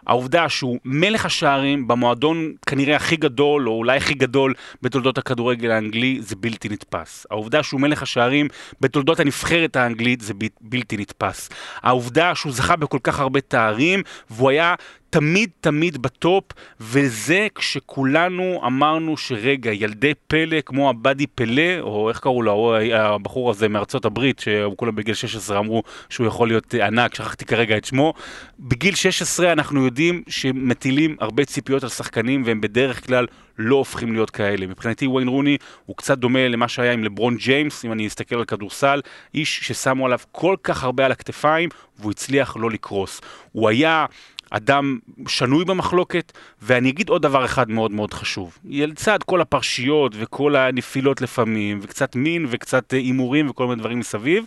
העובדה 0.07 0.49
שהוא 0.49 0.79
מלך 0.85 1.25
השערים 1.25 1.87
במועדון 1.87 2.53
כנראה 2.65 2.95
הכי 2.95 3.15
גדול, 3.15 3.69
או 3.69 3.73
אולי 3.73 3.97
הכי 3.97 4.13
גדול 4.13 4.53
בתולדות 4.81 5.17
הכדורגל 5.17 5.71
האנגלי, 5.71 6.17
זה 6.21 6.35
בלתי 6.35 6.69
נתפס. 6.69 7.25
העובדה 7.31 7.63
שהוא 7.63 7.81
מלך 7.81 8.01
השערים 8.01 8.47
בתולדות 8.81 9.19
הנבחרת 9.19 9.75
האנגלית, 9.75 10.21
זה 10.21 10.33
בלתי 10.61 10.97
נתפס. 10.97 11.49
העובדה 11.81 12.35
שהוא 12.35 12.53
זכה 12.53 12.75
בכל 12.75 12.99
כך 13.03 13.19
הרבה 13.19 13.41
תארים, 13.41 14.03
והוא 14.29 14.49
היה 14.49 14.75
תמיד 15.09 15.49
תמיד 15.61 15.97
בטופ, 15.97 16.43
וזה 16.79 17.47
כשכולנו 17.55 18.61
אמרנו 18.65 19.17
שרגע, 19.17 19.71
ילדי 19.73 20.13
פלא, 20.27 20.61
כמו 20.61 20.89
הבאדי 20.89 21.27
פלא, 21.27 21.79
או 21.79 22.09
איך 22.09 22.19
קראו 22.19 22.41
לו, 22.41 22.75
הבחור 22.93 23.49
הזה 23.49 23.67
מארצות 23.67 24.05
הברית, 24.05 24.39
שכולם 24.39 24.95
בגיל 24.95 25.13
16 25.13 25.59
אמרו 25.59 25.83
שהוא 26.09 26.27
יכול 26.27 26.47
להיות 26.47 26.73
ענק, 26.73 27.15
שכחתי 27.15 27.45
כרגע 27.45 27.77
את 27.77 27.85
שמו, 27.85 28.13
בגיל 28.59 28.95
16 28.95 29.51
אנחנו 29.51 29.85
יודעים 29.85 30.23
שמטילים 30.27 31.15
הרבה 31.19 31.45
ציפיות 31.45 31.83
על 31.83 31.89
שחקנים, 31.89 32.43
והם 32.45 32.61
בדרך 32.61 33.07
כלל 33.07 33.25
לא 33.57 33.75
הופכים 33.75 34.13
להיות 34.13 34.29
כאלה. 34.29 34.67
מבחינתי 34.67 35.07
וויין 35.07 35.27
רוני 35.27 35.57
הוא 35.85 35.97
קצת 35.97 36.17
דומה 36.17 36.47
למה 36.47 36.67
שהיה 36.67 36.91
עם 36.93 37.03
לברון 37.03 37.37
ג'יימס, 37.37 37.85
אם 37.85 37.91
אני 37.91 38.07
אסתכל 38.07 38.35
על 38.35 38.45
כדורסל, 38.45 39.01
איש 39.33 39.59
ששמו 39.59 40.05
עליו 40.05 40.19
כל 40.31 40.55
כך 40.63 40.83
הרבה 40.83 41.05
על 41.05 41.11
הכתפיים, 41.11 41.69
והוא 41.99 42.11
הצליח 42.11 42.57
לא 42.57 42.71
לקרוס. 42.71 43.21
הוא 43.51 43.69
היה... 43.69 44.05
אדם 44.49 44.99
שנוי 45.27 45.65
במחלוקת, 45.65 46.31
ואני 46.61 46.89
אגיד 46.89 47.09
עוד 47.09 47.21
דבר 47.21 47.45
אחד 47.45 47.69
מאוד 47.69 47.91
מאוד 47.91 48.13
חשוב. 48.13 48.57
לצד 48.65 49.23
כל 49.25 49.41
הפרשיות 49.41 50.13
וכל 50.15 50.55
הנפילות 50.55 51.21
לפעמים, 51.21 51.79
וקצת 51.81 52.15
מין 52.15 52.45
וקצת 52.49 52.93
הימורים 52.93 53.49
וכל 53.49 53.67
מיני 53.67 53.79
דברים 53.79 53.99
מסביב, 53.99 54.45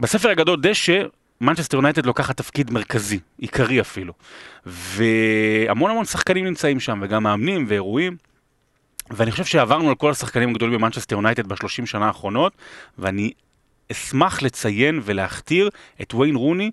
בספר 0.00 0.30
הגדול 0.30 0.60
דשא, 0.60 1.02
מנצ'סטר 1.40 1.76
יונייטד 1.76 2.06
לוקחת 2.06 2.36
תפקיד 2.36 2.70
מרכזי, 2.70 3.18
עיקרי 3.38 3.80
אפילו. 3.80 4.12
והמון 4.66 5.90
המון 5.90 6.04
שחקנים 6.04 6.44
נמצאים 6.44 6.80
שם, 6.80 6.98
וגם 7.02 7.22
מאמנים 7.22 7.64
ואירועים. 7.68 8.16
ואני 9.10 9.30
חושב 9.30 9.44
שעברנו 9.44 9.88
על 9.88 9.94
כל 9.94 10.10
השחקנים 10.10 10.50
הגדולים 10.50 10.74
במנצ'סטר 10.78 11.16
יונייטד 11.16 11.46
בשלושים 11.46 11.86
שנה 11.86 12.06
האחרונות, 12.06 12.52
ואני 12.98 13.32
אשמח 13.92 14.42
לציין 14.42 15.00
ולהכתיר 15.04 15.70
את 16.02 16.14
ויין 16.14 16.36
רוני 16.36 16.70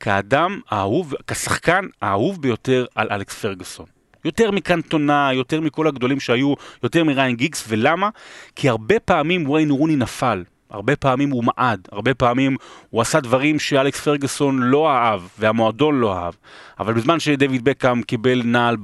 כאדם 0.00 0.60
האהוב, 0.70 1.14
כשחקן 1.26 1.84
האהוב 2.02 2.42
ביותר 2.42 2.86
על 2.94 3.08
אלכס 3.10 3.34
פרגוסון. 3.34 3.86
יותר 4.24 4.50
מקנטונה, 4.50 5.30
יותר 5.32 5.60
מכל 5.60 5.86
הגדולים 5.86 6.20
שהיו, 6.20 6.54
יותר 6.82 7.04
מריין 7.04 7.36
גיגס, 7.36 7.64
ולמה? 7.68 8.08
כי 8.56 8.68
הרבה 8.68 9.00
פעמים 9.00 9.50
ויין 9.50 9.70
רוני 9.70 9.96
נפל. 9.96 10.44
הרבה 10.70 10.96
פעמים 10.96 11.30
הוא 11.30 11.44
מעד, 11.44 11.88
הרבה 11.92 12.14
פעמים 12.14 12.56
הוא 12.90 13.00
עשה 13.00 13.20
דברים 13.20 13.58
שאלכס 13.58 14.00
פרגוסון 14.00 14.58
לא 14.58 14.90
אהב 14.90 15.20
והמועדון 15.38 16.00
לא 16.00 16.16
אהב. 16.18 16.34
אבל 16.80 16.92
בזמן 16.92 17.20
שדויד 17.20 17.64
בקאם 17.64 18.02
קיבל 18.02 18.42
נעל 18.44 18.76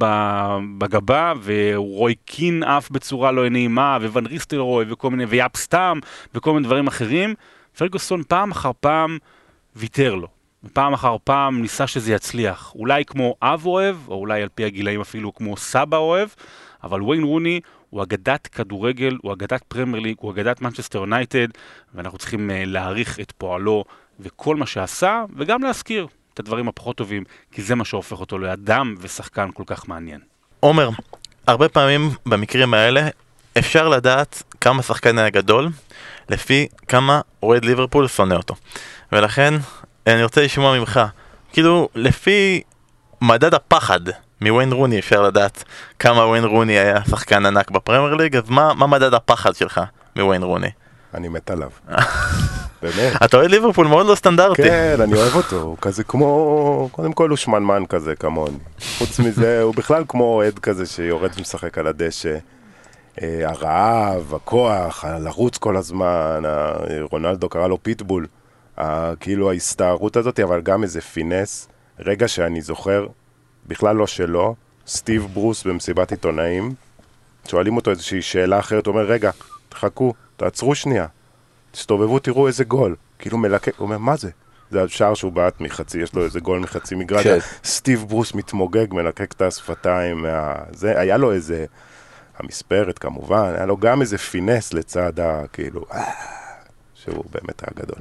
בגבה 0.78 1.32
ורוי 1.42 2.14
קין 2.24 2.62
עף 2.62 2.90
בצורה 2.90 3.32
לא 3.32 3.48
נעימה 3.48 3.98
וואן 4.12 4.26
ריסטלרוי 4.26 4.84
וכל 4.88 5.10
מיני 5.10 5.24
ויאפ 5.24 5.56
סטאם 5.56 6.00
וכל 6.34 6.52
מיני 6.52 6.64
דברים 6.64 6.86
אחרים, 6.86 7.34
פרגוסון 7.78 8.22
פעם 8.28 8.50
אחר 8.50 8.70
פעם 8.80 9.18
ויתר 9.76 10.14
לו. 10.14 10.35
פעם 10.72 10.92
אחר 10.92 11.16
פעם 11.24 11.62
ניסה 11.62 11.86
שזה 11.86 12.12
יצליח. 12.12 12.72
אולי 12.74 13.04
כמו 13.04 13.36
אב 13.42 13.66
אוהב, 13.66 13.96
או 14.08 14.14
אולי 14.14 14.42
על 14.42 14.48
פי 14.54 14.64
הגילאים 14.64 15.00
אפילו 15.00 15.34
כמו 15.34 15.56
סבא 15.56 15.96
אוהב, 15.96 16.28
אבל 16.84 17.02
ויין 17.02 17.22
רוני 17.22 17.60
הוא 17.90 18.02
אגדת 18.02 18.46
כדורגל, 18.46 19.16
הוא 19.22 19.32
אגדת 19.32 19.62
פרמייר 19.68 20.02
ליג, 20.02 20.16
הוא 20.20 20.32
אגדת 20.32 20.60
מנצ'סטר 20.60 20.98
יונייטד, 20.98 21.48
ואנחנו 21.94 22.18
צריכים 22.18 22.50
uh, 22.50 22.52
להעריך 22.66 23.20
את 23.20 23.32
פועלו 23.38 23.84
וכל 24.20 24.56
מה 24.56 24.66
שעשה, 24.66 25.24
וגם 25.36 25.62
להזכיר 25.62 26.06
את 26.34 26.40
הדברים 26.40 26.68
הפחות 26.68 26.96
טובים, 26.96 27.24
כי 27.52 27.62
זה 27.62 27.74
מה 27.74 27.84
שהופך 27.84 28.20
אותו 28.20 28.38
לאדם 28.38 28.94
ושחקן 29.00 29.48
כל 29.54 29.62
כך 29.66 29.88
מעניין. 29.88 30.20
עומר, 30.60 30.90
הרבה 31.46 31.68
פעמים 31.68 32.10
במקרים 32.26 32.74
האלה 32.74 33.08
אפשר 33.58 33.88
לדעת 33.88 34.42
כמה 34.60 34.82
שחקן 34.82 35.18
היה 35.18 35.30
גדול, 35.30 35.68
לפי 36.28 36.66
כמה 36.88 37.20
אוהד 37.42 37.64
ליברפול 37.64 38.08
שונא 38.08 38.34
אותו. 38.34 38.54
ולכן 39.12 39.54
אני 40.06 40.22
רוצה 40.22 40.42
לשמוע 40.42 40.78
ממך, 40.78 41.00
כאילו, 41.52 41.88
לפי 41.94 42.62
מדד 43.22 43.54
הפחד 43.54 44.00
מוויין 44.40 44.72
רוני 44.72 44.98
אפשר 44.98 45.22
לדעת 45.22 45.64
כמה 45.98 46.26
וויין 46.26 46.44
רוני 46.44 46.72
היה 46.72 47.04
שחקן 47.10 47.46
ענק 47.46 47.70
בפרמייר 47.70 48.14
ליג, 48.14 48.36
אז 48.36 48.48
מה, 48.48 48.74
מה 48.74 48.86
מדד 48.86 49.14
הפחד 49.14 49.54
שלך 49.54 49.80
מוויין 50.16 50.42
רוני? 50.42 50.70
אני 51.14 51.28
מת 51.28 51.50
עליו. 51.50 51.70
באמת. 52.82 53.22
אתה 53.24 53.36
אוהד 53.36 53.50
ליברפול 53.50 53.86
מאוד 53.86 54.06
לא 54.06 54.14
סטנדרטי. 54.14 54.62
כן, 54.62 54.96
אני 55.00 55.14
אוהב 55.14 55.34
אותו, 55.34 55.56
הוא 55.56 55.76
כזה 55.80 56.04
כמו, 56.04 56.88
קודם 56.92 57.12
כל 57.12 57.30
הוא 57.30 57.36
שמנמן 57.36 57.86
כזה 57.88 58.16
כמוני. 58.16 58.58
חוץ 58.98 59.18
מזה, 59.18 59.62
הוא 59.62 59.74
בכלל 59.74 60.04
כמו 60.08 60.24
אוהד 60.24 60.58
כזה 60.58 60.86
שיורד 60.86 61.30
ומשחק 61.36 61.78
על 61.78 61.86
הדשא. 61.86 62.36
אה, 63.22 63.40
הרעב, 63.42 64.34
הכוח, 64.34 65.04
לרוץ 65.04 65.58
כל 65.58 65.76
הזמן, 65.76 66.42
רונלדו 67.10 67.48
קרא 67.48 67.66
לו 67.66 67.82
פיטבול. 67.82 68.26
כאילו 69.20 69.50
ההסתערות 69.50 70.16
הזאת, 70.16 70.40
אבל 70.40 70.60
גם 70.60 70.82
איזה 70.82 71.00
פינס. 71.00 71.68
רגע 71.98 72.28
שאני 72.28 72.60
זוכר, 72.62 73.06
בכלל 73.66 73.96
לא 73.96 74.06
שלו, 74.06 74.54
סטיב 74.86 75.26
ברוס 75.34 75.64
במסיבת 75.64 76.10
עיתונאים, 76.10 76.74
שואלים 77.48 77.76
אותו 77.76 77.90
איזושהי 77.90 78.22
שאלה 78.22 78.58
אחרת, 78.58 78.86
הוא 78.86 78.92
אומר, 78.92 79.04
רגע, 79.04 79.30
תחכו, 79.68 80.14
תעצרו 80.36 80.74
שנייה, 80.74 81.06
תסתובבו, 81.70 82.18
תראו 82.18 82.46
איזה 82.46 82.64
גול. 82.64 82.96
כאילו 83.18 83.38
מלקק, 83.38 83.76
הוא 83.76 83.84
אומר, 83.84 83.98
מה 83.98 84.16
זה? 84.16 84.30
זה 84.70 84.82
השער 84.82 85.14
שהוא 85.14 85.32
בעט 85.32 85.60
מחצי, 85.60 85.98
יש 85.98 86.14
לו 86.14 86.24
איזה 86.24 86.40
גול 86.40 86.58
מחצי 86.58 86.94
מגרש. 86.94 87.26
כן. 87.26 87.38
סטיב 87.64 88.04
ברוס 88.08 88.34
מתמוגג, 88.34 88.86
מלקק 88.94 89.32
את 89.32 89.42
השפתיים, 89.42 90.22
מה... 90.22 90.54
זה, 90.70 91.00
היה 91.00 91.16
לו 91.16 91.32
איזה... 91.32 91.64
המספרת 92.38 92.98
כמובן, 92.98 93.52
היה 93.56 93.66
לו 93.66 93.76
גם 93.76 94.00
איזה 94.00 94.18
פינס 94.18 94.72
לצד 94.72 95.20
ה... 95.20 95.42
כאילו... 95.52 95.84
אה, 95.92 96.12
שהוא 96.94 97.24
באמת 97.32 97.62
היה 97.62 97.84
גדול. 97.84 97.98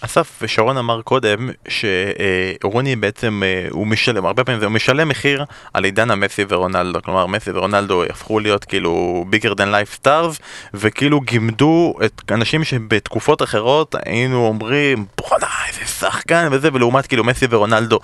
אסף 0.00 0.38
ושרון 0.42 0.76
אמר 0.76 1.02
קודם 1.02 1.50
שרוני 1.68 2.96
בעצם 2.96 3.42
אה, 3.44 3.68
הוא 3.70 3.86
משלם, 3.86 4.26
הרבה 4.26 4.44
פעמים 4.44 4.62
הוא 4.62 4.70
משלם 4.70 5.08
מחיר 5.08 5.44
על 5.74 5.84
עידן 5.84 6.10
המסי 6.10 6.44
ורונלדו, 6.48 7.02
כלומר 7.02 7.26
מסי 7.26 7.50
ורונלדו 7.50 8.04
הפכו 8.04 8.40
להיות 8.40 8.64
כאילו 8.64 9.24
bigger 9.32 9.50
than 9.54 9.58
life 9.58 10.04
stars 10.04 10.40
וכאילו 10.74 11.20
גימדו 11.20 11.94
את 12.04 12.22
אנשים 12.32 12.64
שבתקופות 12.64 13.42
אחרות 13.42 13.94
היינו 14.04 14.46
אומרים 14.46 15.06
בואנה 15.18 15.46
איזה 15.68 15.86
שחקן 15.86 16.48
וזה 16.52 16.68
ולעומת 16.72 17.06
כאילו 17.06 17.24
מסי 17.24 17.46
ורונלדו. 17.50 17.98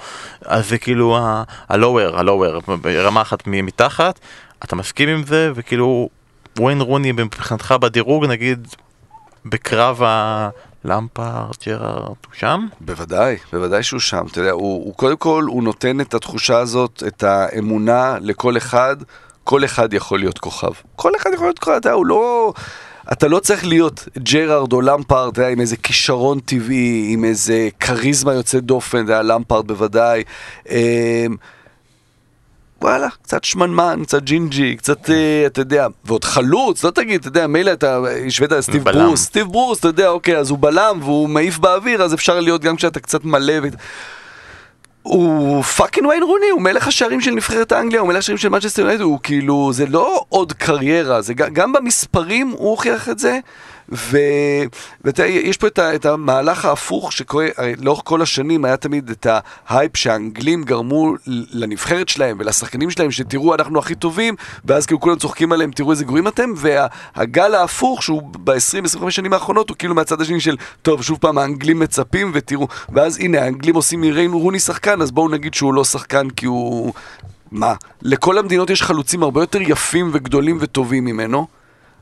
אז 0.44 0.68
זה 0.68 0.78
כאילו 0.78 1.16
ה-lower, 1.16 2.16
ה-lower, 2.16 2.70
רמה 2.86 3.22
אחת 3.22 3.42
מתחת, 3.46 4.18
אתה 4.64 4.76
מסכים 4.76 5.08
עם 5.08 5.22
זה? 5.26 5.52
וכאילו 5.54 6.08
וויין 6.58 6.80
רוני 6.80 7.12
מבחינתך 7.12 7.74
בדירוג 7.80 8.26
נגיד 8.26 8.68
בקרב 9.46 10.02
ה... 10.02 10.48
למפארד, 10.84 11.54
ג'רארד, 11.66 12.06
הוא 12.06 12.16
שם? 12.32 12.66
בוודאי, 12.80 13.36
בוודאי 13.52 13.82
שהוא 13.82 14.00
שם. 14.00 14.24
אתה 14.30 14.40
יודע, 14.40 14.50
הוא, 14.50 14.84
הוא 14.84 14.94
קודם 14.94 15.16
כל, 15.16 15.44
הוא 15.48 15.62
נותן 15.62 16.00
את 16.00 16.14
התחושה 16.14 16.58
הזאת, 16.58 17.02
את 17.06 17.22
האמונה 17.22 18.16
לכל 18.20 18.56
אחד, 18.56 18.96
כל 19.44 19.64
אחד 19.64 19.94
יכול 19.94 20.18
להיות 20.18 20.38
כוכב. 20.38 20.72
כל 20.96 21.12
אחד 21.16 21.30
יכול 21.34 21.46
להיות 21.46 21.58
כוכב, 21.58 21.72
אתה 21.72 21.88
יודע, 21.88 21.96
הוא 21.96 22.06
לא... 22.06 22.52
אתה 23.12 23.28
לא 23.28 23.38
צריך 23.38 23.66
להיות 23.66 24.08
ג'רארד 24.18 24.72
או 24.72 24.80
למפארד, 24.80 25.32
אתה 25.32 25.40
יודע, 25.40 25.50
עם 25.50 25.60
איזה 25.60 25.76
כישרון 25.76 26.40
טבעי, 26.40 27.06
עם 27.08 27.24
איזה 27.24 27.68
כריזמה 27.80 28.34
יוצאת 28.34 28.64
דופן, 28.64 29.04
אתה 29.04 29.12
יודע, 29.12 29.22
למפארד 29.22 29.66
בוודאי. 29.66 30.24
וואלה, 32.84 33.08
קצת 33.22 33.44
שמנמן, 33.44 34.00
קצת 34.02 34.22
ג'ינג'י, 34.22 34.76
קצת, 34.76 35.10
אה, 35.10 35.46
אתה 35.46 35.60
יודע, 35.60 35.86
ועוד 36.04 36.24
חלוץ, 36.24 36.84
לא 36.84 36.90
תגיד, 36.90 37.20
אתה 37.20 37.28
יודע, 37.28 37.46
מילא 37.46 37.72
אתה 37.72 37.98
השווית 38.26 38.52
על 38.52 38.60
סטיב 38.60 38.84
בלם. 38.84 39.06
ברוס, 39.06 39.22
סטיב 39.24 39.46
ברוס, 39.46 39.78
אתה 39.78 39.88
יודע, 39.88 40.08
אוקיי, 40.08 40.36
אז 40.36 40.50
הוא 40.50 40.58
בלם 40.58 40.98
והוא 41.02 41.28
מעיף 41.28 41.58
באוויר, 41.58 42.02
אז 42.02 42.14
אפשר 42.14 42.40
להיות 42.40 42.62
גם 42.62 42.76
כשאתה 42.76 43.00
קצת 43.00 43.24
מלא 43.24 43.52
ו... 43.62 43.68
הוא 45.02 45.62
fucking 45.62 46.06
ויין 46.06 46.22
רוני, 46.22 46.50
הוא 46.50 46.62
מלך 46.62 46.88
השערים 46.88 47.20
של 47.20 47.30
נבחרת 47.30 47.72
האנגליה, 47.72 48.00
הוא 48.00 48.08
מלך 48.08 48.18
השערים 48.18 48.38
של 48.38 48.48
מנצ'סטר 48.48 48.82
יונייטד, 48.82 49.02
הוא 49.02 49.18
כאילו, 49.22 49.70
זה 49.72 49.86
לא 49.86 50.24
עוד 50.28 50.52
קריירה, 50.52 51.22
זה 51.22 51.34
גם 51.34 51.72
במספרים 51.72 52.48
הוא 52.50 52.70
הוכיח 52.70 53.08
את 53.08 53.18
זה, 53.18 53.38
ויש 53.88 55.56
פה 55.56 55.66
את, 55.66 55.78
ה, 55.78 55.94
את 55.94 56.06
המהלך 56.06 56.64
ההפוך 56.64 57.12
שקורה, 57.12 57.46
לאורך 57.80 58.00
כל 58.04 58.22
השנים 58.22 58.64
היה 58.64 58.76
תמיד 58.76 59.10
את 59.10 59.26
ההייפ 59.66 59.96
שהאנגלים 59.96 60.64
גרמו 60.64 61.14
לנבחרת 61.26 62.08
שלהם 62.08 62.36
ולשחקנים 62.40 62.90
שלהם, 62.90 63.10
שתראו 63.10 63.54
אנחנו 63.54 63.78
הכי 63.78 63.94
טובים, 63.94 64.34
ואז 64.64 64.86
כאילו 64.86 65.00
כולם 65.00 65.16
צוחקים 65.16 65.52
עליהם, 65.52 65.70
תראו 65.70 65.90
איזה 65.90 66.04
גרועים 66.04 66.28
אתם, 66.28 66.50
והגל 66.56 67.54
ההפוך 67.54 68.02
שהוא 68.02 68.22
ב-20-25 68.44 69.10
שנים 69.10 69.32
האחרונות 69.32 69.68
הוא 69.68 69.76
כאילו 69.76 69.94
מהצד 69.94 70.20
השני 70.20 70.40
של, 70.40 70.56
טוב, 70.82 71.02
שוב 71.02 71.18
פעם 71.20 71.38
האנגלים 71.38 71.78
מצפים 71.78 72.30
ותראו, 72.34 72.68
ואז 72.88 73.18
הנה 73.18 73.42
האנגלים 73.42 73.74
עושים 73.74 74.00
מריין 74.00 74.32
רוני 74.32 74.58
שחקן, 74.58 75.02
אז 75.02 75.10
בואו 75.10 75.28
נגיד 75.28 75.54
שהוא 75.54 75.74
לא 75.74 75.84
שחקן 75.84 76.30
כי 76.30 76.46
הוא... 76.46 76.92
מה? 77.52 77.74
לכל 78.02 78.38
המדינות 78.38 78.70
יש 78.70 78.82
חלוצים 78.82 79.22
הרבה 79.22 79.42
יותר 79.42 79.62
יפים 79.62 80.10
וגדולים 80.12 80.58
וטובים 80.60 81.04
ממנו. 81.04 81.46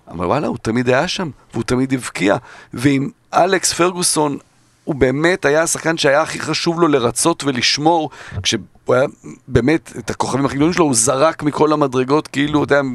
אבל 0.09 0.27
וואלה, 0.27 0.47
הוא 0.47 0.57
תמיד 0.63 0.89
היה 0.89 1.09
שם, 1.09 1.31
והוא 1.53 1.65
תמיד 1.65 1.93
הבקיע. 1.93 2.37
ועם 2.75 3.11
אלכס 3.35 3.73
פרגוסון, 3.73 4.39
הוא 4.85 4.95
באמת 4.95 5.45
היה 5.45 5.63
השחקן 5.63 5.97
שהיה 5.97 6.23
הכי 6.23 6.41
חשוב 6.41 6.81
לו 6.81 6.89
לרצות 6.89 7.45
ולשמור, 7.45 8.11
כשהוא 8.43 8.61
היה 8.89 9.05
באמת, 9.49 9.93
את 9.99 10.11
הכוכבים 10.11 10.47
הכי 10.47 10.57
גדולים 10.57 10.73
שלו, 10.73 10.85
הוא 10.85 10.95
זרק 10.95 11.43
מכל 11.43 11.73
המדרגות, 11.73 12.29
כאילו, 12.29 12.65
אתה 12.65 12.75
יודע, 12.75 12.89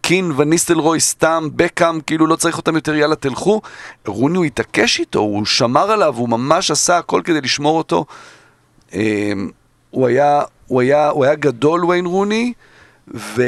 קין 0.00 0.32
וניסטל 0.36 0.78
רוי 0.78 1.00
סתם, 1.00 1.48
בקאם, 1.56 2.00
כאילו 2.00 2.26
לא 2.26 2.36
צריך 2.36 2.56
אותם 2.56 2.74
יותר, 2.74 2.94
יאללה 2.94 3.16
תלכו. 3.16 3.60
רוני 4.06 4.36
הוא 4.36 4.44
התעקש 4.44 5.00
איתו, 5.00 5.18
הוא 5.18 5.46
שמר 5.46 5.90
עליו, 5.90 6.16
הוא 6.16 6.28
ממש 6.28 6.70
עשה 6.70 6.98
הכל 6.98 7.20
כדי 7.24 7.40
לשמור 7.40 7.78
אותו. 7.78 8.04
אמ, 8.92 9.50
הוא 9.90 10.06
היה, 10.06 10.42
הוא 10.66 10.80
היה, 10.80 11.08
הוא 11.08 11.24
היה 11.24 11.34
גדול, 11.34 11.84
ויין 11.84 12.06
רוני, 12.06 12.52
ו... 13.14 13.42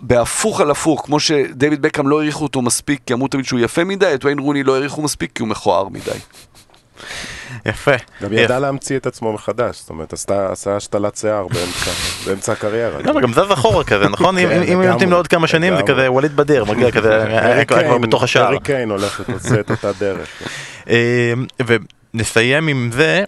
בהפוך 0.00 0.60
על 0.60 0.70
הפוך, 0.70 1.02
כמו 1.06 1.20
שדייוויד 1.20 1.82
בקאם 1.82 2.08
לא 2.08 2.20
העריכו 2.20 2.44
אותו 2.44 2.62
מספיק 2.62 3.00
כי 3.06 3.14
אמרו 3.14 3.28
תמיד 3.28 3.44
שהוא 3.44 3.60
יפה 3.60 3.84
מדי, 3.84 4.14
את 4.14 4.24
ויין 4.24 4.38
רוני 4.38 4.62
לא 4.62 4.74
העריכו 4.74 5.02
מספיק 5.02 5.30
כי 5.34 5.42
הוא 5.42 5.48
מכוער 5.48 5.88
מדי. 5.88 6.18
יפה. 7.66 7.90
גם 8.22 8.32
ידע 8.32 8.58
להמציא 8.58 8.96
את 8.96 9.06
עצמו 9.06 9.32
מחדש, 9.32 9.80
זאת 9.80 9.90
אומרת, 9.90 10.12
עשה 10.12 10.76
השתלת 10.76 11.16
שיער 11.16 11.46
באמצע 12.26 12.52
הקריירה. 12.58 13.02
לא, 13.02 13.20
גם 13.20 13.32
זז 13.32 13.52
אחורה 13.52 13.84
כזה, 13.84 14.08
נכון? 14.08 14.36
כן, 14.40 14.62
אם 14.62 14.82
נותנים 14.82 15.10
לו 15.10 15.16
עוד 15.16 15.26
כמה 15.26 15.46
שנים 15.46 15.76
זה 15.76 15.82
כזה 15.82 16.12
ווליד 16.12 16.36
בדיר, 16.36 16.64
מגיע 16.64 16.90
כזה, 16.90 17.22
היה 17.44 17.64
כבר 17.64 17.98
בתוך 17.98 18.22
השער. 18.22 18.46
ארי 18.46 18.60
קיין 18.60 18.90
הולך 18.90 19.22
ועושה 19.28 19.60
את 19.60 19.70
אותה 19.70 19.92
דרך. 19.98 20.28
אמ, 20.88 21.46
ונסיים 22.14 22.68
עם 22.68 22.90
זה 22.92 23.24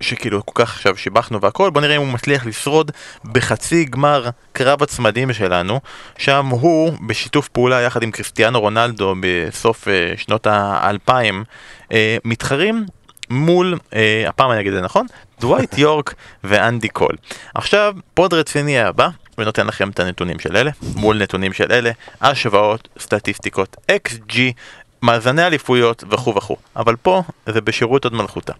שכאילו 0.00 0.46
כל 0.46 0.64
כך 0.64 0.74
עכשיו 0.74 0.96
שיבחנו 0.96 1.40
והכל, 1.40 1.70
בוא 1.70 1.80
נראה 1.80 1.96
אם 1.96 2.00
הוא 2.00 2.08
מצליח 2.08 2.46
לשרוד 2.46 2.90
בחצי 3.24 3.84
גמר 3.84 4.28
קרב 4.52 4.82
הצמדים 4.82 5.32
שלנו, 5.32 5.80
שם 6.18 6.46
הוא 6.46 6.92
בשיתוף 7.06 7.48
פעולה 7.48 7.80
יחד 7.80 8.02
עם 8.02 8.10
קריסטיאנו 8.10 8.60
רונלדו 8.60 9.14
בסוף 9.20 9.88
uh, 9.88 10.20
שנות 10.20 10.46
האלפיים, 10.46 11.44
uh, 11.84 11.92
מתחרים 12.24 12.86
מול, 13.30 13.78
uh, 13.90 13.94
הפעם 14.28 14.50
אני 14.50 14.60
אגיד 14.60 14.72
את 14.72 14.78
זה 14.78 14.84
נכון, 14.84 15.06
דווייט 15.40 15.78
יורק 15.84 16.14
ואנדי 16.44 16.88
קול. 16.88 17.16
עכשיו, 17.54 17.94
pod 18.14 18.34
רציני 18.34 18.80
היה 18.80 18.94
בא, 18.94 19.08
ונותן 19.38 19.66
לכם 19.66 19.88
את 19.90 20.00
הנתונים 20.00 20.38
של 20.38 20.56
אלה, 20.56 20.70
מול 20.96 21.22
נתונים 21.22 21.52
של 21.52 21.72
אלה, 21.72 21.90
השוואות, 22.20 22.88
סטטיסטיקות, 22.98 23.76
XG, 23.92 24.38
מאזני 25.02 25.46
אליפויות 25.46 26.04
וכו' 26.10 26.34
וכו'. 26.34 26.56
אבל 26.76 26.96
פה 26.96 27.22
זה 27.46 27.60
בשירות 27.60 28.04
הוד 28.04 28.14
מלכותה. 28.14 28.52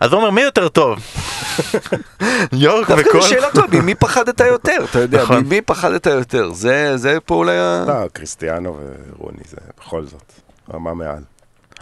אז 0.00 0.12
עומר, 0.12 0.30
מי 0.30 0.40
יותר 0.40 0.68
טוב? 0.68 0.98
יורק 2.52 2.88
דווקא 2.88 3.08
וכל... 3.08 3.20
זו 3.20 3.28
שאלה 3.28 3.50
טובה, 3.54 3.80
ממי 3.80 3.94
פחדת 3.94 4.40
יותר? 4.40 4.84
אתה 4.90 4.98
יודע, 4.98 5.22
נכון. 5.22 5.44
ממי 5.44 5.60
פחדת 5.60 6.06
יותר? 6.06 6.50
זה 6.52 6.96
זה 6.96 7.18
פה 7.26 7.34
אולי 7.34 7.58
ה... 7.58 7.84
לא, 7.88 8.08
קריסטיאנו 8.12 8.78
ורוני 9.18 9.42
זה 9.48 9.56
בכל 9.80 10.04
זאת, 10.04 10.32
רמה 10.74 10.94
מעל. 10.94 11.22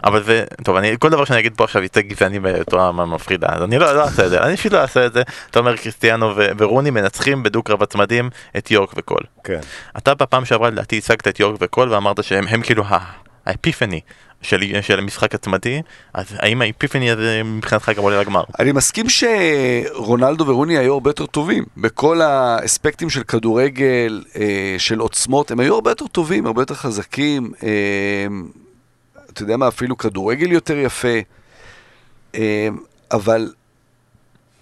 אבל 0.03 0.23
זה, 0.23 0.43
טוב, 0.63 0.75
אני, 0.75 0.95
כל 0.99 1.09
דבר 1.09 1.25
שאני 1.25 1.39
אגיד 1.39 1.53
פה 1.57 1.63
עכשיו 1.63 1.83
יצא 1.83 2.01
גזעני 2.01 2.39
בצורה 2.39 2.91
מפחידה, 2.91 3.47
אז 3.51 3.63
אני 3.63 3.79
לא, 3.79 3.95
לא 3.95 4.03
אעשה 4.03 4.25
את 4.25 4.29
זה, 4.29 4.39
אני 4.41 4.57
פשוט 4.57 4.71
לא 4.73 4.81
אעשה 4.81 5.05
את 5.05 5.13
זה. 5.13 5.21
אתה 5.51 5.59
אומר 5.59 5.77
קריסטיאנו 5.77 6.33
ו- 6.35 6.47
ורוני 6.57 6.89
מנצחים 6.89 7.43
בדו-קרב 7.43 7.83
הצמדים 7.83 8.29
את 8.57 8.71
יורק 8.71 8.89
וקול. 8.95 9.21
כן. 9.43 9.59
אתה 9.97 10.13
בפעם 10.13 10.45
שעברה 10.45 10.69
לדעתי 10.69 10.97
הצגת 10.97 11.27
את 11.27 11.39
יורק 11.39 11.55
וקול 11.59 11.93
ואמרת 11.93 12.23
שהם 12.23 12.45
הם 12.47 12.61
כאילו 12.61 12.83
ה- 12.85 13.28
האפיפני 13.49 14.01
של, 14.41 14.81
של 14.81 14.99
המשחק 14.99 15.35
הצמדי, 15.35 15.81
אז 16.13 16.25
האם 16.37 16.61
האפיפני 16.61 17.11
הזה 17.11 17.41
מבחינתך 17.45 17.91
גם 17.95 18.03
עולה 18.03 18.21
לגמר? 18.21 18.43
אני 18.59 18.71
מסכים 18.71 19.05
שרונלדו 19.09 20.47
ורוני 20.47 20.77
היו 20.77 20.93
הרבה 20.93 21.09
יותר 21.09 21.25
טובים. 21.25 21.65
בכל 21.77 22.21
האספקטים 22.21 23.09
של 23.09 23.23
כדורגל, 23.23 24.23
אה, 24.35 24.75
של 24.77 24.99
עוצמות, 24.99 25.51
הם 25.51 25.59
היו 25.59 25.75
הרבה 25.75 25.91
יותר 25.91 26.07
טובים, 26.07 26.45
הרבה 26.45 26.61
יותר 26.61 26.75
חזקים. 26.75 27.51
אה, 27.63 27.69
אתה 29.33 29.43
יודע 29.43 29.57
מה, 29.57 29.67
אפילו 29.67 29.97
כדורגל 29.97 30.51
יותר 30.51 30.77
יפה. 30.77 31.17
אה, 32.35 32.69
אבל 33.11 33.53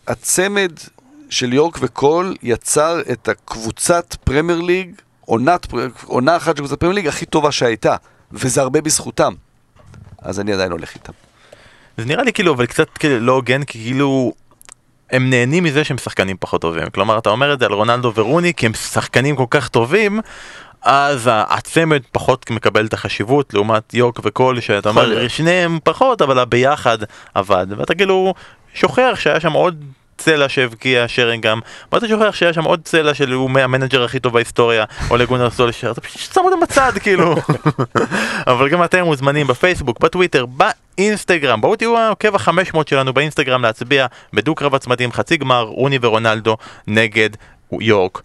הצמד 0.07 0.72
של 1.30 1.53
יורק 1.53 1.77
וקול 1.81 2.35
יצר 2.43 3.01
את 3.11 3.30
הקבוצת 3.30 4.15
פרמייר 4.23 4.61
ליג, 4.61 4.91
עונת, 5.26 5.68
עונה 6.05 6.38
אחת 6.38 6.55
של 6.57 6.61
קבוצת 6.61 6.80
פרמייר 6.80 6.95
ליג 6.95 7.07
הכי 7.07 7.26
טובה 7.26 7.51
שהייתה. 7.51 7.95
וזה 8.31 8.61
הרבה 8.61 8.81
בזכותם. 8.81 9.33
אז 10.21 10.39
אני 10.39 10.53
עדיין 10.53 10.71
הולך 10.71 10.95
איתם. 10.95 11.13
זה 11.97 12.05
נראה 12.05 12.23
לי 12.23 12.33
כאילו, 12.33 12.53
אבל 12.53 12.65
קצת 12.65 12.89
כאילו 12.89 13.19
לא 13.19 13.31
הוגן, 13.31 13.63
כי 13.63 13.83
כאילו... 13.83 14.33
הם 15.11 15.29
נהנים 15.29 15.63
מזה 15.63 15.83
שהם 15.83 15.97
שחקנים 15.97 16.35
פחות 16.39 16.61
טובים. 16.61 16.89
כלומר, 16.89 17.17
אתה 17.17 17.29
אומר 17.29 17.53
את 17.53 17.59
זה 17.59 17.65
על 17.65 17.73
רונלדו 17.73 18.11
ורוני, 18.15 18.53
כי 18.53 18.65
הם 18.65 18.73
שחקנים 18.73 19.35
כל 19.35 19.45
כך 19.49 19.67
טובים, 19.67 20.19
אז 20.81 21.29
הצמד 21.31 22.01
פחות 22.11 22.51
מקבל 22.51 22.85
את 22.85 22.93
החשיבות, 22.93 23.53
לעומת 23.53 23.93
יורק 23.93 24.19
וקול, 24.23 24.59
שאתה 24.59 24.89
אומר. 24.89 25.27
שניהם 25.27 25.79
פחות, 25.83 26.21
אבל 26.21 26.39
הביחד 26.39 26.97
עבד. 27.33 27.67
ואתה 27.77 27.95
כאילו 27.95 28.33
שוכח 28.73 29.13
שהיה 29.15 29.39
שם 29.39 29.51
עוד 29.51 29.83
צלע 30.18 30.49
שהבקיע 30.49 31.07
שרינגהם, 31.07 31.60
ואתה 31.91 32.07
שוכח 32.07 32.35
שהיה 32.35 32.53
שם 32.53 32.64
עוד 32.64 32.80
צלע 32.84 33.14
של 33.14 33.31
הוא 33.31 33.60
ה 33.59 33.65
manager 33.65 34.03
הכי 34.03 34.19
טוב 34.19 34.34
בהיסטוריה, 34.34 34.85
אולה 35.09 35.18
גונאר 35.18 35.49
סולשר, 35.49 35.91
אתה 35.91 36.02
פשוט 36.02 36.34
שם 36.34 36.41
אותם 36.44 36.60
בצד 36.60 36.91
כאילו. 36.99 37.35
אבל 38.48 38.69
גם 38.69 38.84
אתם 38.84 39.03
מוזמנים 39.03 39.48
בפייסבוק, 39.48 39.99
בטוויטר, 39.99 40.45
באינסטגרם, 40.45 41.61
בואו 41.61 41.76
תהיו 41.76 41.98
העוקב 41.98 42.35
ה-500 42.35 42.77
שלנו 42.89 43.14
באינסטגרם 43.14 43.61
להצביע 43.61 44.06
בדו-קרב 44.34 44.76
הצמדים, 44.76 45.11
חצי 45.11 45.38
גמר, 45.38 45.61
רוני 45.61 45.99
ורונלדו 46.02 46.57
נגד 46.88 47.30
יורק 47.72 48.22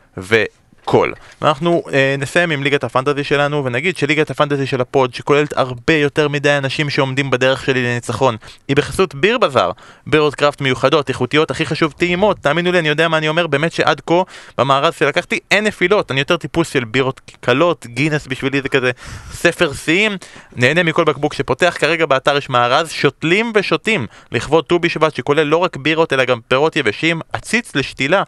וקול. 0.82 1.12
ואנחנו 1.42 1.82
אה, 1.92 2.14
נסיים 2.18 2.50
עם 2.50 2.62
ליגת 2.62 2.84
ה 2.84 2.89
fantasy 2.89 3.24
שלנו, 3.24 3.64
ונגיד 3.64 3.96
שליגת 3.96 4.30
ה 4.30 4.35
fantasy 4.35 4.66
של 4.66 4.80
ה 4.80 4.87
pod, 4.87 5.14
שכוללת 5.14 5.56
הרבה 5.56 5.94
יותר 5.94 6.28
מדי 6.28 6.59
אנשים 6.59 6.90
שעומדים 6.90 7.30
בדרך 7.30 7.64
שלי 7.64 7.82
לניצחון, 7.82 8.36
היא 8.68 8.76
בחסות 8.76 9.14
ביר 9.14 9.38
בזאר, 9.38 9.70
בירות 10.06 10.34
קראפט 10.34 10.60
מיוחדות, 10.60 11.09
איכותיות, 11.09 11.50
הכי 11.50 11.66
חשוב, 11.66 11.92
טעימות, 11.92 12.36
תאמינו 12.38 12.72
לי, 12.72 12.78
אני 12.78 12.88
יודע 12.88 13.09
מה 13.09 13.18
אני 13.18 13.28
אומר, 13.28 13.46
באמת 13.46 13.72
שעד 13.72 14.00
כה, 14.06 14.22
במארז 14.59 14.94
שלקחתי 14.94 15.38
אין 15.50 15.64
נפילות, 15.64 16.10
אני 16.10 16.20
יותר 16.20 16.36
טיפוס 16.36 16.72
של 16.72 16.84
בירות 16.84 17.20
קלות, 17.40 17.86
גינס 17.86 18.26
בשבילי 18.26 18.62
זה 18.62 18.68
כזה 18.68 18.90
ספר 19.32 19.72
שיאים, 19.72 20.16
נהנה 20.56 20.82
מכל 20.82 21.04
בקבוק 21.04 21.34
שפותח, 21.34 21.76
כרגע 21.78 22.06
באתר 22.06 22.36
יש 22.36 22.50
מארז 22.50 22.90
שותלים 22.90 23.52
ושותים, 23.54 24.06
לכבוד 24.32 24.64
ט"ו 24.64 24.78
בשבט 24.78 25.14
שכולל 25.14 25.42
לא 25.42 25.56
רק 25.56 25.76
בירות 25.76 26.12
אלא 26.12 26.24
גם 26.24 26.40
פירות 26.48 26.76
יבשים, 26.76 27.20
עציץ 27.32 27.76
לשתילה, 27.76 28.22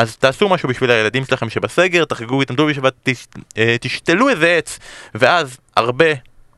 אז 0.00 0.16
תעשו 0.16 0.48
משהו 0.48 0.68
בשביל 0.68 0.90
הילדים 0.90 1.24
שלכם 1.24 1.50
שבסגר, 1.50 2.04
תחגגו 2.04 2.40
איתם 2.40 2.56
ט"ו 2.56 2.66
בשבט, 2.66 2.94
תש- 3.02 3.26
אה, 3.58 3.76
תשתלו 3.80 4.28
איזה 4.28 4.48
עץ, 4.48 4.78
ואז 5.14 5.56
הרבה 5.76 6.04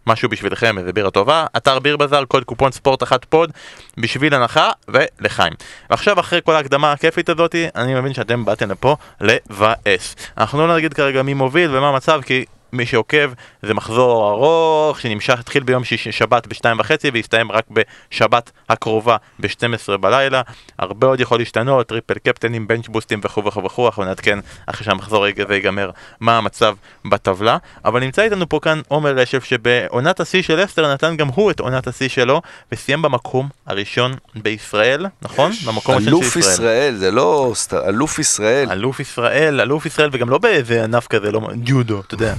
משהו 0.06 0.28
בשבילכם, 0.28 0.78
איזה 0.78 0.92
בירה 0.92 1.10
טובה, 1.10 1.46
אתר 1.56 1.78
ביר 1.78 1.96
בזאר, 1.96 2.24
קוד 2.24 2.44
קופון 2.44 2.72
ספורט 2.72 3.02
אחת 3.02 3.24
pod, 3.24 3.50
בשביל 3.96 4.34
הנחה 4.34 4.70
ולחיים. 4.88 5.52
ועכשיו 5.90 6.20
אחרי 6.20 6.40
כל 6.44 6.54
ההקדמה 6.54 6.92
הכיפית 6.92 7.28
הזאתי, 7.28 7.66
אני 7.76 7.94
מבין 7.94 8.14
שאתם 8.14 8.44
באתם 8.44 8.70
לפה 8.70 8.96
לבאס. 9.20 10.16
אנחנו 10.38 10.66
לא 10.66 10.76
נגיד 10.76 10.94
כרגע 10.94 11.22
מי 11.22 11.34
מוביל 11.34 11.76
ומה 11.76 11.88
המצב, 11.88 12.20
כי 12.26 12.44
מי 12.72 12.86
שעוקב 12.86 13.32
זה 13.62 13.74
מחזור 13.74 14.30
ארוך 14.30 15.00
שנמשך, 15.00 15.38
התחיל 15.38 15.62
ביום 15.62 15.84
שיש, 15.84 16.08
שבת 16.08 16.46
בשתיים 16.46 16.80
וחצי 16.80 17.10
והסתיים 17.14 17.52
רק 17.52 17.64
בשבת 17.70 18.50
הקרובה 18.68 19.16
ב-12 19.38 19.96
בלילה. 19.96 20.42
הרבה 20.78 21.06
עוד 21.06 21.20
יכול 21.20 21.38
להשתנות, 21.38 21.86
triple 21.86 22.14
קפטנים, 22.14 22.68
bench 22.68 22.88
boost 22.88 23.11
ים 23.11 23.20
וכו' 23.24 23.44
וכו' 23.44 23.64
וכו', 23.64 23.86
אנחנו 23.86 24.04
נעדכן 24.04 24.38
אחרי 24.66 24.84
שהמחזור 24.84 25.24
הזה 25.24 25.54
ייגמר 25.54 25.90
מה 26.20 26.38
המצב 26.38 26.74
בטבלה. 27.04 27.56
אבל 27.84 28.00
נמצא 28.00 28.22
איתנו 28.22 28.48
פה 28.48 28.58
כאן 28.62 28.80
עומר 28.88 29.10
רשף 29.10 29.44
שבעונת 29.44 30.20
השיא 30.20 30.42
של 30.42 30.64
אסטר 30.64 30.92
נתן 30.92 31.16
גם 31.16 31.28
הוא 31.28 31.50
את 31.50 31.60
עונת 31.60 31.86
השיא 31.86 32.08
שלו 32.08 32.42
וסיים 32.72 33.02
במקום 33.02 33.48
הראשון 33.66 34.14
בישראל, 34.34 35.06
נכון? 35.22 35.52
במקום 35.66 35.94
הראשון 35.94 36.08
אלוף 36.08 36.34
של 36.34 36.40
ישראל. 36.40 36.54
ישראל, 36.54 36.94
זה 36.94 37.10
לא 37.10 37.52
אלוף 37.88 38.18
ישראל. 38.18 38.70
אלוף 38.70 39.00
ישראל, 39.00 39.60
אלוף 39.60 39.86
ישראל, 39.86 40.10
וגם 40.12 40.28
לא 40.28 40.38
באיזה 40.38 40.84
ענף 40.84 41.06
כזה, 41.06 41.32
לא 41.32 41.40
ג'ודו, 41.64 42.00
אתה 42.00 42.14
יודע. 42.14 42.34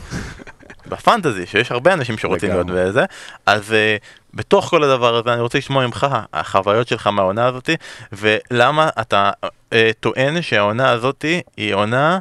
בפנטזי, 0.94 1.45
שיש 1.45 1.72
הרבה 1.72 1.94
אנשים 1.94 2.18
שרוצים 2.18 2.49
להיות. 2.49 2.68
בזה, 2.68 3.06
אז 3.45 3.72
uh, 3.72 3.74
בתוך 4.34 4.65
כל 4.65 4.84
הדבר 4.84 5.15
הזה 5.15 5.34
אני 5.34 5.41
רוצה 5.41 5.57
לשמוע 5.57 5.86
ממך 5.88 6.07
החוויות 6.34 6.88
שלך 6.88 7.07
מהעונה 7.07 7.45
הזאתי, 7.48 7.76
ולמה 8.14 8.90
אתה 9.02 9.32
uh, 9.45 9.48
טוען 9.99 10.41
שהעונה 10.41 10.91
הזאתי 10.91 11.41
היא 11.57 11.74
עונה 11.74 12.20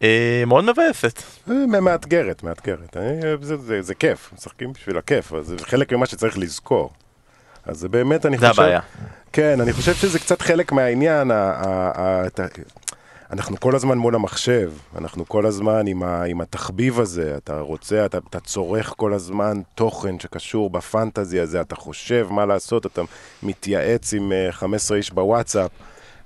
uh, 0.00 0.04
מאוד 0.46 0.64
מבאסת. 0.64 1.22
אה, 1.50 1.54
מאתגרת, 1.80 2.42
מאתגרת. 2.42 2.96
אני- 2.96 3.20
זה, 3.40 3.56
זה, 3.56 3.82
זה 3.82 3.94
כיף, 3.94 4.30
משחקים 4.34 4.72
בשביל 4.72 4.98
הכיף, 4.98 5.32
זה 5.42 5.56
חלק 5.62 5.92
ממה 5.92 6.06
שצריך 6.06 6.38
לזכור. 6.38 6.90
אז 7.66 7.78
זה 7.78 7.88
באמת, 7.88 8.26
אני 8.26 8.38
זה 8.38 8.48
חושב... 8.48 8.62
הבעיה. 8.62 8.80
כן, 9.32 9.60
אני 9.60 9.72
חושב 9.72 9.94
שזה 9.94 10.18
קצת 10.18 10.42
חלק 10.42 10.72
מהעניין. 10.72 11.30
אנחנו 13.32 13.60
כל 13.60 13.76
הזמן 13.76 13.98
מול 13.98 14.14
המחשב, 14.14 14.72
אנחנו 14.96 15.28
כל 15.28 15.46
הזמן 15.46 15.86
עם, 15.86 16.02
ה, 16.02 16.22
עם 16.22 16.40
התחביב 16.40 17.00
הזה, 17.00 17.34
אתה 17.36 17.60
רוצה, 17.60 18.06
אתה, 18.06 18.18
אתה 18.30 18.40
צורך 18.40 18.94
כל 18.96 19.14
הזמן 19.14 19.60
תוכן 19.74 20.20
שקשור 20.20 20.70
בפנטזי 20.70 21.40
הזה, 21.40 21.60
אתה 21.60 21.76
חושב 21.76 22.26
מה 22.30 22.46
לעשות, 22.46 22.86
אתה 22.86 23.02
מתייעץ 23.42 24.14
עם 24.14 24.32
אה, 24.32 24.52
15 24.52 24.96
איש 24.96 25.10
בוואטסאפ. 25.10 25.70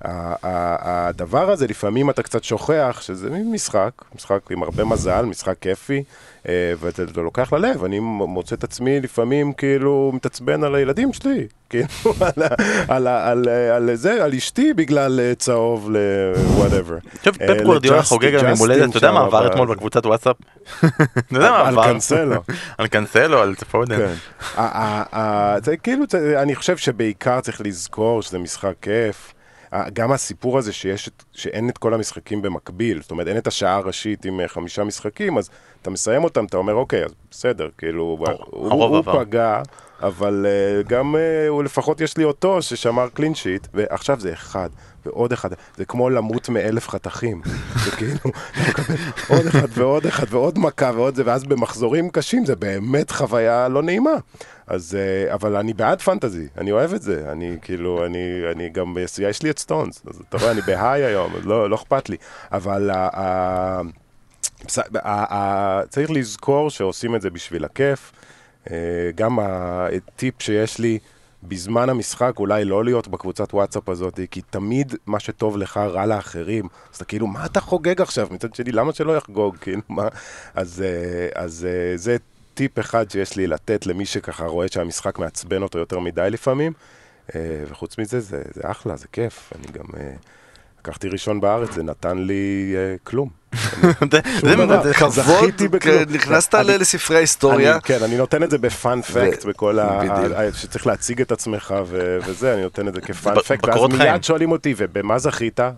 הדבר 0.05 1.51
הזה, 1.51 1.67
לפעמים 1.67 2.11
אתה 2.11 2.23
קצת 2.23 2.45
שוכח 2.45 2.99
שזה 3.03 3.31
משחק, 3.31 3.91
משחק 4.15 4.39
עם 4.51 4.63
הרבה 4.63 4.85
מזל, 4.85 5.25
משחק 5.25 5.55
כיפי, 5.61 6.03
אה, 6.49 6.53
ואתה 6.81 7.03
אתה 7.03 7.21
לוקח 7.21 7.53
ללב. 7.53 7.85
אני 7.85 7.99
מוצא 8.01 8.55
את 8.55 8.65
עצמי 8.65 9.01
לפעמים 9.01 9.53
כאילו 9.53 10.11
מתעצבן 10.15 10.65
על 10.65 10.75
הילדים 10.75 11.13
שלי, 11.13 11.47
כאילו 11.71 11.87
על, 12.21 12.43
על, 12.89 13.09
על, 13.09 13.49
ה- 13.49 13.77
על 13.77 13.91
זה, 13.95 14.25
על 14.25 14.35
אשתי 14.35 14.73
בגלל 14.75 15.21
אה, 15.21 15.33
צהוב 15.35 15.91
ל-whatever. 15.91 17.09
עכשיו 17.19 17.33
אה, 17.41 17.47
פפ 17.55 17.63
גורדיאלה 17.65 18.03
חוגג 18.03 18.35
על 18.35 18.47
יום 18.49 18.59
הולדת, 18.59 18.91
אתה 18.91 18.97
יודע 18.97 19.13
מה 19.13 19.21
עבר 19.21 19.47
אתמול 19.47 19.69
בקבוצת 19.69 20.07
וואטסאפ? 20.07 20.37
אתה 20.85 20.91
יודע 21.33 21.51
מה 21.51 21.61
על 21.61 21.67
עבר? 21.67 21.85
קאנסלו. 21.85 22.43
על 22.79 22.87
קאנסלו, 22.87 23.39
על 23.43 23.55
פודן. 23.55 23.97
כן. 23.97 24.15
זה 25.65 25.77
כאילו, 25.77 26.05
אני 26.37 26.55
חושב 26.55 26.77
שבעיקר 26.77 27.41
צריך 27.41 27.61
לזכור 27.61 28.23
שזה 28.23 28.39
משחק 28.39 28.75
כיף. 28.83 29.33
גם 29.93 30.13
הסיפור 30.13 30.59
הזה 30.59 30.73
שיש, 30.73 31.11
שאין 31.33 31.69
את 31.69 31.79
כל 31.79 31.95
המשחקים 31.95 32.43
במקביל, 32.43 33.03
זאת 33.03 33.11
אומרת, 33.11 33.27
אין 33.27 33.37
את 33.37 33.47
השעה 33.47 33.75
הראשית 33.75 34.25
עם 34.25 34.41
אה, 34.41 34.49
חמישה 34.49 34.85
משחקים, 34.85 35.39
אז 35.39 35.51
אתה 35.83 35.91
מסיים 35.91 36.25
אותם, 36.25 36.45
אתה 36.45 36.57
אומר, 36.57 36.75
אוקיי, 36.75 37.05
אז 37.05 37.11
בסדר, 37.31 37.69
כאילו, 37.79 38.03
הוא, 38.03 38.29
הוא 38.51 38.99
עבר. 38.99 39.25
פגע, 39.25 39.63
אבל 40.03 40.47
אה, 40.49 40.83
גם 40.83 41.17
אה, 41.17 41.49
הוא 41.49 41.65
לפחות 41.65 42.01
יש 42.01 42.17
לי 42.17 42.25
אותו 42.25 42.63
ששמר 42.63 43.09
קלין 43.09 43.35
שיט, 43.35 43.67
ועכשיו 43.75 44.21
זה 44.21 44.33
אחד. 44.33 44.69
ועוד 45.07 45.33
אחד, 45.33 45.49
זה 45.77 45.85
כמו 45.85 46.11
למות 46.11 46.49
מאלף 46.49 46.89
חתכים, 46.89 47.43
זה 47.85 47.91
כאילו, 47.91 48.31
עוד 49.29 49.47
אחד 49.47 49.69
ועוד 49.71 50.07
אחד 50.07 50.27
ועוד 50.31 50.59
מכה 50.59 50.91
ועוד 50.95 51.15
זה, 51.15 51.23
ואז 51.27 51.45
במחזורים 51.45 52.11
קשים 52.11 52.47
זה 52.47 52.57
באמת 52.57 53.11
חוויה 53.11 53.69
לא 53.69 53.83
נעימה. 53.83 54.15
אז, 54.67 54.95
אה, 54.99 55.35
אבל 55.35 55.57
אני 55.57 55.73
בעד 55.73 56.01
פנטזי, 56.01 56.49
אני 56.59 56.73
אוהב 56.73 56.95
את 56.95 57.03
זה, 57.03 57.33
אני 57.33 57.57
כאילו, 57.63 58.07
אני, 58.07 58.43
אני 58.53 58.69
גם, 58.69 58.97
יש 59.23 59.43
לי 59.43 59.51
את 59.51 59.59
סטונס, 59.59 60.03
אז 60.11 60.21
אתה 60.29 60.37
רואה, 60.37 60.51
אני 60.51 60.61
בהיי 60.61 61.05
היום, 61.05 61.37
אז 61.37 61.47
לא, 61.47 61.71
לא 61.71 61.77
אכפת 61.77 62.09
לי, 62.09 62.17
אבל 62.53 62.91
ה- 62.91 63.09
ה- 63.21 63.81
בס- 64.67 64.79
ה- 64.79 65.35
ה- 65.35 65.87
צריך 65.89 66.11
לזכור 66.11 66.71
שעושים 66.71 67.15
את 67.17 67.23
זה 67.23 67.31
בשביל 67.31 67.65
הכיף. 67.65 68.13
אה, 68.71 68.77
גם 69.15 69.39
הטיפ 69.43 70.43
שיש 70.43 70.79
לי, 70.79 70.99
בזמן 71.43 71.89
המשחק 71.89 72.33
אולי 72.39 72.65
לא 72.65 72.85
להיות 72.85 73.09
בקבוצת 73.09 73.55
וואטסאפ 73.55 73.89
הזאת, 73.89 74.21
כי 74.31 74.41
תמיד 74.51 74.95
מה 75.07 75.21
שטוב 75.21 75.57
לך 75.57 75.77
רע 75.77 76.07
לאחרים. 76.07 76.65
אז 76.91 76.97
אתה 76.97 77.05
כאילו, 77.05 77.27
מה 77.27 77.47
אתה 77.47 77.61
חוגג 77.61 78.01
עכשיו? 78.01 78.29
מצד 78.31 78.55
שני, 78.55 78.73
למה 78.73 78.93
שלא 78.93 79.17
יחגוג? 79.17 79.57
כאילו, 79.57 79.81
מה? 79.89 80.09
אז, 80.55 80.83
אה, 80.87 81.43
אז 81.43 81.67
זה 81.97 82.17
טיפ 82.57 82.79
אחד 82.79 83.11
שיש 83.11 83.37
לי 83.37 83.47
לתת 83.47 83.87
למי 83.87 84.07
שככה 84.07 84.47
רואה 84.47 84.69
שהמשחק 84.69 85.19
מעצבן 85.19 85.63
אותו 85.63 85.79
יותר 85.79 85.99
מדי 85.99 86.29
לפעמים. 86.31 86.73
אה, 87.35 87.65
וחוץ 87.69 87.99
מזה, 87.99 88.21
זה, 88.21 88.43
זה 88.55 88.61
אחלה, 88.65 88.97
זה 88.97 89.07
כיף. 89.13 89.53
אני 89.59 89.73
גם 89.73 89.85
אה, 89.97 90.13
לקחתי 90.79 91.09
ראשון 91.09 91.41
בארץ, 91.41 91.73
זה 91.73 91.83
נתן 91.83 92.19
לי 92.19 92.75
אה, 92.77 92.97
כלום. 93.05 93.29
זה- 94.83 94.95
כבוד, 94.95 95.11
זכיתי 95.11 95.69
בכלום. 95.69 96.05
כן, 96.05 96.13
נכנסת 96.15 96.55
לספרי 96.55 97.17
ההיסטוריה. 97.17 97.81
כן, 97.81 97.99
אני 98.03 98.17
נותן 98.17 98.43
את 98.43 98.51
זה 98.51 98.59
בפאנ 98.59 99.03
פקט, 99.03 99.45
בכל 99.45 99.79
ה... 99.79 100.01
שצריך 100.55 100.87
להציג 100.87 101.21
את 101.21 101.33
עצמך 101.33 101.75
וזה, 102.27 102.55
אני 102.55 102.63
נותן 102.63 102.89
את 102.89 102.95
זה 102.95 103.01
כפאנ 103.01 103.35
פקט, 103.35 103.51
ואז 103.51 103.59
בקורות 103.63 103.93
חיים. 103.93 104.13
מיד 104.13 104.25
שואלים 104.25 104.53
אותי, 104.53 104.75
ובמה 104.77 105.19
זכית? 105.19 105.61
אה, 105.61 105.71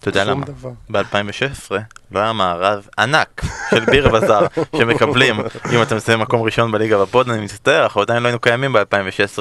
אתה 0.00 0.08
יודע 0.08 0.24
למה? 0.24 0.44
דבר. 0.46 0.70
ב-2016 0.90 1.72
לא 2.12 2.20
היה 2.20 2.32
מארז 2.32 2.88
ענק 2.98 3.42
של 3.70 3.84
ביר 3.84 4.08
בזאר 4.08 4.46
שמקבלים 4.78 5.40
אם 5.74 5.82
אתה 5.82 5.94
מסיים 5.94 6.18
מקום 6.20 6.42
ראשון 6.42 6.72
בליגה 6.72 6.98
בפוד, 6.98 7.30
אני 7.30 7.44
מצטער, 7.44 7.82
אנחנו 7.82 8.00
עדיין 8.00 8.22
לא 8.22 8.28
היינו 8.28 8.38
קיימים 8.40 8.72
ב-2016 8.72 9.38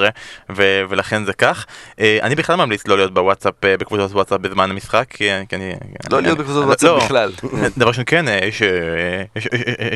ו- 0.56 0.82
ולכן 0.90 1.26
זה 1.26 1.34
כך. 1.34 1.66
אה, 2.00 2.18
אני 2.22 2.36
בכלל 2.36 2.56
ממליץ 2.56 2.88
לא 2.88 2.98
להיות 2.98 3.14
בוואטסאפ, 3.14 3.54
אה, 3.66 3.78
בקבוצות 3.78 4.12
וואטסאפ 4.12 4.40
בזמן 4.42 4.70
המשחק, 4.72 5.06
כי 5.10 5.30
אני... 5.54 5.74
לא 6.12 6.22
להיות 6.22 6.38
בקבוצות 6.38 6.62
לא, 6.64 6.68
וואטסאפ 6.68 6.90
לא. 6.90 6.93
בכלל. 6.98 7.32
דבר 7.78 7.88
ראשון 7.88 8.04
כן, 8.08 8.26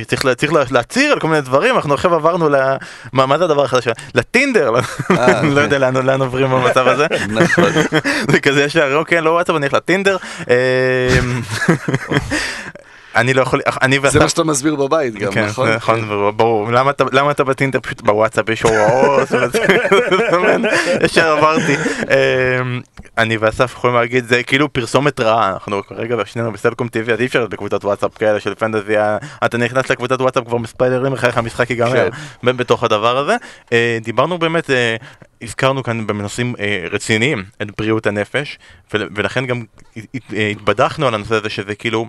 צריך 0.08 0.26
לה- 0.26 0.36
צריך 0.36 0.54
לה- 0.54 0.64
להצהיר 0.72 1.12
על 1.14 1.20
כל 1.20 1.28
מיני 1.28 1.42
דברים, 1.42 1.76
אנחנו 1.76 1.94
עכשיו 1.94 2.16
עברנו 2.16 2.50
ל... 2.50 2.56
מה 3.14 3.38
זה 3.38 3.44
הדבר 3.44 3.64
החדש? 3.64 3.88
לטינדר, 4.16 4.72
לא- 4.72 4.80
אה, 5.12 5.42
לא 5.56 5.62
יודע 5.62 5.80
לאן 5.80 5.96
לאן 5.96 6.22
עוברים 6.22 6.50
במצב 6.52 6.88
הזה. 6.88 7.06
נכון. 7.30 7.66
זה 8.32 8.40
כזה 8.40 8.64
ישר, 8.64 8.96
אוקיי, 8.96 9.22
לא 9.22 9.30
וואטסאפ, 9.30 9.56
אני 9.56 9.66
אלך 9.66 9.74
לטינדר. 9.74 10.18
אני 13.16 13.34
לא 13.34 13.42
יכול, 13.42 13.62
אני 13.82 13.96
זה 13.96 14.02
ואתה, 14.08 14.20
מה 14.20 14.30
שאתה 14.30 14.44
מסביר 14.44 14.76
בבית 14.76 15.14
גם, 15.14 15.32
כן, 15.32 15.46
נכון? 15.46 15.70
נכון, 15.70 16.10
ברור, 16.38 16.72
למה 17.12 17.32
אתה- 17.32 17.44
בטינדר 17.44 17.80
פשוט 17.84 18.02
בוואטסאפ 18.02 18.50
יש 18.50 18.62
הוראות? 18.64 19.28
ישר 21.04 21.28
עברתי. 21.38 21.76
אמ, 21.76 22.82
אני 23.18 23.38
ואסף 23.38 23.74
יכולים 23.74 23.96
להגיד 23.96 24.26
זה 24.26 24.44
כאילו 24.44 24.74
פרסומת 24.74 25.20
רעה, 25.20 25.54
אנחנו 25.54 25.82
כרגע 25.88 26.16
שנינו 26.26 26.52
בסלקום 26.52 26.88
טבעי 26.88 27.14
אז 27.14 27.20
אי 27.22 27.26
אפשר 27.26 27.40
להיות 27.40 27.52
בקבוצת 27.52 27.86
וואטסאפ 27.86 28.18
כאלה 28.18 28.40
של 28.40 28.56
פנטזי, 28.56 28.98
אה, 28.98 29.18
אתה 29.46 29.58
נכנס 29.58 29.90
לקבוצת 29.90 30.22
וואטסאפ 30.22 30.46
כבר 30.48 30.58
מספיילרים 30.58 31.14
לך 31.14 31.26
איך 31.26 31.38
המשחק 31.38 31.70
ייגמר, 31.70 32.10
כן. 32.46 32.58
בתוך 32.58 32.84
הדבר 32.84 33.18
הזה. 33.18 33.36
אה, 33.74 33.98
דיברנו 34.04 34.38
באמת, 34.38 34.70
אה, 34.70 34.96
הזכרנו 35.42 35.84
כאן 35.84 36.08
בנושאים 36.08 36.54
אה, 36.60 36.86
רציניים 36.92 37.44
את 37.62 37.68
בריאות 37.78 38.08
הנפש, 38.08 38.60
ול- 38.94 39.10
ולכן 39.16 39.46
גם 39.46 39.64
הת- 39.98 40.04
הת- 40.16 40.22
התבדחנו 40.52 41.08
על 41.08 41.14
הנושא 41.14 41.36
הזה 41.36 41.50
שזה 41.50 41.76
כאילו 41.76 42.06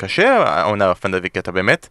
קשה 0.00 0.44
העונה 0.46 0.90
הפנטזי, 0.90 1.30
כי 1.30 1.38
אתה 1.38 1.52
באמת 1.52 1.88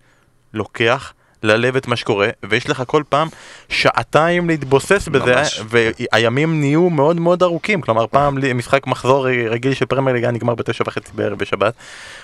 לוקח 0.53 1.13
ללב 1.43 1.75
את 1.75 1.87
מה 1.87 1.95
שקורה, 1.95 2.29
ויש 2.43 2.69
לך 2.69 2.83
כל 2.87 3.03
פעם 3.09 3.27
שעתיים 3.69 4.47
להתבוסס 4.47 5.07
בזה, 5.07 5.35
ממש. 5.35 5.61
והימים 5.69 6.59
נהיו 6.59 6.89
מאוד 6.89 7.19
מאוד 7.19 7.43
ארוכים, 7.43 7.81
כלומר 7.81 8.07
פעם 8.07 8.37
משחק 8.55 8.87
מחזור 8.87 9.27
רגיל 9.29 9.73
של 9.73 9.85
פרמייר 9.85 10.15
ליגה 10.15 10.31
נגמר 10.31 10.55
בתשע 10.55 10.83
וחצי 10.87 11.11
בערב 11.15 11.37
בשבת, 11.37 11.73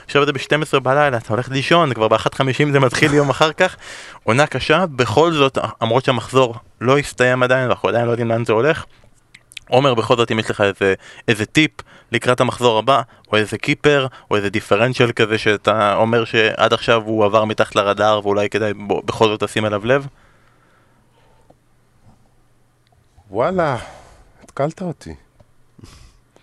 עכשיו 0.06 0.26
זה 0.26 0.34
ב-12 0.34 0.80
בלילה, 0.80 1.18
אתה 1.18 1.34
הולך 1.34 1.50
לישון, 1.50 1.94
כבר 1.94 2.08
ב-1.50 2.08 2.72
זה 2.72 2.80
מתחיל 2.80 3.14
יום 3.14 3.30
אחר 3.30 3.54
כך, 3.54 3.76
עונה 4.24 4.48
קשה, 4.48 4.86
בכל 4.86 5.32
זאת, 5.34 5.58
למרות 5.82 6.06
שהמחזור 6.06 6.56
לא 6.82 6.98
הסתיים 6.98 7.44
עדיין, 7.44 7.66
אנחנו 7.70 7.90
עדיין 7.90 8.06
לא 8.06 8.12
יודעים 8.12 8.30
לאן 8.30 8.46
זה 8.46 8.54
הולך, 8.54 8.86
עומר 9.70 9.94
בכל 9.94 10.16
זאת 10.18 10.32
אם 10.32 10.40
יש 10.40 10.50
לך 10.50 10.62
איזה, 10.62 10.94
איזה 11.28 11.46
טיפ 11.46 11.72
לקראת 12.12 12.40
המחזור 12.40 12.80
הבא, 12.80 13.02
או 13.32 13.38
איזה 13.38 13.58
קיפר, 13.58 14.08
או 14.32 14.36
איזה 14.36 14.50
דיפרנציאל 14.50 15.12
כזה 15.12 15.38
שאתה 15.38 15.96
אומר 15.96 16.26
שעד 16.26 16.74
עכשיו 16.74 17.02
הוא 17.06 17.26
עבר 17.26 17.46
מתחת 17.46 17.76
לרדאר 17.76 18.20
ואולי 18.24 18.50
כדאי 18.50 18.74
בו- 18.74 19.02
בכל 19.06 19.28
זאת 19.28 19.42
לשים 19.44 19.66
אליו 19.66 19.86
לב? 19.86 20.08
וואלה, 23.30 23.78
התקלת 24.44 24.82
אותי. 24.82 25.16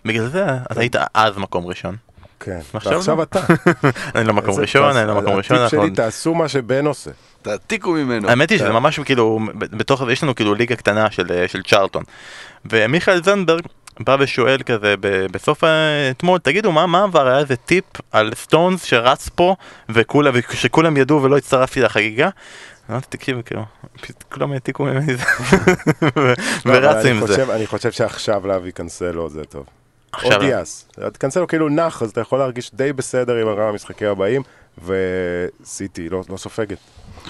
בגלל 0.05 0.27
זה 0.27 0.45
אתה 0.71 0.79
היית 0.79 0.95
אז 1.13 1.37
מקום 1.37 1.65
ראשון. 1.65 1.95
כן, 2.43 2.59
עכשיו 2.73 2.91
ועכשיו 2.93 3.17
לא. 3.17 3.23
אתה. 3.23 3.39
אני 4.15 4.27
לא 4.27 4.33
מקום 4.33 4.59
ראשון. 4.59 4.97
אני 4.97 5.07
לא 5.07 5.21
מקום 5.21 5.33
ראשון, 5.35 5.57
הטיפ. 5.57 5.79
שלי, 5.79 5.89
תעשו 5.91 6.33
מה 6.35 6.47
שבן 6.47 6.85
עושה. 6.85 7.11
תעתיקו 7.41 7.91
ממנו. 7.91 8.29
האמת 8.29 8.49
היא 8.49 8.59
שזה 8.59 8.69
ממש 8.69 8.99
כאילו, 8.99 9.39
בתוך 9.55 10.03
זה 10.05 10.11
יש 10.11 10.23
לנו 10.23 10.35
כאילו 10.35 10.53
ליגה 10.53 10.75
קטנה 10.75 11.11
של, 11.11 11.45
של 11.47 11.61
צ'רלטון. 11.63 12.03
ומיכאל 12.65 13.23
זנדברג 13.23 13.61
בא 13.99 14.17
ושואל 14.19 14.57
כזה 14.65 14.95
בסוף 15.31 15.63
אתמול, 16.11 16.39
תגידו 16.39 16.71
מה, 16.71 16.85
מה 16.87 17.03
עבר, 17.03 17.27
היה 17.27 17.37
איזה 17.39 17.55
טיפ 17.55 17.83
על 18.11 18.31
סטונס 18.35 18.83
שרץ 18.83 19.29
פה 19.35 19.55
וכולה, 19.89 20.31
ושכולם 20.33 20.97
ידעו 20.97 21.23
ולא 21.23 21.37
הצטרפתי 21.37 21.81
לחגיגה? 21.81 22.29
אמרתי, 22.89 23.05
תקשיב, 23.17 23.41
כאילו, 23.41 23.63
פשוט 24.01 24.23
כולם 24.33 24.51
העתיקו 24.51 24.83
ממני 24.85 25.15
זה, 25.15 25.23
לא, 26.65 26.91
אני 26.91 27.09
עם 27.09 27.27
זה. 27.27 27.33
חושב- 27.33 27.49
אני 27.49 27.67
חושב 27.67 27.91
שעכשיו 27.91 28.47
להביא 28.47 28.71
קנסלו 28.71 29.29
זה 29.29 29.43
טוב. 29.45 29.65
או 30.13 30.17
עכשיו, 30.17 30.39
דיאס. 30.39 30.87
קנסלו 31.17 31.47
כאילו 31.47 31.69
נח, 31.69 32.01
אז 32.01 32.09
אתה 32.09 32.21
יכול 32.21 32.39
להרגיש 32.39 32.71
די 32.73 32.93
בסדר 32.93 33.35
עם 33.35 33.47
המשחקים 33.47 34.07
הבאים, 34.07 34.41
וסיטי 34.85 36.09
לא 36.09 36.21
לא 36.29 36.37
סופגת. 36.37 36.77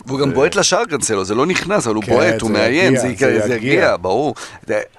והוא 0.06 0.20
גם 0.20 0.34
בועט 0.34 0.56
לשער 0.56 0.86
קנסלו, 0.86 1.26
זה 1.26 1.36
לא 1.36 1.46
נכנס, 1.46 1.88
אבל 1.88 1.96
הוא 1.96 2.04
כן, 2.04 2.12
בועט, 2.14 2.42
הוא 2.42 2.52
מאיים, 2.52 2.98
זה 2.98 3.56
יגיע, 3.56 3.96
ברור. 4.02 4.36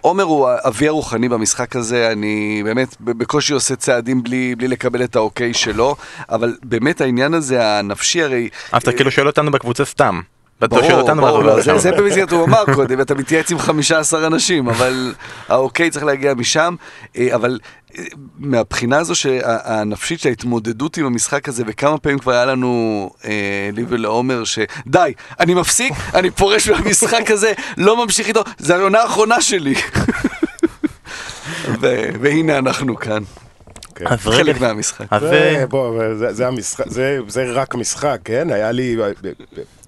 עומר 0.00 0.24
הוא 0.24 0.48
אבי 0.64 0.88
הרוחני 0.88 1.28
במשחק 1.28 1.76
הזה, 1.76 2.12
אני 2.12 2.62
באמת 2.64 2.96
ב- 3.00 3.10
בקושי 3.10 3.52
עושה 3.52 3.76
צעדים 3.76 4.22
בלי 4.22 4.54
בלי 4.54 4.68
לקבל 4.68 5.04
את 5.04 5.16
האוקיי 5.16 5.54
שלו, 5.54 5.96
אבל 6.30 6.56
באמת 6.62 7.00
העניין 7.00 7.34
הזה 7.34 7.66
הנפשי 7.66 8.22
הרי... 8.22 8.48
אז 8.72 8.82
אתה 8.82 8.92
כאילו 8.92 9.10
שואל 9.10 9.26
אותנו 9.26 9.50
בקבוצה 9.50 9.84
סתם. 9.84 10.20
ברור, 10.60 11.42
לא, 11.42 11.60
זה- 11.78 11.92
במסגרת 11.92 12.32
הוא 12.32 12.44
אמר 12.44 12.64
קודם, 12.74 13.00
אתה 13.00 13.14
מתייעץ 13.14 13.50
עם 13.50 13.58
15 13.58 14.26
אנשים, 14.26 14.68
אבל 14.68 15.14
האוקיי 15.48 15.90
צריך 15.90 16.04
להגיע 16.04 16.34
משם, 16.34 16.74
אה, 17.16 17.34
אבל 17.34 17.58
אה, 17.98 18.04
מהבחינה 18.38 18.98
הזו 18.98 19.14
שהנפשית 19.14 20.20
של 20.20 20.28
ההתמודדות 20.28 20.96
עם 20.96 21.06
המשחק 21.06 21.48
הזה, 21.48 21.62
וכמה 21.66 21.98
פעמים 21.98 22.18
כבר 22.18 22.32
היה 22.32 22.44
לנו, 22.44 23.10
אה, 23.24 23.30
לי 23.72 23.84
ולעומר, 23.88 24.44
שדי, 24.44 25.12
אני 25.40 25.54
מפסיק, 25.54 25.92
אני 26.14 26.30
פורש 26.30 26.68
מהמשחק 26.68 27.30
הזה, 27.30 27.52
לא 27.76 28.04
ממשיך 28.04 28.28
איתו, 28.28 28.42
זה 28.58 28.76
העונה 28.76 28.98
האחרונה 29.02 29.40
שלי. 29.40 29.74
והנה 32.20 32.58
אנחנו 32.58 32.96
כאן, 32.96 33.22
כן. 33.94 34.06
אז 34.06 34.26
רגע, 34.26 34.36
חלק 34.36 34.60
מהמשחק. 34.60 35.06
אז 35.10 35.22
זה, 35.22 35.64
בוא, 35.68 36.14
זה, 36.14 36.32
זה, 36.32 36.46
המשחק, 36.46 36.84
זה, 36.88 37.18
זה 37.28 37.44
רק 37.52 37.74
משחק, 37.74 38.18
כן? 38.24 38.50
היה 38.50 38.72
לי, 38.72 38.96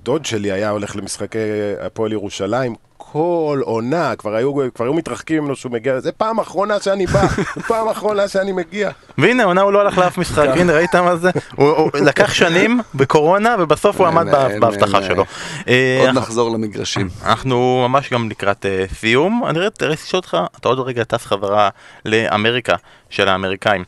דוד 0.06 0.24
שלי 0.24 0.52
היה 0.52 0.70
הולך 0.70 0.96
למשחקי 0.96 1.38
הפועל 1.80 2.12
ירושלים 2.12 2.74
כל 2.96 3.60
עונה, 3.64 4.16
כבר 4.16 4.34
היו, 4.34 4.52
כבר 4.74 4.84
היו 4.84 4.94
מתרחקים 4.94 5.42
ממנו 5.42 5.56
שהוא 5.56 5.72
מגיע, 5.72 6.00
זה 6.00 6.12
פעם 6.12 6.40
אחרונה 6.40 6.80
שאני 6.80 7.06
בא, 7.06 7.26
זה 7.56 7.62
פעם 7.68 7.88
אחרונה 7.88 8.28
שאני 8.28 8.52
מגיע. 8.52 8.90
והנה 9.18 9.44
עונה 9.44 9.60
הוא 9.60 9.72
לא 9.72 9.80
הלך 9.80 9.98
לאף 9.98 10.18
משחק, 10.18 10.48
הנה 10.54 10.72
ראית 10.72 10.94
מה 10.94 11.16
זה? 11.16 11.30
הוא 11.56 11.68
הוא 11.68 11.90
לקח 12.04 12.34
שנים 12.34 12.80
בקורונה 12.94 13.56
ובסוף 13.58 14.00
הוא 14.00 14.06
עמד 14.06 14.26
בהבטחה 14.60 15.02
שלו. 15.02 15.24
אה, 15.68 15.98
עוד 16.00 16.10
נחזור 16.10 16.50
למגרשים. 16.50 17.08
אנחנו 17.24 17.86
ממש 17.88 18.12
גם 18.12 18.30
לקראת 18.30 18.66
אה, 18.66 18.84
סיום, 18.94 19.44
אני 19.46 19.58
רציתי 19.58 19.86
לשאול 19.86 20.18
אותך, 20.18 20.36
אתה 20.60 20.68
עוד 20.68 20.80
רגע 20.80 21.04
טס 21.04 21.26
חזרה 21.26 21.68
לאמריקה 22.04 22.74
של 23.10 23.28
האמריקאים. 23.28 23.84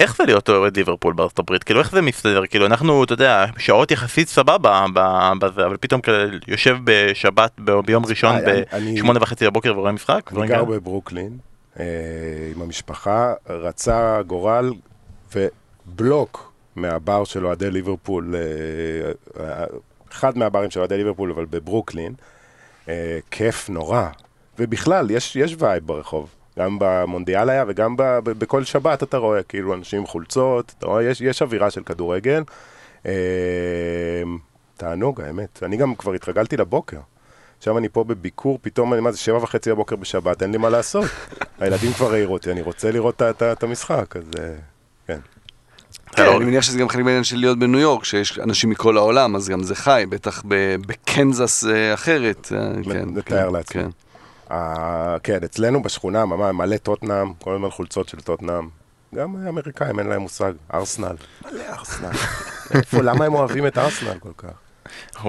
איך 0.00 0.16
זה 0.16 0.24
להיות 0.24 0.50
אוהד 0.50 0.76
ליברפול 0.76 1.12
בארצות 1.12 1.38
הברית? 1.38 1.64
כאילו 1.64 1.80
איך 1.80 1.90
זה 1.90 2.02
מסתדר? 2.02 2.46
כאילו 2.46 2.66
אנחנו, 2.66 3.04
אתה 3.04 3.12
יודע, 3.12 3.46
שעות 3.58 3.90
יחסית 3.90 4.28
סבבה 4.28 4.86
בזה, 5.40 5.66
אבל 5.66 5.76
פתאום 5.80 6.00
כאלה 6.00 6.38
יושב 6.48 6.76
בשבת, 6.84 7.52
ב- 7.58 7.80
ביום 7.80 8.04
ראשון 8.06 8.36
בשמונה 8.94 9.18
וחצי 9.22 9.46
בבוקר 9.46 9.78
ורואה 9.78 9.92
משחק? 9.92 10.30
אני 10.36 10.46
גר? 10.46 10.64
בברוקלין 10.64 11.38
אה, 11.80 11.84
עם 12.54 12.62
המשפחה, 12.62 13.34
רצה 13.48 14.22
גורל 14.26 14.72
ובלוק 15.34 16.52
מהבר 16.76 17.24
של 17.24 17.46
אוהדי 17.46 17.70
ליברפול, 17.70 18.34
אה, 18.34 18.40
אה, 19.44 19.64
אחד 20.12 20.38
מהברים 20.38 20.70
של 20.70 20.80
אוהדי 20.80 20.96
ליברפול, 20.96 21.30
אבל 21.30 21.44
בברוקלין, 21.44 22.14
כיף 23.30 23.68
נורא. 23.68 24.08
ובכלל, 24.58 25.10
יש 25.10 25.56
vibe 25.58 25.86
ברחוב. 25.86 26.28
גם 26.58 26.76
במונדיאל 26.80 27.50
היה 27.50 27.64
וגם 27.68 27.96
ב, 27.96 28.02
ב, 28.02 28.30
בכל 28.30 28.64
שבת 28.64 29.02
אתה 29.02 29.16
רואה, 29.16 29.42
כאילו, 29.42 29.74
אנשים 29.74 29.98
עם 29.98 30.06
חולצות, 30.06 30.74
אתה 30.78 30.86
רואה, 30.86 31.02
יש, 31.02 31.20
יש 31.20 31.42
אווירה 31.42 31.70
של 31.70 31.82
כדורגל. 31.82 32.42
אה, 33.06 33.12
תענוג, 34.76 35.20
האמת. 35.20 35.62
אני 35.62 35.76
גם 35.76 35.94
כבר 35.94 36.12
התרגלתי 36.12 36.56
לבוקר. 36.56 36.98
עכשיו 37.58 37.78
אני 37.78 37.88
פה 37.88 38.04
בביקור, 38.04 38.58
פתאום 38.62 38.92
אני, 38.94 39.00
מה 39.00 39.12
זה, 39.12 39.18
שבע 39.18 39.36
וחצי 39.36 39.70
בבוקר 39.70 39.96
בשבת, 39.96 40.42
אין 40.42 40.52
לי 40.52 40.58
מה 40.58 40.68
לעשות. 40.68 41.04
הילדים 41.60 41.92
כבר 41.92 42.12
העירו 42.12 42.32
אותי, 42.32 42.50
אני 42.50 42.60
רוצה 42.62 42.90
לראות 42.90 43.14
את- 43.14 43.22
את- 43.22 43.42
את 43.42 43.62
המשחק, 43.62 44.16
אז 44.16 44.22
אה, 44.38 44.54
כן. 45.06 45.18
כן, 46.16 46.22
אני 46.36 46.44
מניח 46.44 46.62
שזה 46.62 46.78
גם 46.78 46.88
חלק 46.88 47.04
מהעניין 47.04 47.24
של 47.24 47.36
להיות 47.36 47.58
בניו 47.58 47.80
יורק, 47.80 48.04
שיש 48.04 48.38
אנשים 48.38 48.70
מכל 48.70 48.96
העולם, 48.96 49.36
אז 49.36 49.48
גם 49.48 49.62
זה 49.62 49.74
חי, 49.74 50.04
בטח 50.08 50.42
ב- 50.48 50.76
בקנזס 50.86 51.64
אה, 51.64 51.94
אחרת. 51.94 52.52
אה, 52.56 52.82
כן, 52.84 53.08
כן, 53.24 53.52
לעצמי. 53.52 53.82
כן. 55.22 55.44
אצלנו 55.44 55.82
בשכונה 55.82 56.24
ממש 56.24 56.54
מלא 56.54 56.76
טוטנאם, 56.76 57.34
כל 57.34 57.54
הזמן 57.54 57.70
חולצות 57.70 58.08
של 58.08 58.20
טוטנאם. 58.20 58.68
גם 59.14 59.36
האמריקאים 59.36 59.98
אין 59.98 60.06
להם 60.06 60.20
מושג, 60.22 60.52
ארסנל. 60.74 61.16
מלא 61.44 61.62
ארסנל. 61.68 62.10
איפה, 62.74 63.02
למה 63.02 63.24
הם 63.24 63.34
אוהבים 63.34 63.66
את 63.66 63.78
ארסנל 63.78 64.18
כל 64.18 64.32
כך? 64.36 64.63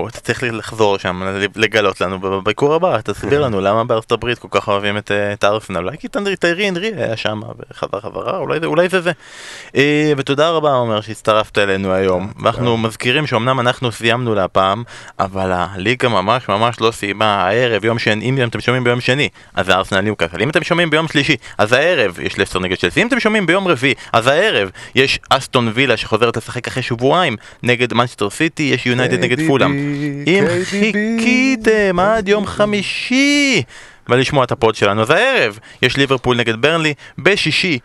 אתה 0.08 0.20
צריך 0.20 0.44
לחזור 0.52 0.98
שם, 0.98 1.24
לגלות 1.56 2.02
לנו 2.02 2.20
בביקור 2.20 2.74
הבא, 2.74 2.98
תסביר 3.04 3.42
לנו 3.42 3.62
למה 3.62 3.84
בארצות 3.84 4.12
הברית 4.12 4.40
כל 4.40 4.48
כך 4.52 4.68
אוהבים 4.68 4.98
את, 4.98 5.12
אה, 5.12 5.34
את 5.34 5.44
הארסנל, 5.44 5.78
אולי 5.78 5.98
כי 5.98 6.08
טיירי 6.40 6.70
אנרי 6.70 6.92
היה 6.98 7.18
שם 7.18 7.42
וחזר 7.72 8.00
חזרה, 8.00 8.38
אולי, 8.38 8.90
זה- 8.90 9.02
זה. 9.02 9.12
אה, 9.76 10.14
ותודה 10.18 10.50
רבה 10.50 10.72
עומר 10.72 11.02
שהצטרפת 11.02 11.58
אלינו 11.58 11.94
היום, 11.94 12.32
ואנחנו 12.44 12.78
מזכירים 12.78 13.28
שאומנם 13.28 13.60
אנחנו 13.60 13.92
סיימנו 13.92 14.36
להפעם, 14.36 14.84
אבל 15.20 15.52
הליגה 15.52 16.10
ממש 16.10 16.50
ממש 16.50 16.82
לא 16.82 16.92
סיימה. 16.92 17.26
הערב, 17.44 17.86
יום 17.86 18.00
שני, 18.00 18.26
אם 18.26 18.44
אתם 18.44 18.60
שומעים 18.62 18.84
ביום 18.84 19.02
שני, 19.02 19.30
אז 19.54 19.70
ארסנל 19.70 20.02
ניוקאסל, 20.02 20.42
אם 20.42 20.50
אתם 20.50 20.64
שומעים 20.64 20.90
ביום 20.90 21.08
שלישי, 21.08 21.36
אז 21.58 21.74
הערב 21.74 22.20
יש 22.20 22.40
לסטר 22.40 22.60
נגד 22.60 22.76
צ'לסי, 22.78 23.02
אם 23.02 23.08
אתם 23.08 23.20
שומעים 23.20 23.46
ביום 23.46 23.68
רביעי, 23.68 23.94
אז 24.14 24.28
הערב 24.28 24.70
יש 24.96 25.20
אסטון 25.30 25.72
וילה 25.74 25.98
שחוזרת 25.98 26.38
לשחק 26.38 26.68
אחרי 26.68 26.84
שבועיים 26.84 27.36
נגד 27.64 27.94
מנצ'סטר 27.94 28.30
סיטי, 28.30 28.64
יש 28.64 28.86
יונייטד 28.86 29.20
נגד 29.20 29.40
פולאם. 29.48 29.72
אם. 30.28 30.44
חיכיתם 30.64 32.00
עד 32.00 32.28
יום 32.28 32.46
חמישי 32.46 33.64
ולשמוע 34.10 34.44
את 34.44 34.52
ה 34.52 34.58
pod 34.58 34.76
שלנו, 34.76 35.02
אז 35.02 35.10
הערב 35.10 35.60
יש 35.82 35.98
ליברפול 35.98 36.38
נגד 36.38 36.62
ברנלי, 36.62 36.94
בשישי 37.18 37.80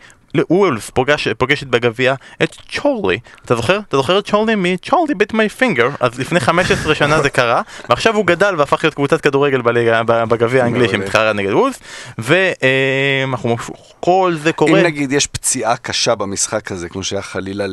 וולבס 0.49 0.89
פוגש, 0.89 1.27
פוגשת 1.27 1.67
בגביע 1.67 2.13
את 2.43 2.55
צ'ורלי. 2.71 3.19
אתה 3.45 3.55
זוכר? 3.55 3.79
אתה 3.87 3.97
זוכר 3.97 4.19
את 4.19 4.27
צ'ורלי 4.27 4.55
מ-צ'ורלי 4.55 5.15
ביט 5.15 5.33
מי 5.33 5.49
פינגר? 5.49 5.89
אז 5.99 6.19
לפני 6.19 6.39
15 6.39 6.95
שנה 6.95 7.21
זה 7.21 7.29
קרה, 7.29 7.61
ועכשיו 7.89 8.15
הוא 8.15 8.25
גדל 8.25 8.55
והפך 8.57 8.83
להיות 8.83 8.93
קבוצת 8.93 9.21
כדורגל 9.21 9.61
בגביע 9.61 10.63
האנגלי. 10.63 10.89
שמתחרה 10.89 11.33
נגד 11.33 11.51
וולף, 11.51 11.79
ואנחנו, 12.17 13.57
כל 13.99 14.35
זה 14.43 14.49
אם 14.49 14.53
קורה. 14.53 14.83
נגיד 14.83 15.11
יש 15.11 15.27
פציעה 15.27 15.77
קשה 15.77 16.15
במשחק 16.15 16.71
הזה, 16.71 16.89
כמו 16.89 17.03
שהיה 17.03 17.21
חלילה 17.21 17.65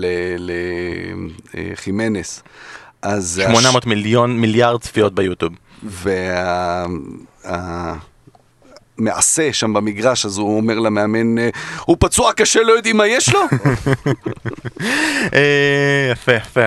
לחימנס, 1.54 2.42
אז... 3.02 3.42
800 3.48 3.86
מיליון 3.86 4.38
מיליארד 4.38 4.80
צפיות 4.80 5.14
ביוטיוב. 5.14 5.52
והמעשה 8.98 9.52
שם 9.52 9.72
במגרש, 9.72 10.26
אז 10.26 10.38
הוא 10.38 10.56
אומר 10.56 10.78
למאמן, 10.78 11.38
אה, 11.38 11.48
הוא 11.84 11.96
פצוע 12.00 12.32
קשה, 12.32 12.62
לא 12.62 12.72
יודעים 12.72 12.96
מה 12.96 13.06
יש 13.06 13.34
לו? 13.34 13.40
אה, 15.34 16.08
יפה, 16.12 16.32
יפה, 16.32 16.66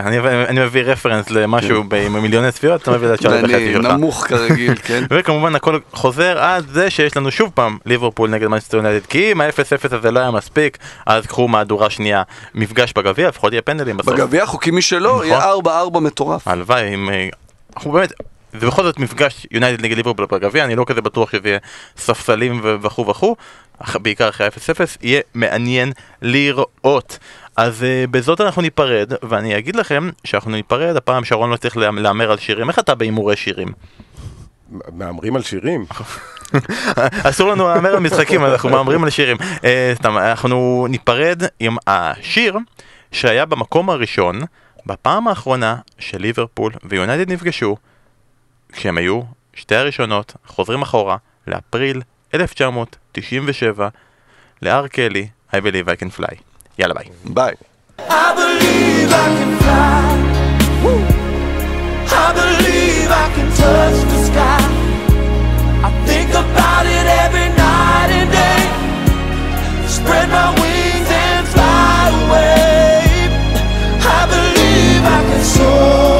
אני 0.50 0.66
מביא 0.66 0.82
reference 0.82 1.30
למשהו 1.30 1.84
ב- 1.88 1.94
עם 1.94 2.22
מיליוני 2.22 2.52
צפיות, 2.52 2.82
אתה 2.82 2.92
מביא 2.92 3.14
את 3.14 3.26
ואני 3.26 3.44
וחצי 3.44 3.74
שלך. 3.74 3.86
נמוך 3.86 4.26
כרגיל, 4.28 4.76
כן? 4.88 5.04
וכמובן 5.10 5.56
הכל 5.56 5.80
חוזר 5.94 6.40
עד 6.40 6.66
זה 6.68 6.90
שיש 6.90 7.18
לנו 7.18 7.32
שוב 7.32 7.52
פעם 7.54 7.78
ליברפול 7.86 8.30
נגד 8.30 8.48
מנצ'סטר 8.48 8.78
יונייטד 8.78 9.06
כי 9.06 9.32
אם 9.32 9.42
ה-0-0 9.42 9.96
הזה 9.96 10.12
לא 10.12 10.20
היה 10.20 10.32
מספיק 10.32 10.78
אז 11.06 11.26
קחו 11.26 11.48
מהדורה 11.48 11.90
שנייה 11.90 12.24
מפגש 12.56 12.94
בגביע 12.96 13.28
לפחות 13.28 13.54
יהיה 13.54 13.62
פנדלים 13.62 13.98
בסוף. 13.98 14.14
בגביע 14.14 14.46
חוקי 14.46 14.72
משלו, 14.72 15.16
נכון. 15.16 15.28
יהיה 15.28 15.54
4-4 15.96 16.00
מטורף. 16.00 16.48
הלוואי 16.48 16.94
אם... 16.94 17.10
אה, 17.10 17.28
אנחנו 17.76 17.92
באמת... 17.92 18.14
זה 18.60 18.68
בכל 18.68 18.84
זאת 18.84 19.00
מפגש 19.00 19.48
יונייטד 19.52 19.86
נגד 19.86 19.98
ליברפול 19.98 20.26
בגביע, 20.26 20.64
אני 20.64 20.76
לא 20.76 20.86
כזה 20.88 21.02
בטוח 21.02 21.32
שזה 21.32 21.48
יהיה 21.48 21.60
ספסלים 21.98 22.62
וכו' 22.82 23.08
וכו', 23.08 23.36
בעיקר 23.96 24.30
אחרי 24.30 24.48
ה-0-0, 24.48 24.80
יהיה 25.02 25.22
מעניין 25.34 25.92
לראות. 26.22 27.20
אז 27.58 27.82
uh, 27.82 28.12
בזאת 28.12 28.42
אנחנו 28.42 28.62
ניפרד, 28.62 29.12
ואני 29.24 29.58
אגיד 29.58 29.76
לכם 29.76 30.10
שאנחנו 30.24 30.52
ניפרד, 30.52 30.96
הפעם 30.96 31.26
שרון 31.26 31.50
לא 31.50 31.58
צריך 31.58 31.78
לה- 31.78 31.92
להמר 31.92 32.32
על 32.32 32.38
שירים, 32.38 32.70
איך 32.70 32.80
אתה 32.80 32.96
בהימורי 32.96 33.36
שירים? 33.36 33.68
מהמרים 34.92 35.36
על 35.36 35.42
שירים? 35.42 35.86
אסור 37.30 37.52
לנו 37.52 37.68
להמר 37.68 37.90
על 37.90 38.00
משחקים, 38.00 38.46
אנחנו 38.46 38.70
מהמרים 38.70 39.04
על 39.04 39.10
שירים. 39.10 39.38
סתם, 39.94 40.18
אנחנו 40.18 40.88
ניפרד 40.90 41.44
עם 41.60 41.76
השיר 41.88 42.58
שהיה 43.12 43.46
במקום 43.46 43.90
הראשון 43.90 44.42
בפעם 44.86 45.28
האחרונה 45.28 45.76
של 46.00 46.22
ליברפול 46.22 46.72
ויונייטד 46.84 47.32
נפגשו, 47.32 47.76
כשהם 48.74 48.98
היו 48.98 49.22
שתי 49.54 49.76
הראשונות, 49.76 50.34
חוזרים 50.48 50.82
אחורה, 50.82 51.18
לאפריל 51.48 52.02
1997, 52.34 53.90
להר 54.62 54.88
קלי, 54.88 55.28
I 55.54 55.56
believe 55.56 55.88
I 55.88 56.02
can 56.04 56.20
fly. 56.20 56.36
יאללה 56.80 56.94
ביי. 56.94 57.06
ביי. 57.26 57.54
I 58.00 58.02
believe 58.36 59.12
I 59.12 59.28
can 59.38 59.52
fly. 59.62 60.02
Woo. 60.84 60.98
I 62.26 62.28
believe 62.40 63.10
I 63.24 63.28
can 63.36 63.50
touch 63.62 64.00
the 64.12 64.20
sky. 64.28 64.62
I 65.88 65.90
think 66.08 66.32
about 66.44 66.86
it 66.98 67.06
every 67.24 67.50
night 67.66 68.10
and 68.20 68.30
day. 68.40 68.64
Spread 69.98 70.28
my 70.38 70.50
wings 70.62 71.10
and 71.26 71.44
fly 71.54 72.02
away. 72.22 73.02
I 74.18 74.22
believe 74.34 75.04
I 75.18 75.20
can 75.30 75.44
soar. 75.56 76.11